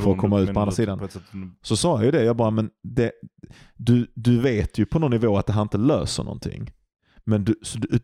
För 0.04 0.12
att 0.12 0.18
komma 0.18 0.40
ut 0.40 0.54
på 0.54 0.60
andra 0.60 0.72
sidan. 0.76 1.00
hon- 1.00 1.56
Så 1.62 1.78
sa 1.78 1.96
jag 1.98 2.06
ju 2.06 2.12
det, 2.12 2.24
jag 2.24 2.36
bara, 2.36 2.50
men 2.52 2.70
det, 2.84 3.12
du, 3.78 4.08
du 4.16 4.40
vet 4.42 4.78
ju 4.78 4.86
på 4.86 5.00
någon 5.00 5.12
nivå 5.12 5.38
att 5.38 5.46
det 5.48 5.54
här 5.54 5.62
inte 5.62 5.78
löser 5.78 6.24
någonting. 6.24 6.72
Men 7.26 7.44
du, 7.44 7.56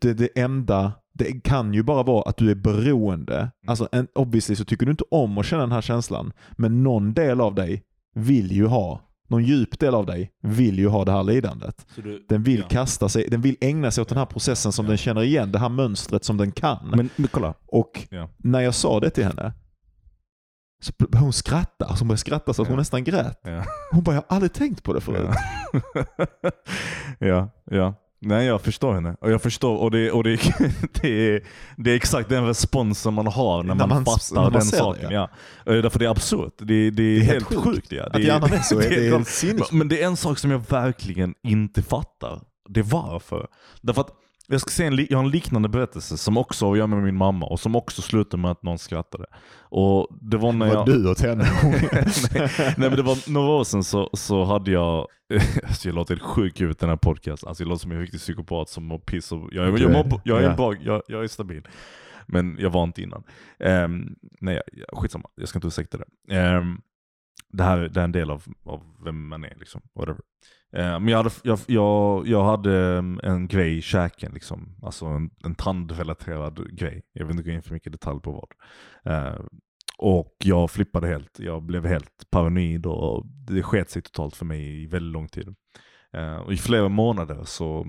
det, 0.01 0.13
det 0.13 0.39
enda, 0.39 0.91
det 1.13 1.43
kan 1.43 1.73
ju 1.73 1.83
bara 1.83 2.03
vara 2.03 2.29
att 2.29 2.37
du 2.37 2.51
är 2.51 2.55
beroende. 2.55 3.51
Alltså 3.67 3.89
en, 3.91 4.07
obviously 4.15 4.55
så 4.55 4.65
tycker 4.65 4.85
du 4.85 4.91
inte 4.91 5.03
om 5.11 5.37
att 5.37 5.45
känna 5.45 5.61
den 5.61 5.71
här 5.71 5.81
känslan, 5.81 6.31
men 6.57 6.83
någon 6.83 7.13
del 7.13 7.41
av 7.41 7.55
dig 7.55 7.83
vill 8.15 8.51
ju 8.51 8.65
ha, 8.65 9.01
någon 9.27 9.43
djup 9.43 9.79
del 9.79 9.95
av 9.95 10.05
dig 10.05 10.31
vill 10.41 10.79
ju 10.79 10.87
ha 10.87 11.05
det 11.05 11.11
här 11.11 11.23
lidandet. 11.23 11.87
Du- 11.95 12.25
Den 12.29 12.43
vill 12.43 12.59
ja. 12.59 12.67
kasta 12.67 13.09
sig, 13.09 13.27
den 13.29 13.41
vill 13.41 13.55
ägna 13.61 13.91
sig 13.91 14.01
åt 14.01 14.09
den 14.09 14.17
här 14.17 14.25
processen 14.25 14.71
som 14.71 14.85
Ja. 14.85 14.89
den 14.89 14.97
känner 14.97 15.23
igen, 15.23 15.51
det 15.51 15.59
här 15.59 15.69
mönstret 15.69 16.23
som 16.23 16.37
den 16.37 16.51
kan. 16.51 16.89
Men, 16.95 17.09
men 17.15 17.27
kolla. 17.27 17.53
Och 17.67 18.07
Ja. 18.09 18.29
när 18.37 18.59
jag 18.61 18.75
sa 18.75 18.99
det 18.99 19.09
till 19.09 19.23
henne 19.23 19.53
så 20.81 20.91
hon 21.17 21.33
skratta. 21.33 21.85
Alltså 21.85 22.01
hon 22.03 22.07
började 22.07 22.19
skratta 22.19 22.53
så 22.53 22.61
att 22.61 22.67
hon 22.67 22.77
nästan 22.77 23.03
grät. 23.03 23.41
Hon 23.91 24.03
bara, 24.03 24.15
jag 24.15 24.21
har 24.27 24.35
aldrig 24.35 24.53
tänkt 24.53 24.83
på 24.83 24.93
det 24.93 25.01
förut. 25.01 25.29
Ja, 27.19 27.49
ja. 27.71 27.93
Nej 28.21 28.45
jag 28.45 28.61
förstår 28.61 28.93
henne. 28.93 29.15
Och 29.21 29.31
jag 29.31 29.41
förstår, 29.41 29.77
och 29.77 29.91
det, 29.91 30.11
och 30.11 30.23
det, 30.23 30.35
det, 31.01 31.07
är, 31.35 31.41
det 31.77 31.91
är 31.91 31.95
exakt 31.95 32.29
den 32.29 32.45
responsen 32.47 33.13
man 33.13 33.27
har 33.27 33.63
när, 33.63 33.75
När 33.75 33.87
man, 33.87 33.89
man- 33.89 34.05
fattar 34.05 34.35
när 34.35 34.41
man 34.41 34.51
den 34.53 34.61
ser 34.61 34.77
det, 34.77 34.83
saken. 34.83 35.11
ja. 35.11 35.29
Ja. 35.65 35.71
Därför 35.73 35.99
det 35.99 36.05
är 36.05 36.09
absurt. 36.09 36.53
Det, 36.57 36.89
det, 36.91 37.03
är 37.17 37.21
helt 37.21 37.55
sjukt. 37.55 37.91
ja. 37.91 38.03
Att 38.05 38.13
det, 38.13 38.21
hjärnan 38.21 38.53
är 38.53 38.59
så, 38.59 38.75
är, 38.81 38.89
det 38.89 39.07
är 39.07 39.09
klart. 39.09 39.27
sinnes... 39.27 39.71
Men 39.71 39.87
det 39.87 40.01
är 40.01 40.07
en 40.07 40.17
sak 40.17 40.37
som 40.39 40.51
jag 40.51 40.61
verkligen 40.69 41.33
inte 41.43 41.81
fattar. 41.81 42.41
Det 42.69 42.79
är 42.79 42.83
varför. 42.83 43.47
Därför 43.81 44.01
att 44.01 44.09
jag, 44.49 44.61
ska 44.61 44.69
säga 44.71 44.87
en, 44.87 45.07
jag 45.09 45.17
har 45.17 45.23
en 45.25 45.31
liknande 45.31 45.69
berättelse 45.69 46.17
som 46.17 46.37
också 46.37 46.65
har 46.65 46.71
att 46.71 46.77
göra 46.77 46.87
med 46.87 47.03
min 47.03 47.15
mamma 47.15 47.45
och 47.45 47.59
som 47.59 47.75
också 47.75 48.01
slutade 48.01 48.41
med 48.41 48.51
att 48.51 48.63
någon 48.63 48.77
skrattade. 48.79 49.25
Och 49.61 50.07
det 50.21 50.37
var 50.37 50.51
när 50.53 50.67
Var 50.67 50.73
jag... 50.73 50.85
du 50.85 51.09
åt 51.11 51.19
henne? 51.21 51.43
nej, 52.33 52.49
nej 52.57 52.89
men 52.89 52.95
det 52.95 53.01
var 53.03 53.29
några 53.31 53.49
år 53.51 53.63
sedan 53.63 53.83
så, 53.83 54.09
så 54.13 54.43
hade 54.43 54.71
jag, 54.71 55.07
alltså 55.63 55.87
jag 55.87 55.95
låter 55.95 56.13
helt 56.15 56.23
sjuk 56.27 56.61
ut 56.61 56.77
i 56.77 56.79
den 56.79 56.89
här 56.89 56.97
podcasten, 56.97 57.49
alltså 57.49 57.63
jag 57.63 57.69
låter 57.69 57.81
som 57.81 57.91
en 57.91 57.99
riktig 58.01 58.19
psykopat 58.19 58.69
som 58.69 58.83
mår 58.85 58.99
piss 58.99 59.31
och, 59.31 59.49
jag, 59.51 59.75
Du 59.75 59.81
jag, 59.83 59.91
är- 59.91 60.03
mår, 60.09 60.21
jag 60.23 60.43
är 60.43 60.55
bra, 60.55 60.73
jag, 60.81 61.01
jag 61.07 61.23
är 61.23 61.27
stabil. 61.27 61.67
Men 62.31 62.57
jag 62.59 62.69
var 62.69 62.83
inte 62.83 63.01
innan. 63.01 63.23
Um, 63.59 64.15
nej, 64.41 64.61
skitsamma, 64.93 65.29
jag 65.35 65.47
ska 65.49 65.57
inte 65.57 65.67
ursäkta 65.67 65.97
det. 65.97 66.35
Ehm, 66.35 66.81
det, 67.49 67.63
här, 67.63 67.77
det 67.79 67.99
är 67.99 68.03
en 68.03 68.11
del 68.11 68.31
av, 68.31 68.43
av 68.63 68.83
vem 69.03 69.27
man 69.27 69.43
är, 69.43 69.55
liksom. 69.55 69.81
whatever. 69.95 70.21
Eh, 70.73 70.99
men 70.99 71.07
jag 71.07 71.17
hade, 71.17 71.29
jag, 71.43 71.59
jag, 71.67 72.27
jag 72.27 72.43
hade 72.43 72.77
mm, 72.77 73.19
en 73.23 73.47
grej 73.47 73.77
i 73.77 73.81
käken, 73.81 74.31
liksom. 74.33 74.75
alltså 74.83 75.05
en, 75.05 75.29
en 75.43 75.55
tandrelaterad 75.55 76.77
grej. 76.77 77.01
Jag 77.13 77.25
vill 77.25 77.37
inte 77.37 77.49
gå 77.49 77.55
in 77.55 77.61
för 77.61 77.73
mycket 77.73 77.91
detalj 77.91 78.21
på 78.21 78.31
vad. 78.31 78.49
Eh, 79.13 79.39
och 79.97 80.35
jag 80.43 80.71
flippade 80.71 81.07
helt. 81.07 81.39
Jag 81.39 81.63
blev 81.63 81.85
helt 81.85 82.29
paranoid 82.31 82.85
och 82.85 83.25
det 83.25 83.63
sket 83.63 83.89
sig 83.89 84.01
totalt 84.01 84.35
för 84.35 84.45
mig 84.45 84.83
i 84.83 84.87
väldigt 84.87 85.13
lång 85.13 85.27
tid. 85.27 85.55
Eh, 86.13 86.35
och 86.35 86.53
I 86.53 86.57
flera 86.57 86.89
månader 86.89 87.43
så, 87.43 87.87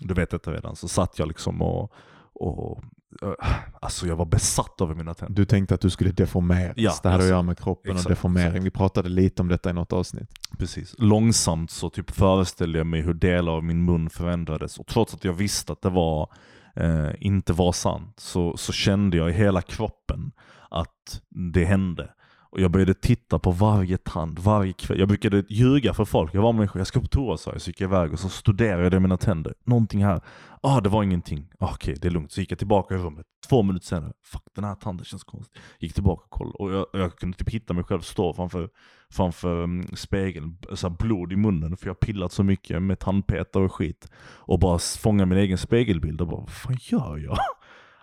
du 0.00 0.14
vet 0.14 0.30
detta 0.30 0.52
redan, 0.52 0.76
så 0.76 0.88
satt 0.88 1.18
jag 1.18 1.28
liksom 1.28 1.62
och, 1.62 1.92
och 2.32 2.82
alltså 3.80 4.06
jag 4.06 4.16
var 4.16 4.26
besatt 4.26 4.80
av 4.80 4.96
mina 4.96 5.14
tänder. 5.14 5.34
Du 5.34 5.44
tänkte 5.44 5.74
att 5.74 5.80
du 5.80 5.90
skulle 5.90 6.10
deformeras. 6.10 6.74
Ja, 6.76 6.94
det 7.02 7.08
hade 7.08 7.14
alltså, 7.14 7.26
att 7.26 7.30
göra 7.30 7.42
med 7.42 7.58
kroppen 7.58 7.92
exakt, 7.92 8.06
och 8.06 8.10
deformering. 8.10 8.48
exakt. 8.48 8.64
Vi 8.64 8.70
pratade 8.70 9.08
lite 9.08 9.42
om 9.42 9.48
detta 9.48 9.70
i 9.70 9.72
något 9.72 9.92
avsnitt. 9.92 10.30
Precis. 10.58 10.94
Långsamt 10.98 11.70
så 11.70 11.90
typ 11.90 12.10
föreställde 12.10 12.78
jag 12.78 12.86
mig 12.86 13.00
hur 13.00 13.14
delar 13.14 13.52
av 13.52 13.64
min 13.64 13.84
mun 13.84 14.10
förändrades. 14.10 14.78
Och 14.78 14.86
trots 14.86 15.14
att 15.14 15.24
jag 15.24 15.32
visste 15.32 15.72
att 15.72 15.82
det 15.82 15.90
var, 15.90 16.32
eh, 16.76 17.10
inte 17.20 17.52
var 17.52 17.72
sant 17.72 18.20
så, 18.20 18.56
så 18.56 18.72
kände 18.72 19.16
jag 19.16 19.30
i 19.30 19.32
hela 19.32 19.62
kroppen 19.62 20.32
att 20.70 21.20
det 21.28 21.64
hände. 21.64 22.10
Och 22.50 22.60
jag 22.60 22.70
började 22.70 22.94
titta 22.94 23.38
på 23.38 23.50
varje 23.50 23.98
tand, 23.98 24.38
varje 24.38 24.72
kväll. 24.72 24.98
Jag 24.98 25.08
brukade 25.08 25.44
ljuga 25.48 25.94
för 25.94 26.04
folk. 26.04 26.34
Jag 26.34 26.42
var 26.42 26.52
människa, 26.52 26.78
jag 26.78 26.86
ska 26.86 27.00
på 27.00 27.06
toa 27.06 27.36
sa 27.36 27.52
jag, 27.52 27.60
så 27.60 27.70
gick 27.70 27.80
jag 27.80 27.88
iväg 27.88 28.12
och 28.12 28.18
så 28.18 28.28
studerade 28.28 28.96
jag 28.96 29.02
mina 29.02 29.16
tänder. 29.16 29.54
Någonting 29.64 30.04
här. 30.04 30.20
Ah, 30.62 30.80
det 30.80 30.88
var 30.88 31.02
ingenting. 31.02 31.48
Ah, 31.58 31.70
Okej, 31.74 31.96
det 32.00 32.08
är 32.08 32.12
lugnt. 32.12 32.32
Så 32.32 32.40
gick 32.40 32.52
jag 32.52 32.58
tillbaka 32.58 32.94
i 32.94 32.98
rummet. 32.98 33.26
Två 33.48 33.62
minuter 33.62 33.86
senare, 33.86 34.12
fuck 34.24 34.42
den 34.54 34.64
här 34.64 34.74
tanden 34.74 35.04
känns 35.04 35.24
konstig. 35.24 35.60
Gick 35.78 35.94
tillbaka 35.94 36.22
och 36.24 36.30
kollade. 36.30 36.58
Och 36.58 36.72
jag, 36.72 37.02
jag 37.02 37.16
kunde 37.16 37.36
typ 37.36 37.50
hitta 37.50 37.74
mig 37.74 37.84
själv 37.84 38.00
stå 38.00 38.32
framför, 38.32 38.68
framför 39.10 39.62
um, 39.62 39.86
spegeln, 39.96 40.58
så 40.74 40.88
här 40.88 40.96
blod 40.96 41.32
i 41.32 41.36
munnen. 41.36 41.76
För 41.76 41.86
jag 41.86 41.90
har 41.90 41.98
pillat 41.98 42.32
så 42.32 42.42
mycket 42.42 42.82
med 42.82 42.98
tandpetare 42.98 43.64
och 43.64 43.74
skit. 43.74 44.08
Och 44.20 44.58
bara 44.58 44.78
fånga 44.78 45.26
min 45.26 45.38
egen 45.38 45.58
spegelbild 45.58 46.20
och 46.20 46.28
bara, 46.28 46.40
vad 46.40 46.50
fan 46.50 46.76
gör 46.80 47.18
jag? 47.18 47.38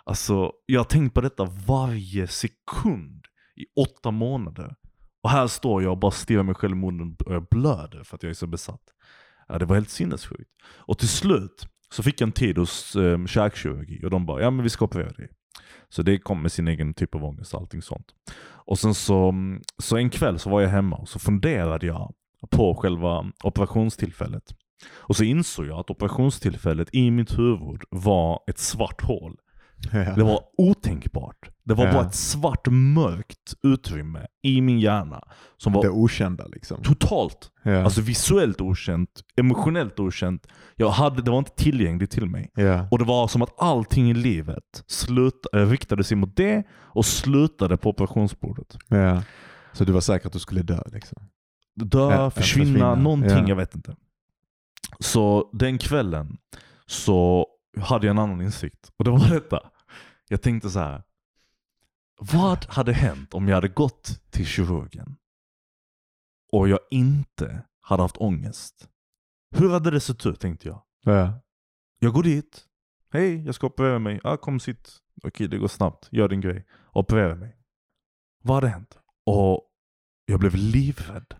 Alltså, 0.07 0.51
jag 0.65 0.79
har 0.79 0.85
tänkt 0.85 1.13
på 1.13 1.21
detta 1.21 1.45
varje 1.67 2.27
sekund 2.27 3.25
i 3.55 3.65
åtta 3.75 4.11
månader. 4.11 4.75
Och 5.23 5.29
här 5.29 5.47
står 5.47 5.83
jag 5.83 5.91
och 5.91 5.97
bara 5.97 6.11
stirrar 6.11 6.43
mig 6.43 6.55
själv 6.55 6.71
i 6.71 6.79
munnen 6.79 7.15
och 7.25 7.33
jag 7.33 7.47
blöder 7.51 8.03
för 8.03 8.15
att 8.15 8.23
jag 8.23 8.29
är 8.29 8.33
så 8.33 8.47
besatt. 8.47 8.81
Ja, 9.47 9.59
det 9.59 9.65
var 9.65 9.75
helt 9.75 9.89
sinnessjukt. 9.89 10.51
Och 10.65 10.97
till 10.97 11.07
slut 11.07 11.67
så 11.89 12.03
fick 12.03 12.21
jag 12.21 12.27
en 12.27 12.31
tid 12.31 12.57
hos 12.57 12.95
ehm, 12.95 13.03
um, 13.03 13.27
käkkirurgi 13.27 14.05
och 14.05 14.09
de 14.09 14.25
bara, 14.25 14.41
ja 14.41 14.51
men 14.51 14.63
vi 14.63 14.69
ska 14.69 14.85
operera 14.85 15.11
dig. 15.11 15.29
Så 15.89 16.01
det 16.01 16.17
kom 16.17 16.41
med 16.41 16.51
sin 16.51 16.67
egen 16.67 16.93
typ 16.93 17.15
av 17.15 17.25
ångest 17.25 17.53
och 17.53 17.59
allting 17.59 17.81
sånt. 17.81 18.07
Och 18.45 18.79
sen 18.79 18.93
så, 18.93 19.33
så 19.83 19.97
en 19.97 20.09
kväll 20.09 20.39
så 20.39 20.49
var 20.49 20.61
jag 20.61 20.69
hemma 20.69 20.95
och 20.95 21.09
så 21.09 21.19
funderade 21.19 21.85
jag 21.85 22.13
på 22.51 22.75
själva 22.75 23.31
operationstillfället. 23.43 24.43
Och 24.93 25.15
så 25.15 25.23
insåg 25.23 25.65
jag 25.65 25.79
att 25.79 25.89
operationstillfället 25.89 26.89
i 26.93 27.11
mitt 27.11 27.39
huvud 27.39 27.81
var 27.89 28.43
ett 28.47 28.59
svart 28.59 29.01
hål. 29.01 29.37
Ja. 29.93 29.99
Det 30.15 30.23
var 30.23 30.39
otänkbart. 30.57 31.49
Det 31.63 31.73
var 31.73 31.85
Ja. 31.85 31.93
bara 31.93 32.05
ett 32.05 32.15
svart 32.15 32.67
mörkt 32.71 33.53
utrymme 33.63 34.27
i 34.43 34.61
min 34.61 34.79
hjärna. 34.79 35.21
Som 35.57 35.73
var 35.73 35.81
Det 35.83 35.89
okända 35.89 36.47
liksom. 36.47 36.83
totalt, 36.83 37.51
Ja. 37.63 37.83
alltså 37.83 38.01
visuellt 38.01 38.61
okänt, 38.61 39.09
emotionellt 39.39 39.99
okänt. 39.99 40.47
Jag 40.75 40.89
hade, 40.89 41.21
det 41.21 41.31
var 41.31 41.37
inte 41.39 41.51
tillgängligt 41.55 42.11
till 42.11 42.25
mig. 42.25 42.51
Och 42.91 42.97
det 42.99 43.05
var 43.05 43.27
som 43.27 43.41
att 43.41 43.61
allting 43.61 44.09
i 44.11 44.13
livet 44.13 44.83
slut, 44.87 45.45
äh, 45.53 45.59
riktade 45.69 46.03
sig 46.03 46.17
mot 46.17 46.35
det 46.35 46.63
och 46.73 47.05
slutade 47.05 47.77
på 47.77 47.89
operationsbordet. 47.89 48.77
Så 49.73 49.83
du 49.83 49.91
var 49.91 50.01
säker 50.01 50.27
att 50.27 50.33
du 50.33 50.39
skulle 50.39 50.61
dö 50.61 50.81
liksom? 50.85 51.17
Dö, 51.75 52.29
försvinna, 52.29 52.31
försvinna. 52.31 52.95
någonting, 52.95 53.29
Ja. 53.37 53.47
jag 53.47 53.55
vet 53.55 53.75
inte. 53.75 53.95
Så 54.99 55.49
den 55.53 55.77
kvällen 55.77 56.37
så 56.87 57.47
hade 57.77 58.07
jag 58.07 58.11
en 58.11 58.19
annan 58.19 58.41
insikt. 58.41 58.91
Och 58.97 59.05
det 59.05 59.11
var 59.11 59.29
detta. 59.29 59.71
Jag 60.27 60.41
tänkte 60.41 60.69
så 60.69 60.79
här. 60.79 61.03
Vad 62.19 62.65
hade 62.65 62.93
hänt 62.93 63.33
om 63.33 63.47
jag 63.47 63.55
hade 63.55 63.67
gått 63.67 64.31
till 64.31 64.45
kirurgen 64.45 65.17
och 66.51 66.69
jag 66.69 66.79
inte 66.89 67.63
hade 67.81 68.01
haft 68.01 68.17
ångest? 68.17 68.89
Hur 69.55 69.69
hade 69.69 69.91
det 69.91 69.99
sett 69.99 70.25
ut 70.25 70.39
tänkte 70.39 70.67
jag. 70.67 70.81
Ja. 71.01 71.41
Jag 71.99 72.13
går 72.13 72.23
dit. 72.23 72.65
Hej, 73.11 73.45
jag 73.45 73.55
ska 73.55 73.67
operera 73.67 73.99
mig. 73.99 74.19
Ah, 74.23 74.37
kom 74.37 74.59
sitt. 74.59 74.97
Okej, 75.23 75.47
det 75.47 75.57
går 75.57 75.67
snabbt. 75.67 76.07
Gör 76.11 76.29
din 76.29 76.41
grej. 76.41 76.65
Operera 76.93 77.35
mig. 77.35 77.57
Vad 78.43 78.55
hade 78.55 78.67
hänt? 78.67 78.97
Och 79.25 79.71
jag 80.25 80.39
blev 80.39 80.55
livrädd. 80.55 81.33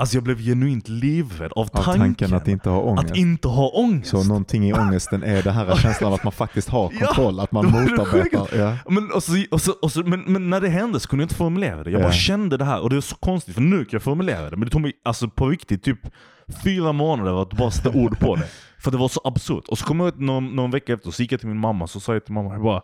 Alltså 0.00 0.16
jag 0.16 0.24
blev 0.24 0.38
genuint 0.42 0.88
livrädd 0.88 1.52
av, 1.52 1.62
Av 1.62 1.66
tanken, 1.68 2.00
tanken 2.00 2.34
att 2.34 2.48
inte 2.48 2.68
ha 2.70 2.80
ångest. 2.80 3.10
att 3.10 3.16
inte 3.16 3.48
ha 3.48 3.68
ångest. 3.68 4.10
Så 4.10 4.24
någonting 4.24 4.68
i 4.68 4.72
ångesten 4.72 5.22
är 5.22 5.42
det 5.42 5.50
här 5.50 5.76
känslan 5.82 6.08
av 6.08 6.14
att 6.14 6.24
man 6.24 6.32
faktiskt 6.32 6.68
har 6.68 6.92
Ja, 7.00 7.06
kontroll, 7.06 7.40
att 7.40 7.52
man 7.52 7.66
motarbetar. 7.70 8.58
Ja. 8.58 8.76
Men, 8.88 9.12
och 9.12 9.22
så, 9.22 9.32
och 9.50 9.60
så, 9.60 9.72
och 9.82 9.92
så, 9.92 10.02
men, 10.02 10.20
men 10.20 10.50
när 10.50 10.60
det 10.60 10.68
hände 10.68 11.00
så 11.00 11.08
kunde 11.08 11.22
jag 11.22 11.24
inte 11.26 11.34
formulera 11.34 11.84
det. 11.84 11.90
Jag 11.90 12.00
bara 12.00 12.08
Ja. 12.08 12.12
kände 12.12 12.56
det 12.56 12.64
här 12.64 12.80
och 12.80 12.90
det 12.90 12.96
är 12.96 13.00
så 13.00 13.16
konstigt 13.16 13.54
för 13.54 13.62
nu 13.62 13.76
kan 13.76 13.88
jag 13.92 14.02
formulera 14.02 14.50
det. 14.50 14.56
Men 14.56 14.60
det 14.64 14.70
tog 14.70 14.80
mig 14.82 14.92
alltså, 15.04 15.28
på 15.28 15.48
riktigt 15.48 15.82
typ 15.82 15.98
fyra 16.64 16.92
månader 16.92 17.42
att 17.42 17.52
bara 17.52 17.70
sätta 17.70 17.90
ord 17.90 18.18
på 18.18 18.36
det. 18.36 18.42
För 18.78 18.90
det 18.90 18.96
var 18.96 19.08
så 19.08 19.20
absurt. 19.24 19.64
Och 19.68 19.78
så 19.78 19.84
kom 19.86 20.00
jag 20.00 20.08
ut 20.08 20.18
någon, 20.20 20.56
någon 20.56 20.70
vecka 20.70 20.92
efter 20.92 21.08
och 21.08 21.14
så 21.14 21.22
gick 21.22 21.32
jag 21.32 21.40
till 21.40 21.48
min 21.48 21.60
mamma 21.60 21.86
så 21.86 22.00
sa 22.00 22.12
jag 22.12 22.24
till 22.24 22.34
mamma, 22.34 22.52
jag 22.52 22.62
bara 22.62 22.80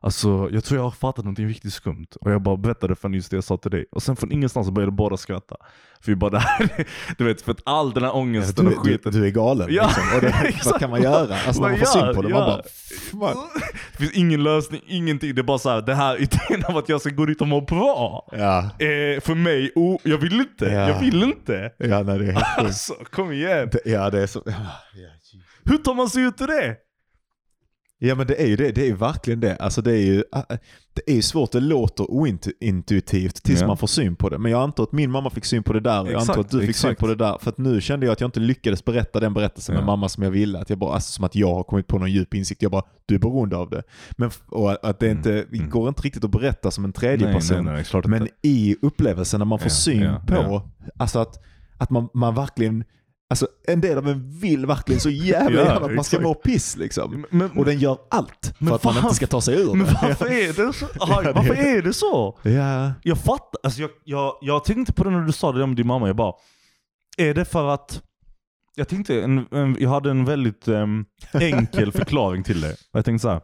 Alltså 0.00 0.48
jag 0.52 0.64
tror 0.64 0.78
jag 0.78 0.84
har 0.84 0.90
fattat 0.90 1.24
någonting 1.24 1.48
riktigt 1.48 1.72
skumt. 1.72 2.06
Och 2.20 2.32
jag 2.32 2.42
bara 2.42 2.56
berättade 2.56 2.94
för 2.96 3.08
just 3.08 3.30
det 3.30 3.36
jag 3.36 3.44
sa 3.44 3.56
till 3.56 3.70
dig. 3.70 3.86
Och 3.92 4.02
sen 4.02 4.16
från 4.16 4.32
ingenstans 4.32 4.66
så 4.66 4.72
började 4.72 4.92
båda 4.92 5.16
skratta. 5.16 5.56
För 6.00 6.12
vi 6.12 6.16
bara 6.16 6.30
det 6.30 6.38
här, 6.38 6.86
du 7.18 7.24
vet 7.24 7.42
för 7.42 7.52
att 7.52 7.60
all 7.64 7.92
den 7.92 8.02
här 8.02 8.16
ångesten 8.16 8.64
Du, 8.64 8.76
och 8.76 8.84
du, 8.84 8.90
skiten. 8.92 9.12
du 9.12 9.26
är 9.26 9.30
galen 9.30 9.68
Ja, 9.70 9.86
liksom. 9.86 10.02
Och 10.14 10.20
det, 10.20 10.60
vad 10.70 10.80
kan 10.80 10.90
man 10.90 11.02
göra? 11.02 11.34
Alltså 11.46 11.62
när 11.62 11.68
man 11.68 11.78
får 11.78 11.86
syn 11.86 12.14
på 12.14 12.22
det, 12.22 12.28
ja. 12.28 12.36
man 12.38 12.46
bara... 12.46 12.62
"Pff, 12.62 13.12
Man. 13.12 13.36
Det 13.92 13.98
finns 13.98 14.12
ingen 14.12 14.42
lösning, 14.42 14.80
ingenting. 14.86 15.34
Det 15.34 15.40
är 15.40 15.42
bara 15.44 15.58
så 15.58 15.70
här, 15.70 15.82
det 15.82 15.94
här 15.94 16.16
idén 16.22 16.64
av 16.68 16.76
att 16.76 16.88
jag 16.88 17.00
ska 17.00 17.10
gå 17.10 17.24
dit 17.26 17.40
och 17.40 17.48
må 17.48 17.60
bra. 17.60 18.28
Ja, 18.32 18.58
Eh, 18.78 19.20
för 19.20 19.34
mig, 19.34 19.72
oh, 19.74 19.98
jag 20.02 20.18
vill 20.18 20.40
inte. 20.40 20.64
Ja. 20.64 20.88
Jag 20.88 21.00
vill 21.00 21.22
inte. 21.22 21.70
ja 21.78 22.02
nej, 22.02 22.18
det 22.18 22.24
är 22.26 22.32
helt. 22.32 22.44
Alltså, 22.58 22.94
kom 22.94 23.32
igen. 23.32 23.68
Det- 23.72 23.90
Ja, 23.90 24.10
det 24.10 24.22
är 24.22 24.26
så... 24.26 24.42
Ja, 24.46 24.52
ja, 24.94 25.08
Hur 25.64 25.78
tar 25.78 25.94
man 25.94 26.10
sig 26.10 26.22
ut 26.22 26.40
ur 26.40 26.46
det? 26.46 26.76
Ja 28.00 28.14
men 28.14 28.26
det 28.26 28.42
är 28.42 28.46
ju 28.46 28.56
det, 28.56 28.72
det 28.72 28.80
är 28.80 28.86
ju 28.86 28.94
verkligen 28.96 29.40
det. 29.40 29.56
Alltså 29.56 29.82
det 29.82 29.92
är 29.92 30.04
ju, 30.04 30.24
äh, 30.34 30.42
det 30.92 31.18
är 31.18 31.22
svårt, 31.22 31.52
det 31.52 31.60
låter 31.60 32.10
ointuitivt 32.10 33.42
tills 33.42 33.60
Ja. 33.60 33.66
man 33.66 33.76
får 33.76 33.86
syn 33.86 34.16
på 34.16 34.28
det. 34.28 34.38
Men 34.38 34.52
jag 34.52 34.62
antar 34.62 34.82
att 34.82 34.92
min 34.92 35.10
mamma 35.10 35.30
fick 35.30 35.44
syn 35.44 35.62
på 35.62 35.72
det 35.72 35.80
där 35.80 36.00
och 36.00 36.06
jag 36.06 36.12
Exakt, 36.12 36.28
antar 36.28 36.40
att 36.40 36.50
du 36.50 36.66
fick 36.66 36.76
syn 36.76 36.90
exakt. 36.90 37.00
på 37.00 37.06
det 37.06 37.14
där. 37.14 37.38
För 37.40 37.50
att 37.50 37.58
nu 37.58 37.80
kände 37.80 38.06
jag 38.06 38.12
att 38.12 38.20
jag 38.20 38.28
inte 38.28 38.40
lyckades 38.40 38.84
berätta 38.84 39.20
den 39.20 39.34
berättelsen 39.34 39.74
med 39.74 39.82
Ja. 39.82 39.86
mamma 39.86 40.08
som 40.08 40.22
jag 40.22 40.30
ville. 40.30 40.58
Att 40.58 40.70
jag 40.70 40.78
bara, 40.78 40.94
alltså 40.94 41.12
som 41.12 41.24
att 41.24 41.34
jag 41.34 41.54
har 41.54 41.62
kommit 41.62 41.86
på 41.86 41.98
någon 41.98 42.10
djup 42.12 42.34
insikt. 42.34 42.62
Jag 42.62 42.70
bara, 42.70 42.82
du 43.06 43.14
är 43.14 43.18
beroende 43.18 43.56
av 43.56 43.70
det. 43.70 43.82
Men, 44.16 44.30
och 44.48 44.84
att 44.88 44.98
det 45.00 45.10
inte, 45.10 45.32
det 45.32 45.56
mm. 45.58 45.70
går 45.70 45.88
inte 45.88 46.02
riktigt 46.02 46.24
att 46.24 46.30
berätta 46.30 46.70
som 46.70 46.84
en 46.84 46.92
tredje 46.92 47.32
person. 47.32 47.64
nej, 47.64 47.84
klart 47.84 48.06
Men 48.06 48.22
inte. 48.22 48.34
i 48.42 48.76
upplevelsen 48.82 49.38
när 49.38 49.44
man 49.46 49.58
får 49.58 49.66
Ja, 49.66 49.70
syn 49.74 50.14
på, 50.26 50.62
alltså 50.96 51.18
att, 51.18 51.44
att 51.76 51.90
man, 51.90 52.08
man 52.14 52.34
verkligen, 52.34 52.84
alltså 53.30 53.48
en 53.68 53.80
del 53.80 53.98
av 53.98 54.08
en 54.08 54.30
vill 54.38 54.66
verkligen 54.66 55.00
så 55.00 55.10
jävla 55.10 55.60
Ja, 55.60 55.66
gärna 55.66 55.86
att 55.86 55.94
man 55.94 56.04
ska 56.04 56.20
må 56.20 56.34
piss 56.34 56.76
liksom. 56.76 57.26
Men, 57.30 57.50
Och 57.50 57.64
den 57.64 57.78
gör 57.78 57.98
allt 58.10 58.52
för 58.58 58.64
Men 58.64 58.74
att 58.74 58.84
man 58.84 58.94
varför- 58.94 59.06
inte 59.08 59.16
ska 59.16 59.26
ta 59.26 59.40
sig 59.40 59.60
ur 59.60 59.74
men 59.74 59.86
det. 59.86 59.98
varför 60.02 60.26
är 60.26 60.66
det 60.66 60.72
så? 60.72 60.86
Aj, 61.00 61.32
varför 61.34 61.54
är 61.54 61.82
det 61.82 61.92
så? 61.92 62.38
Ja. 62.42 62.92
Jag 63.02 63.18
fattar, 63.18 63.60
alltså 63.62 63.80
jag, 63.80 63.90
jag, 64.04 64.32
jag 64.40 64.64
tänkte 64.64 64.92
på 64.92 65.04
det 65.04 65.10
när 65.10 65.20
du 65.26 65.32
sa 65.32 65.52
det 65.52 65.62
om 65.62 65.74
din 65.74 65.86
mamma, 65.86 66.06
jag 66.06 66.16
bara, 66.16 66.32
är 67.18 67.34
det 67.34 67.44
för 67.44 67.68
att 67.68 68.02
jag 68.74 68.88
tänkte, 68.88 69.22
en, 69.22 69.46
en, 69.50 69.76
jag 69.80 69.90
hade 69.90 70.10
en 70.10 70.24
väldigt 70.24 70.68
em, 70.68 71.04
enkel 71.32 71.92
förklaring 71.92 72.42
till 72.44 72.60
det. 72.60 72.76
Jag 72.92 73.04
tänkte 73.04 73.22
så 73.22 73.28
här. 73.28 73.40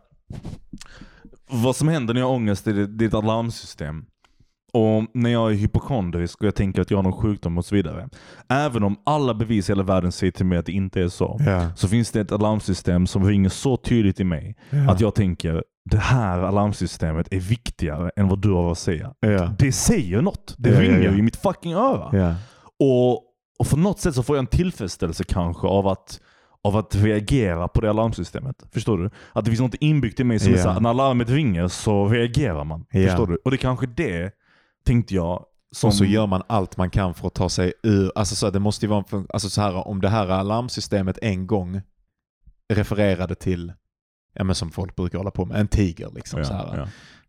Vad 1.51 1.77
som 1.77 1.89
händer 1.89 2.15
när 2.15 2.21
jag 2.21 2.29
har 2.29 2.35
ångest 2.35 2.67
är 2.67 3.03
ett 3.05 3.15
alarmsystem. 3.15 4.05
Och 4.75 5.05
när 5.15 5.31
jag 5.31 5.51
är 5.51 5.55
hypokondrisk 5.55 6.41
och 6.41 6.47
jag 6.47 6.55
tänker 6.55 6.83
att 6.83 6.91
jag 6.91 6.99
har 6.99 7.03
någon 7.03 7.13
sjukdom 7.23 7.59
och 7.59 7.65
så 7.65 7.75
vidare. 7.75 8.09
Även 8.49 8.83
om 8.83 8.97
alla 9.07 9.35
bevis 9.35 9.69
i 9.69 9.73
hela 9.73 9.83
världen 9.83 10.13
säger 10.13 10.31
till 10.33 10.47
mig 10.47 10.59
att 10.59 10.67
det 10.67 10.73
inte 10.73 11.01
är 11.03 11.09
så. 11.09 11.41
Ja. 11.47 11.71
Så 11.77 11.89
finns 11.89 12.11
det 12.11 12.21
ett 12.21 12.33
alarmsystem 12.33 13.07
som 13.07 13.25
ringer 13.25 13.49
så 13.49 13.77
tydligt 13.77 14.21
i 14.21 14.25
mig 14.25 14.57
att 14.89 15.01
jag 15.01 15.15
tänker 15.15 15.65
det 15.91 15.99
här 15.99 16.39
alarmsystemet 16.39 17.29
är 17.33 17.41
viktigare 17.41 18.11
än 18.17 18.29
vad 18.29 18.39
du 18.43 18.51
har 18.53 18.73
att 18.73 18.79
säga. 18.79 19.15
Ja. 19.21 19.55
Det 19.59 19.73
säger 19.73 20.23
något. 20.23 20.55
Det 20.59 20.81
ringer 20.81 21.19
i 21.19 21.23
mitt 21.23 21.37
fucking 21.37 21.73
öra. 21.73 22.09
Och, 22.81 23.13
och 23.59 23.71
på 23.71 23.77
något 23.77 24.01
sätt 24.01 24.15
så 24.15 24.23
får 24.23 24.37
jag 24.37 24.43
en 24.43 24.47
tillfredsställelse 24.47 25.25
kanske 25.25 25.67
av 25.67 25.87
att, 25.89 26.21
av 26.65 26.77
att 26.77 26.95
reagera 26.95 27.69
på 27.69 27.81
det 27.81 27.91
alarmsystemet. 27.91 28.57
Förstår 28.73 28.99
du? 28.99 29.11
Att 29.33 29.45
det 29.45 29.51
finns 29.51 29.61
något 29.61 29.75
inbyggt 29.75 30.21
i 30.21 30.25
mig 30.25 30.39
som 30.39 30.53
är 30.53 30.57
Ja. 30.57 30.63
såhär, 30.63 30.81
när 30.81 30.91
alarmet 30.91 31.29
ringer 31.31 31.69
så 31.69 32.09
reagerar 32.09 32.65
man. 32.65 32.85
Förstår 32.93 33.27
du? 33.27 33.39
Och 33.45 33.51
det 33.51 33.55
är 33.55 33.59
kanske 33.59 33.87
det, 33.87 34.31
tänkte 34.87 35.15
jag. 35.15 35.45
Som, 35.75 35.89
Och 35.89 35.95
så 35.95 36.05
gör 36.05 36.27
man 36.27 36.43
allt 36.47 36.77
man 36.77 36.91
kan 36.91 37.15
för 37.15 37.27
att 37.27 37.35
ta 37.35 37.49
sig 37.49 37.73
ur. 37.83 38.13
Alltså 38.15 38.35
så 38.35 38.47
här, 38.47 38.53
det 38.53 38.59
måste 38.61 38.87
ju 38.87 38.91
vara 38.91 39.05
en 39.13 39.27
alltså 39.29 39.51
så 39.51 39.61
här, 39.61 39.89
om 39.89 40.01
det 40.01 40.09
här 40.09 40.29
alarmsystemet 40.29 41.19
en 41.23 41.47
gång 41.47 41.81
refererade 42.73 43.35
till, 43.35 43.73
ja 44.35 44.45
men 44.45 44.55
som 44.55 44.71
folk 44.71 44.97
brukar 44.97 45.19
hålla 45.19 45.31
på 45.31 45.45
med, 45.45 45.61
en 45.61 45.69
tiger 45.69 46.11
liksom. 46.15 46.39
ja, 46.39 46.45
så 46.45 46.53
här. 46.55 46.77
ja, 46.77 46.89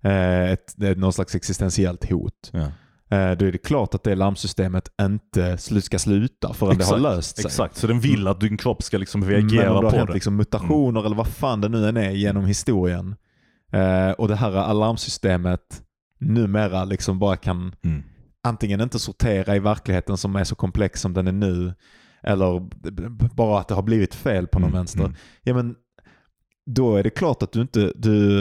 Eh, 0.10 0.52
ett, 0.52 0.78
någon 0.98 1.14
slags 1.14 1.36
existentiellt 1.36 2.10
hot. 2.12 2.50
ja. 2.54 2.60
Eh, 3.10 3.32
då 3.38 3.46
är 3.46 3.52
det 3.52 3.58
klart 3.58 3.96
att 3.96 4.04
det 4.04 4.16
larmsystemet 4.16 4.90
inte 5.02 5.58
ska 5.58 6.00
sluta 6.00 6.54
förrän 6.54 6.78
det 6.78 6.84
har 6.86 6.96
Exakt, 6.98 7.02
löst 7.02 7.36
sig. 7.36 7.46
Exakt, 7.46 7.76
så 7.78 7.88
den 7.88 8.00
vill 8.00 8.28
att 8.28 8.40
din 8.40 8.58
kropp 8.58 8.84
ska 8.84 8.98
liksom 8.98 9.22
Men 9.22 9.30
reagera 9.30 9.74
om 9.74 9.80
det 9.82 9.88
har 9.88 9.92
på 9.92 9.98
hänt 9.98 10.08
det. 10.08 10.14
liksom 10.14 10.36
mutationer 10.36 11.06
eller 11.06 11.16
vad 11.16 11.28
fan 11.28 11.62
det 11.62 11.70
nu 11.70 11.88
än 11.90 11.98
är 11.98 12.12
genom 12.12 12.46
historien. 12.46 13.16
Eh, 13.72 14.12
och 14.12 14.28
det 14.28 14.36
här 14.36 14.52
alarmsystemet 14.52 15.82
numera 16.26 16.86
liksom 16.86 17.20
bara 17.20 17.38
kan 17.38 17.76
Mm. 17.84 18.04
antingen 18.44 18.82
inte 18.82 19.00
sortera 19.00 19.56
i 19.56 19.60
verkligheten 19.60 20.18
som 20.18 20.36
är 20.36 20.44
så 20.44 20.56
komplex 20.56 21.02
som 21.02 21.14
den 21.14 21.28
är 21.28 21.32
nu. 21.32 21.74
Eller 22.24 22.60
bara 23.36 23.60
att 23.60 23.68
det 23.68 23.76
har 23.76 23.84
blivit 23.84 24.16
fel 24.16 24.48
på 24.48 24.60
någon 24.60 24.70
Mm, 24.70 24.78
vänster. 24.80 25.00
mm. 25.00 25.16
Ja 25.44 25.54
men 25.54 25.76
då 26.66 26.96
är 26.96 27.04
det 27.04 27.10
klart 27.10 27.44
att 27.44 27.52
du 27.52 27.62
inte, 27.62 27.92
du, 27.96 28.40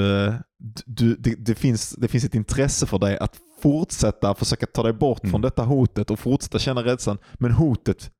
du, 0.87 1.17
det, 1.17 1.35
det, 1.39 1.55
finns, 1.55 1.91
det 1.91 2.09
finns 2.09 2.25
ett 2.25 2.35
intresse 2.35 2.87
för 2.87 2.99
dig 2.99 3.19
att 3.19 3.37
fortsätta 3.63 4.35
försöka 4.35 4.67
ta 4.67 4.83
dig 4.83 4.93
bort 4.93 5.23
Mm. 5.25 5.31
från 5.31 5.41
detta 5.41 5.63
hotet 5.65 6.11
och 6.11 6.19
fortsätta 6.19 6.59
känna 6.59 6.85
rädslan. 6.85 7.19
Men 7.35 7.51
hotet 7.53 8.11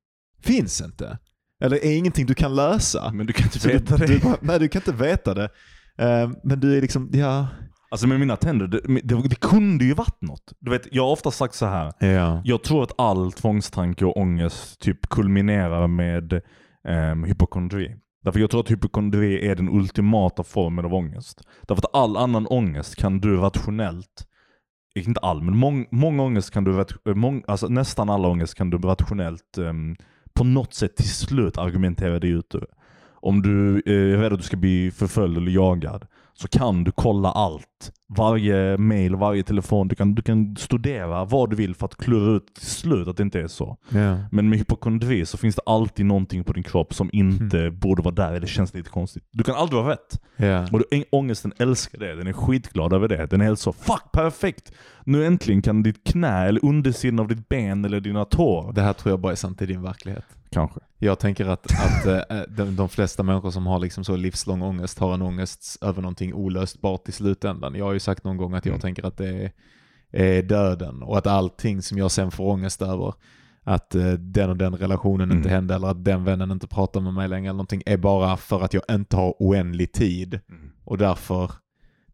finns 0.41 0.81
inte. 0.81 1.17
Eller 1.63 1.85
är 1.85 1.97
ingenting 1.97 2.25
du 2.25 2.33
kan 2.33 2.55
lösa. 2.55 3.11
Men 3.13 3.25
du 3.27 3.33
kan 3.33 3.45
inte 3.45 3.59
Så 3.59 3.67
veta 3.67 3.97
du, 3.97 4.05
det. 4.05 4.13
Du, 4.19 4.35
nej, 4.41 4.59
du 4.59 4.67
kan 4.67 4.79
inte 4.81 5.03
veta 5.03 5.33
det. 5.33 5.49
Eh, 5.97 6.29
men 6.43 6.59
du 6.59 6.77
är 6.77 6.81
liksom, 6.81 7.09
ja. 7.13 7.47
Alltså 7.89 8.07
med 8.07 8.19
mina 8.19 8.35
tänder, 8.35 8.67
det, 8.67 8.79
det, 9.03 9.27
det 9.29 9.39
kunde 9.39 9.85
ju 9.85 9.93
varit 9.93 10.21
något. 10.21 10.53
Du 10.59 10.71
vet, 10.71 10.87
jag 10.91 11.03
har 11.03 11.11
ofta 11.11 11.31
sagt 11.31 11.55
så 11.55 11.65
här. 11.65 11.93
ja. 11.99 12.41
Jag 12.43 12.63
tror 12.63 12.83
att 12.83 12.99
all 12.99 13.31
tvångstanke 13.31 14.05
och 14.05 14.17
ångest 14.17 14.81
typ 14.81 15.09
kulminerar 15.09 15.87
med 15.87 16.41
um, 16.87 17.23
hypokondri. 17.23 17.95
Därför 18.23 18.39
jag 18.39 18.49
tror 18.49 18.59
att 18.59 18.71
hypokondri 18.71 19.47
är 19.47 19.55
den 19.55 19.69
ultimata 19.69 20.43
formen 20.43 20.85
av 20.85 20.93
ångest. 20.93 21.41
Därför 21.67 21.81
att 21.81 21.95
all 21.95 22.17
annan 22.17 22.47
ångest 22.47 22.95
kan 22.95 23.19
du 23.19 23.37
rationellt, 23.37 24.27
inte 24.95 25.19
all, 25.19 25.41
men 25.41 25.57
mång, 25.57 25.87
många 25.91 26.23
ångest 26.23 26.51
kan 26.51 26.63
du, 26.63 26.79
eh, 26.79 27.15
mång, 27.15 27.43
alltså 27.47 27.67
nästan 27.67 28.09
alla 28.09 28.27
ångest 28.27 28.55
kan 28.55 28.69
du 28.69 28.77
rationellt 28.77 29.57
ehm, 29.57 29.95
på 30.33 30.43
något 30.43 30.73
sätt 30.73 30.95
till 30.95 31.09
slut 31.09 31.57
argumentera 31.57 32.19
dig 32.19 32.29
ut 32.29 32.55
ur. 32.55 32.65
Om 33.21 33.41
du 33.41 33.81
eh, 33.85 34.13
är 34.13 34.17
rädd 34.17 34.33
att 34.33 34.39
du 34.39 34.45
ska 34.45 34.57
bli 34.57 34.91
förföljd 34.91 35.37
eller 35.37 35.51
jagad 35.51 36.05
så 36.37 36.47
kan 36.47 36.83
du 36.83 36.91
kolla 36.91 37.31
allt. 37.31 37.91
Varje 38.17 38.77
mail, 38.77 39.15
varje 39.15 39.43
telefon. 39.43 39.87
Du 39.87 39.95
kan, 39.95 40.15
du 40.15 40.21
kan 40.21 40.55
studera 40.55 41.25
vad 41.25 41.49
du 41.49 41.55
vill 41.55 41.75
för 41.75 41.85
att 41.85 41.95
klura 41.97 42.35
ut 42.35 42.55
till 42.55 42.65
slut 42.67 43.07
att 43.07 43.17
det 43.17 43.23
inte 43.23 43.41
är 43.41 43.47
så. 43.47 43.77
ja. 43.89 44.17
Men 44.31 44.49
med 44.49 44.59
hypokondri 44.59 45.25
så 45.25 45.37
finns 45.37 45.55
det 45.55 45.61
alltid 45.65 46.05
någonting 46.05 46.43
på 46.43 46.53
din 46.53 46.63
kropp 46.63 46.93
som 46.93 47.09
inte 47.13 47.59
Mm. 47.59 47.79
borde 47.79 48.01
vara 48.01 48.15
där 48.15 48.33
eller 48.33 48.47
känns 48.47 48.73
lite 48.73 48.89
konstigt. 48.89 49.23
Du 49.31 49.43
kan 49.43 49.55
aldrig 49.55 49.83
vara 49.83 49.93
rätt. 49.93 50.21
ja. 50.37 50.67
Och 50.71 50.79
det- 50.89 51.03
ångesten 51.11 51.53
älskar 51.57 51.99
det. 51.99 52.15
Den 52.15 52.27
är 52.27 52.33
skitglad 52.33 52.93
över 52.93 53.07
det. 53.07 53.25
Den 53.25 53.41
är 53.41 53.45
helt 53.45 53.59
så 53.59 53.73
fuck 53.73 54.11
perfekt. 54.13 54.71
Nu 55.03 55.25
äntligen 55.25 55.61
kan 55.61 55.83
ditt 55.83 56.03
knä 56.03 56.45
eller 56.47 56.65
undersidan 56.65 57.19
av 57.19 57.27
ditt 57.27 57.49
ben 57.49 57.85
eller 57.85 57.99
dina 57.99 58.25
tår. 58.25 58.73
Det 58.73 58.81
här 58.81 58.93
tror 58.93 59.11
jag 59.11 59.19
bara 59.19 59.31
är 59.31 59.35
sant 59.35 59.61
i 59.61 59.65
din 59.65 59.81
verklighet. 59.81 60.25
Kanske. 60.55 60.79
Jag 60.97 61.19
tänker 61.19 61.45
att, 61.45 61.65
att 61.71 62.05
eh, 62.05 62.41
de, 62.49 62.75
de 62.75 62.89
flesta 62.89 63.23
människor 63.23 63.51
som 63.51 63.67
har 63.67 63.79
liksom 63.79 64.03
så 64.03 64.15
livslång 64.15 64.61
ångest 64.61 64.99
har 64.99 65.13
en 65.13 65.21
ångest 65.21 65.77
över 65.83 66.01
någonting 66.01 66.33
olösbart 66.33 67.09
i 67.09 67.11
slutändan. 67.11 67.75
Jag 67.75 67.85
har 67.85 67.93
ju 67.93 67.99
sagt 67.99 68.23
någon 68.23 68.37
gång 68.37 68.53
att 68.53 68.65
jag 68.65 68.71
Mm. 68.73 68.81
tänker 68.81 69.05
att 69.05 69.17
det 69.17 69.51
är, 70.11 70.43
döden 70.43 71.03
och 71.03 71.17
att 71.17 71.27
allting 71.27 71.81
som 71.81 71.97
jag 71.97 72.11
sen 72.11 72.31
får 72.31 72.43
ångest 72.51 72.81
över, 72.81 73.13
att 73.63 73.95
eh, 73.95 74.11
den 74.11 74.49
och 74.49 74.57
den 74.57 74.75
relationen 74.75 75.31
inte 75.31 75.49
Mm. 75.49 75.51
hände 75.55 75.75
eller 75.75 75.87
att 75.87 76.03
den 76.05 76.23
vännen 76.23 76.51
inte 76.51 76.67
pratar 76.67 77.01
med 77.01 77.13
mig 77.13 77.27
längre 77.27 77.45
eller 77.49 77.53
någonting, 77.57 77.81
är 77.85 77.97
bara 77.97 78.37
för 78.37 78.61
att 78.61 78.73
jag 78.73 78.83
inte 78.91 79.15
har 79.15 79.35
oändlig 79.39 79.91
tid 79.93 80.39
och 80.85 80.97
därför 80.97 81.51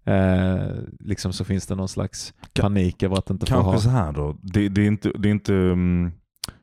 eh, 0.06 0.76
liksom 1.00 1.34
så 1.34 1.44
finns 1.46 1.68
det 1.68 1.76
någon 1.76 1.88
slags 1.90 2.34
panik 2.62 3.04
över 3.04 3.18
att 3.18 3.30
inte 3.30 3.46
få 3.46 3.56
ha. 3.56 3.64
Kanske 3.72 3.82
så 3.84 3.90
här 3.90 4.12
då. 4.12 4.38
Det, 4.42 4.70
det 4.70 4.82
är 4.82 4.88
inte, 4.88 5.12
det 5.20 5.30
är 5.30 5.32
inte 5.32 5.54
um, 5.54 6.12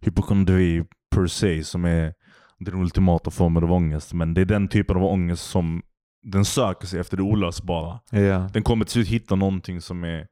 hypokondri 0.01 0.85
per 1.11 1.26
se 1.26 1.64
som 1.64 1.84
är 1.84 2.14
den 2.59 2.74
ultimata 2.74 3.30
formen 3.30 3.64
av 3.64 3.72
ångest. 3.72 4.12
Men 4.14 4.34
det 4.34 4.40
är 4.40 4.44
den 4.44 4.68
typen 4.68 4.96
av 4.96 5.04
ångest 5.04 5.50
som 5.50 5.82
den 6.22 6.44
söker 6.44 6.86
sig 6.86 7.00
efter 7.00 7.16
det 7.16 7.22
olösbara. 7.22 8.00
Ja. 8.11 8.48
Den 8.52 8.62
kommer 8.62 8.84
till 8.84 8.92
slut 8.92 9.09
hitta 9.09 9.34
någonting 9.36 9.80
som 9.80 10.04
är 10.04 10.26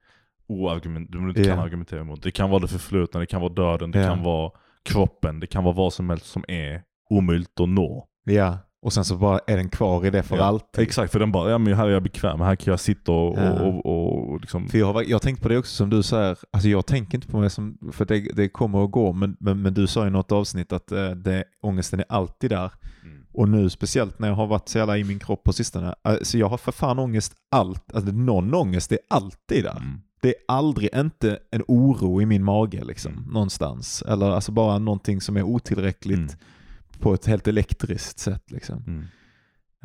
oargument, 0.49 1.12
du 1.12 1.18
inte 1.29 1.45
kan 1.45 1.57
Ja. 1.59 1.62
argumentera 1.64 2.01
emot. 2.01 2.22
Det 2.22 2.31
kan 2.31 2.51
vara 2.51 2.61
det 2.61 2.68
förflutna, 2.68 3.20
det 3.20 3.27
kan 3.27 3.41
vara 3.41 3.53
döden, 3.53 3.91
det 3.91 4.01
Ja. 4.01 4.09
kan 4.09 4.22
vara 4.22 4.51
kroppen, 4.85 5.41
det 5.41 5.47
kan 5.47 5.64
vara 5.64 5.74
vad 5.74 5.93
som 5.93 6.11
helst 6.11 6.27
som 6.27 6.45
är 6.49 6.83
omöjligt 7.11 7.61
att 7.61 7.68
nå. 7.68 8.07
ja, 8.24 8.59
och 8.83 8.93
sen 8.93 9.05
så 9.05 9.16
bara 9.16 9.41
är 9.47 9.57
den 9.57 9.68
kvar 9.68 10.07
i 10.07 10.11
det 10.11 10.22
för 10.22 10.37
Ja, 10.37 10.45
alltid. 10.45 10.83
Exakt, 10.85 11.12
för 11.12 11.18
den 11.18 11.33
bara, 11.33 11.51
ja 11.51 11.59
men 11.59 11.74
här 11.74 11.87
är 11.87 11.91
jag 11.91 12.03
bekväm, 12.03 12.41
här 12.41 12.57
kan 12.57 12.70
jag 12.72 12.81
sitta 12.81 13.12
och, 13.12 13.39
Ja. 13.39 13.53
och, 13.53 13.87
och, 13.87 14.29
och 14.33 14.41
liksom... 14.41 14.68
För 14.68 14.79
jag 14.79 14.93
har, 14.93 15.03
jag 15.03 15.14
har 15.14 15.18
tänkt 15.18 15.43
på 15.43 15.49
det 15.49 15.59
också 15.59 15.74
som 15.77 15.91
du 15.91 16.03
säger, 16.03 16.39
alltså 16.51 16.68
jag 16.68 16.87
tänker 16.87 17.18
inte 17.18 17.29
på 17.29 17.39
mig 17.41 17.51
som, 17.51 17.79
för 17.93 18.05
det, 18.05 18.20
det 18.20 18.49
kommer 18.49 18.79
och 18.79 18.91
går, 18.91 19.12
men, 19.12 19.37
men, 19.41 19.62
men 19.62 19.74
du 19.74 19.87
sa 19.87 20.07
i 20.07 20.11
något 20.11 20.33
avsnitt 20.33 20.72
att 20.72 20.93
eh, 20.93 21.11
det, 21.11 21.45
ångesten 21.62 22.01
är 22.01 22.07
alltid 22.09 22.51
där. 22.51 22.72
Mm. 23.05 23.22
Och 23.33 23.49
nu 23.49 23.70
speciellt 23.70 24.18
när 24.18 24.29
jag 24.29 24.35
har 24.35 24.47
varit 24.47 24.68
så 24.68 24.79
jävla 24.79 24.99
i 24.99 25.05
min 25.05 25.18
kropp 25.18 25.45
på 25.45 25.53
sistone, 25.53 25.95
så 26.22 26.39
jag 26.39 26.49
har 26.49 26.59
för 26.59 26.72
fan 26.72 26.99
ångest 26.99 27.33
allt, 27.51 27.93
alltså 27.95 28.12
någon 28.12 28.55
ångest 28.55 28.93
är 28.93 28.99
alltid 29.11 29.64
där. 29.64 29.77
Mm. 29.77 30.01
Det 30.22 30.29
är 30.29 30.35
aldrig 30.49 30.91
inte 30.97 31.39
en 31.51 31.62
oro 31.68 32.22
i 32.22 32.27
min 32.27 32.45
mage 32.45 32.85
liksom, 32.85 33.12
Mm. 33.12 33.24
någonstans. 33.33 34.03
Eller 34.09 34.31
alltså 34.31 34.53
bara 34.53 34.79
någonting 34.79 35.20
som 35.20 35.37
är 35.37 35.43
otillräckligt 35.43 36.16
Mm. 36.18 36.35
På 37.01 37.15
ett 37.15 37.27
helt 37.27 37.49
elektriskt 37.49 38.19
sätt 38.19 38.51
liksom. 38.51 38.85
Mm. 38.87 39.05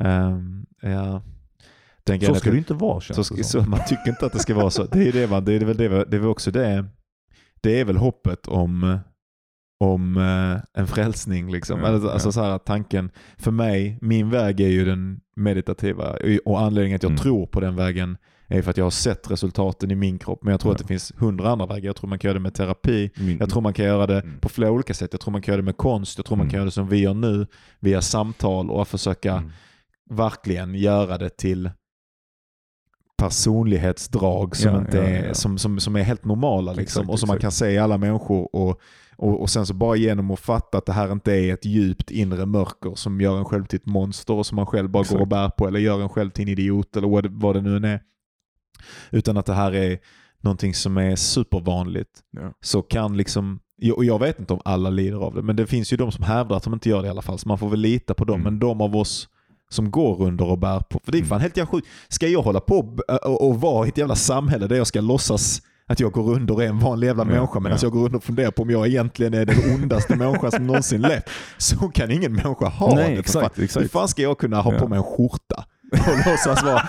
Ehm, 0.00 0.66
ja. 0.82 1.22
Den 2.04 2.20
Så 2.20 2.34
ska 2.34 2.50
det 2.50 2.58
inte 2.58 2.74
vara 2.74 3.00
känns 3.00 3.26
så, 3.26 3.34
det 3.34 3.44
så 3.44 3.60
man 3.62 3.80
tycker 3.88 4.08
inte 4.08 4.26
att 4.26 4.32
det 4.32 4.38
ska 4.38 4.54
vara 4.54 4.70
så. 4.70 4.84
Det 4.84 5.08
är 5.08 5.12
det, 5.12 5.26
va? 5.26 5.40
det 5.40 5.52
är 5.52 5.60
väl 5.60 5.76
det, 5.76 5.88
det 5.88 6.16
är 6.16 6.20
väl 6.20 6.28
också 6.28 6.50
det. 6.50 6.84
Det 7.60 7.80
är 7.80 7.84
väl 7.84 7.96
hoppet 7.96 8.48
om, 8.48 8.98
om 9.80 10.16
eh, 10.16 10.80
en 10.80 10.86
frälsning. 10.86 11.52
Liksom. 11.52 11.80
Ja, 11.80 11.86
alltså, 11.86 12.08
alltså 12.08 12.28
ja. 12.28 12.32
så 12.32 12.42
här 12.42 12.50
att 12.50 12.66
tanken, 12.66 13.10
för 13.36 13.50
mig, 13.50 13.98
min 14.00 14.30
väg 14.30 14.60
är 14.60 14.68
ju 14.68 14.84
den 14.84 15.20
meditativa. 15.36 16.16
Och 16.44 16.60
anledningen 16.60 16.96
att 16.96 17.02
jag 17.02 17.10
Mm. 17.12 17.22
tror 17.22 17.46
på 17.46 17.60
den 17.60 17.76
vägen 17.76 18.16
är 18.58 18.62
för 18.62 18.70
att 18.70 18.76
jag 18.76 18.84
har 18.84 18.90
sett 18.90 19.30
resultaten 19.30 19.90
i 19.90 19.94
min 19.94 20.18
kropp. 20.18 20.38
Men 20.42 20.50
jag 20.50 20.60
tror 20.60 20.70
Ja. 20.70 20.74
att 20.74 20.78
det 20.82 20.86
finns 20.86 21.12
hundra 21.16 21.50
andra 21.50 21.66
vägar. 21.66 21.86
Jag 21.86 21.96
tror 21.96 22.08
man 22.08 22.18
kan 22.18 22.28
göra 22.28 22.38
det 22.38 22.42
med 22.42 22.54
terapi. 22.54 23.10
Min, 23.16 23.38
Jag 23.38 23.50
tror 23.50 23.62
man 23.62 23.72
kan 23.74 23.84
göra 23.84 24.06
det 24.06 24.20
Mm. 24.20 24.38
på 24.40 24.48
flera 24.48 24.70
olika 24.70 24.94
sätt. 24.94 25.08
Jag 25.12 25.20
tror 25.20 25.32
man 25.32 25.42
kan 25.42 25.52
göra 25.52 25.60
det 25.62 25.64
med 25.66 25.76
konst. 25.76 26.18
Jag 26.18 26.26
tror 26.26 26.36
man 26.36 26.44
Mm. 26.44 26.50
kan 26.50 26.56
göra 26.58 26.64
det 26.64 26.70
som 26.70 26.88
vi 26.88 26.98
gör 27.00 27.14
nu, 27.14 27.46
via 27.80 28.00
samtal 28.00 28.70
och 28.70 28.88
försöka 28.88 29.32
Mm. 29.32 29.50
verkligen 30.10 30.74
göra 30.74 31.18
det 31.18 31.36
till 31.36 31.70
personlighetsdrag 33.18 34.56
som, 34.56 34.72
Ja, 34.72 34.80
inte 34.80 34.96
ja, 34.96 35.02
är. 35.02 35.32
Som, 35.32 35.58
som, 35.58 35.80
som 35.80 35.96
är 35.96 36.02
helt 36.02 36.24
normala. 36.24 36.72
Liksom, 36.72 36.82
Exakt, 37.02 37.10
och 37.12 37.18
som 37.20 37.26
man 37.26 37.36
exakt. 37.36 37.42
kan 37.42 37.52
se 37.52 37.70
i 37.70 37.78
alla 37.78 37.98
människor. 37.98 38.48
Och, 38.56 38.80
och, 39.16 39.40
och 39.40 39.50
sen 39.50 39.66
så 39.66 39.74
bara 39.74 39.96
genom 39.96 40.30
att 40.30 40.40
fatta 40.40 40.78
att 40.78 40.86
det 40.86 40.92
här 40.92 41.12
inte 41.12 41.32
är 41.32 41.54
ett 41.54 41.64
djupt 41.64 42.10
inre 42.10 42.46
mörker 42.46 42.94
som 42.94 43.20
gör 43.20 43.38
en 43.38 43.44
själv 43.44 43.64
till 43.64 43.76
ett 43.76 43.86
monster 43.86 44.34
och 44.34 44.46
som 44.46 44.56
man 44.56 44.66
själv 44.66 44.90
bara 44.90 44.98
går 44.98 45.04
Exakt. 45.04 45.20
och 45.20 45.28
bär 45.28 45.48
på 45.48 45.68
eller 45.68 45.80
gör 45.80 46.00
en 46.02 46.08
själv 46.08 46.30
till 46.30 46.42
en 46.42 46.48
idiot 46.48 46.96
eller 46.96 47.08
vad 47.08 47.22
det, 47.24 47.28
vad 47.32 47.56
det 47.56 47.60
nu 47.60 47.76
än 47.76 47.84
är. 47.84 48.00
Utan 49.10 49.36
att 49.36 49.46
det 49.46 49.54
här 49.54 49.74
är 49.74 49.98
någonting 50.40 50.74
som 50.74 50.96
är 50.98 51.16
supervanligt. 51.16 52.10
Ja. 52.30 52.52
Så 52.60 52.82
kan 52.82 53.16
liksom, 53.16 53.60
och 53.96 54.04
jag 54.04 54.18
vet 54.18 54.40
inte 54.40 54.52
om 54.52 54.60
alla 54.64 54.90
lider 54.90 55.16
av 55.18 55.34
det, 55.34 55.42
men 55.42 55.56
det 55.56 55.66
finns 55.66 55.92
ju 55.92 55.96
de 55.96 56.12
som 56.12 56.24
hävdar 56.24 56.56
att 56.56 56.62
de 56.62 56.72
inte 56.74 56.88
gör 56.88 57.02
det 57.02 57.06
i 57.06 57.10
alla 57.10 57.22
fall. 57.22 57.38
Så 57.38 57.48
man 57.48 57.58
får 57.58 57.68
väl 57.68 57.80
lita 57.80 58.14
på 58.14 58.24
dem. 58.24 58.40
Mm. 58.40 58.44
Men 58.52 58.58
de 58.60 58.80
av 58.80 58.96
oss 58.96 59.28
som 59.70 59.90
går 59.90 60.22
under 60.22 60.44
och 60.50 60.58
bär 60.58 60.80
på, 60.80 61.00
för 61.04 61.12
det 61.12 61.18
är 61.18 61.22
fan 61.22 61.30
Mm. 61.36 61.42
helt 61.42 61.56
jävla 61.56 61.70
sjukt. 61.70 61.86
Ska 62.08 62.26
jag 62.28 62.42
hålla 62.42 62.60
på 62.60 62.96
och, 63.24 63.48
och, 63.48 63.60
vara 63.60 63.86
i 63.86 63.88
ett 63.88 63.98
jävla 63.98 64.14
samhälle 64.14 64.66
där 64.66 64.76
jag 64.76 64.86
ska 64.86 65.00
låtsas 65.00 65.62
att 65.86 66.00
jag 66.00 66.12
går 66.12 66.34
under 66.34 66.54
och 66.54 66.62
är 66.64 66.68
en 66.68 66.78
vanlig 66.78 67.06
jävla 67.06 67.22
Ja, 67.22 67.26
människa 67.28 67.60
medan 67.60 67.78
ja. 67.80 67.86
jag 67.86 67.92
går 67.92 68.04
under 68.04 68.16
och 68.18 68.24
funderar 68.24 68.50
på 68.50 68.62
om 68.62 68.70
jag 68.70 68.86
egentligen 68.86 69.34
är 69.34 69.44
den 69.46 69.74
ondaste 69.74 70.16
människan 70.16 70.50
som 70.52 70.66
någonsin 70.66 71.00
levt. 71.02 71.24
Så 71.58 71.76
kan 71.88 72.10
ingen 72.10 72.32
människa 72.32 72.68
ha 72.68 72.94
Nej, 72.94 73.12
det. 73.14 73.18
exakt, 73.20 73.54
fan. 73.56 73.64
exakt. 73.64 73.84
Hur 73.84 73.88
fan 73.88 74.08
ska 74.08 74.22
jag 74.22 74.38
kunna 74.38 74.60
ha 74.60 74.72
Ja. 74.72 74.78
på 74.78 74.88
mig 74.88 74.96
en 74.98 75.04
skjorta? 75.04 75.64
Och 75.92 76.30
låtsas 76.30 76.62
vara, 76.64 76.82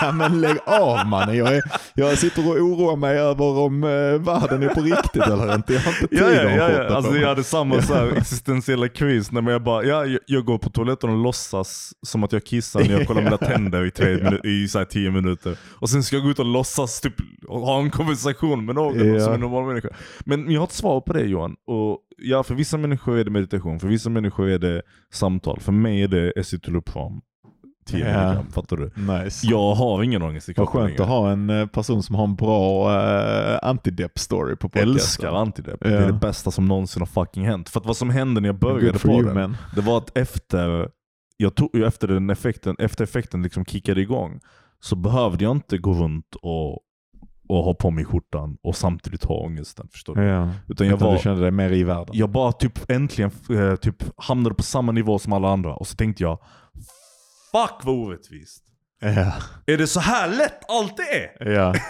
"Ja, 0.00 0.12
men 0.12 0.40
lägg 0.40 0.56
av 0.66 1.06
mannen. 1.06 1.36
Jag, 1.36 1.56
är, 1.56 1.62
jag 1.94 2.18
sitter 2.18 2.48
och 2.48 2.56
oroar 2.56 2.96
mig 2.96 3.18
över 3.18 3.44
om 3.58 3.84
eh, 3.84 3.88
världen 4.32 4.62
är 4.62 4.68
på 4.74 4.80
riktigt 4.80 5.22
eller 5.22 5.54
inte. 5.54 5.72
Jag 5.72 5.80
har 5.80 5.90
inte 5.92 6.06
tid 6.08 6.18
Ja, 6.18 6.30
ja, 6.30 6.50
ja, 6.50 6.70
ja. 6.72 6.94
Alltså, 6.96 7.16
jag 7.16 7.28
hade 7.28 7.44
samma 7.44 7.82
så 7.82 7.94
här 7.94 8.16
existentiella 8.16 8.88
kris 8.88 9.32
när 9.32 9.50
jag 9.52 9.62
bara, 9.62 9.84
ja, 9.84 10.18
jag, 10.26 10.44
går 10.44 10.58
på 10.58 10.70
toaletten 10.70 11.10
och 11.10 11.16
låtsas 11.18 11.92
som 12.06 12.24
att 12.24 12.32
jag 12.32 12.44
kissar 12.44 12.80
när 12.80 12.90
jag 12.98 13.06
kollar 13.06 13.22
mina 13.22 13.36
tänder 13.38 13.84
i, 13.86 13.90
tre 13.90 14.14
minu- 14.16 14.46
i 14.46 14.68
så 14.68 14.78
här, 14.78 14.84
tio 14.84 15.10
minuter. 15.10 15.56
Och 15.80 15.90
sen 15.90 16.02
ska 16.02 16.16
jag 16.16 16.24
gå 16.24 16.30
ut 16.30 16.38
och 16.38 16.44
låtsas 16.44 17.00
typ, 17.00 17.14
och 17.48 17.60
ha 17.60 17.78
en 17.80 17.90
konversation 17.90 18.64
med 18.64 18.74
någon 18.74 18.98
som 18.98 19.30
är 19.30 19.34
en 19.34 19.40
normal 19.40 19.66
människa. 19.66 19.88
Men 20.24 20.50
jag 20.50 20.60
har 20.60 20.66
ett 20.66 20.72
svar 20.72 21.00
på 21.00 21.12
det 21.12 21.20
Johan. 21.24 21.54
Och 21.66 21.98
ja, 22.18 22.42
för 22.42 22.54
vissa 22.54 22.76
människor 22.76 23.18
är 23.18 23.24
det 23.24 23.30
meditation, 23.30 23.80
för 23.80 23.88
vissa 23.88 24.10
människor 24.10 24.48
är 24.48 24.58
det 24.58 24.82
samtal. 25.12 25.60
För 25.60 25.72
mig 25.72 26.02
är 26.02 26.08
det 26.08 26.30
escitalopram. 26.30 27.20
10 27.84 27.98
Ja. 27.98 28.04
milligram, 28.06 28.46
fattar 28.52 28.76
du? 28.76 28.90
Nice. 29.22 29.46
Jag 29.46 29.74
har 29.74 30.02
ingen 30.02 30.22
ångest 30.22 30.48
i 30.48 30.52
Vad 30.56 30.68
kroppen 30.70 30.88
skönt 30.88 31.00
att 31.00 31.06
ha 31.08 31.30
en 31.30 31.50
eh, 31.50 31.66
person 31.66 32.02
som 32.02 32.14
har 32.14 32.24
en 32.24 32.34
bra 32.36 32.90
uh, 32.90 33.58
antidepp-story 33.62 34.56
på 34.56 34.68
podcasten. 34.68 34.90
älskar 34.92 35.32
antidepp. 35.32 35.80
Det 35.80 35.90
Ja. 35.90 35.96
är 35.96 36.06
det 36.06 36.12
bästa 36.12 36.50
som 36.50 36.66
någonsin 36.66 37.00
har 37.02 37.06
fucking 37.06 37.46
hänt. 37.46 37.68
För 37.68 37.80
att 37.80 37.86
vad 37.86 37.96
som 37.96 38.10
hände 38.10 38.40
när 38.40 38.48
jag 38.48 38.58
började 38.58 38.98
på 38.98 39.08
you 39.08 39.22
den, 39.24 39.34
man. 39.34 39.56
det 39.74 39.80
var 39.80 39.98
att 39.98 40.18
efter, 40.18 40.88
jag 41.36 41.54
tog, 41.54 41.76
efter 41.80 42.08
den 42.08 42.30
effekten, 42.30 42.76
efter 42.78 43.04
effekten 43.04 43.42
liksom 43.42 43.64
kickade 43.64 44.00
igång, 44.00 44.40
så 44.80 44.96
behövde 44.96 45.44
jag 45.44 45.50
inte 45.56 45.78
gå 45.78 45.92
runt 45.92 46.34
och, 46.42 46.72
och 47.48 47.64
ha 47.64 47.74
på 47.74 47.90
mig 47.90 48.04
skjortan 48.04 48.56
och 48.62 48.76
samtidigt 48.76 49.24
ha 49.24 49.34
ångesten. 49.34 49.88
Förstår 49.92 50.14
du? 50.14 50.22
Ja. 50.22 50.48
Utan 50.68 50.86
jag 50.86 50.96
Utan 50.96 51.08
var, 51.08 51.16
du 51.16 51.22
kände 51.22 51.40
dig 51.42 51.50
mer 51.50 51.70
i 51.72 51.84
världen. 51.84 52.08
jag 52.12 52.30
bara 52.30 52.52
typ 52.52 52.90
äntligen 52.90 53.30
eh, 53.50 53.74
typ 53.76 53.96
hamnade 54.16 54.54
på 54.54 54.62
samma 54.62 54.92
nivå 54.92 55.18
som 55.18 55.32
alla 55.32 55.48
andra. 55.48 55.74
Och 55.74 55.86
så 55.86 55.96
tänkte 55.96 56.22
jag, 56.22 56.38
fuck 57.52 57.84
vad 57.84 57.94
orättvist. 57.94 58.62
Ja. 59.00 59.32
Är 59.66 59.78
det 59.78 59.86
så 59.86 60.00
här 60.00 60.28
lätt 60.28 60.70
allt 60.70 60.96
det 60.96 61.02
är? 61.42 61.52
ja. 61.52 61.74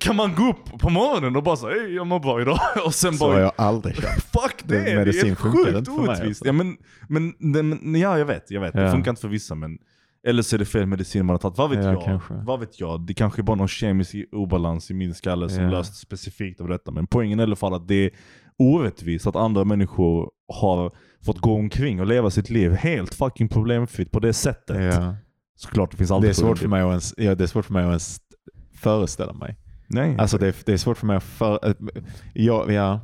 Kan 0.00 0.16
man 0.16 0.34
gå 0.34 0.48
upp 0.50 0.78
på 0.80 0.90
morgonen 0.90 1.36
och 1.36 1.42
bara 1.42 1.56
säga 1.56 1.70
hej 1.82 1.94
jag 1.94 2.06
mår 2.06 2.20
bra 2.20 2.40
idag? 2.42 2.58
Och 2.86 2.94
sen 2.94 3.14
Så 3.14 3.24
bara 3.24 3.34
har 3.34 3.40
jag 3.40 3.52
aldrig 3.56 3.94
känt. 4.02 4.22
Fuck 4.22 4.62
det! 4.64 4.74
Det- 4.80 4.90
är 4.90 4.96
helt 5.04 5.16
funkar 5.38 5.50
sjukt 5.74 5.88
orättvist. 5.88 6.20
alltså. 6.22 6.46
Ja, 6.46 6.52
men, 6.52 6.76
men, 7.08 7.34
men, 7.38 8.00
ja, 8.00 8.18
jag 8.18 8.26
vet. 8.26 8.50
Jag 8.50 8.60
vet. 8.60 8.72
Det 8.72 8.82
Ja. 8.82 8.92
funkar 8.92 9.10
inte 9.10 9.20
för 9.20 9.28
vissa. 9.28 9.54
Men, 9.54 9.78
eller 10.26 10.42
så 10.42 10.56
är 10.56 10.58
det 10.58 10.64
fel 10.64 10.86
medicin 10.86 11.26
man 11.26 11.34
har 11.34 11.38
tagit. 11.38 11.58
Vad 11.58 11.70
vet 11.70 11.84
Ja, 11.84 11.92
jag? 11.92 12.04
kanske. 12.04 12.34
Vad 12.34 12.60
vet 12.60 12.80
jag? 12.80 13.00
Det 13.06 13.14
kanske 13.14 13.40
är 13.40 13.42
bara 13.42 13.56
någon 13.56 13.68
kemisk 13.68 14.14
obalans 14.32 14.90
i 14.90 14.94
min 14.94 15.14
skalle 15.14 15.48
som 15.48 15.62
Ja. 15.64 15.70
lösts 15.70 15.98
specifikt 16.00 16.60
av 16.60 16.68
detta. 16.68 16.90
Men 16.90 17.06
poängen 17.06 17.38
är 17.40 17.42
i 17.42 17.46
alla 17.46 17.56
fall 17.56 17.74
att 17.74 17.88
det 17.88 17.94
är 18.04 18.10
orättvist 18.58 19.26
att 19.26 19.36
andra 19.36 19.64
människor 19.64 20.30
har 20.52 20.92
fått 21.24 21.38
gå 21.38 21.54
omkring 21.54 22.00
och 22.00 22.06
leva 22.06 22.30
sitt 22.30 22.50
liv 22.50 22.72
helt 22.72 23.14
fucking 23.14 23.48
problemfritt 23.48 24.10
på 24.12 24.20
det 24.20 24.32
sättet. 24.32 24.94
Ja. 24.94 25.16
Såklart 25.56 25.90
det 25.90 25.96
finns 25.96 26.08
Det, 26.10 26.14
alltid 26.14 26.30
är 26.30 26.34
svårt 26.34 26.58
för 26.58 26.68
mig 26.68 26.82
att 26.82 26.88
ens, 26.88 27.14
ja, 27.16 27.34
det 27.34 27.44
är 27.44 27.48
svårt 27.48 27.64
för 27.64 27.72
mig 27.72 27.82
att 27.82 27.88
ens 27.88 28.18
föreställa 28.74 29.32
mig. 29.32 29.56
Nej. 29.88 30.16
Alltså 30.18 30.38
det 30.38 30.48
är, 30.48 30.54
det 30.66 30.72
är 30.72 30.76
svårt 30.76 30.98
för 30.98 31.06
mig 31.06 31.16
att 31.16 31.22
för, 31.22 31.74
ja, 32.34 32.72
ja, 32.72 33.00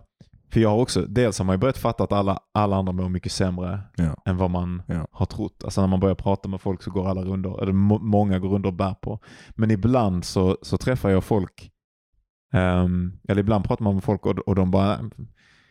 för 0.52 0.60
jag 0.60 0.68
har 0.68 0.76
också, 0.76 1.02
dels 1.02 1.38
har 1.38 1.44
man 1.44 1.54
ju 1.54 1.58
börjat 1.58 1.78
fatta 1.78 2.04
att 2.04 2.12
alla, 2.12 2.38
alla 2.54 2.76
andra 2.76 2.92
mår 2.92 3.08
mycket 3.08 3.32
sämre 3.32 3.80
Ja. 3.96 4.16
än 4.26 4.36
vad 4.36 4.50
man 4.50 4.82
Ja. 4.86 5.08
har 5.12 5.26
trott. 5.26 5.64
Alltså 5.64 5.80
när 5.80 5.88
man 5.88 6.00
börjar 6.00 6.14
prata 6.14 6.48
med 6.48 6.60
folk 6.60 6.82
så 6.82 6.90
går 6.90 7.08
alla 7.08 7.22
runder, 7.22 7.62
eller 7.62 7.72
må, 7.72 7.98
många 7.98 8.38
går 8.38 8.48
runder 8.48 8.68
och 8.68 8.74
bär 8.76 8.94
på. 8.94 9.20
Men 9.50 9.70
ibland 9.70 10.24
så, 10.24 10.58
så 10.62 10.78
träffar 10.78 11.10
jag 11.10 11.24
folk, 11.24 11.70
ehm, 12.54 13.12
eller 13.28 13.40
ibland 13.40 13.64
pratar 13.64 13.84
man 13.84 13.94
med 13.94 14.04
folk 14.04 14.26
och, 14.26 14.38
och 14.38 14.54
de 14.54 14.70
bara, 14.70 14.98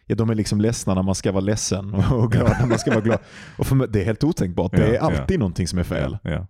ja, 0.06 0.16
de 0.16 0.30
är 0.30 0.36
liksom 0.36 0.62
ledsna 0.62 0.94
när 0.94 1.04
man 1.04 1.16
ska 1.16 1.32
vara 1.32 1.42
ledsen 1.44 1.94
och 2.12 2.32
glad 2.32 2.52
när 2.60 2.68
man 2.68 2.80
ska 2.80 2.92
vara 2.92 3.02
glad. 3.02 3.20
Och 3.58 3.68
för 3.68 3.76
mig, 3.76 3.88
det 3.90 4.02
är 4.02 4.06
helt 4.06 4.24
otänkbart. 4.24 4.72
Det 4.72 4.82
Ja, 4.82 4.88
är 4.88 4.94
ja. 4.94 5.00
alltid 5.02 5.40
någonting 5.40 5.68
som 5.68 5.80
är 5.80 5.84
fel. 5.84 6.18
Ja, 6.24 6.30
ja. 6.32 6.48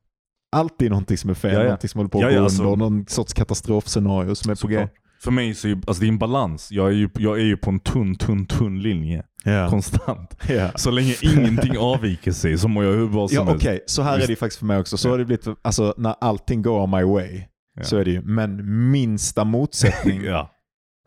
Alltid 0.55 0.89
någonting 0.89 1.17
som 1.17 1.29
är 1.29 1.33
fel, 1.33 1.53
Ja, 1.53 1.57
ja. 1.59 1.63
någonting 1.63 1.89
som 1.89 1.99
håller 1.99 2.09
på 2.09 2.17
att 2.17 2.21
Ja, 2.23 2.29
gå 2.29 2.35
ja, 2.35 2.43
alltså- 2.43 2.63
under, 2.63 2.75
någon 2.75 3.05
sorts 3.07 3.33
katastrofscenario 3.33 4.35
som 4.35 4.51
är 4.51 4.55
på 4.61 4.67
g. 4.67 4.75
Såklart. 4.75 4.91
För 5.23 5.31
mig 5.31 5.53
så 5.55 5.67
är 5.67 5.71
alltså 5.87 6.01
det 6.01 6.05
är 6.05 6.09
en 6.09 6.17
balans. 6.17 6.71
Jag 6.71 6.87
är 6.87 6.91
ju, 6.91 7.09
jag 7.17 7.39
är 7.39 7.43
ju 7.43 7.57
på 7.57 7.69
en 7.69 7.79
tunn, 7.79 8.15
tunn, 8.15 8.45
tunn 8.45 8.81
linje. 8.81 9.23
Ja. 9.43 9.69
Konstant. 9.69 10.37
Ja. 10.49 10.71
Så 10.75 10.91
länge 10.91 11.15
ingenting 11.21 11.77
avviker 11.77 12.31
sig 12.31 12.57
så 12.57 12.67
mår 12.67 12.83
jag 12.83 12.91
hur 12.91 13.07
bra 13.09 13.27
som 13.27 13.35
Ja, 13.35 13.43
helst. 13.43 13.65
okej. 13.65 13.83
Så 13.85 14.01
här 14.01 14.19
är 14.19 14.27
det 14.27 14.35
faktiskt 14.35 14.59
för 14.59 14.65
mig 14.65 14.79
också. 14.79 14.97
Så 14.97 15.07
Ja. 15.07 15.11
har 15.13 15.17
det 15.17 15.25
blivit, 15.25 15.47
alltså 15.61 15.93
när 15.97 16.15
allting 16.21 16.61
går 16.61 16.87
my 16.87 17.03
way, 17.03 17.41
Ja. 17.75 17.83
så 17.83 17.97
är 17.97 18.05
det 18.05 18.11
ju. 18.11 18.21
Men 18.21 18.91
minsta 18.91 19.43
motsättning 19.43 20.21
Ja. 20.23 20.51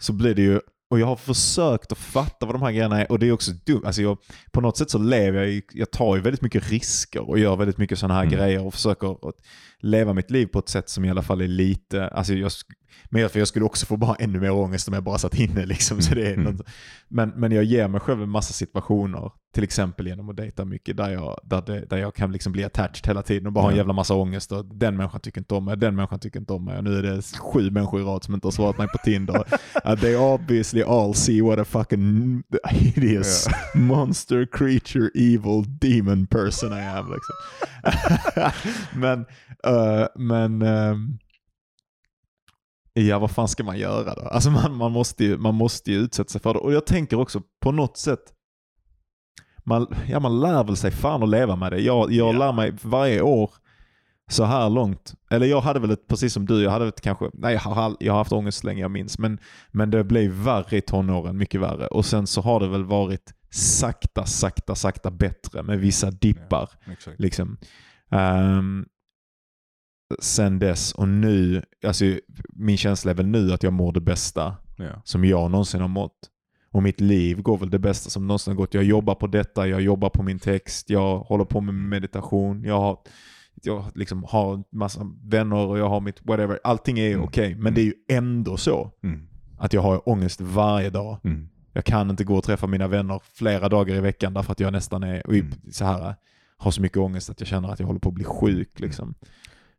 så 0.00 0.12
blir 0.12 0.34
det 0.34 0.42
ju 0.42 0.60
och 0.90 1.00
jag 1.00 1.06
har 1.06 1.16
försökt 1.16 1.92
att 1.92 1.98
fatta 1.98 2.46
vad 2.46 2.54
de 2.54 2.62
här 2.62 2.72
grejerna 2.72 3.00
är 3.00 3.12
och 3.12 3.18
det 3.18 3.28
är 3.28 3.32
också 3.32 3.50
dumt. 3.66 3.82
Alltså 3.84 4.02
jag, 4.02 4.18
på 4.52 4.60
något 4.60 4.76
sätt 4.76 4.90
så 4.90 4.98
lever 4.98 5.44
jag, 5.44 5.62
jag 5.72 5.90
tar 5.90 6.16
ju 6.16 6.22
väldigt 6.22 6.42
mycket 6.42 6.70
risker 6.70 7.28
och 7.28 7.38
gör 7.38 7.56
väldigt 7.56 7.78
mycket 7.78 7.98
sådana 7.98 8.14
här 8.14 8.22
Mm. 8.26 8.38
grejer 8.38 8.66
och 8.66 8.74
försöker 8.74 9.28
att 9.28 9.34
leva 9.82 10.12
mitt 10.12 10.30
liv 10.30 10.46
på 10.46 10.58
ett 10.58 10.68
sätt 10.68 10.88
som 10.88 11.04
i 11.04 11.10
alla 11.10 11.22
fall 11.22 11.40
är 11.40 11.48
lite, 11.48 12.08
alltså 12.08 12.34
jag, 12.34 12.50
men 13.10 13.22
jag, 13.22 13.32
för 13.32 13.38
jag 13.38 13.48
skulle 13.48 13.64
också 13.64 13.86
få 13.86 13.96
bara 13.96 14.14
ännu 14.14 14.40
mer 14.40 14.50
ångest 14.52 14.88
om 14.88 14.94
jag 14.94 15.02
bara 15.04 15.18
satt 15.18 15.34
inne 15.34 15.66
liksom. 15.66 16.02
Så 16.02 16.14
det 16.14 16.28
är 16.30 16.34
Mm. 16.34 16.58
men, 17.08 17.28
men 17.28 17.52
jag 17.52 17.64
ger 17.64 17.88
mig 17.88 18.00
själv 18.00 18.22
en 18.22 18.28
massa 18.30 18.52
situationer, 18.52 19.32
till 19.54 19.64
exempel 19.64 20.06
genom 20.06 20.28
att 20.28 20.36
dejta 20.36 20.64
mycket, 20.64 20.96
där 20.96 21.10
jag, 21.10 21.40
där 21.44 21.62
det, 21.66 21.80
där 21.90 21.96
jag 21.96 22.14
kan 22.14 22.32
liksom 22.32 22.52
bli 22.52 22.64
attached 22.64 23.06
hela 23.06 23.22
tiden 23.22 23.46
och 23.46 23.52
bara 23.52 23.62
ha 23.64 23.70
en 23.70 23.76
jävla 23.76 23.92
massa 23.92 24.14
ångest. 24.14 24.52
Och 24.52 24.64
den 24.64 24.96
människan 24.96 25.20
tycker 25.20 25.40
inte 25.40 25.54
om 25.54 25.64
mig, 25.64 25.76
den 25.76 25.96
människan 25.96 26.18
tycker 26.18 26.40
inte 26.40 26.52
om 26.52 26.64
mig 26.64 26.78
och 26.78 26.84
nu 26.84 26.98
är 26.98 27.02
det 27.02 27.22
sju 27.22 27.70
människor 27.70 28.00
i 28.00 28.04
rad 28.04 28.24
som 28.24 28.34
inte 28.34 28.46
har 28.46 28.52
svarat 28.52 28.78
mig 28.78 28.88
på 28.88 28.98
Tinder. 28.98 29.44
Uh, 29.86 29.94
they 29.94 30.16
obviously 30.16 30.82
all 30.82 31.14
see 31.14 31.42
what 31.42 31.58
a 31.58 31.64
fucking 31.64 32.42
hideous 32.70 33.48
monster 33.74 34.46
creature 34.46 35.10
evil 35.14 35.64
demon 35.80 36.26
person 36.26 36.72
I 36.72 36.80
am. 36.86 37.06
Liksom. 37.12 37.34
men, 39.00 39.26
eh, 39.68 40.06
men 40.16 40.62
ehm, 40.62 41.18
ja 42.92 43.18
vad 43.18 43.30
fan 43.30 43.48
ska 43.48 43.64
man 43.64 43.78
göra 43.78 44.14
då? 44.14 44.20
Alltså 44.20 44.50
man, 44.50 44.76
man, 44.76 44.92
måste 44.92 45.24
ju, 45.24 45.38
man 45.38 45.54
måste 45.54 45.92
ju 45.92 45.98
utsätta 45.98 46.28
sig 46.30 46.40
för 46.40 46.54
det. 46.54 46.60
Och 46.60 46.72
jag 46.72 46.86
tänker 46.86 47.20
också 47.20 47.42
på 47.60 47.72
något 47.72 47.96
sätt, 47.96 48.20
man, 49.64 49.86
ja, 50.08 50.20
man 50.20 50.40
lär 50.40 50.64
väl 50.64 50.76
sig 50.76 50.90
fan 50.90 51.22
att 51.22 51.28
leva 51.28 51.56
med 51.56 51.72
det. 51.72 51.80
Jag, 51.80 52.12
jag 52.12 52.34
Ja. 52.34 52.38
lär 52.38 52.52
mig 52.52 52.72
varje 52.82 53.22
år 53.22 53.50
så 54.30 54.44
här 54.44 54.70
långt. 54.70 55.14
Eller 55.30 55.46
jag 55.46 55.60
hade 55.60 55.80
väl, 55.80 55.90
ett, 55.90 56.06
precis 56.08 56.32
som 56.32 56.46
du, 56.46 56.62
jag 56.62 56.70
hade 56.70 56.88
ett, 56.88 57.00
kanske, 57.00 57.30
nej 57.34 57.54
jag 57.54 57.60
har, 57.60 57.96
jag 58.00 58.12
har 58.12 58.18
haft 58.18 58.32
ångest 58.32 58.58
så 58.60 58.66
länge 58.66 58.80
jag 58.80 58.90
minns. 58.90 59.18
Men, 59.18 59.38
men 59.70 59.90
det 59.90 60.04
blev 60.04 60.30
värre 60.30 60.76
i 60.76 60.80
tonåren, 60.80 61.36
mycket 61.38 61.60
värre. 61.60 61.86
Och 61.86 62.04
sen 62.06 62.26
så 62.26 62.40
har 62.40 62.60
det 62.60 62.68
väl 62.68 62.84
varit 62.84 63.32
sakta, 63.50 64.26
sakta, 64.26 64.74
sakta 64.74 65.10
bättre 65.10 65.62
med 65.62 65.78
vissa 65.78 66.10
dippar. 66.10 66.70
Exakt. 66.92 67.20
Liksom. 67.20 67.56
Ehm, 68.10 68.86
sen 70.20 70.58
dess 70.58 70.92
och 70.92 71.08
nu, 71.08 71.62
alltså 71.86 72.04
min 72.48 72.76
känsla 72.76 73.10
är 73.10 73.14
väl 73.14 73.26
nu 73.26 73.52
att 73.52 73.62
jag 73.62 73.72
mår 73.72 73.92
det 73.92 74.00
bästa 74.00 74.56
Ja. 74.76 75.02
som 75.04 75.24
jag 75.24 75.50
någonsin 75.50 75.80
har 75.80 75.88
mått. 75.88 76.18
Och 76.70 76.82
mitt 76.82 77.00
liv 77.00 77.42
går 77.42 77.58
väl 77.58 77.70
det 77.70 77.78
bästa 77.78 78.10
som 78.10 78.26
någonsin 78.26 78.50
har 78.50 78.56
gått. 78.56 78.74
Jag 78.74 78.84
jobbar 78.84 79.14
på 79.14 79.26
detta, 79.26 79.66
jag 79.68 79.80
jobbar 79.80 80.08
på 80.10 80.22
min 80.22 80.38
text, 80.38 80.90
jag 80.90 81.18
håller 81.18 81.44
på 81.44 81.60
med 81.60 81.74
meditation, 81.74 82.64
jag 82.64 82.80
har, 82.80 82.98
jag 83.62 83.84
liksom 83.94 84.24
har 84.28 84.54
en 84.54 84.64
massa 84.72 85.00
vänner 85.24 85.56
och 85.56 85.78
jag 85.78 85.88
har 85.88 86.00
mitt 86.00 86.20
whatever. 86.26 86.58
Allting 86.64 86.98
är 86.98 87.10
Mm. 87.12 87.24
okej, 87.24 87.54
men 87.54 87.74
det 87.74 87.80
är 87.80 87.84
ju 87.84 87.94
ändå 88.08 88.56
så 88.56 88.92
Mm. 89.02 89.28
att 89.58 89.72
jag 89.72 89.80
har 89.82 90.08
ångest 90.08 90.40
varje 90.40 90.90
dag. 90.90 91.18
Mm. 91.24 91.48
Jag 91.72 91.84
kan 91.84 92.10
inte 92.10 92.24
gå 92.24 92.36
och 92.36 92.44
träffa 92.44 92.66
mina 92.66 92.88
vänner 92.88 93.20
flera 93.34 93.68
dagar 93.68 93.94
i 93.94 94.00
veckan 94.00 94.34
därför 94.34 94.52
att 94.52 94.60
jag 94.60 94.72
nästan 94.72 95.02
är 95.02 95.22
Mm. 95.30 95.52
så 95.72 95.84
här, 95.84 96.14
har 96.56 96.70
så 96.70 96.82
mycket 96.82 96.98
ångest 96.98 97.30
att 97.30 97.40
jag 97.40 97.48
känner 97.48 97.68
att 97.68 97.80
jag 97.80 97.86
håller 97.86 98.00
på 98.00 98.08
att 98.08 98.14
bli 98.14 98.24
sjuk. 98.24 98.80
Liksom. 98.80 99.14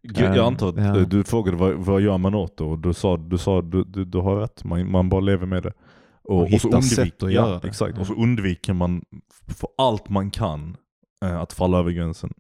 Jag 0.02 0.38
Ehm, 0.38 0.46
antar 0.46 0.70
att 0.70 0.76
ja. 0.78 0.98
eh, 0.98 1.08
du 1.08 1.24
frågade 1.24 1.58
vad, 1.58 1.74
vad 1.74 2.02
gör 2.02 2.18
man 2.18 2.36
åt 2.36 2.58
det 2.58 2.64
och 2.64 2.80
du 2.80 2.94
sa, 2.94 3.18
du, 3.18 3.38
sa 3.38 3.62
du, 3.62 3.84
du, 3.84 4.06
du 4.06 4.18
har 4.18 4.36
rätt, 4.36 4.64
man, 4.64 4.92
man 4.92 5.10
bara 5.10 5.22
lever 5.22 5.46
med 5.46 5.64
det. 5.64 5.74
Och, 6.24 6.42
Och 6.42 6.48
hittar 6.48 6.82
sätt 6.82 7.22
undvik- 7.22 7.26
att 7.26 7.34
ja. 7.34 7.62
Exakt, 7.64 7.98
och 8.00 8.08
så 8.08 8.14
undviker 8.14 8.74
man 8.74 9.02
för 9.48 9.70
allt 9.78 10.10
man 10.10 10.32
kan 10.32 10.78
eh, 11.26 11.40
att 11.40 11.54
falla 11.54 11.78
över 11.80 11.92
gränsen. 11.92 12.34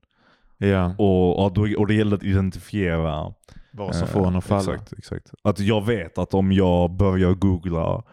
Ja, 0.57 0.95
Och, 0.97 1.45
och, 1.45 1.53
då, 1.53 1.67
och 1.77 1.87
det 1.87 1.93
gäller 1.93 2.15
att 2.17 2.23
identifiera 2.23 3.33
vad 3.73 3.95
som 3.95 4.07
eh, 4.07 4.13
får 4.13 4.27
en 4.27 4.35
att 4.35 4.43
falla. 4.45 4.73
Exakt, 4.73 4.93
exakt. 4.93 5.31
Att 5.43 5.59
jag 5.59 5.85
vet 5.85 6.17
att 6.17 6.33
om 6.33 6.51
jag 6.51 6.91
börjar 6.91 7.33
googla 7.33 8.03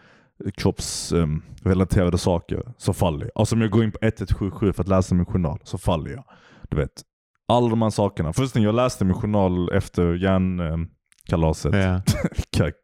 kroppsrelaterade 0.55 2.17
saker 2.17 2.63
så 2.77 2.93
faller 2.93 3.25
jag. 3.25 3.31
Alltså 3.35 3.55
om 3.55 3.61
jag 3.61 3.71
går 3.71 3.83
in 3.83 3.91
på 3.91 3.97
1177 4.01 4.73
för 4.73 4.83
att 4.83 4.89
läsa 4.89 5.15
min 5.15 5.25
journal 5.25 5.59
så 5.63 5.77
faller 5.77 6.11
jag. 6.11 6.23
Du 6.69 6.77
vet, 6.77 7.01
alla 7.47 7.69
de 7.69 7.81
här 7.81 7.89
sakerna. 7.89 8.33
Först 8.33 8.55
när 8.55 8.63
jag 8.63 8.75
läste 8.75 9.05
min 9.05 9.13
journal 9.13 9.71
efter 9.73 10.13
hjärnkalaset. 10.13 11.75
Ja. 11.75 12.01
Vilka 12.35 12.77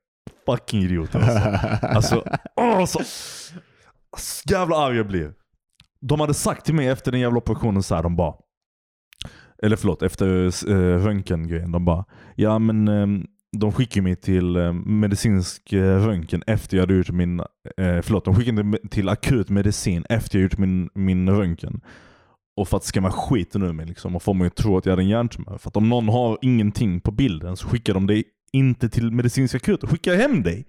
fucking 0.46 0.84
idioter 0.84 1.20
alltså. 1.20 1.86
Alltså, 1.88 2.24
åh, 2.56 2.86
så, 2.86 3.00
så 4.18 4.54
jävla 4.54 4.76
arg 4.78 4.98
jag 4.98 5.08
blev. 5.08 5.34
De 6.02 6.20
hade 6.20 6.34
sagt 6.34 6.66
till 6.66 6.76
mig 6.76 6.88
efter 6.88 7.12
den 7.12 7.22
jävla 7.22 7.38
operationen 7.38 7.84
så 7.84 7.96
här, 7.96 8.04
de 8.04 8.16
bara 8.16 8.34
eller 9.64 9.76
förlåt, 9.76 10.04
efter 10.04 10.46
äh, 10.72 11.04
röntgengrejen. 11.04 11.72
De 11.72 11.86
bara, 11.86 12.06
ja 12.36 12.60
men 12.60 12.88
ehm, 12.88 13.26
de 13.58 13.72
skickade 13.72 14.02
mig 14.02 14.16
till 14.16 14.56
eh, 14.56 14.74
medicinsk 14.74 15.74
eh, 15.74 16.06
röntgen 16.06 16.44
efter 16.48 16.78
jag 16.78 16.82
hade 16.82 16.94
gjort 16.94 17.12
min, 17.12 17.40
eh, 17.40 18.02
förlåt, 18.02 18.26
de 18.26 18.36
skickade 18.36 18.64
mig 18.64 18.80
till 18.90 19.10
akut 19.10 19.50
medicin 19.50 20.06
efter 20.10 20.38
jag 20.40 20.44
gjort 20.44 20.58
min, 20.58 20.90
min 20.94 21.30
röntgen. 21.30 21.82
Och 22.56 22.68
för 22.68 22.78
att 22.78 22.84
skrämma 22.84 23.12
skiten 23.12 23.64
ur 23.64 23.74
mig 23.74 23.86
liksom, 23.86 24.16
och 24.16 24.24
få 24.24 24.34
mig 24.34 24.48
att 24.48 24.56
tro 24.56 24.78
att 24.78 24.86
jag 24.86 24.92
hade 24.92 25.02
en 25.02 25.08
hjärntumör. 25.08 25.58
För 25.58 25.70
att 25.70 25.78
om 25.78 25.90
någon 25.90 26.10
har 26.10 26.38
ingenting 26.42 27.00
på 27.02 27.12
bilden 27.12 27.58
så 27.58 27.68
skickar 27.68 27.94
de 27.94 28.08
dig 28.08 28.24
inte 28.52 28.90
till 28.90 29.12
medicinsk 29.12 29.56
akut, 29.56 29.84
och 29.84 29.90
skickar 29.90 30.16
hem 30.16 30.44
dig. 30.44 30.66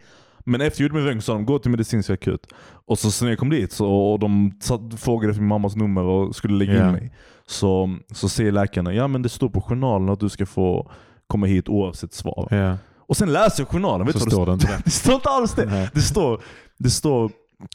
Men 0.47 0.61
efter 0.61 0.81
jag 0.83 0.89
gjorde 0.89 0.95
min 0.95 1.05
röntgen 1.05 1.23
sa 1.23 1.33
de 1.35 1.47
gå 1.47 1.59
till 1.59 1.71
medicinsk 1.71 2.11
akut. 2.11 2.47
Och 2.87 2.99
så 2.99 3.11
sen 3.11 3.29
jag 3.29 3.39
kom 3.39 3.51
dit 3.51 3.73
så, 3.73 3.89
och 3.93 4.19
de 4.19 4.53
satt, 4.61 4.81
frågade 5.01 5.31
efter 5.31 5.41
min 5.41 5.49
mammas 5.49 5.77
nummer 5.77 6.03
och 6.03 6.37
skulle 6.37 6.55
lägga 6.55 6.75
Ja. 6.75 6.87
in 6.87 6.93
mig. 6.93 7.13
Så, 7.47 7.97
så 8.13 8.29
säger 8.29 8.53
läkarna, 8.53 8.95
ja 8.95 9.09
men 9.09 9.23
det 9.23 9.29
står 9.29 9.49
på 9.49 9.61
journalen 9.61 10.09
att 10.09 10.21
du 10.21 10.29
ska 10.29 10.47
få 10.47 10.91
komma 11.27 11.47
hit 11.47 11.69
oavsett 11.69 12.13
svar. 12.15 12.49
Ja. 12.51 12.77
Och 12.99 13.17
sen 13.17 13.33
läser 13.33 13.63
jag 13.63 13.69
journalen, 13.69 14.07
vet 14.07 14.19
Så 14.19 14.31
står 14.31 14.47
det 14.47 14.53
inte 14.53 14.67
det. 14.67 14.83
det 14.85 14.91
står 14.91 15.15
inte 15.15 15.29
alls 15.29 15.55
det. 15.55 15.67
Nej. 15.67 15.91
Det 15.95 16.01
står, 16.01 16.41
det 16.79 16.91
står 16.91 17.25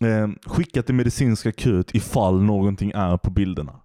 eh, 0.01 0.27
skicka 0.45 0.81
till 0.83 0.95
medicinsk 0.95 1.45
akut 1.45 1.95
ifall 1.95 2.41
någonting 2.41 2.91
är 2.95 3.17
på 3.17 3.29
bilderna. 3.31 3.75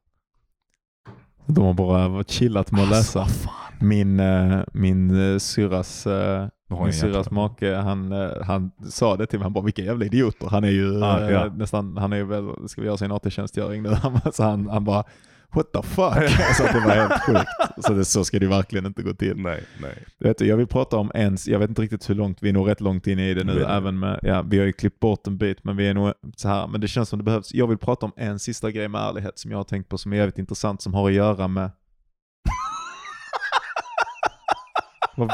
De 1.46 1.64
har 1.64 1.74
bara 1.74 2.24
chillat 2.24 2.72
med 2.72 2.82
att 2.82 2.90
läsa. 2.90 3.20
Alltså, 3.20 3.46
vad 3.46 3.52
fan. 3.54 3.88
Min, 3.88 4.20
eh, 4.20 4.60
min 4.72 5.32
eh, 5.32 5.38
syrras, 5.38 6.06
eh, 6.06 6.46
min 6.84 6.92
syrras 6.92 7.30
make, 7.30 7.76
han, 7.76 8.12
han 8.46 8.70
sa 8.90 9.16
det 9.16 9.26
till 9.26 9.38
mig, 9.38 9.44
han 9.44 9.52
bara 9.52 9.64
vilka 9.64 9.82
jävla 9.82 10.04
idioter. 10.04 10.48
Han 10.50 10.64
är 10.64 10.68
ju 10.70 11.02
Ah, 11.04 11.30
ja. 11.30 11.52
nästan, 11.56 11.96
han 11.96 12.12
är 12.12 12.22
väl, 12.24 12.68
ska 12.68 12.80
vi 12.80 12.86
göra 12.86 12.96
sin 12.96 13.12
AT-tjänstgöring 13.12 13.82
nu? 13.82 13.96
Så 14.32 14.42
han, 14.42 14.68
han 14.68 14.84
bara 14.84 15.04
what 15.54 15.72
the 15.72 15.82
fuck? 15.82 16.40
alltså 16.48 16.62
det 16.62 16.80
var 16.80 16.94
helt 16.94 17.22
sjukt. 17.22 17.50
Så, 17.86 17.92
det, 17.92 18.04
så 18.04 18.24
ska 18.24 18.38
det 18.38 18.46
verkligen 18.46 18.86
inte 18.86 19.02
gå 19.02 19.14
till. 19.14 19.36
Nej, 19.36 19.64
nej. 19.80 20.04
Vet 20.18 20.38
du, 20.38 20.46
jag 20.46 20.56
vill 20.56 20.66
prata 20.66 20.96
om 20.96 21.10
en, 21.14 21.36
jag 21.46 21.58
vet 21.58 21.68
inte 21.68 21.82
riktigt 21.82 22.10
hur 22.10 22.14
långt, 22.14 22.38
vi 22.40 22.48
är 22.48 22.52
nog 22.52 22.68
rätt 22.68 22.80
långt 22.80 23.06
in 23.06 23.18
i 23.18 23.34
det 23.34 23.44
nu, 23.44 23.54
du? 23.54 23.64
även 23.64 23.98
med, 23.98 24.20
ja, 24.22 24.42
vi 24.42 24.58
har 24.58 24.66
ju 24.66 24.72
klippt 24.72 25.00
bort 25.00 25.26
en 25.26 25.38
bit, 25.38 25.64
men 25.64 25.76
vi 25.76 25.88
är 25.88 25.94
nog 25.94 26.12
så 26.36 26.48
här, 26.48 26.66
men 26.66 26.80
det 26.80 26.88
känns 26.88 27.08
som 27.08 27.18
det 27.18 27.24
behövs. 27.24 27.54
Jag 27.54 27.66
vill 27.66 27.78
prata 27.78 28.06
om 28.06 28.12
en 28.16 28.38
sista 28.38 28.70
grej 28.70 28.88
med 28.88 29.00
ärlighet 29.00 29.38
som 29.38 29.50
jag 29.50 29.58
har 29.58 29.64
tänkt 29.64 29.88
på 29.88 29.98
som 29.98 30.12
är 30.12 30.16
jävligt 30.16 30.38
intressant, 30.38 30.82
som 30.82 30.94
har 30.94 31.08
att 31.08 31.14
göra 31.14 31.48
med... 31.48 31.70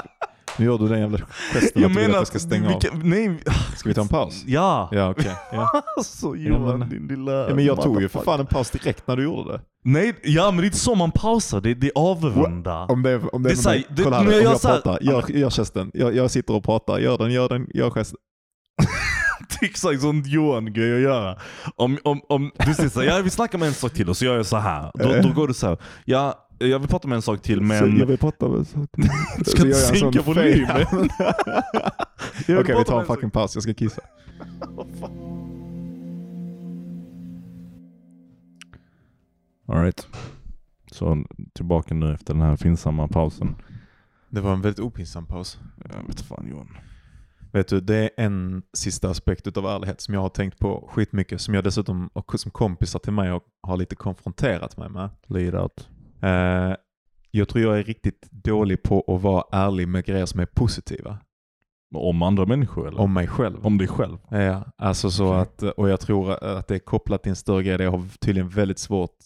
Nu 0.60 0.66
gör 0.66 0.78
du 0.78 0.88
den 0.88 1.00
jävla 1.00 1.18
gesten 1.52 1.84
att 1.84 1.92
du 1.94 2.00
vill 2.00 2.10
att 2.10 2.16
jag 2.16 2.26
ska 2.26 2.38
stänga 2.38 2.66
av. 2.74 2.80
vilka, 2.82 2.96
Nej, 3.02 3.38
Ska 3.76 3.88
vi 3.88 3.94
ta 3.94 4.00
en 4.00 4.08
paus? 4.08 4.44
ja. 4.46 4.88
Ja, 4.92 5.10
okej. 5.10 5.32
Ja. 5.52 5.82
Alltså 5.96 6.36
Johan, 6.36 6.88
din 6.90 7.06
lilla 7.06 7.32
Ja, 7.48 7.54
men 7.54 7.64
jag 7.64 7.82
tog 7.82 8.00
ju 8.02 8.08
för 8.08 8.20
fan 8.22 8.40
en 8.40 8.46
paus 8.46 8.70
direkt 8.70 9.06
när 9.06 9.16
du 9.16 9.22
gjorde 9.24 9.52
det. 9.52 9.60
Nej, 9.84 10.14
ja 10.22 10.50
men 10.50 10.56
det 10.56 10.62
är 10.62 10.66
inte 10.66 10.78
så 10.78 10.94
man 10.94 11.10
pausar, 11.10 11.60
det, 11.60 11.74
det 11.74 11.86
är 11.86 11.92
avrunda. 11.94 12.84
Om 12.84 13.02
det, 13.02 13.16
om 13.32 13.42
det, 13.42 13.48
Det 13.48 13.52
är 13.52 13.56
är 13.56 13.56
så 13.62 13.68
här, 13.68 13.76
mig- 13.76 13.86
det- 13.90 14.02
kolla 14.02 14.16
här, 14.18 14.24
jag 14.24 14.36
om 14.38 14.42
jag 14.42 14.50
här- 14.50 14.58
pratar, 14.80 14.98
gör, 15.02 15.24
gör 15.30 15.50
gesten. 15.50 15.90
Jag, 15.94 16.16
jag 16.16 16.30
sitter 16.30 16.54
och 16.54 16.64
pratar, 16.64 16.98
gör 16.98 17.18
den, 17.18 17.30
gör 17.32 17.48
den, 17.48 17.66
gör 17.74 17.90
gesten. 17.90 18.18
Exakt 19.62 20.00
sån 20.00 20.22
Johan-grej 20.26 20.94
att 20.94 21.00
göra. 21.00 21.36
Om, 21.76 21.98
om, 22.04 22.20
om 22.28 22.50
du 22.66 22.74
säger 22.74 22.88
såhär, 22.88 23.06
ja 23.06 23.18
vi 23.22 23.30
snackar 23.30 23.58
om 23.58 23.62
en 23.62 23.74
sak 23.74 23.92
till 23.92 24.08
och 24.08 24.16
så 24.16 24.24
gör 24.24 24.36
jag 24.36 24.46
så 24.46 24.56
här. 24.56 24.90
Då, 24.94 25.28
då 25.28 25.34
går 25.34 25.48
du 25.48 25.54
så 25.54 25.66
här, 25.66 25.78
ja 26.04 26.46
jag 26.66 26.78
vill 26.78 26.88
prata 26.88 27.08
om 27.08 27.12
en 27.12 27.22
sak 27.22 27.42
till 27.42 27.60
men... 27.60 27.98
jag 27.98 28.06
vill 28.06 28.18
prata 28.18 28.48
med 28.48 28.66
så 28.66 28.86
Du 29.38 29.44
ska 29.44 29.62
inte 29.62 29.74
sänka 29.74 30.22
volymen. 30.22 30.86
Okej, 32.48 32.76
vi 32.78 32.84
tar 32.84 33.00
en 33.00 33.06
fucking 33.06 33.30
paus. 33.30 33.54
Jag 33.54 33.62
ska 33.62 33.74
kissa. 33.74 34.02
Alright. 39.68 40.08
Så 40.90 41.24
tillbaka 41.52 41.94
nu 41.94 42.14
efter 42.14 42.34
den 42.34 42.42
här 42.42 42.56
finsamma 42.56 43.08
pausen. 43.08 43.56
Det 44.28 44.40
var 44.40 44.52
en 44.52 44.60
väldigt 44.60 44.80
opinsam 44.80 45.26
paus. 45.26 45.58
Jag 45.84 46.06
vet 46.06 46.20
fan 46.20 46.48
Johan. 46.50 46.68
Vet 47.52 47.68
du, 47.68 47.80
det 47.80 47.96
är 47.96 48.10
en 48.16 48.62
sista 48.72 49.10
aspekt 49.10 49.46
utav 49.46 49.66
ärlighet 49.66 50.00
som 50.00 50.14
jag 50.14 50.20
har 50.20 50.28
tänkt 50.28 50.58
på 50.58 50.88
skitmycket, 50.92 51.40
som 51.40 51.54
jag 51.54 51.64
dessutom, 51.64 52.10
och 52.12 52.40
som 52.40 52.50
kompisar 52.50 52.98
till 52.98 53.12
mig 53.12 53.30
har, 53.30 53.40
har 53.62 53.76
lite 53.76 53.96
konfronterat 53.96 54.76
mig 54.76 54.88
med. 54.88 55.10
Lead 55.26 55.54
out. 55.54 55.88
Eh, 56.22 56.76
jag 57.30 57.48
tror 57.48 57.64
jag 57.64 57.78
är 57.78 57.84
riktigt 57.84 58.28
dålig 58.30 58.82
på 58.82 59.05
att 59.14 59.22
vara 59.22 59.44
ärlig 59.52 59.88
med 59.88 60.05
grejer 60.05 60.26
som 60.26 60.40
är 60.40 60.47
positiva. 60.47 61.18
Om 61.94 62.22
andra 62.22 62.47
människor 62.47 62.88
eller? 62.88 63.01
Om 63.01 63.12
mig 63.12 63.26
själv. 63.26 63.66
Om 63.66 63.78
dig 63.78 63.88
själv? 63.88 64.18
Ja, 64.30 64.64
alltså 64.76 65.10
så 65.10 65.26
Okej. 65.28 65.40
att, 65.40 65.62
och 65.62 65.88
jag 65.90 66.01
tror 66.01 66.32
att 66.44 66.68
det 66.68 66.74
är 66.74 66.78
kopplat 66.78 67.22
till 67.22 67.30
en 67.30 67.36
större 67.36 67.62
grej 67.62 67.80
jag 67.80 67.90
har 67.90 68.05
tydligen 68.20 68.48
väldigt 68.48 68.78
svårt 68.78 69.16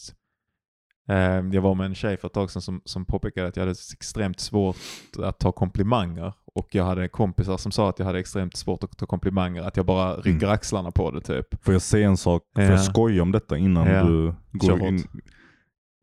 Eh, 1.08 1.16
jag 1.52 1.60
var 1.62 1.74
med 1.74 1.86
en 1.86 1.94
tjej 1.94 2.16
för 2.16 2.28
ett 2.28 2.32
tag 2.34 2.50
sedan 2.50 2.62
som, 2.62 2.80
som 2.84 3.04
påpekade 3.04 3.48
att 3.48 3.56
jag 3.56 3.62
hade 3.62 3.74
extremt 3.92 4.40
svårt 4.40 4.76
att 5.22 5.38
ta 5.38 5.52
komplimanger. 5.52 6.32
Och 6.54 6.74
jag 6.74 6.84
hade 6.84 7.08
kompisar 7.08 7.56
som 7.56 7.72
sa 7.72 7.88
att 7.88 7.98
jag 7.98 8.06
hade 8.06 8.18
extremt 8.18 8.56
svårt 8.56 8.84
att 8.84 8.98
ta 8.98 9.06
komplimanger. 9.06 9.62
Att 9.62 9.76
jag 9.76 9.86
bara 9.86 10.16
rycker 10.16 10.46
axlarna 10.48 10.90
på 10.90 11.10
det 11.10 11.20
typ. 11.20 11.64
Får 11.64 11.74
jag 11.74 11.82
säga 11.82 12.08
en 12.08 12.16
sak? 12.16 12.42
Får 12.54 12.64
Ja. 12.64 12.70
jag 12.70 12.84
skoja 12.84 13.22
om 13.22 13.32
detta 13.32 13.58
innan 13.58 13.86
Ja. 13.86 14.02
du 14.04 14.34
går 14.52 14.82
in? 14.82 15.04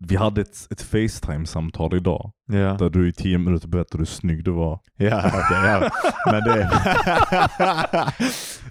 Vi 0.08 0.16
hade 0.16 0.42
ett, 0.42 0.68
ett 0.70 0.82
Facetime-samtal 0.82 1.96
idag. 1.96 2.32
Ja, 2.48 2.74
Där 2.80 2.90
du 2.90 3.10
i 3.10 3.14
tio 3.14 3.38
minuter 3.38 3.68
berättade 3.68 3.98
hur 4.02 4.06
snygg 4.06 4.44
du 4.44 4.52
var. 4.52 4.80
ja 4.98 5.18
okej. 5.28 5.58
ja. 5.66 5.90
Men 6.32 6.44
det... 6.44 6.70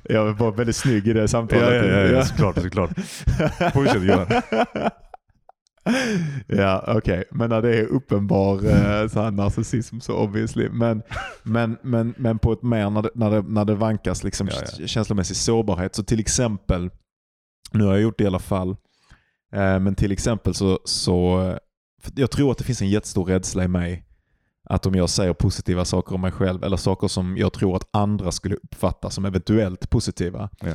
jag 0.15 0.33
var 0.33 0.53
väldigt 0.53 0.77
snygg 0.77 1.09
i 1.09 1.13
det 1.13 1.29
samtalet. 1.29 2.27
såklart, 2.29 2.63
såklart. 2.63 2.91
Fortsätt 3.75 4.03
Johan. 4.03 4.27
ja, 6.47 6.85
okej. 6.87 7.25
Men 7.31 7.51
när 7.51 7.63
det 7.63 7.77
är 7.79 7.87
uppenbar 7.87 8.55
eh, 8.55 9.09
så 9.09 9.23
här 9.23 9.31
narcissism 9.31 10.01
så 10.01 10.17
obviously. 10.17 10.69
Men, 10.69 11.03
men, 11.43 11.77
men, 11.83 12.15
men 12.17 12.39
på 12.39 12.53
ett 12.53 12.63
mer 12.63 12.91
när 12.91 13.03
det, 13.03 13.11
när 13.15 13.31
det, 13.31 13.43
när 13.43 13.65
det 13.65 13.75
vankas 13.75 14.25
liksom 14.25 14.49
Ja, 14.49 14.63
ja. 14.79 14.87
känslomässig 14.87 15.37
sårbarhet. 15.37 15.95
Så 15.95 16.03
till 16.05 16.21
exempel, 16.21 16.91
nu 17.73 17.85
har 17.85 17.93
jag 17.93 18.03
gjort 18.03 18.19
det 18.19 18.25
i 18.25 18.27
alla 18.27 18.39
fall, 18.39 18.77
men 19.53 19.95
till 19.95 20.13
exempel 20.13 20.55
så, 20.55 20.79
så 20.85 21.43
eh, 21.49 21.57
jag 22.15 22.31
tror 22.31 22.51
att 22.51 22.59
det 22.59 22.65
finns 22.65 22.83
en 22.83 22.89
jättestor 22.89 23.25
rädsla 23.25 23.65
i 23.65 23.69
mig 23.69 24.05
att 24.65 24.87
om 24.87 24.95
jag 24.95 25.11
säger 25.11 25.33
positiva 25.33 25.85
saker 25.85 26.15
om 26.15 26.21
mig 26.21 26.33
själv 26.33 26.65
eller 26.65 26.77
saker 26.77 27.09
som 27.09 27.37
jag 27.37 27.53
tror 27.53 27.77
att 27.77 27.89
andra 27.91 28.33
skulle 28.33 28.55
uppfatta 28.57 29.11
som 29.11 29.25
eventuellt 29.25 29.91
positiva 29.91 30.51
Ja. 30.61 30.73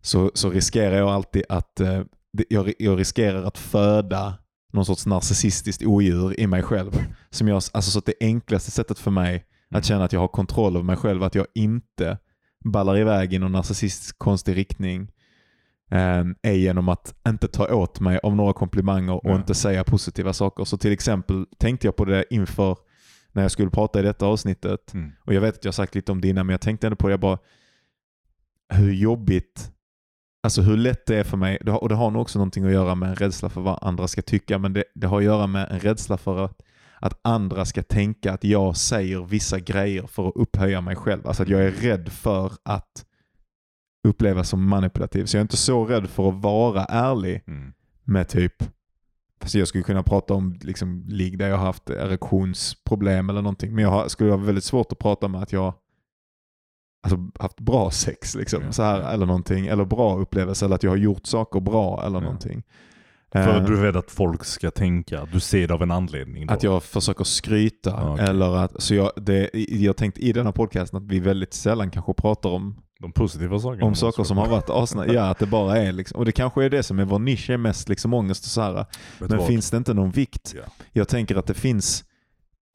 så, 0.00 0.30
så 0.34 0.50
riskerar 0.50 0.96
jag 0.96 1.08
alltid 1.08 1.42
att 1.48 1.80
eh, 1.80 2.02
jag, 2.48 2.72
jag 2.78 2.98
riskerar 2.98 3.42
att 3.42 3.58
föda 3.58 4.34
någon 4.72 4.86
sorts 4.86 5.06
narcissistiskt 5.06 5.82
odjur 5.86 6.40
i 6.40 6.46
mig 6.46 6.62
själv. 6.62 7.04
Som 7.30 7.48
jag, 7.48 7.54
alltså 7.54 7.90
så 7.90 7.98
att 7.98 8.06
det 8.06 8.14
enklaste 8.20 8.70
sättet 8.70 8.98
för 8.98 9.10
mig 9.10 9.44
Mm. 9.70 9.78
att 9.78 9.84
känna 9.84 10.04
att 10.04 10.12
jag 10.12 10.20
har 10.20 10.28
kontroll 10.28 10.74
över 10.76 10.84
mig 10.84 10.96
själv, 10.96 11.22
att 11.22 11.34
jag 11.34 11.46
inte 11.54 12.18
ballar 12.64 12.98
iväg 12.98 13.34
i 13.34 13.38
någon 13.38 13.52
narcissistisk 13.52 14.18
konstig 14.18 14.56
riktning 14.56 15.02
eh, 15.02 15.08
är 16.42 16.52
genom 16.52 16.88
att 16.88 17.14
inte 17.28 17.48
ta 17.48 17.74
åt 17.74 18.00
mig 18.00 18.18
av 18.22 18.36
några 18.36 18.52
komplimanger 18.52 19.12
och 19.12 19.30
Ja. 19.30 19.36
inte 19.36 19.54
säga 19.54 19.84
positiva 19.84 20.32
saker. 20.32 20.64
Så 20.64 20.78
till 20.78 20.92
exempel 20.92 21.46
tänkte 21.58 21.86
jag 21.86 21.96
på 21.96 22.04
det 22.04 22.24
inför 22.30 22.76
när 23.32 23.42
jag 23.42 23.50
skulle 23.50 23.70
prata 23.70 24.00
i 24.00 24.02
detta 24.02 24.26
avsnittet. 24.26 24.94
Mm. 24.94 25.12
Och 25.24 25.34
jag 25.34 25.40
vet 25.40 25.54
att 25.54 25.64
jag 25.64 25.68
har 25.68 25.72
sagt 25.72 25.94
lite 25.94 26.12
om 26.12 26.20
det 26.20 26.28
innan, 26.28 26.46
men 26.46 26.52
jag 26.54 26.60
tänkte 26.60 26.86
ändå 26.86 26.96
på 26.96 27.06
det. 27.08 27.12
Jag 27.12 27.20
bara, 27.20 27.38
hur 28.74 28.92
jobbigt, 28.92 29.70
alltså 30.42 30.62
hur 30.62 30.76
lätt 30.76 31.06
det 31.06 31.16
är 31.16 31.24
för 31.24 31.36
mig. 31.36 31.56
Och 31.56 31.88
det 31.88 31.94
har 31.94 32.10
nog 32.10 32.22
också 32.22 32.38
någonting 32.38 32.64
att 32.64 32.72
göra 32.72 32.94
med 32.94 33.08
en 33.08 33.16
rädsla 33.16 33.48
för 33.48 33.60
vad 33.60 33.78
andra 33.82 34.08
ska 34.08 34.22
tycka. 34.22 34.58
Men 34.58 34.72
det, 34.72 34.84
det 34.94 35.06
har 35.06 35.18
att 35.18 35.24
göra 35.24 35.46
med 35.46 35.68
en 35.70 35.80
rädsla 35.80 36.16
för 36.16 36.44
att, 36.44 36.62
att 37.00 37.20
andra 37.22 37.64
ska 37.64 37.82
tänka 37.82 38.32
att 38.32 38.44
jag 38.44 38.76
säger 38.76 39.20
vissa 39.24 39.60
grejer 39.60 40.06
för 40.06 40.28
att 40.28 40.36
upphöja 40.36 40.80
mig 40.80 40.96
själv. 40.96 41.26
Alltså 41.26 41.42
att 41.42 41.48
jag 41.48 41.64
är 41.64 41.70
rädd 41.70 42.08
för 42.08 42.52
att 42.62 43.04
upplevas 44.08 44.48
som 44.48 44.68
manipulativ. 44.68 45.24
Så 45.24 45.36
jag 45.36 45.40
är 45.40 45.42
inte 45.44 45.56
så 45.56 45.84
rädd 45.84 46.06
för 46.10 46.28
att 46.28 46.34
vara 46.42 46.84
ärlig 46.84 47.42
Mm. 47.46 47.72
med 48.04 48.28
typ 48.28 48.62
Fast 49.40 49.54
jag 49.54 49.68
skulle 49.68 49.84
kunna 49.84 50.02
prata 50.02 50.34
om 50.34 50.58
liksom, 50.62 51.04
ligg 51.08 51.38
där 51.38 51.48
jag 51.48 51.56
har 51.56 51.66
haft 51.66 51.90
erektionsproblem 51.90 53.30
eller 53.30 53.42
någonting. 53.42 53.74
Men 53.74 53.84
jag 53.84 53.90
har, 53.90 54.08
skulle 54.08 54.30
ha 54.30 54.36
väldigt 54.36 54.64
svårt 54.64 54.92
att 54.92 54.98
prata 54.98 55.28
med 55.28 55.42
att 55.42 55.52
jag 55.52 55.74
alltså, 57.02 57.18
haft 57.42 57.60
bra 57.60 57.90
sex 57.90 58.34
liksom, 58.34 58.62
Ja. 58.62 58.72
så 58.72 58.82
här, 58.82 59.12
eller 59.14 59.26
någonting. 59.26 59.66
Eller 59.66 59.84
bra 59.84 60.18
upplevelse 60.18 60.64
eller 60.64 60.74
att 60.74 60.82
jag 60.82 60.90
har 60.90 60.96
gjort 60.96 61.26
saker 61.26 61.60
bra 61.60 62.02
eller 62.06 62.16
Ja. 62.16 62.24
någonting. 62.24 62.62
För 63.32 63.60
Eh, 63.60 63.64
du 63.66 63.78
är 63.78 63.82
rädd 63.82 63.96
att 63.96 64.10
folk 64.10 64.44
ska 64.44 64.70
tänka 64.70 65.28
du 65.32 65.40
ser 65.40 65.68
det 65.68 65.74
av 65.74 65.82
en 65.82 65.90
anledning. 65.90 66.46
Då. 66.46 66.54
att 66.54 66.62
jag 66.62 66.82
försöker 66.82 67.24
skryta. 67.24 67.90
Ja, 67.90 68.12
okej. 68.12 68.26
eller 68.28 68.56
att, 68.56 68.82
så 68.82 68.94
jag, 68.94 69.10
det, 69.16 69.50
jag 69.68 69.96
tänkt 69.96 70.18
i 70.18 70.32
denna 70.32 70.52
podcasten 70.52 70.96
att 70.96 71.08
vi 71.12 71.20
väldigt 71.20 71.54
sällan 71.54 71.90
kanske 71.90 72.14
pratar 72.14 72.50
om 72.50 72.76
De 73.00 73.12
positiva 73.12 73.58
sakerna. 73.58 73.86
om 73.86 73.94
saker 73.94 74.24
som 74.24 74.38
har 74.38 74.48
varit 74.48 74.70
asna, 74.70 75.06
ja 75.06 75.22
att 75.22 75.38
det 75.38 75.46
bara 75.46 75.78
är 75.78 75.92
liksom, 75.92 76.18
och 76.18 76.24
det 76.24 76.32
kanske 76.32 76.64
är 76.64 76.70
det 76.70 76.82
som 76.82 76.98
är 76.98 77.04
vår 77.04 77.18
nisch 77.18 77.50
är 77.50 77.56
mest 77.56 77.88
liksom 77.88 78.14
ångest 78.14 78.44
och 78.44 78.50
så 78.50 78.60
här. 78.60 78.86
Men 79.18 79.38
vad? 79.38 79.46
finns 79.46 79.70
det 79.70 79.76
inte 79.76 79.94
någon 79.94 80.10
vikt? 80.10 80.52
Ja. 80.56 80.62
Jag 80.92 81.08
tänker 81.08 81.36
att 81.36 81.46
det 81.46 81.54
finns 81.54 82.04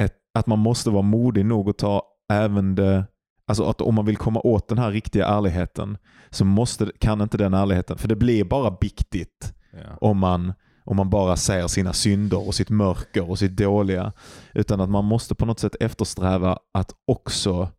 ett, 0.03 0.13
att 0.39 0.47
man 0.47 0.59
måste 0.59 0.89
vara 0.89 1.01
modig 1.01 1.45
nog 1.45 1.69
att 1.69 1.77
ta 1.77 2.03
även 2.33 2.75
det, 2.75 3.05
alltså 3.47 3.63
att 3.63 3.81
om 3.81 3.95
man 3.95 4.05
vill 4.05 4.17
komma 4.17 4.39
åt 4.39 4.67
den 4.67 4.77
här 4.77 4.91
riktiga 4.91 5.25
ärligheten 5.27 5.97
så 6.29 6.45
måste, 6.45 6.91
kan 6.99 7.21
inte 7.21 7.37
den 7.37 7.53
ärligheten, 7.53 7.97
för 7.97 8.07
det 8.07 8.15
blir 8.15 8.43
bara 8.43 8.71
biktigt 8.71 9.53
Ja. 9.73 9.97
om 10.01 10.17
man, 10.17 10.53
om 10.83 10.97
man 10.97 11.09
bara 11.09 11.35
säger 11.35 11.67
sina 11.67 11.93
synder 11.93 12.47
och 12.47 12.55
sitt 12.55 12.69
mörker 12.69 13.29
och 13.29 13.39
sitt 13.39 13.57
dåliga. 13.57 14.13
Utan 14.53 14.81
att 14.81 14.89
man 14.89 15.05
måste 15.05 15.35
på 15.35 15.45
något 15.45 15.59
sätt 15.59 15.75
eftersträva 15.79 16.57
att 16.73 16.91
också 17.07 17.69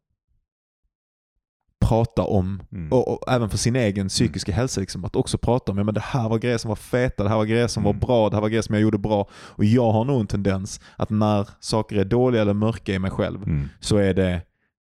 prata 1.92 2.22
om, 2.22 2.62
Mm. 2.72 2.92
och, 2.92 3.08
och 3.08 3.32
även 3.32 3.50
för 3.50 3.58
sin 3.58 3.76
egen 3.76 4.08
psykiska 4.08 4.52
hälsa, 4.52 4.80
liksom, 4.80 5.04
att 5.04 5.16
också 5.16 5.38
prata 5.38 5.72
om 5.72 5.78
ja, 5.78 5.84
men 5.84 5.94
det 5.94 6.00
här 6.00 6.28
var 6.28 6.38
grejer 6.38 6.58
som 6.58 6.68
var 6.68 6.76
feta, 6.76 7.22
det 7.22 7.28
här 7.28 7.36
var 7.36 7.44
grejer 7.44 7.68
som 7.68 7.82
Mm. 7.86 7.96
var 8.00 8.06
bra, 8.06 8.28
det 8.30 8.36
här 8.36 8.40
var 8.40 8.48
grejer 8.48 8.62
som 8.62 8.74
jag 8.74 8.82
gjorde 8.82 8.98
bra. 8.98 9.28
Och 9.32 9.64
jag 9.64 9.92
har 9.92 10.04
nog 10.04 10.20
en 10.20 10.26
tendens 10.26 10.80
att 10.96 11.10
när 11.10 11.48
saker 11.60 11.96
är 11.96 12.04
dåliga 12.04 12.42
eller 12.42 12.54
mörka 12.54 12.92
i 12.94 12.98
mig 12.98 13.10
själv 13.10 13.42
Mm. 13.42 13.68
så 13.80 13.96
är 13.96 14.14
det 14.14 14.42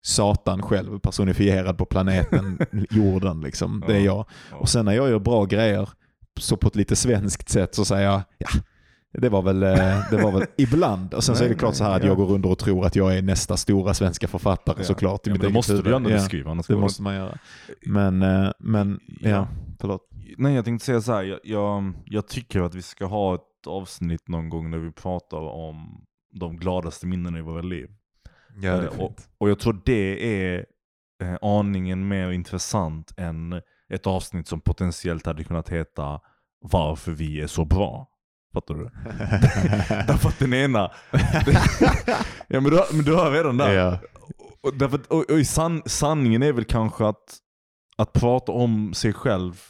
Satan 0.06 0.62
själv 0.62 0.98
personifierad 0.98 1.78
på 1.78 1.84
planeten 1.84 2.58
jorden. 2.90 3.40
Liksom. 3.40 3.84
Det 3.86 3.92
är 3.94 3.98
Ja. 3.98 4.04
jag. 4.04 4.26
Ja. 4.50 4.56
Och 4.56 4.68
sen 4.68 4.84
när 4.84 4.92
jag 4.92 5.08
gör 5.10 5.18
bra 5.18 5.44
grejer, 5.44 5.88
så 6.40 6.56
på 6.56 6.68
ett 6.68 6.76
lite 6.76 6.96
svenskt 6.96 7.48
sätt 7.48 7.74
så 7.74 7.84
säger 7.84 8.06
jag 8.10 8.22
ja, 8.38 8.48
det 9.18 9.28
var 9.28 9.42
väl, 9.42 9.62
eh, 9.62 10.10
det 10.10 10.16
var 10.22 10.32
väl 10.32 10.46
ibland. 10.58 11.14
Och 11.14 11.24
sen 11.24 11.36
så 11.36 11.42
är 11.42 11.48
det 11.48 11.50
Nej, 11.54 11.58
klart 11.58 11.74
så 11.74 11.84
här 11.84 11.90
nej, 11.90 11.96
att 11.96 12.02
ja. 12.02 12.08
jag 12.08 12.16
går 12.16 12.26
runder 12.26 12.50
och 12.50 12.58
tror 12.58 12.86
att 12.86 12.96
jag 12.96 13.16
är 13.18 13.22
nästa 13.22 13.56
stora 13.56 13.94
svenska 13.94 14.28
författare 14.28 14.76
Ja. 14.78 14.84
såklart. 14.84 15.26
i 15.26 15.30
Ja, 15.30 15.34
men 15.34 15.40
det 15.46 15.52
måste 15.52 15.72
huvud. 15.72 15.84
du 15.84 15.96
ändå 15.96 16.10
Ja, 16.10 16.14
beskriva. 16.16 16.50
Annars 16.50 16.66
Det 16.66 16.76
måste 16.76 17.02
man 17.02 17.14
göra. 17.14 17.38
Men, 17.86 18.22
eh, 18.22 18.50
men 18.58 19.00
ja, 19.20 19.48
förlåt. 19.80 20.08
Nej, 20.38 20.54
jag 20.54 20.64
tänkte 20.64 20.86
säga 20.86 21.00
så 21.00 21.12
här. 21.12 21.22
Jag, 21.22 21.38
jag, 21.44 21.92
jag 22.04 22.28
tycker 22.28 22.60
att 22.60 22.74
vi 22.74 22.82
ska 22.82 23.04
ha 23.06 23.34
ett 23.34 23.66
avsnitt 23.66 24.28
någon 24.28 24.48
gång 24.48 24.70
där 24.70 24.78
vi 24.78 24.92
pratar 24.92 25.38
om 25.38 26.04
de 26.40 26.56
gladaste 26.56 27.06
minnena 27.06 27.38
i 27.38 27.42
våra 27.42 27.62
liv. 27.62 27.88
Ja, 28.56 28.70
det 28.76 28.78
är 28.78 28.82
Eh, 28.82 29.00
och, 29.00 29.16
och 29.38 29.50
jag 29.50 29.58
tror 29.58 29.80
det 29.84 30.44
är 30.54 30.66
eh, 31.22 31.36
aningen 31.42 32.08
mer 32.08 32.30
intressant 32.30 33.14
än 33.16 33.60
ett 33.88 34.06
avsnitt 34.06 34.48
som 34.48 34.60
potentiellt 34.60 35.26
hade 35.26 35.44
kunnat 35.44 35.68
heta 35.68 36.20
Varför 36.60 37.12
vi 37.12 37.40
är 37.40 37.46
så 37.46 37.64
bra. 37.64 38.08
Fattar 38.54 38.74
du? 38.74 38.84
Därför 40.06 40.28
att 40.28 40.38
den 40.38 40.54
ena... 40.54 40.90
ja 42.48 42.60
men 42.60 42.64
du, 42.64 42.76
har- 42.76 42.96
men 42.96 43.04
du 43.04 43.14
har 43.14 43.30
redan 43.30 43.56
där. 43.56 43.72
ja. 43.74 43.98
Och, 44.62 44.74
därför, 44.74 44.98
att- 44.98 45.06
och, 45.06 45.30
och 45.30 45.46
san, 45.46 45.82
sanningen 45.86 46.42
är 46.42 46.52
väl 46.52 46.64
kanske 46.64 47.06
att, 47.06 47.38
att 47.96 48.12
prata 48.12 48.52
om 48.52 48.94
sig 48.94 49.12
själv 49.12 49.60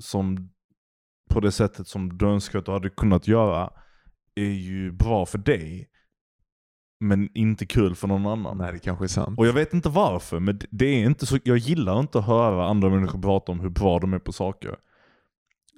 som 0.00 0.48
på 1.30 1.40
det 1.40 1.52
sättet 1.52 1.88
som 1.88 2.18
du 2.18 2.26
önskar 2.26 2.58
att 2.58 2.64
du 2.64 2.72
hade 2.72 2.90
kunnat 2.90 3.28
göra 3.28 3.70
är 4.34 4.44
ju 4.50 4.92
bra 4.92 5.26
för 5.26 5.38
dig. 5.38 5.88
Men 7.00 7.28
inte 7.34 7.66
kul 7.66 7.94
för 7.94 8.08
någon 8.08 8.26
annan. 8.26 8.58
Nej, 8.58 8.72
det 8.72 8.78
kanske 8.78 9.04
är 9.04 9.08
sant. 9.08 9.38
Och 9.38 9.46
jag 9.46 9.52
vet 9.52 9.74
inte 9.74 9.88
varför, 9.88 10.40
men 10.40 10.60
det 10.70 10.86
är 10.86 11.04
inte 11.06 11.26
så, 11.26 11.38
jag 11.44 11.56
gillar 11.56 12.00
inte 12.00 12.18
att 12.18 12.26
höra 12.26 12.66
andra 12.66 12.88
människor 12.88 13.22
prata 13.22 13.52
om 13.52 13.60
hur 13.60 13.68
bra 13.70 13.98
de 13.98 14.12
är 14.14 14.18
på 14.18 14.32
saker. 14.32 14.76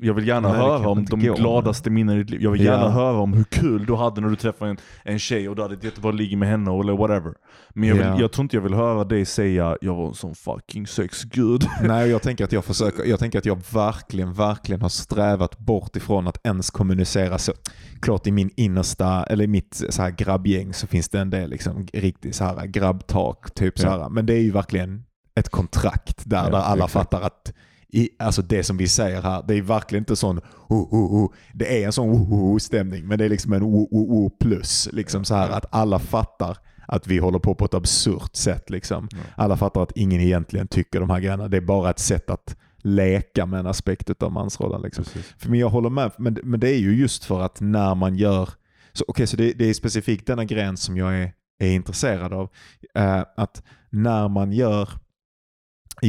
Jag 0.01 0.15
vill 0.15 0.29
gärna 0.29 0.49
Nej, 0.49 0.57
höra 0.61 0.89
om 0.89 1.05
de 1.05 1.21
gladaste 1.21 1.91
minnen 1.91 2.15
i 2.17 2.19
ditt 2.19 2.31
liv. 2.31 2.43
Jag 2.43 2.51
vill 2.51 2.65
gärna 2.65 2.89
höra 2.91 3.19
om 3.19 3.33
hur 3.33 3.45
kul 3.45 3.87
du 3.87 3.95
hade 3.95 4.21
när 4.21 4.29
du 4.29 4.37
träffade 4.37 4.71
en, 4.71 4.77
en 5.05 5.19
tjej 5.19 5.49
och 5.49 5.57
du 5.57 5.63
hade 5.63 5.75
ett 5.75 5.85
jättebra 5.85 6.11
ligg 6.11 6.39
med 6.39 6.49
henne 6.49 6.81
eller 6.81 6.93
whatever. 6.97 7.35
Men 7.75 7.89
jag, 7.89 7.97
vill, 7.97 8.05
Ja. 8.07 8.21
jag 8.21 8.33
tror 8.33 8.43
inte 8.43 8.57
jag 8.57 8.63
vill 8.63 8.75
höra 8.75 9.05
dig 9.05 9.25
säga 9.25 9.77
jag 9.81 9.95
var 9.95 10.09
en 10.09 10.15
sån 10.15 10.35
fucking 10.35 10.87
sexgud. 10.87 11.65
Nej, 11.83 12.11
jag 12.11 12.23
tänker 12.23 12.45
att 12.45 12.53
jag 12.53 12.65
försöker, 12.65 13.05
jag 13.05 13.19
tänker 13.19 13.39
att 13.39 13.45
jag 13.45 13.63
verkligen, 13.73 14.33
verkligen 14.33 14.83
har 14.83 14.89
strävat 14.89 15.59
bort 15.59 15.97
ifrån 15.97 16.29
att 16.29 16.47
ens 16.47 16.71
kommunicera 16.71 17.39
så. 17.39 17.53
Klart 18.03 18.27
i 18.27 18.33
min 18.33 18.51
innersta, 18.57 19.25
eller 19.25 19.45
i 19.45 19.49
mitt 19.49 19.83
så 19.89 20.03
här 20.03 20.11
grabbgäng 20.11 20.73
så 20.75 20.87
finns 20.87 21.09
det 21.09 21.21
en 21.21 21.31
del 21.31 21.51
liksom 21.51 21.87
riktigt 21.93 22.35
så 22.35 22.45
här 22.45 22.67
grabbtak, 22.67 23.55
typ 23.55 23.79
så 23.79 23.89
här. 23.89 24.09
Men 24.09 24.27
det 24.27 24.35
är 24.35 24.43
ju 24.43 24.51
verkligen 24.51 25.05
ett 25.41 25.49
kontrakt 25.49 26.23
där, 26.31 26.45
Ja, 26.45 26.51
där 26.51 26.59
alla 26.59 26.85
exakt. 26.85 26.93
fattar 26.93 27.21
att 27.27 27.53
i, 27.95 28.09
alltså 28.19 28.43
det 28.43 28.65
som 28.65 28.77
vi 28.77 28.89
säger 28.89 29.23
här, 29.23 29.45
det 29.49 29.55
är 29.55 29.63
verkligen 29.63 30.03
inte 30.03 30.17
sån 30.17 30.39
oh, 30.69 30.95
oh, 30.95 31.15
oh. 31.15 31.33
Det 31.53 31.83
är 31.83 31.87
en 31.87 31.93
sån 31.93 32.11
oh, 32.11 32.33
oh, 32.33 32.55
oh 32.55 32.59
stämning, 32.59 33.07
men 33.07 33.19
det 33.19 33.25
är 33.25 33.29
liksom 33.29 33.53
en 33.53 33.63
oh, 33.63 33.87
oh, 33.91 34.13
oh 34.13 34.31
plus. 34.41 34.89
Liksom 34.93 35.25
så 35.25 35.35
här 35.35 35.51
att 35.51 35.67
alla 35.71 35.99
fattar 35.99 36.59
att 36.89 37.07
vi 37.07 37.19
håller 37.19 37.39
på 37.39 37.55
på 37.55 37.65
ett 37.65 37.75
absurt 37.75 38.37
sätt. 38.37 38.71
Liksom. 38.71 39.09
Alla 39.37 39.57
fattar 39.57 39.83
att 39.83 39.97
ingen 39.97 40.21
egentligen 40.21 40.69
tycker 40.69 41.01
de 41.01 41.11
här 41.11 41.21
grejerna. 41.21 41.49
Det 41.49 41.57
är 41.57 41.61
bara 41.61 41.91
ett 41.91 41.99
sätt 41.99 42.31
att 42.31 42.57
leka 42.79 43.47
med 43.47 43.61
en 43.61 43.67
aspekt 43.67 44.23
av 44.23 44.33
mansrollen. 44.33 44.83
Liksom. 44.83 45.05
Precis. 45.05 45.35
För 45.39 45.51
men 45.51 45.59
jag 45.59 45.69
håller 45.69 45.91
med, 45.91 46.13
men, 46.19 46.39
men 46.43 46.61
det 46.61 46.69
är 46.69 46.79
ju 46.79 46.97
just 46.97 47.25
för 47.25 47.41
att 47.41 47.61
när 47.61 47.95
man 47.95 48.17
gör, 48.17 48.49
så, 48.93 49.05
okay, 49.09 49.27
så 49.27 49.37
det, 49.37 49.53
det 49.53 49.71
är 49.71 49.75
specifikt 49.75 50.27
denna 50.27 50.45
gräns 50.45 50.83
som 50.83 50.97
jag 50.97 51.15
är, 51.15 51.33
är 51.59 51.71
intresserad 51.71 52.33
av. 52.33 52.51
Eh, 52.95 53.23
att 53.37 53.63
när 53.91 54.29
man 54.29 54.53
gör 54.53 54.89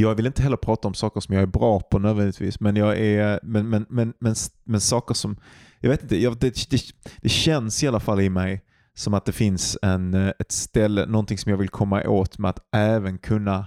jag 0.00 0.14
vill 0.14 0.26
inte 0.26 0.42
heller 0.42 0.56
prata 0.56 0.88
om 0.88 0.94
saker 0.94 1.20
som 1.20 1.34
jag 1.34 1.42
är 1.42 1.46
bra 1.46 1.80
på 1.80 1.98
nödvändigtvis, 1.98 2.60
men, 2.60 2.76
jag 2.76 2.98
är, 2.98 3.40
men, 3.42 3.68
men, 3.68 3.86
men, 3.88 4.12
men, 4.20 4.34
men 4.64 4.80
saker 4.80 5.14
som, 5.14 5.36
jag 5.80 5.90
vet 5.90 6.02
inte, 6.02 6.22
jag, 6.22 6.38
det, 6.38 6.70
det, 6.70 6.82
det 7.22 7.28
känns 7.28 7.84
i 7.84 7.88
alla 7.88 8.00
fall 8.00 8.20
i 8.20 8.30
mig 8.30 8.62
som 8.94 9.14
att 9.14 9.24
det 9.24 9.32
finns 9.32 9.78
en, 9.82 10.14
eh, 10.14 10.32
ett 10.38 10.52
ställe, 10.52 11.06
någonting 11.06 11.38
som 11.38 11.50
jag 11.50 11.58
vill 11.58 11.68
komma 11.68 12.02
åt 12.02 12.38
med 12.38 12.48
att 12.48 12.58
även 12.72 13.18
kunna 13.18 13.66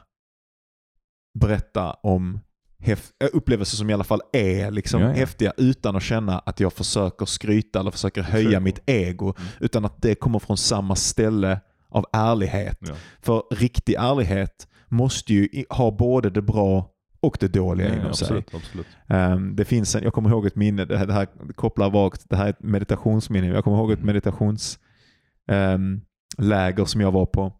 berätta 1.39 1.93
om 1.93 2.39
äh, 2.79 2.97
upplevelser 3.33 3.77
som 3.77 3.89
i 3.89 3.93
alla 3.93 4.03
fall 4.03 4.21
är 4.33 4.71
liksom 4.71 5.01
Ja, 5.01 5.07
ja. 5.07 5.13
häftiga 5.13 5.53
utan 5.57 5.95
att 5.95 6.03
känna 6.03 6.39
att 6.39 6.59
jag 6.59 6.73
försöker 6.73 7.25
skryta 7.25 7.79
eller 7.79 7.91
försöker 7.91 8.21
höja 8.21 8.59
mitt 8.59 8.79
ego. 8.85 9.33
Mm. 9.37 9.49
Utan 9.59 9.85
att 9.85 10.01
det 10.01 10.15
kommer 10.15 10.39
från 10.39 10.57
samma 10.57 10.95
ställe 10.95 11.59
av 11.89 12.05
ärlighet. 12.13 12.77
Ja. 12.81 12.95
För 13.21 13.43
riktig 13.51 13.93
ärlighet 13.93 14.67
måste 14.89 15.33
ju 15.33 15.65
ha 15.69 15.91
både 15.91 16.29
det 16.29 16.41
bra 16.41 16.89
och 17.21 17.37
det 17.39 17.47
dåliga 17.47 17.87
Ja, 17.87 17.93
inom 17.95 18.13
sig. 18.13 18.25
absolut, 18.25 18.53
absolut. 18.55 18.87
Ehm, 19.07 19.55
det 19.55 19.65
finns 19.65 19.95
en, 19.95 20.03
jag 20.03 20.13
kommer 20.13 20.29
ihåg 20.29 20.45
ett 20.45 20.55
minne, 20.55 20.85
det 20.85 20.97
här, 20.97 21.05
det 21.07 21.13
här 21.13 21.27
kopplar 21.55 21.89
vagt, 21.89 22.29
det 22.29 22.35
här 22.35 22.45
är 22.45 22.49
ett 22.49 22.63
meditationsminne. 22.63 23.47
Jag 23.47 23.63
kommer 23.63 23.77
ihåg 23.77 23.91
ett 23.91 23.99
Mm. 23.99 24.07
meditationsläger 24.07 26.85
som 26.85 27.01
jag 27.01 27.11
var 27.11 27.25
på. 27.25 27.53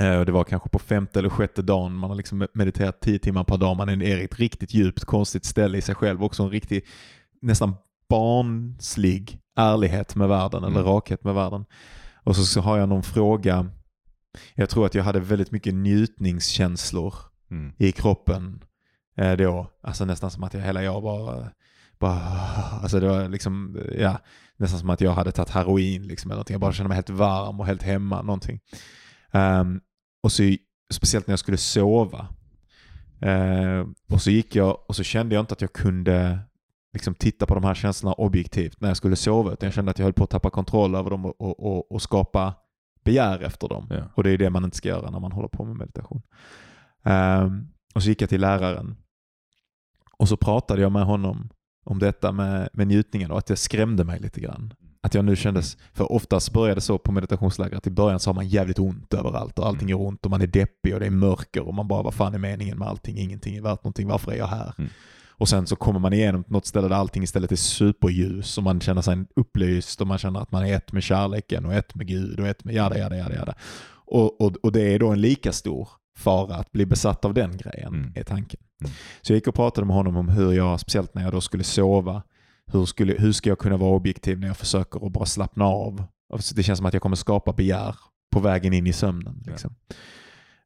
Eh, 0.00 0.18
och 0.18 0.26
det 0.26 0.32
var 0.32 0.44
kanske 0.44 0.68
på 0.68 0.78
femte 0.78 1.18
eller 1.18 1.28
sjätte 1.28 1.62
dagen. 1.62 1.94
Man 1.94 2.10
har 2.10 2.16
liksom 2.16 2.46
mediterat 2.54 3.00
tio 3.00 3.18
timmar 3.18 3.44
per 3.44 3.56
dag. 3.56 3.76
Man 3.76 3.88
är 3.88 4.02
i 4.02 4.24
ett 4.24 4.38
riktigt 4.38 4.74
djupt, 4.74 5.04
konstigt 5.04 5.44
ställe 5.44 5.78
i 5.78 5.82
sig 5.82 5.94
själv. 5.94 6.24
Också 6.24 6.42
en 6.42 6.50
riktig, 6.50 6.84
nästan 7.42 7.74
barnslig 8.08 9.38
ärlighet 9.58 10.16
med 10.16 10.28
världen, 10.28 10.64
eller 10.64 10.80
Mm. 10.80 10.92
rakhet 10.92 11.24
med 11.24 11.34
världen. 11.34 11.64
Och 12.24 12.36
så, 12.36 12.44
så 12.44 12.60
har 12.60 12.78
jag 12.78 12.88
någon 12.88 13.02
fråga. 13.02 13.70
Jag 14.54 14.70
tror 14.70 14.86
att 14.86 14.94
jag 14.94 15.04
hade 15.04 15.20
väldigt 15.20 15.50
mycket 15.50 15.74
njutningskänslor 15.74 17.14
Mm. 17.50 17.72
i 17.78 17.92
kroppen 17.92 18.64
eh, 19.16 19.32
då. 19.32 19.70
Alltså 19.82 20.04
nästan 20.04 20.30
som 20.30 20.44
att 20.44 20.54
jag 20.54 20.60
hela 20.60 20.82
jag 20.82 21.02
bara, 21.02 21.50
bara 21.98 22.20
alltså 22.82 23.00
det 23.00 23.08
var 23.08 23.28
liksom, 23.28 23.80
ja, 23.98 24.18
nästan 24.56 24.80
som 24.80 24.90
att 24.90 25.00
jag 25.00 25.12
hade 25.12 25.32
tagit 25.32 25.50
heroin 25.50 26.02
liksom 26.02 26.30
eller 26.30 26.36
någonting. 26.36 26.54
Jag 26.54 26.60
bara 26.60 26.72
kände 26.72 26.88
mig 26.88 26.96
helt 26.96 27.10
varm 27.10 27.60
och 27.60 27.66
helt 27.66 27.82
hemma 27.82 28.22
någonting. 28.22 28.60
Ehm, 29.32 29.80
och 30.22 30.32
så, 30.32 30.56
speciellt 30.92 31.26
när 31.26 31.32
jag 31.32 31.38
skulle 31.38 31.56
sova. 31.56 32.28
Eh, 33.20 33.86
och 34.10 34.22
så 34.22 34.30
gick 34.30 34.56
jag 34.56 34.78
och 34.88 34.96
så 34.96 35.02
kände 35.02 35.34
jag 35.34 35.42
inte 35.42 35.52
att 35.52 35.60
jag 35.60 35.72
kunde 35.72 36.38
liksom 36.92 37.14
titta 37.14 37.46
på 37.46 37.54
de 37.54 37.64
här 37.64 37.74
känslorna 37.74 38.14
objektivt 38.14 38.80
när 38.80 38.88
jag 38.88 38.96
skulle 38.96 39.16
sova. 39.16 39.52
Utan 39.52 39.66
jag 39.66 39.74
kände 39.74 39.90
att 39.90 39.98
jag 39.98 40.06
höll 40.06 40.12
på 40.12 40.24
att 40.24 40.30
tappa 40.30 40.50
kontroll 40.50 40.94
över 40.94 41.10
dem 41.10 41.26
och, 41.26 41.40
och, 41.40 41.66
och, 41.66 41.92
och 41.92 42.02
skapa 42.02 42.54
begär 43.06 43.40
efter 43.40 43.68
dem. 43.68 43.86
Ja. 43.90 44.02
Och 44.14 44.22
det 44.22 44.30
är 44.30 44.38
det 44.38 44.50
man 44.50 44.64
inte 44.64 44.76
ska 44.76 44.88
göra 44.88 45.10
när 45.10 45.20
man 45.20 45.32
håller 45.32 45.48
på 45.48 45.64
med 45.64 45.76
meditation. 45.76 46.22
Ehm, 47.04 47.68
och 47.94 48.02
så 48.02 48.08
gick 48.08 48.22
jag 48.22 48.28
till 48.28 48.40
läraren. 48.40 48.96
Och 50.18 50.28
så 50.28 50.36
pratade 50.36 50.82
jag 50.82 50.92
med 50.92 51.04
honom 51.04 51.48
om 51.84 51.98
detta 51.98 52.32
med, 52.32 52.68
med 52.72 52.86
njutningen 52.86 53.30
och 53.30 53.38
att 53.38 53.46
det 53.46 53.56
skrämde 53.56 54.04
mig 54.04 54.20
lite 54.20 54.40
grann. 54.40 54.74
Att 55.02 55.14
jag 55.14 55.24
nu 55.24 55.36
kändes, 55.36 55.76
för 55.92 56.12
oftast 56.12 56.52
börjar 56.52 56.74
det 56.74 56.80
så 56.80 56.98
på 56.98 57.12
meditationsläger 57.12 57.76
att 57.76 57.86
i 57.86 57.90
början 57.90 58.20
så 58.20 58.30
har 58.30 58.34
man 58.34 58.48
jävligt 58.48 58.78
ont 58.78 59.14
överallt 59.14 59.58
och 59.58 59.66
allting 59.66 59.90
är 59.90 60.00
ont 60.00 60.24
och 60.24 60.30
man 60.30 60.42
är 60.42 60.46
deppig 60.46 60.94
och 60.94 61.00
det 61.00 61.06
är 61.06 61.10
mörker 61.10 61.68
och 61.68 61.74
man 61.74 61.88
bara 61.88 62.02
vad 62.02 62.14
fan 62.14 62.34
är 62.34 62.38
meningen 62.38 62.78
med 62.78 62.88
allting? 62.88 63.18
Ingenting 63.18 63.56
är 63.56 63.62
värt 63.62 63.84
någonting, 63.84 64.08
varför 64.08 64.32
är 64.32 64.36
jag 64.36 64.46
här? 64.46 64.74
Mm. 64.78 64.90
Och 65.38 65.48
sen 65.48 65.66
så 65.66 65.76
kommer 65.76 66.00
man 66.00 66.12
igenom 66.12 66.44
något 66.48 66.66
ställe 66.66 66.88
där 66.88 66.96
allting 66.96 67.22
istället 67.22 67.52
är 67.52 67.56
superljus 67.56 68.58
och 68.58 68.64
man 68.64 68.80
känner 68.80 69.02
sig 69.02 69.24
upplyst 69.36 70.00
och 70.00 70.06
man 70.06 70.18
känner 70.18 70.40
att 70.40 70.52
man 70.52 70.66
är 70.66 70.76
ett 70.76 70.92
med 70.92 71.02
kärleken 71.02 71.66
och 71.66 71.74
ett 71.74 71.94
med 71.94 72.06
Gud 72.06 72.40
och 72.40 72.46
ett 72.46 72.64
med 72.64 72.74
jada 72.74 72.98
jada 72.98 73.16
jada 73.16 73.34
jada. 73.34 73.54
Och, 73.88 74.40
och, 74.40 74.56
och 74.62 74.72
det 74.72 74.94
är 74.94 74.98
då 74.98 75.08
en 75.08 75.20
lika 75.20 75.52
stor 75.52 75.88
fara 76.16 76.54
att 76.56 76.72
bli 76.72 76.86
besatt 76.86 77.24
av 77.24 77.34
den 77.34 77.56
grejen, 77.56 77.94
Mm. 77.94 78.12
är 78.16 78.22
tanken. 78.24 78.60
Mm. 78.80 78.92
Så 79.22 79.32
jag 79.32 79.36
gick 79.36 79.46
och 79.48 79.54
pratade 79.54 79.86
med 79.86 79.96
honom 79.96 80.16
om 80.16 80.28
hur 80.28 80.52
jag, 80.52 80.80
speciellt 80.80 81.14
när 81.14 81.22
jag 81.22 81.32
då 81.32 81.40
skulle 81.40 81.64
sova, 81.64 82.22
hur, 82.72 82.84
skulle, 82.84 83.12
hur 83.12 83.32
ska 83.32 83.48
jag 83.48 83.58
kunna 83.58 83.76
vara 83.76 83.96
objektiv 83.96 84.38
när 84.40 84.46
jag 84.46 84.56
försöker 84.56 85.06
att 85.06 85.12
bara 85.12 85.26
slappna 85.26 85.64
av? 85.64 86.04
Och 86.32 86.44
så 86.44 86.54
Det 86.54 86.62
känns 86.62 86.76
som 86.76 86.86
att 86.86 86.92
jag 86.94 87.02
kommer 87.02 87.16
skapa 87.16 87.52
begär 87.52 87.96
på 88.32 88.40
vägen 88.40 88.72
in 88.72 88.86
i 88.86 88.92
sömnen. 88.92 89.42
Ja. 89.46 89.70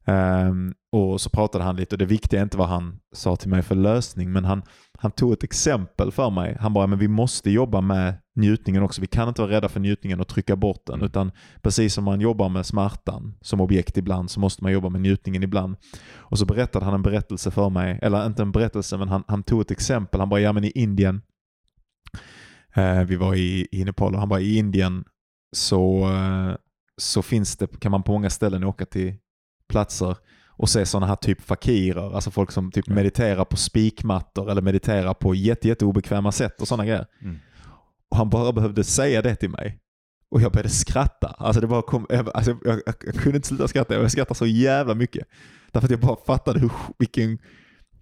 Ehm, 0.05 0.73
och 0.91 1.21
så 1.21 1.29
pratade 1.29 1.63
han 1.63 1.75
lite 1.75 1.95
och 1.95 1.99
det 1.99 2.05
viktiga 2.05 2.39
är 2.39 2.43
inte 2.43 2.57
vad 2.57 2.67
han 2.67 2.99
sa 3.15 3.35
till 3.35 3.49
mig 3.49 3.61
för 3.61 3.75
lösning 3.75 4.31
men 4.31 4.45
han, 4.45 4.63
han 4.99 5.11
tog 5.11 5.33
ett 5.33 5.43
exempel 5.43 6.11
för 6.11 6.29
mig. 6.29 6.57
Han 6.59 6.73
bara, 6.73 6.87
men 6.87 6.99
vi 6.99 7.07
måste 7.07 7.51
jobba 7.51 7.81
med 7.81 8.13
njutningen 8.35 8.83
också. 8.83 9.01
Vi 9.01 9.07
kan 9.07 9.27
inte 9.27 9.41
vara 9.41 9.51
rädda 9.51 9.69
för 9.69 9.79
njutningen 9.79 10.19
och 10.19 10.27
trycka 10.27 10.55
bort 10.55 10.85
den. 10.85 10.95
Mm. 10.95 11.05
Utan 11.05 11.31
precis 11.61 11.93
som 11.93 12.03
man 12.03 12.21
jobbar 12.21 12.49
med 12.49 12.65
smärtan 12.65 13.37
som 13.41 13.61
objekt 13.61 13.97
ibland 13.97 14.31
så 14.31 14.39
måste 14.39 14.63
man 14.63 14.71
jobba 14.71 14.89
med 14.89 15.01
njutningen 15.01 15.43
ibland. 15.43 15.75
Och 16.15 16.39
så 16.39 16.45
berättade 16.45 16.85
han 16.85 16.93
en 16.93 17.03
berättelse 17.03 17.51
för 17.51 17.69
mig, 17.69 17.99
eller 18.01 18.25
inte 18.25 18.41
en 18.41 18.51
berättelse 18.51 18.97
men 18.97 19.09
han, 19.09 19.23
han 19.27 19.43
tog 19.43 19.61
ett 19.61 19.71
exempel. 19.71 20.19
Han 20.19 20.29
bara, 20.29 20.39
ja 20.39 20.53
men 20.53 20.63
i 20.63 20.71
Indien, 20.75 21.21
eh, 22.75 23.03
vi 23.03 23.15
var 23.15 23.35
i, 23.35 23.67
i 23.71 23.85
Nepal 23.85 24.13
och 24.13 24.19
han 24.19 24.29
bara, 24.29 24.41
i 24.41 24.57
Indien 24.57 25.03
så, 25.55 26.09
eh, 26.09 26.55
så 26.97 27.21
finns 27.21 27.57
det, 27.57 27.79
kan 27.79 27.91
man 27.91 28.03
på 28.03 28.11
många 28.11 28.29
ställen 28.29 28.63
åka 28.63 28.85
till 28.85 29.15
platser 29.71 30.17
och 30.47 30.69
se 30.69 30.85
sådana 30.85 31.07
här 31.07 31.15
typ 31.15 31.41
fakirer, 31.41 32.15
alltså 32.15 32.31
folk 32.31 32.51
som 32.51 32.71
typ 32.71 32.85
Ja. 32.87 32.93
mediterar 32.93 33.45
på 33.45 33.57
spikmattor 33.57 34.51
eller 34.51 34.61
mediterar 34.61 35.13
på 35.13 35.35
jätte, 35.35 35.67
jätte 35.67 35.85
obekväma 35.85 36.31
sätt 36.31 36.61
och 36.61 36.67
sådana 36.67 36.85
grejer. 36.85 37.05
Mm. 37.21 37.39
Och 38.09 38.17
han 38.17 38.29
bara 38.29 38.51
behövde 38.51 38.83
säga 38.83 39.21
det 39.21 39.35
till 39.35 39.49
mig. 39.49 39.77
Och 40.31 40.41
jag 40.41 40.51
började 40.51 40.69
skratta. 40.69 41.27
Alltså 41.27 41.61
det 41.61 41.67
bara 41.67 41.81
kom, 41.81 42.05
jag, 42.09 42.29
alltså 42.33 42.57
jag, 42.63 42.81
jag, 42.85 42.95
jag 43.05 43.15
kunde 43.15 43.35
inte 43.35 43.47
sluta 43.47 43.67
skratta. 43.67 43.93
Jag 43.93 44.11
skrattade 44.11 44.37
så 44.37 44.45
jävla 44.45 44.93
mycket. 44.95 45.27
Därför 45.71 45.87
att 45.87 45.91
jag 45.91 45.99
bara 45.99 46.15
fattade 46.25 46.59
hur, 46.59 46.71
vilken, 46.99 47.37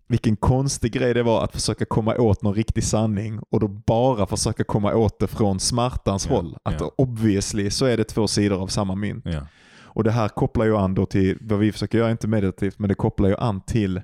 vilken 0.07 0.35
konstig 0.35 0.91
grej 0.91 1.13
det 1.13 1.23
var 1.23 1.43
att 1.43 1.51
försöka 1.51 1.85
komma 1.85 2.15
åt 2.15 2.41
någon 2.41 2.53
riktig 2.55 2.83
sanning 2.83 3.39
och 3.51 3.59
då 3.59 3.67
bara 3.67 4.25
försöka 4.25 4.63
komma 4.63 4.95
åt 4.95 5.19
det 5.19 5.27
från 5.27 5.59
smärtans 5.59 6.27
Ja, 6.29 6.35
håll. 6.35 6.57
Att 6.63 6.79
ja. 6.81 6.91
obviously 6.97 7.69
så 7.69 7.85
är 7.85 7.97
det 7.97 8.03
två 8.03 8.27
sidor 8.27 8.61
av 8.61 8.67
samma 8.67 8.95
mynt. 8.95 9.25
Ja. 9.25 9.45
Och 9.89 10.03
det 10.03 10.11
här 10.11 10.27
kopplar 10.29 10.65
ju 10.65 10.77
an 10.77 10.95
då 10.95 11.05
till, 11.05 11.37
vad 11.41 11.59
vi 11.59 11.71
försöker 11.71 11.97
göra, 11.97 12.11
inte 12.11 12.27
meditativt, 12.27 12.79
men 12.79 12.87
det 12.89 12.95
kopplar 12.95 13.29
ju 13.29 13.35
an 13.35 13.61
till 13.61 14.01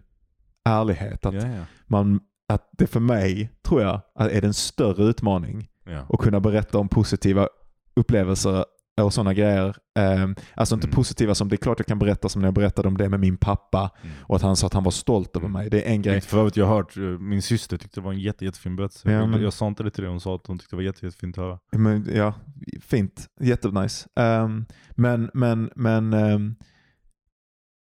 ärlighet. 0.66 1.26
Att, 1.26 1.34
Ja, 1.34 1.48
ja. 1.48 1.64
man, 1.88 2.20
att 2.50 2.70
det 2.78 2.88
för 2.88 3.00
mig, 3.00 3.50
tror 3.64 3.82
jag, 3.82 4.02
är 4.20 4.42
det 4.42 4.48
en 4.48 4.54
större 4.54 5.04
utmaning 5.04 5.68
Ja. 5.84 6.06
och 6.10 6.20
kunna 6.22 6.40
berätta 6.40 6.78
om 6.78 6.88
positiva 6.90 7.48
upplevelser 7.96 8.66
och 9.02 9.14
sådana 9.14 9.34
grejer. 9.34 9.76
Eh, 10.00 10.28
alltså 10.56 10.76
inte 10.76 10.88
Mm. 10.88 10.96
positiva 10.96 11.36
som, 11.36 11.50
det 11.50 11.56
är 11.56 11.58
klart 11.58 11.80
jag 11.80 11.88
kan 11.88 12.00
berätta 12.00 12.30
som 12.30 12.42
när 12.42 12.48
jag 12.48 12.54
berättade 12.54 12.88
om 12.88 12.98
det 12.98 13.10
med 13.10 13.20
min 13.20 13.38
pappa 13.38 13.92
Mm. 14.04 14.16
och 14.22 14.36
att 14.36 14.42
han 14.42 14.56
sa 14.56 14.68
att 14.68 14.74
han 14.74 14.84
var 14.84 14.92
stolt 14.92 15.36
över 15.36 15.48
mig. 15.48 15.70
Det 15.70 15.82
är 15.88 15.92
en 15.92 16.02
grej. 16.02 16.22
För 16.22 16.40
övrigt, 16.40 16.58
jag 16.58 16.66
har 16.66 16.76
hört, 16.76 16.98
eh, 16.98 17.04
min 17.04 17.42
syster 17.42 17.78
tyckte 17.78 18.00
det 18.00 18.04
var 18.06 18.12
en 18.14 18.20
jätte, 18.20 18.46
jättefin 18.46 18.76
berättelse. 18.76 19.12
Ja, 19.12 19.18
Jag- 19.18 19.30
men- 19.30 19.42
Jag 19.44 19.54
sa 19.54 19.68
inte 19.68 19.84
det 19.84 19.92
till 19.92 20.04
dig, 20.04 20.12
hon 20.12 20.20
sa 20.20 20.36
att 20.36 20.48
hon 20.48 20.60
tyckte 20.60 20.76
det 20.76 20.78
var 20.78 20.84
jätte, 20.84 21.06
jättefint 21.06 21.38
att 21.38 21.44
höra. 21.44 21.60
Men, 21.72 22.08
ja, 22.16 22.34
fint. 22.82 23.28
Jättenice. 23.42 24.08
Um, 24.16 24.66
men, 24.92 25.30
men, 25.34 25.70
men, 25.76 26.14
ehm, 26.14 26.56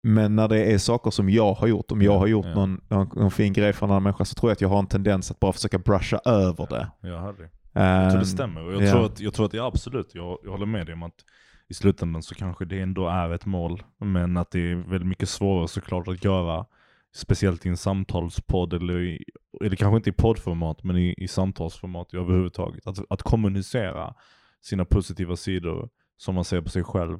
men 0.02 0.36
när 0.36 0.48
det 0.48 0.72
är 0.72 0.78
saker 0.78 1.10
som 1.10 1.30
jag 1.30 1.54
har 1.54 1.66
gjort, 1.66 1.90
om 1.92 2.02
jag 2.02 2.14
Ja, 2.14 2.18
har 2.18 2.26
gjort 2.26 2.46
ja. 2.46 2.54
någon, 2.54 2.80
någon, 2.88 3.08
någon 3.14 3.30
fin 3.30 3.52
grej 3.52 3.72
för 3.72 3.86
en 3.86 3.90
annan 3.90 4.02
människa 4.02 4.24
så 4.24 4.34
tror 4.34 4.50
jag 4.50 4.54
att 4.54 4.60
jag 4.60 4.68
har 4.68 4.78
en 4.78 4.86
tendens 4.86 5.30
att 5.30 5.40
bara 5.40 5.52
försöka 5.52 5.78
brusha 5.78 6.20
över 6.24 6.66
det. 6.70 6.90
Jag 7.08 7.20
hörde 7.20 7.42
det. 7.42 7.50
Jag 7.76 8.10
tror 8.10 8.18
Ehm, 8.18 8.20
det 8.20 8.26
stämmer. 8.26 8.64
Och 8.64 8.72
jag, 8.72 8.82
ja. 8.82 8.92
tror 8.92 9.06
att, 9.06 9.20
jag 9.20 9.34
tror 9.34 9.46
att 9.46 9.52
det 9.52 9.58
är 9.58 9.66
absolut, 9.68 10.14
jag, 10.14 10.38
jag 10.44 10.50
håller 10.50 10.66
med 10.66 10.86
dig 10.86 10.92
om 10.92 11.02
att 11.02 11.24
i 11.68 11.74
slutändan 11.74 12.22
så 12.22 12.34
kanske 12.34 12.64
det 12.64 12.80
ändå 12.80 13.08
är 13.08 13.30
ett 13.30 13.46
mål. 13.46 13.82
Men 13.98 14.36
att 14.36 14.50
det 14.50 14.70
är 14.70 14.74
väldigt 14.74 15.08
mycket 15.08 15.28
svårare 15.28 15.68
såklart 15.68 16.08
att 16.08 16.24
göra. 16.24 16.66
Speciellt 17.14 17.66
i 17.66 17.68
en 17.68 17.76
samtalspodd 17.76 18.72
eller, 18.72 19.00
i, 19.00 19.24
eller 19.64 19.76
kanske 19.76 19.96
inte 19.96 20.10
i 20.10 20.12
poddformat 20.12 20.84
men 20.84 20.96
i, 20.96 21.14
i 21.18 21.28
samtalsformat 21.28 22.14
överhuvudtaget. 22.14 22.86
Att, 22.86 22.98
att 23.10 23.22
kommunicera 23.22 24.14
sina 24.62 24.84
positiva 24.84 25.36
sidor 25.36 25.88
som 26.16 26.34
man 26.34 26.44
ser 26.44 26.60
på 26.60 26.70
sig 26.70 26.84
själv. 26.84 27.18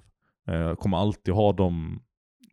Eh, 0.49 0.75
kommer 0.75 0.97
alltid 0.97 1.35
ha 1.35 1.53
dem, 1.53 2.03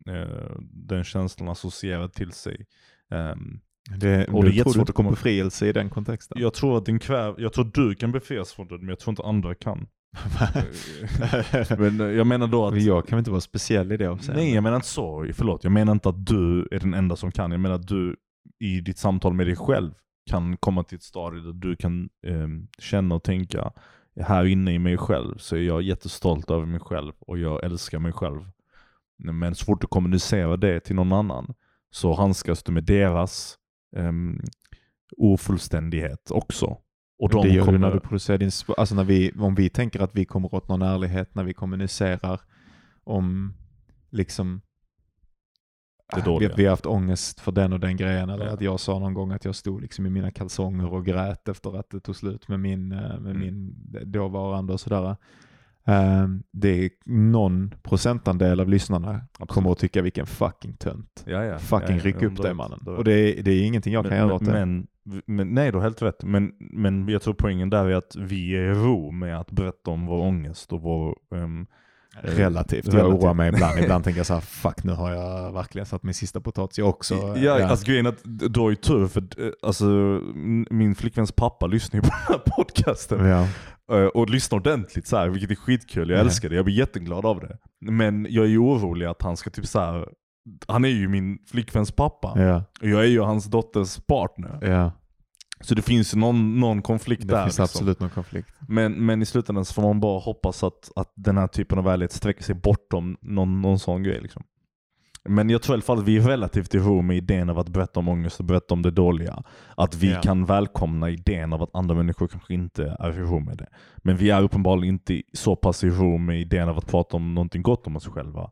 eh, 0.08 0.56
den 0.70 1.04
känslan 1.04 1.48
associerad 1.48 2.12
till 2.12 2.32
sig. 2.32 2.66
Ehm, 3.10 3.60
Det, 3.90 4.24
Och 4.24 4.44
det 4.44 4.50
är 4.50 4.52
jättesvårt 4.52 4.88
att 4.88 4.94
komma- 4.94 5.10
befrielse 5.10 5.66
i 5.66 5.72
den 5.72 5.90
kontexten? 5.90 6.40
jag 6.40 6.54
tror 6.54 6.78
att 6.78 6.86
din 6.86 6.98
kväv, 6.98 7.34
jag 7.38 7.52
tror 7.52 7.70
du 7.74 7.94
kan 7.94 8.12
befrias 8.12 8.52
från 8.52 8.68
det 8.68 8.78
men 8.78 8.88
jag 8.88 8.98
tror 8.98 9.12
inte 9.12 9.22
andra 9.22 9.54
kan. 9.54 9.86
Men 11.78 12.00
eh, 12.00 12.06
jag 12.06 12.26
menar 12.26 12.46
då 12.46 12.66
att... 12.66 12.82
jag 12.82 13.06
kan 13.06 13.16
väl 13.16 13.18
inte 13.20 13.30
vara 13.30 13.40
speciell 13.40 13.92
i 13.92 13.96
det 13.96 14.06
avseendet? 14.06 14.44
Nej 14.44 14.54
jag 14.54 14.62
menar 14.62 14.76
inte 14.76 14.88
så, 14.88 15.26
förlåt. 15.34 15.64
Jag 15.64 15.72
menar 15.72 15.92
inte 15.92 16.08
att 16.08 16.26
du 16.26 16.68
är 16.70 16.80
den 16.80 16.94
enda 16.94 17.16
som 17.16 17.32
kan. 17.32 17.50
Jag 17.50 17.60
menar 17.60 17.74
att 17.74 17.88
du 17.88 18.16
i 18.60 18.80
ditt 18.80 18.98
samtal 18.98 19.32
med 19.34 19.46
dig 19.46 19.56
själv 19.56 19.92
kan 20.30 20.56
komma 20.56 20.82
till 20.84 20.96
ett 20.96 21.02
stadie 21.02 21.40
där 21.40 21.52
du 21.52 21.76
kan 21.76 22.08
eh, 22.26 22.48
känna 22.78 23.14
och 23.14 23.22
tänka 23.22 23.72
här 24.20 24.44
inne 24.44 24.72
i 24.72 24.78
mig 24.78 24.96
själv 24.96 25.38
så 25.38 25.56
är 25.56 25.60
jag 25.60 25.82
jättestolt 25.82 26.50
över 26.50 26.66
mig 26.66 26.80
själv 26.80 27.12
och 27.18 27.38
jag 27.38 27.64
älskar 27.64 27.98
mig 27.98 28.12
själv. 28.12 28.40
Men 29.18 29.54
så 29.54 29.64
fort 29.64 29.80
du 29.80 29.86
kommunicerar 29.86 30.56
det 30.56 30.80
till 30.80 30.96
någon 30.96 31.12
annan 31.12 31.54
så 31.90 32.14
handskas 32.14 32.62
du 32.62 32.72
med 32.72 32.84
deras 32.84 33.58
um, 33.96 34.40
ofullständighet 35.16 36.30
också. 36.30 36.78
Och 37.18 37.42
det 37.42 37.48
gör 37.48 37.64
kommer, 37.64 37.78
du 37.78 37.84
när 37.84 37.92
du 37.94 38.00
producerar 38.00 38.38
din... 38.38 38.50
Alltså 38.76 38.94
när 38.94 39.04
vi, 39.04 39.32
om 39.38 39.54
vi 39.54 39.70
tänker 39.70 40.00
att 40.00 40.16
vi 40.16 40.24
kommer 40.24 40.54
åt 40.54 40.68
någon 40.68 40.82
ärlighet 40.82 41.34
när 41.34 41.44
vi 41.44 41.54
kommunicerar 41.54 42.40
om 43.04 43.54
liksom 44.10 44.60
det 46.14 46.20
vi, 46.20 46.22
dåliga. 46.22 46.54
vi 46.56 46.64
har 46.64 46.70
haft 46.70 46.86
ångest 46.86 47.40
för 47.40 47.52
den 47.52 47.72
och 47.72 47.80
den 47.80 47.96
grejen. 47.96 48.30
Eller 48.30 48.46
Ja. 48.46 48.52
att 48.52 48.60
jag 48.60 48.80
sa 48.80 48.98
någon 48.98 49.14
gång 49.14 49.32
att 49.32 49.44
jag 49.44 49.54
stod 49.54 49.80
liksom 49.82 50.06
i 50.06 50.10
mina 50.10 50.30
kalsonger 50.30 50.92
och 50.92 51.06
grät 51.06 51.48
efter 51.48 51.78
att 51.78 51.90
det 51.90 52.00
tog 52.00 52.16
slut 52.16 52.48
med 52.48 52.60
min, 52.60 52.92
eh, 52.92 52.98
med 52.98 53.36
Mm. 53.36 53.40
min 53.40 53.74
dåvarande 54.12 54.72
och 54.72 54.80
sådär. 54.80 55.16
Ehm, 55.86 56.42
det 56.52 56.84
är 56.84 56.90
någon 57.06 57.74
procentandel 57.82 58.60
av 58.60 58.68
lyssnarna 58.68 59.20
kommer 59.48 59.72
att 59.72 59.78
tycka 59.78 60.02
vilken 60.02 60.26
fucking 60.26 60.76
tönt. 60.76 61.24
ja, 61.26 61.44
ja. 61.44 61.58
Fucking 61.58 61.96
ja, 61.96 62.02
ja, 62.02 62.04
ryck 62.04 62.16
ja, 62.20 62.26
upp 62.26 62.42
dig 62.42 62.54
mannen. 62.54 62.80
då 62.82 62.92
Och 62.92 63.04
det 63.04 63.12
är, 63.12 63.42
det 63.42 63.50
är 63.50 63.62
ingenting 63.62 63.92
jag 63.92 64.08
kan 64.08 64.18
göra 64.18 64.34
åt 64.34 64.44
det. 64.44 64.52
men, 64.52 64.86
men, 65.26 65.54
nej, 65.54 65.70
du 65.70 65.78
har 65.78 65.82
helt 65.82 66.02
rätt. 66.02 66.24
Men, 66.24 66.52
men 66.58 67.08
jag 67.08 67.22
tror 67.22 67.34
poängen 67.34 67.70
där 67.70 67.84
är 67.84 67.94
att 67.94 68.16
vi 68.16 68.56
är 68.56 68.62
i 68.62 68.74
ro 68.74 69.10
med 69.10 69.40
att 69.40 69.50
berätta 69.50 69.90
om 69.90 70.06
vår 70.06 70.18
ångest 70.18 70.72
och 70.72 70.80
vår... 70.80 71.16
ehm, 71.34 71.66
Relativt. 72.22 72.86
Jag 72.86 72.94
Relativt. 72.94 73.22
oroar 73.22 73.34
mig 73.34 73.48
ibland. 73.48 73.78
Ibland 73.82 74.04
tänker 74.04 74.18
jag 74.18 74.26
så 74.26 74.34
här, 74.34 74.40
fuck 74.40 74.84
nu 74.84 74.92
har 74.92 75.12
jag 75.12 75.52
verkligen 75.52 75.86
satt 75.86 76.02
min 76.02 76.14
sista 76.14 76.40
potatis 76.40 76.78
jag 76.78 76.88
också. 76.88 77.36
Ja, 77.36 77.66
alltså 77.66 77.86
grejen 77.86 78.06
är 78.06 78.10
att 78.10 78.20
du 78.24 78.60
har 78.60 78.70
ju 78.70 78.76
tur 78.76 79.06
för 79.06 79.20
eh, 79.20 79.50
alltså, 79.62 79.84
min 80.70 80.94
flickväns 80.94 81.32
pappa 81.32 81.66
lyssnar 81.66 81.98
ju 81.98 82.02
på 82.02 82.08
den 82.08 82.36
här 82.36 82.38
podcasten. 82.56 83.26
ja. 83.26 83.46
Eh, 83.92 84.06
Och 84.06 84.30
lyssnar 84.30 84.58
ordentligt 84.58 85.06
så 85.06 85.16
här, 85.16 85.28
vilket 85.28 85.50
är 85.50 85.54
skitkul. 85.54 86.10
Jag 86.10 86.18
Ja. 86.18 86.22
älskar 86.24 86.48
det, 86.48 86.54
jag 86.56 86.64
blir 86.64 86.74
jätteglad 86.74 87.26
av 87.26 87.40
det. 87.40 87.58
Men 87.80 88.26
jag 88.30 88.44
är 88.44 88.48
ju 88.48 88.58
orolig 88.58 89.06
att 89.06 89.22
han 89.22 89.36
ska 89.36 89.50
typ 89.50 89.66
så 89.66 89.80
här. 89.80 90.08
han 90.68 90.84
är 90.84 90.88
ju 90.88 91.08
min 91.08 91.38
flickväns 91.46 91.92
pappa. 91.92 92.32
Ja. 92.36 92.64
Och 92.82 92.88
jag 92.88 93.00
är 93.00 93.08
ju 93.08 93.20
hans 93.20 93.44
dotters 93.44 93.96
partner. 94.06 94.58
ja. 94.62 94.92
Så 95.60 95.74
det 95.74 95.82
finns 95.82 96.14
ju 96.14 96.18
någon, 96.18 96.60
någon 96.60 96.82
konflikt 96.82 97.22
Det 97.22 97.34
där. 97.34 97.42
finns 97.44 97.58
liksom. 97.58 97.62
absolut 97.64 98.00
någon 98.00 98.10
konflikt. 98.10 98.48
Men, 98.68 99.06
men 99.06 99.22
i 99.22 99.26
slutändan 99.26 99.64
så 99.64 99.74
får 99.74 99.82
man 99.82 100.00
bara 100.00 100.20
hoppas 100.20 100.64
att, 100.64 100.90
att 100.96 101.12
den 101.16 101.38
här 101.38 101.46
typen 101.46 101.78
av 101.78 101.88
ärlighet 101.88 102.12
sträcker 102.12 102.42
sig 102.42 102.54
bortom 102.54 103.16
någon, 103.22 103.62
någon 103.62 103.78
sån 103.78 104.02
grej. 104.02 104.20
Liksom. 104.20 104.42
Men 105.28 105.50
jag 105.50 105.62
tror 105.62 105.74
i 105.74 105.76
alla 105.76 105.82
fall 105.82 105.98
att 105.98 106.04
vi 106.04 106.16
är 106.16 106.20
relativt 106.20 106.74
i 106.74 106.78
ro 106.78 107.02
med 107.02 107.16
idén 107.16 107.50
av 107.50 107.58
att 107.58 107.68
berätta 107.68 108.00
om 108.00 108.08
ångest 108.08 108.40
och 108.40 108.46
berätta 108.46 108.74
om 108.74 108.82
det 108.82 108.90
dåliga. 108.90 109.42
Att 109.76 109.94
vi 109.94 110.12
Ja. 110.12 110.20
kan 110.20 110.44
välkomna 110.44 111.10
idén 111.10 111.52
av 111.52 111.62
att 111.62 111.74
andra 111.74 111.94
människor 111.94 112.26
kanske 112.26 112.54
inte 112.54 112.96
är 112.98 113.12
i 113.18 113.22
ro 113.22 113.38
med 113.40 113.56
det. 113.58 113.66
Men 113.96 114.16
vi 114.16 114.30
är 114.30 114.42
uppenbarligen 114.42 114.94
inte 114.94 115.22
så 115.32 115.56
pass 115.56 115.84
i 115.84 115.90
ro 115.90 116.18
med 116.18 116.40
idén 116.40 116.68
av 116.68 116.78
att 116.78 116.86
prata 116.86 117.16
om 117.16 117.34
någonting 117.34 117.62
gott 117.62 117.86
om 117.86 117.96
oss 117.96 118.06
själva. 118.08 118.50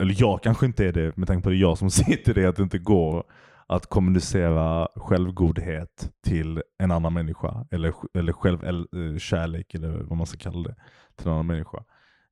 Eller 0.00 0.14
jag 0.18 0.42
kanske 0.42 0.66
inte 0.66 0.86
är 0.86 0.92
det 0.92 1.16
med 1.16 1.28
tanke 1.28 1.42
på 1.42 1.50
det 1.50 1.56
jag 1.56 1.78
som 1.78 1.90
sitter 2.00 2.34
det, 2.34 2.46
att 2.46 2.56
det 2.56 2.62
inte 2.62 2.78
går 2.78 3.24
att 3.66 3.86
kommunicera 3.86 4.88
självgodhet 4.96 6.10
till 6.26 6.62
en 6.78 6.90
annan 6.90 7.14
människa. 7.14 7.66
Eller, 7.70 7.92
eller 8.14 8.32
självkärlek 8.32 9.74
eller 9.74 9.88
vad 10.02 10.18
man 10.18 10.26
ska 10.26 10.38
kalla 10.38 10.62
det. 10.68 10.74
Till 11.18 11.26
en 11.26 11.32
annan 11.32 11.46
människa. 11.46 11.78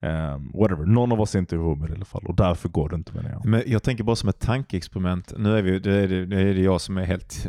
Um, 0.03 0.53
whatever. 0.55 0.87
Någon 0.87 1.13
av 1.13 1.21
oss 1.21 1.35
är 1.35 1.39
inte 1.39 1.55
i 1.55 1.59
rummet 1.59 1.91
i 1.91 1.93
alla 1.93 2.05
fall 2.05 2.25
och 2.27 2.37
därför 2.37 2.69
går 2.69 2.89
det 2.89 2.97
inte 2.97 3.15
menar 3.15 3.31
jag. 3.31 3.45
Men 3.45 3.63
jag 3.67 3.83
tänker 3.83 4.05
bara 4.05 4.17
som 4.17 4.29
ett 4.29 4.41
tankeexperiment. 4.41 5.33
Nu 5.39 5.59
är, 5.59 5.63
vi, 5.63 5.79
det 5.79 5.95
är, 5.95 6.09
det, 6.09 6.27
det 6.27 6.41
är 6.41 6.55
det 6.55 6.61
jag 6.61 6.81
som 6.81 6.99
är 6.99 7.05
helt... 7.05 7.49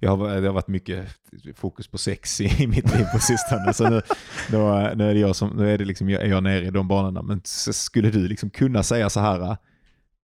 Jag 0.00 0.16
har, 0.16 0.40
det 0.40 0.46
har 0.46 0.54
varit 0.54 0.68
mycket 0.68 1.06
fokus 1.54 1.88
på 1.88 1.98
sex 1.98 2.40
i, 2.40 2.62
i 2.62 2.66
mitt 2.66 2.96
liv 2.96 3.04
på 3.12 3.18
sistone. 3.18 3.72
Så 3.72 3.90
nu, 3.90 4.02
då, 4.50 4.90
nu 4.96 5.10
är 5.10 5.14
det 5.14 5.20
jag 5.20 5.36
som, 5.36 5.50
nu 5.56 5.74
är 5.74 5.78
det 5.78 5.84
liksom, 5.84 6.10
jag, 6.10 6.22
är 6.22 6.26
jag 6.26 6.42
nere 6.42 6.64
i 6.66 6.70
de 6.70 6.88
banorna. 6.88 7.22
Men 7.22 7.40
så 7.44 7.72
skulle 7.72 8.10
du 8.10 8.28
liksom 8.28 8.50
kunna 8.50 8.82
säga 8.82 9.10
så 9.10 9.20
här. 9.20 9.56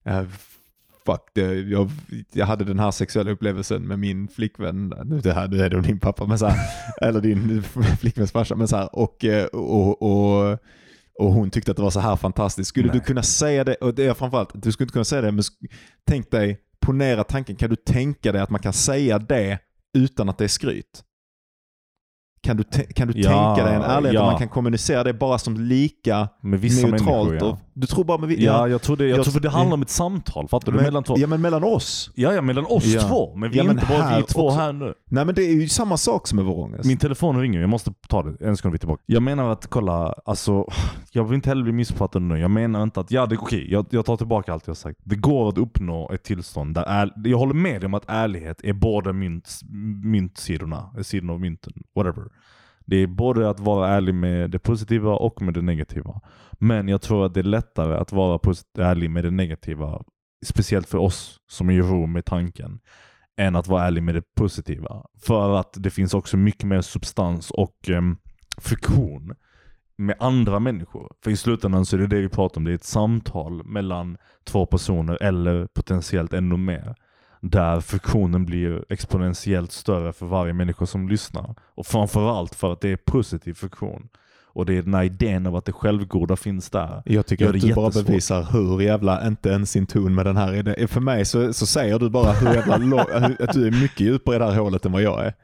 uh, 0.09 0.23
fuck, 1.07 1.21
det, 1.35 1.55
jag, 1.55 1.91
jag 2.33 2.47
hade 2.47 2.65
den 2.65 2.79
här 2.79 2.91
sexuella 2.91 3.31
upplevelsen 3.31 3.83
med 3.83 3.99
min 3.99 4.29
flickvän. 4.29 4.95
Nu, 5.05 5.21
det 5.21 5.33
här, 5.33 5.49
nu 5.49 5.61
är 5.61 5.71
det 5.71 5.81
din 5.81 6.01
pappa, 6.01 6.27
men 6.27 6.39
så 6.39 6.47
här, 6.47 6.59
eller 7.09 7.21
din 7.21 7.63
flickväns 8.01 8.33
farsa. 8.33 8.57
Men 8.57 8.69
så 8.69 8.77
här, 8.77 8.97
och, 8.97 9.25
eh, 9.25 9.47
och, 9.47 10.03
och, 10.03 10.53
och 10.53 10.59
och 11.19 11.33
hon 11.33 11.51
tyckte 11.51 11.71
att 11.71 11.77
det 11.77 11.83
var 11.83 11.91
så 11.91 12.01
här 12.01 12.17
fantastiskt. 12.17 12.69
Skulle 12.69 12.89
Nej. 12.89 12.97
du 12.97 13.01
kunna 13.01 13.23
säga 13.23 13.65
det, 13.65 13.75
och 13.75 13.95
det 13.95 14.07
är 14.07 14.15
framförallt, 14.15 14.51
du 14.55 14.73
skulle 14.73 14.85
inte 14.85 14.93
kunna 14.93 15.05
säga 15.05 15.23
det, 15.23 15.33
men 15.33 15.45
tänk 16.07 16.31
dig, 16.31 16.59
ponera 16.81 17.25
tanken, 17.25 17.57
kan 17.57 17.71
du 17.71 17.77
tänka 17.77 18.33
dig 18.33 18.41
att 18.41 18.51
man 18.51 18.61
kan 18.61 18.73
säga 18.73 19.19
det 19.19 19.59
utan 19.99 20.29
att 20.29 20.39
det 20.39 20.45
är 20.45 20.49
skryt? 20.49 21.05
Kan 22.43 22.57
du, 22.57 22.65
kan 22.95 23.09
du 23.09 23.21
Ja, 23.21 23.55
tänka 23.55 23.69
dig 23.69 23.77
en 23.77 23.83
ärlighet 23.83 24.15
ja. 24.15 24.21
att 24.21 24.33
man 24.33 24.39
kan 24.39 24.49
kommunicera 24.49 25.05
det 25.05 25.13
bara 25.13 25.39
som 25.39 25.61
lika 25.61 26.29
neutralt? 26.43 26.91
människor 26.91 27.35
och, 27.35 27.43
ja. 27.49 27.59
Du 27.75 27.87
tror 27.87 28.05
bara 28.05 28.19
med 28.19 28.29
vi- 28.29 28.45
Ja, 28.45 28.69
jag 28.69 28.83
tror 28.83 28.97
det, 28.97 29.09
jag 29.09 29.19
Jag 29.19 29.25
tror 29.27 29.35
tr- 29.35 29.43
det 29.43 29.51
handlar 29.51 29.75
om 29.75 29.83
ett 29.83 29.91
samtal, 29.91 30.49
fattar 30.49 30.73
du? 30.73 30.77
men, 30.77 30.85
mellan 30.85 31.05
två. 31.05 31.15
Ja, 31.19 31.27
men 31.27 31.41
mellan 31.41 31.65
oss. 31.65 32.11
Ja, 32.15 32.33
ja, 32.35 32.43
mellan 32.43 32.67
oss 32.67 32.85
Ja. 32.87 33.01
två. 33.01 33.37
Men 33.37 33.51
vi 33.51 33.59
Ja, 33.59 33.65
är 33.65 33.71
inte 33.71 33.87
bara 33.89 34.17
vi 34.17 34.23
två 34.23 34.47
också. 34.47 34.59
här 34.59 34.73
nu. 34.73 34.95
Nej 35.09 35.25
men 35.25 35.35
det 35.35 35.43
är 35.43 35.53
ju 35.53 35.69
samma 35.69 35.97
sak 35.97 36.27
som 36.27 36.37
med 36.37 36.45
vår 36.45 36.59
ångest. 36.59 36.85
Min 36.85 36.99
telefon 36.99 37.41
ringer, 37.41 37.61
jag 37.61 37.69
måste 37.71 37.93
ta 38.09 38.23
det. 38.23 38.47
En 38.47 38.57
sekund, 38.57 38.73
vi 38.73 38.77
är 38.77 38.79
tillbaka. 38.79 39.03
Jag 39.07 39.23
menar 39.23 39.53
att, 39.53 39.67
kolla, 39.67 40.15
alltså, 40.25 40.67
jag 41.13 41.25
vill 41.25 41.35
inte 41.35 41.49
heller 41.49 41.63
bli 41.63 41.73
missuppfattad 41.73 42.23
nu. 42.23 42.39
Jag 42.39 42.51
menar 42.51 42.83
inte 42.83 43.01
att, 43.01 43.11
ja 43.11 43.27
det 43.27 43.35
är 43.35 43.41
okej, 43.43 43.73
jag, 43.73 43.87
jag 43.91 44.05
tar 44.07 44.17
tillbaka 44.17 44.53
allt 44.53 44.67
jag 44.67 44.77
sagt. 44.77 44.99
Det 45.05 45.17
går 45.17 45.49
att 45.49 45.59
uppnå 45.59 46.11
ett 46.13 46.23
tillstånd 46.23 46.75
där, 46.75 46.83
är, 46.83 47.13
jag 47.25 47.39
håller 47.39 47.55
med 47.55 47.81
dig 47.81 47.87
om 47.87 47.95
att 47.95 48.05
ärlighet 48.09 48.61
är 48.65 48.73
båda 48.73 49.13
mynt, 49.13 49.61
myntsidorna, 50.05 50.91
sidorna 51.03 51.33
av 51.33 51.41
mynten, 51.41 51.73
whatever. 51.97 52.25
Det 52.85 52.97
är 52.97 53.07
både 53.07 53.51
att 53.51 53.61
vara 53.61 53.89
ärlig 53.89 54.15
med 54.15 54.51
det 54.51 54.59
positiva 54.59 55.13
och 55.15 55.43
med 55.43 55.55
det 55.55 55.63
negativa. 55.63 56.21
Men 56.53 56.89
jag 56.89 57.03
tror 57.03 57.27
att 57.27 57.35
det 57.35 57.41
är 57.41 57.45
lättare 57.45 57.97
att 57.97 58.13
vara 58.13 58.39
ärlig 58.79 59.11
med 59.11 59.25
det 59.25 59.31
negativa, 59.31 60.03
speciellt 60.47 60.89
för 60.89 60.99
oss 60.99 61.41
som 61.51 61.71
är 61.71 61.75
i 61.75 61.81
ro 61.81 62.07
med 62.07 62.25
tanken, 62.25 62.81
än 63.37 63.57
att 63.57 63.67
vara 63.67 63.85
ärlig 63.85 64.03
med 64.03 64.15
det 64.15 64.35
positiva. 64.37 65.07
För 65.27 65.61
att 65.61 65.75
det 65.77 65.91
finns 65.91 66.15
också 66.15 66.37
mycket 66.37 66.65
mer 66.65 66.81
substans 66.81 67.51
och 67.51 67.91
eh, 67.91 68.03
friktion 68.61 69.35
med 69.97 70.17
andra 70.19 70.61
människor. 70.61 71.13
För 71.25 71.31
i 71.31 71.37
slutändan 71.37 71.87
så 71.87 71.97
är 71.97 72.01
det 72.01 72.07
det 72.07 72.21
vi 72.21 72.29
pratar 72.29 72.61
om, 72.61 72.65
det 72.65 72.71
är 72.71 72.75
ett 72.75 72.85
samtal 72.85 73.65
mellan 73.65 74.17
två 74.45 74.67
personer 74.67 75.23
eller 75.23 75.67
potentiellt 75.67 76.33
ännu 76.33 76.57
mer. 76.57 76.95
Där 77.51 77.81
friktionen 77.81 78.45
blir 78.45 78.85
exponentiellt 78.89 79.73
större 79.73 80.13
för 80.13 80.27
varje 80.27 80.53
människa 80.53 80.87
som 80.87 81.09
lyssnar. 81.09 81.55
Och 81.75 81.87
framförallt 81.87 82.55
för 82.55 82.73
att 82.73 82.81
det 82.81 82.89
är 82.89 82.97
positiv 82.97 83.55
friktion. 83.55 84.09
Och 84.53 84.67
det 84.67 84.75
är 84.79 84.83
den 84.83 84.95
här 84.95 85.05
idén 85.05 85.47
av 85.47 85.57
att 85.57 85.65
det 85.65 85.73
självgoda 85.73 86.37
finns 86.37 86.71
där. 86.71 87.03
Jag 87.05 87.27
tycker 87.27 87.47
att 87.47 87.53
du 87.53 87.75
bara 87.75 87.85
jättesvårt. 87.87 88.07
bevisar 88.07 88.43
hur 88.53 88.81
jävla 88.81 89.27
inte 89.27 89.49
ens 89.49 89.77
in 89.77 89.87
ton 89.87 90.15
med 90.15 90.27
den 90.27 90.37
här 90.37 90.55
idén. 90.55 90.89
För 90.89 91.01
mig 91.01 91.25
så, 91.25 91.53
så 91.53 91.67
säger 91.67 91.99
du 91.99 92.11
bara 92.11 92.33
hur 92.33 92.55
jävla 92.55 92.75
att 93.41 93.53
du 93.53 93.67
är 93.67 93.83
mycket 93.83 94.01
djupare 94.01 94.37
i 94.37 94.39
det 94.39 94.45
här 94.45 94.59
hålet 94.61 94.87
än 94.87 94.93
vad 94.93 95.03
jag 95.03 95.25
är. 95.25 95.35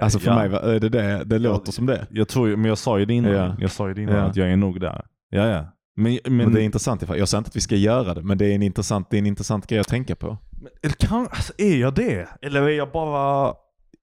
Alltså 0.00 0.18
för 0.18 0.30
ja. 0.30 0.48
mig 0.48 0.80
det 0.80 0.88
det, 0.88 1.24
det 1.24 1.38
låter 1.38 1.72
som 1.72 1.86
det. 1.86 2.06
Jag 2.10 2.28
tror, 2.28 2.56
men 2.56 2.64
jag 2.64 2.78
sa 2.78 2.98
ju 2.98 3.04
det 3.04 3.14
innan, 3.14 3.32
Ja. 3.32 3.56
jag 3.58 3.70
sa 3.70 3.88
ju 3.88 3.94
det 3.94 4.02
innan 4.02 4.16
Ja. 4.16 4.22
att 4.22 4.36
jag 4.36 4.48
är 4.50 4.56
nog 4.56 4.80
där. 4.80 5.04
Ja, 5.30 5.46
ja. 5.46 5.64
Men, 5.94 6.18
Men, 6.24 6.36
men, 6.36 6.52
det 6.52 6.62
är 6.62 6.64
intressant. 6.64 7.02
Jag 7.02 7.28
säger 7.28 7.38
inte 7.38 7.48
att 7.48 7.56
vi 7.56 7.60
ska 7.60 7.76
göra 7.76 8.14
det, 8.14 8.22
men 8.22 8.38
det 8.38 8.46
är 8.46 8.54
en 8.54 8.62
intressant, 8.62 9.10
det 9.10 9.16
är 9.16 9.18
en 9.18 9.26
intressant 9.26 9.66
grej 9.66 9.78
att 9.80 9.88
tänka 9.88 10.16
på. 10.16 10.38
Men, 10.82 10.92
kan, 10.92 11.20
alltså, 11.20 11.52
är 11.58 11.76
jag 11.76 11.94
det? 11.94 12.28
Eller 12.42 12.62
är 12.62 12.68
jag 12.68 12.92
bara... 12.92 13.54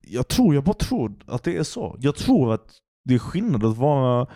Jag 0.02 0.28
tror, 0.28 0.56
jag 0.56 0.64
bara 0.64 0.74
tror 0.74 1.16
att 1.26 1.44
det 1.44 1.58
är 1.58 1.64
så. 1.64 1.98
Jag 2.00 2.16
tror 2.16 2.54
att 2.54 2.72
det 3.06 3.14
är 3.14 3.20
skillnad 3.20 3.66
att 3.66 3.78
vara... 3.78 4.28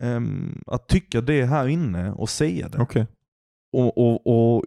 ehm, 0.00 0.62
att 0.66 0.88
tycka 0.88 1.20
det 1.20 1.44
här 1.44 1.68
inne 1.68 2.12
och 2.12 2.28
säga 2.28 2.68
det. 2.68 2.78
Okej. 2.78 3.06
Och, 3.72 3.98
och, 3.98 4.26
och, 4.26 4.64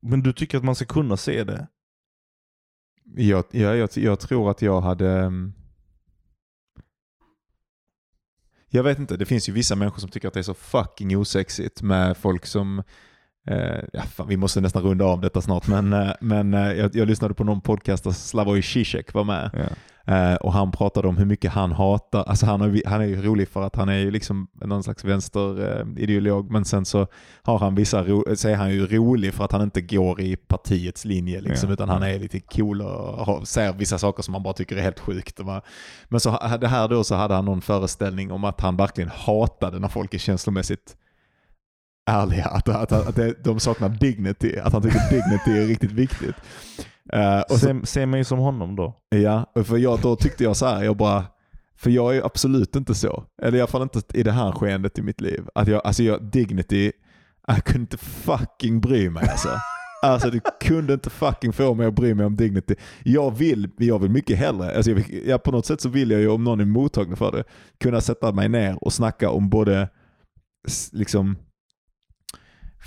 men 0.00 0.22
du 0.22 0.32
tycker 0.32 0.58
att 0.58 0.64
man 0.64 0.74
ska 0.74 0.84
kunna 0.84 1.16
se 1.16 1.44
det? 1.44 1.66
Jag, 3.16 3.44
jag, 3.50 3.76
jag, 3.76 3.88
jag 3.94 4.20
tror 4.20 4.50
att 4.50 4.62
jag 4.62 4.80
hade... 4.80 5.10
ehm, 5.10 5.52
Jag 8.70 8.82
vet 8.82 8.98
inte, 8.98 9.16
det 9.16 9.26
finns 9.26 9.48
ju 9.48 9.52
vissa 9.52 9.76
människor 9.76 10.00
som 10.00 10.10
tycker 10.10 10.28
att 10.28 10.34
det 10.34 10.40
är 10.40 10.42
så 10.42 10.54
fucking 10.54 11.16
osexigt 11.16 11.82
med 11.82 12.16
folk 12.16 12.46
som... 12.46 12.82
Eh, 13.50 13.84
ja, 13.92 14.02
fan, 14.02 14.28
vi 14.28 14.36
måste 14.36 14.60
nästan 14.60 14.82
runda 14.82 15.04
av 15.04 15.20
detta 15.20 15.40
snart, 15.40 15.66
men, 15.66 15.92
eh, 15.92 16.10
men 16.20 16.54
eh, 16.54 16.72
jag, 16.72 16.96
jag 16.96 17.08
lyssnade 17.08 17.34
på 17.34 17.44
någon 17.44 17.60
podcast 17.60 18.04
där 18.04 18.10
Slavoj 18.10 18.62
Zizek 18.62 19.12
var 19.14 19.24
med. 19.24 19.50
Ja. 19.52 19.76
Eh, 20.08 20.34
och 20.34 20.52
han 20.52 20.70
pratade 20.72 21.08
om 21.08 21.16
hur 21.16 21.24
mycket 21.24 21.52
han 21.52 21.72
hatar, 21.72 22.22
alltså 22.24 22.46
han 22.46 22.60
är, 22.60 22.82
han 22.88 23.00
är 23.00 23.04
ju 23.04 23.22
rolig 23.22 23.48
för 23.48 23.62
att 23.62 23.76
han 23.76 23.88
är 23.88 23.98
ju 23.98 24.10
liksom 24.10 24.48
någon 24.54 24.82
slags 24.82 25.04
vänsterideolog, 25.04 26.50
men 26.50 26.64
sen 26.64 26.84
så 26.84 27.06
har 27.42 27.58
han 27.58 27.74
vissa, 27.74 28.04
ro, 28.04 28.24
så 28.36 28.48
är 28.48 28.54
han 28.56 28.70
ju 28.70 28.86
rolig 28.86 29.34
för 29.34 29.44
att 29.44 29.52
han 29.52 29.62
inte 29.62 29.80
går 29.80 30.20
i 30.20 30.36
partiets 30.36 31.04
linje 31.04 31.40
liksom, 31.40 31.68
Ja. 31.68 31.72
utan 31.72 31.88
han 31.88 32.02
är 32.02 32.18
lite 32.18 32.40
cool 32.40 32.82
och 32.82 33.26
har, 33.26 33.44
säger 33.44 33.72
vissa 33.72 33.98
saker 33.98 34.22
som 34.22 34.32
man 34.32 34.42
bara 34.42 34.54
tycker 34.54 34.76
är 34.76 34.82
helt 34.82 35.00
sjukt. 35.00 35.38
Man- 35.44 35.60
Men 36.08 36.20
så 36.20 36.30
det 36.60 36.68
här 36.68 36.88
då 36.88 37.04
så 37.04 37.14
hade 37.14 37.34
han 37.34 37.44
någon 37.44 37.60
föreställning 37.60 38.32
om 38.32 38.44
att 38.44 38.60
han 38.60 38.76
verkligen 38.76 39.10
hatade 39.14 39.78
när 39.78 39.88
folk 39.88 40.14
är 40.14 40.18
känslomässigt 40.18 40.96
ärliga, 42.10 42.44
att, 42.44 42.68
att, 42.68 42.92
att 42.92 43.16
det, 43.16 43.44
de 43.44 43.60
saknar 43.60 43.88
dignity, 43.88 44.58
att 44.58 44.72
han 44.72 44.82
tycker 44.82 45.10
dignity 45.10 45.62
är 45.62 45.66
riktigt 45.66 45.92
viktigt. 45.92 46.34
Eh, 47.12 47.40
och 47.40 47.58
Se, 47.58 47.74
se 47.86 48.06
mig 48.06 48.24
som 48.24 48.38
honom 48.38 48.76
då. 48.76 48.94
Ja, 49.08 49.52
för 49.64 49.76
jag, 49.78 50.00
då 50.00 50.16
tyckte 50.16 50.44
jag 50.44 50.56
så 50.56 50.66
här, 50.66 50.82
jag 50.84 50.96
bara, 50.96 51.24
för 51.76 51.90
jag 51.90 52.16
är 52.16 52.26
absolut 52.26 52.76
inte 52.76 52.94
så. 52.94 53.24
Eller 53.42 53.58
i 53.58 53.60
alla 53.60 53.68
fall 53.68 53.82
inte 53.82 54.00
i 54.14 54.22
det 54.22 54.32
här 54.32 54.52
skeendet 54.52 54.98
i 54.98 55.02
mitt 55.02 55.20
liv. 55.20 55.44
Att 55.54 55.68
jag, 55.68 55.86
alltså 55.86 56.02
jag, 56.02 56.22
dignity, 56.30 56.92
jag 57.46 57.64
kunde 57.64 57.80
inte 57.80 57.96
fucking 57.96 58.80
bry 58.80 59.10
mig 59.10 59.28
alltså. 59.30 59.48
Alltså 60.02 60.30
du 60.30 60.40
kunde 60.60 60.92
inte 60.94 61.10
fucking 61.10 61.52
få 61.52 61.74
mig 61.74 61.86
att 61.86 61.94
bry 61.94 62.14
mig 62.14 62.26
om 62.26 62.36
dignity. 62.36 62.74
Jag 63.04 63.36
vill, 63.36 63.70
jag 63.78 63.98
vill 63.98 64.10
mycket 64.10 64.38
hellre, 64.38 64.76
alltså 64.76 64.90
jag, 64.90 64.96
vill- 64.96 65.22
ja, 65.28 65.38
på 65.38 65.50
något 65.50 65.66
sätt 65.66 65.80
så 65.80 65.88
vill 65.88 66.10
jag 66.10 66.20
ju 66.20 66.28
om 66.28 66.44
någon 66.44 66.60
är 66.60 66.64
mottaglig 66.64 67.18
för 67.18 67.32
det, 67.32 67.44
kunna 67.80 68.00
sätta 68.00 68.32
mig 68.32 68.48
ner 68.48 68.84
och 68.84 68.92
snacka 68.92 69.30
om 69.30 69.48
både 69.50 69.88
liksom 70.92 71.36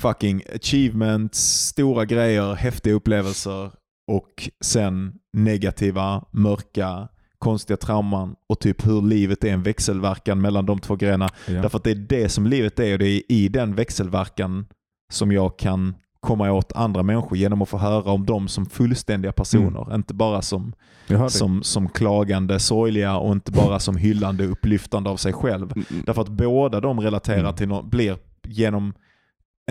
fucking 0.02 0.44
achievements, 0.56 1.40
stora 1.68 2.06
grejer, 2.06 2.54
häftiga 2.54 2.94
upplevelser 2.94 3.72
och 4.08 4.50
sen 4.62 5.14
negativa, 5.34 6.26
mörka, 6.32 7.08
konstiga 7.40 7.78
trauman 7.78 8.36
och 8.50 8.60
typ 8.60 8.88
hur 8.88 9.02
livet 9.02 9.44
är 9.44 9.54
en 9.54 9.64
växelverkan 9.64 10.42
mellan 10.42 10.66
de 10.66 10.80
två 10.80 10.96
grejerna. 10.96 11.30
Ja. 11.48 11.54
Därför 11.62 11.78
att 11.78 11.84
det 11.84 11.92
är 11.92 11.96
det 11.96 12.30
som 12.30 12.48
livet 12.48 12.80
är 12.80 12.94
och 12.94 13.00
det 13.00 13.08
är 13.08 13.22
i 13.32 13.48
den 13.48 13.76
växelverkan 13.76 14.66
som 15.12 15.32
jag 15.32 15.60
kan 15.60 15.96
komma 16.20 16.52
åt 16.52 16.72
andra 16.72 17.04
människor 17.04 17.38
genom 17.38 17.62
att 17.62 17.70
få 17.70 17.78
höra 17.78 18.12
om 18.12 18.26
dem 18.26 18.48
som 18.48 18.66
fullständiga 18.66 19.32
personer. 19.32 19.96
Inte 19.96 20.14
bara 20.14 20.42
som, 20.42 20.74
som, 21.30 21.64
som 21.64 21.90
klagande, 21.90 22.60
sorgliga 22.60 23.18
och 23.18 23.32
inte 23.32 23.52
bara 23.52 23.80
som 23.80 23.98
hyllande, 23.98 24.46
upplyftande 24.46 25.10
av 25.10 25.18
sig 25.18 25.34
själv. 25.34 25.72
Mm, 25.72 25.86
mm. 25.92 26.04
Därför 26.06 26.22
att 26.22 26.30
båda 26.30 26.80
de 26.80 27.00
relaterar 27.00 27.40
Mm. 27.40 27.56
till 27.56 27.68
något, 27.68 27.86
blir 27.86 28.18
genom 28.44 28.94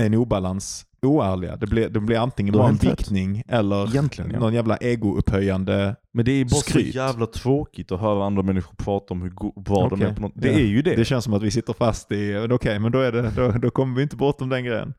en 0.01 0.15
obalans 0.15 0.87
oärliga. 1.03 1.57
Det 1.57 1.67
blir, 1.67 1.89
det 1.89 2.01
blir 2.01 2.19
antingen 2.19 2.53
bara 2.55 2.69
en 2.69 2.77
viktning 2.77 3.43
eller 3.49 3.89
Egentligen, 3.89 4.31
ja. 4.31 4.39
någon 4.41 4.55
jävla 4.55 4.77
egoupphöjande 4.77 5.97
Men 6.13 6.25
det 6.25 6.33
är 6.33 6.45
bara 6.45 6.61
Skryt. 6.61 6.93
så 6.93 6.99
jävla 6.99 7.27
tråkigt 7.27 7.93
att 7.93 8.01
höra 8.01 8.25
andra 8.27 8.43
människor 8.43 8.75
prata 8.77 9.15
om 9.15 9.23
hur 9.23 9.31
bra 9.63 9.89
de 9.89 9.95
Okej. 9.95 10.07
är 10.07 10.15
på 10.15 10.21
något. 10.21 10.33
Det 10.35 10.49
Ja. 10.53 10.59
är 10.59 10.65
ju 10.67 10.83
det. 10.83 10.97
Det 10.97 11.05
känns 11.05 11.25
som 11.25 11.35
att 11.35 11.43
vi 11.43 11.51
sitter 11.51 11.73
fast 11.73 12.13
i, 12.13 12.47
okej, 12.51 12.79
men 12.79 12.93
då, 12.93 12.99
är 13.01 13.13
det, 13.13 13.31
då, 13.37 13.51
då 13.51 13.71
kommer 13.71 13.97
vi 13.97 14.03
inte 14.03 14.17
bortom 14.17 14.49
den 14.49 14.65
grejen. 14.65 14.95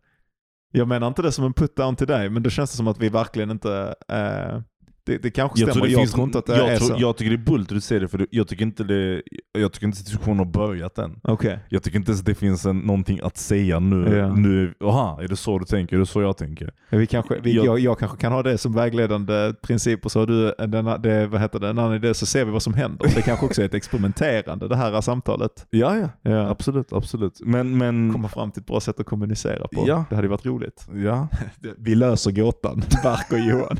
Jag 0.71 0.87
menar 0.87 1.07
inte 1.07 1.21
det 1.21 1.31
som 1.31 1.45
en 1.45 1.53
put-down 1.53 1.95
till 1.95 2.07
dig, 2.07 2.29
men 2.29 2.43
det 2.43 2.49
känns 2.49 2.71
som 2.71 2.87
att 2.87 2.99
vi 2.99 3.09
verkligen 3.09 3.51
inte... 3.51 3.95
Eh, 4.09 4.61
det, 5.05 5.17
det 5.17 5.31
kanske 5.31 5.57
stämmer, 5.57 5.75
jag, 5.75 5.83
det 5.87 5.91
jag 5.91 5.99
finns- 6.01 6.11
tror 6.11 6.23
inte 6.25 6.37
att 6.39 6.45
det 6.45 6.57
jag 6.57 6.69
är 6.73 6.77
tror- 6.77 6.87
så. 6.87 6.95
Jag 6.97 7.17
tycker 7.17 7.29
det 7.31 7.35
är 7.35 7.45
bullt 7.45 7.69
att 7.71 7.75
du 7.75 7.81
säger 7.81 8.01
det, 8.01 8.07
för 8.07 8.27
jag 8.31 8.47
tycker 8.47 8.63
inte 8.65 8.83
det, 8.83 9.21
jag 9.59 9.71
tycker 9.73 9.87
inte 9.87 10.03
diskussionen 10.03 10.37
har 10.37 10.45
börjat 10.45 10.97
än. 10.97 11.19
Okej. 11.23 11.59
Jag 11.69 11.83
tycker 11.83 11.97
inte 11.99 12.11
ens 12.11 12.21
det 12.21 12.35
finns 12.35 12.65
en, 12.65 12.79
någonting 12.79 13.19
att 13.23 13.37
säga 13.37 13.79
nu. 13.79 14.15
Ja. 14.17 14.35
nu. 14.35 14.73
Aha, 14.83 15.19
är 15.21 15.27
det 15.27 15.35
så 15.35 15.59
du 15.59 15.65
tänker? 15.65 15.95
Är 15.95 15.99
det 15.99 16.05
så 16.05 16.21
jag 16.21 16.37
tänker? 16.37 16.71
Vi 16.89 17.07
kanske, 17.07 17.39
vi, 17.39 17.55
Jag- 17.55 17.65
jag, 17.65 17.79
jag 17.79 17.99
kanske 17.99 18.17
kan 18.17 18.31
ha 18.31 18.43
det 18.43 18.57
som 18.57 18.73
vägledande 18.73 19.53
princip 19.61 20.05
och 20.05 20.11
så 20.11 20.19
har 20.19 20.27
du 20.27 20.53
en, 20.59 20.71
den, 20.71 20.85
det, 21.01 21.27
vad 21.27 21.41
heter 21.41 21.59
det, 21.59 21.69
en 21.69 21.79
annan 21.79 21.95
idé 21.95 22.13
så 22.13 22.25
ser 22.25 22.45
vi 22.45 22.51
vad 22.51 22.63
som 22.63 22.73
händer. 22.73 23.11
Det 23.15 23.21
kanske 23.21 23.45
också 23.45 23.61
är 23.61 23.65
ett 23.65 23.73
experimenterande 23.73 24.67
det 24.67 24.75
här 24.75 25.01
samtalet. 25.01 25.67
Ja, 25.69 25.97
ja. 25.97 26.09
Ja. 26.31 26.49
Absolut, 26.49 26.93
absolut. 26.93 27.39
Men, 27.45 27.77
men... 27.77 28.13
Komma 28.13 28.27
fram 28.29 28.51
till 28.51 28.61
ett 28.61 28.67
bra 28.67 28.79
sätt 28.79 28.99
att 28.99 29.05
kommunicera 29.05 29.67
på. 29.67 29.83
Ja. 29.87 30.05
Det 30.09 30.15
hade 30.15 30.27
varit 30.27 30.45
roligt. 30.45 30.87
Ja. 30.93 31.27
Vi 31.77 31.95
löser 31.95 32.31
gåtan, 32.31 32.83
Bark 33.03 33.31
och 33.31 33.39
Johan. 33.39 33.77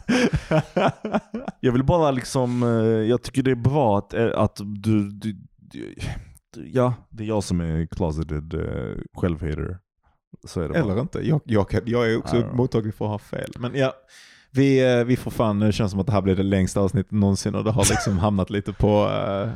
Jag 1.59 1.71
vill 1.71 1.83
bara 1.83 2.11
liksom, 2.11 2.63
eh, 2.63 2.69
jag 3.09 3.21
tycker 3.21 3.43
det 3.43 3.51
är 3.51 3.55
bra 3.55 3.97
att, 3.97 4.13
eh, 4.13 4.29
att 4.35 4.59
du, 4.63 5.09
du, 5.09 5.35
du 5.57 5.95
ja, 6.55 6.93
det 7.09 7.23
är 7.23 7.27
jag 7.27 7.43
som 7.43 7.61
är 7.61 7.85
closeted 7.85 8.53
uh, 8.53 8.97
självhater. 9.13 9.77
Så 10.47 10.61
är 10.61 10.67
det 10.67 10.73
bara. 10.73 10.79
Eller 10.79 11.01
inte. 11.01 11.27
Jag, 11.27 11.41
jag, 11.45 11.67
jag 11.85 12.11
är 12.11 12.17
också 12.17 12.49
mottaglig 12.53 12.95
för 12.95 13.05
att 13.05 13.11
ha 13.11 13.19
fel. 13.19 13.51
Men 13.59 13.75
ja, 13.75 13.93
vi, 14.51 14.97
eh, 14.99 15.03
vi 15.03 15.17
får 15.17 15.31
fan, 15.31 15.59
det 15.59 15.71
känns 15.71 15.91
som 15.91 15.99
att 15.99 16.07
det 16.07 16.13
här 16.13 16.21
blir 16.21 16.35
det 16.35 16.43
längsta 16.43 16.79
avsnittet 16.79 17.11
någonsin 17.11 17.55
och 17.55 17.63
det 17.63 17.71
har 17.71 17.85
liksom 17.89 18.17
hamnat 18.19 18.49
lite 18.49 18.73
på, 18.73 19.09
eh, 19.09 19.49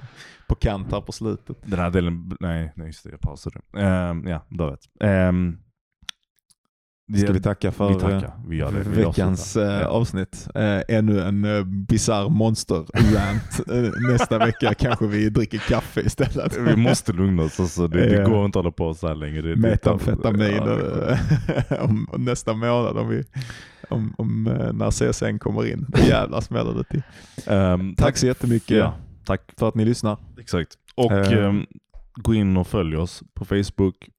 på 0.48 0.56
kant 0.56 0.91
här 0.91 1.02
på 1.02 1.11
slutet. 1.11 1.57
Den 1.65 1.80
här 1.80 1.90
delen, 1.90 2.38
nej, 2.40 2.73
nej 2.76 2.88
just 2.88 3.03
det, 3.03 3.10
jag 3.10 3.22
pausade. 3.22 3.60
Um, 3.73 4.27
ja, 4.27 4.45
då 4.49 4.69
vet. 4.69 4.80
Um, 5.30 5.60
Ska 7.18 7.32
vi 7.32 7.41
tacka 7.41 7.72
för 7.72 7.90
Vi 7.90 7.95
tackar, 7.99 8.34
vi 8.48 8.56
gör 8.57 8.72
det. 8.72 8.80
Vi 8.90 9.03
veckans 9.03 9.57
avslutar. 9.57 9.76
eh, 9.76 9.82
Ja. 9.82 9.88
avsnitt. 9.88 10.48
Eh, 10.56 10.82
ännu 10.98 11.22
en 11.22 11.45
bisarr 11.86 12.30
monster-rant. 12.30 13.60
Eh, 13.72 14.10
Nästa 14.11 14.38
vecka 14.38 14.73
kanske 14.80 15.07
vi 15.07 15.30
dricker 15.30 15.57
kaffe 15.57 16.02
istället. 16.02 16.57
Vi 16.57 16.76
måste 16.76 17.14
lugna 17.14 17.44
oss, 17.44 17.60
alltså, 17.60 17.88
det, 17.88 18.10
det 18.10 18.30
går 18.30 18.45
inte 18.45 18.60
att 18.60 18.65
hålla 18.65 18.72
på 18.72 18.94
så 18.94 19.07
här 19.07 19.15
länge. 19.15 19.41
Det, 19.41 19.56
Metamfetamin 19.56 20.52
Ja, 20.56 20.80
eh, 21.69 21.84
om, 21.84 22.07
nästa 22.18 22.53
månad 22.53 22.98
om, 22.98 23.10
vi, 23.10 23.23
om, 23.90 24.15
om 24.18 24.48
eh, 24.48 24.73
när 24.73 24.91
CSN 24.91 25.40
kommer 25.40 25.65
in. 25.72 25.88
Jävlar 26.07 26.41
smäller 26.41 26.73
det 26.73 26.84
till. 26.84 27.02
Ehm, 27.48 27.95
Tack 27.95 28.18
så 28.18 28.26
jättemycket 28.27 28.77
Ja, 28.77 28.94
tack. 29.26 29.41
för 29.57 29.68
att 29.68 29.76
ni 29.76 29.86
lyssnar. 29.86 30.18
Exakt. 30.40 30.69
Och 30.95 31.11
Eh. 31.11 31.45
ehm, 31.45 31.65
gå 32.15 32.34
in 32.34 32.57
och 32.57 32.68
följ 32.68 32.98
oss 32.98 33.23
på 33.34 33.45
Facebook. 33.45 34.10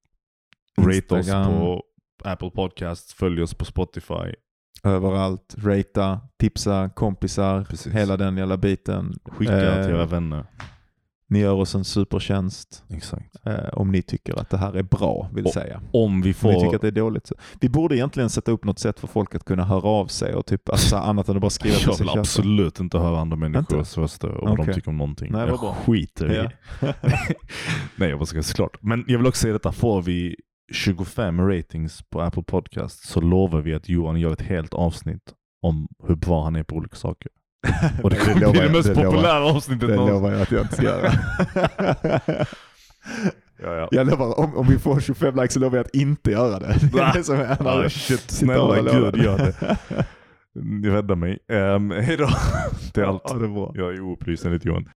Rate 0.80 1.14
oss 1.14 1.18
Instagram. 1.18 1.52
på 1.52 1.82
Apple 2.24 2.51
Podcasts. 2.51 3.14
Följ 3.14 3.43
oss 3.43 3.55
på 3.55 3.64
Spotify. 3.64 4.34
Överallt. 4.84 5.55
Rata, 5.59 6.20
tipsa, 6.38 6.90
kompisar, 6.94 7.64
Precis. 7.64 7.93
hela 7.94 8.16
den 8.16 8.36
jävla 8.36 8.56
biten. 8.56 9.18
Skicka 9.24 9.76
Eh, 9.78 9.84
till 9.86 9.94
era 9.94 10.06
vänner. 10.06 10.47
Ni 11.28 11.38
gör 11.38 11.52
oss 11.55 11.74
en 11.74 11.84
supertjänst 11.84 12.84
Exakt. 12.90 13.47
eh, 13.47 13.68
om 13.72 13.93
ni 13.93 14.02
tycker 14.02 14.40
att 14.40 14.51
det 14.51 14.56
här 14.56 14.72
är 14.76 14.82
bra, 14.82 15.30
vill 15.34 15.44
Och- 15.47 15.52
säga. 15.52 15.80
Om 15.93 16.22
vi 16.22 16.30
Om 16.30 16.34
får... 16.34 16.52
ni 16.52 16.60
tycker 16.60 16.76
att 16.76 16.82
det 16.82 16.88
är 16.88 16.93
dåligt. 16.93 17.26
Så. 17.26 17.34
Vi 17.60 17.68
borde 17.68 17.97
egentligen 17.97 18.30
sätta 18.30 18.52
upp 18.52 18.64
något 18.64 18.78
sätt 18.78 19.01
för 19.01 19.06
folk 19.06 19.34
att 19.34 19.44
kunna 19.44 19.64
höra 19.64 19.88
av 19.88 20.06
sig 20.06 20.34
och 20.34 20.47
typ 20.47 20.68
alltså, 20.68 20.97
annat 20.97 21.28
än 21.28 21.34
att 21.36 21.40
bara 21.40 21.51
skriva 21.51 21.76
till 21.76 21.84
jag 21.86 21.94
sig 21.97 22.05
vill 22.05 22.09
chatten. 22.09 22.20
absolut 22.20 22.80
inte 22.80 22.98
höra 22.98 23.18
andra 23.20 23.36
människors 23.36 23.97
röster 23.98 24.28
och 24.28 24.48
vad 24.48 24.66
de 24.66 24.72
tycker 24.74 24.88
om 24.88 24.97
någonting. 24.98 25.32
Nej, 25.32 25.48
jag 25.48 25.60
bra. 25.60 25.74
skiter 25.86 26.32
i. 26.32 26.36
Ja. 26.36 26.51
Nej, 27.97 28.09
jag 28.10 28.18
bara 28.18 28.26
ska 28.26 28.43
såklart. 28.43 28.76
Men 28.82 29.05
jag 29.09 29.18
vill 29.18 29.26
också 29.26 29.40
säga 29.43 29.52
detta. 29.52 29.72
Får 29.72 30.02
vi 30.02 30.36
25 30.72 31.48
ratings 31.48 32.02
på 32.10 32.20
Apple 32.20 32.43
Podcast 32.43 33.09
så 33.09 33.20
lovar 33.20 33.60
vi 33.60 33.74
att 33.74 33.88
Johan 33.88 34.20
gör 34.20 34.32
ett 34.32 34.43
helt 34.43 34.74
avsnitt 34.74 35.22
om 35.62 35.88
hur 36.09 36.14
bra 36.16 36.44
han 36.44 36.56
är 36.56 36.62
på 36.62 36.76
olika 36.76 36.97
saker. 36.97 37.30
Och 38.02 38.10
det 38.10 38.16
kommer 38.16 38.40
lovar 38.40 38.52
bli 38.52 38.60
det 38.60 38.70
mest 38.72 38.88
lovar- 38.88 39.05
populära 39.05 39.44
avsnittet 39.44 39.88
Det 39.88 39.97
någonsin. 39.97 40.14
lovar 40.14 40.32
jag 40.32 40.43
att 40.43 40.51
jag 40.51 40.62
inte 40.62 40.74
ska 40.74 40.82
göra. 40.84 41.12
Ja, 43.62 43.74
ja. 43.74 43.88
jag 43.90 44.06
lovar, 44.06 44.40
om, 44.40 44.56
om 44.56 44.66
vi 44.68 44.78
får 44.78 45.01
25 45.01 45.36
likes 45.36 45.52
så 45.55 45.60
lovar 45.60 45.76
jag 45.76 45.84
att 45.86 45.94
inte 45.94 46.30
göra 46.30 46.59
det. 46.59 46.78
Det 46.93 46.98
är 47.01 47.12
det 47.12 47.24
som 47.24 47.36
är 47.40 47.66
Ah, 47.66 47.88
shit, 47.88 48.30
snälla 48.30 48.76
gud 48.93 49.16
gör 49.22 49.38
det. 49.38 49.76
Rädda 50.90 51.14
mig. 51.14 51.38
Um, 51.48 51.90
hejdå. 51.90 52.28
Det 52.94 53.01
är 53.01 53.05
allt. 53.05 53.22
Ja, 53.24 53.34
det 53.34 53.44
är 53.44 53.48
bra. 53.48 53.72
Jag 53.74 53.94
är 53.94 54.01
oupplyst 54.01 54.44
enligt 54.44 54.64
Johan. 54.64 54.88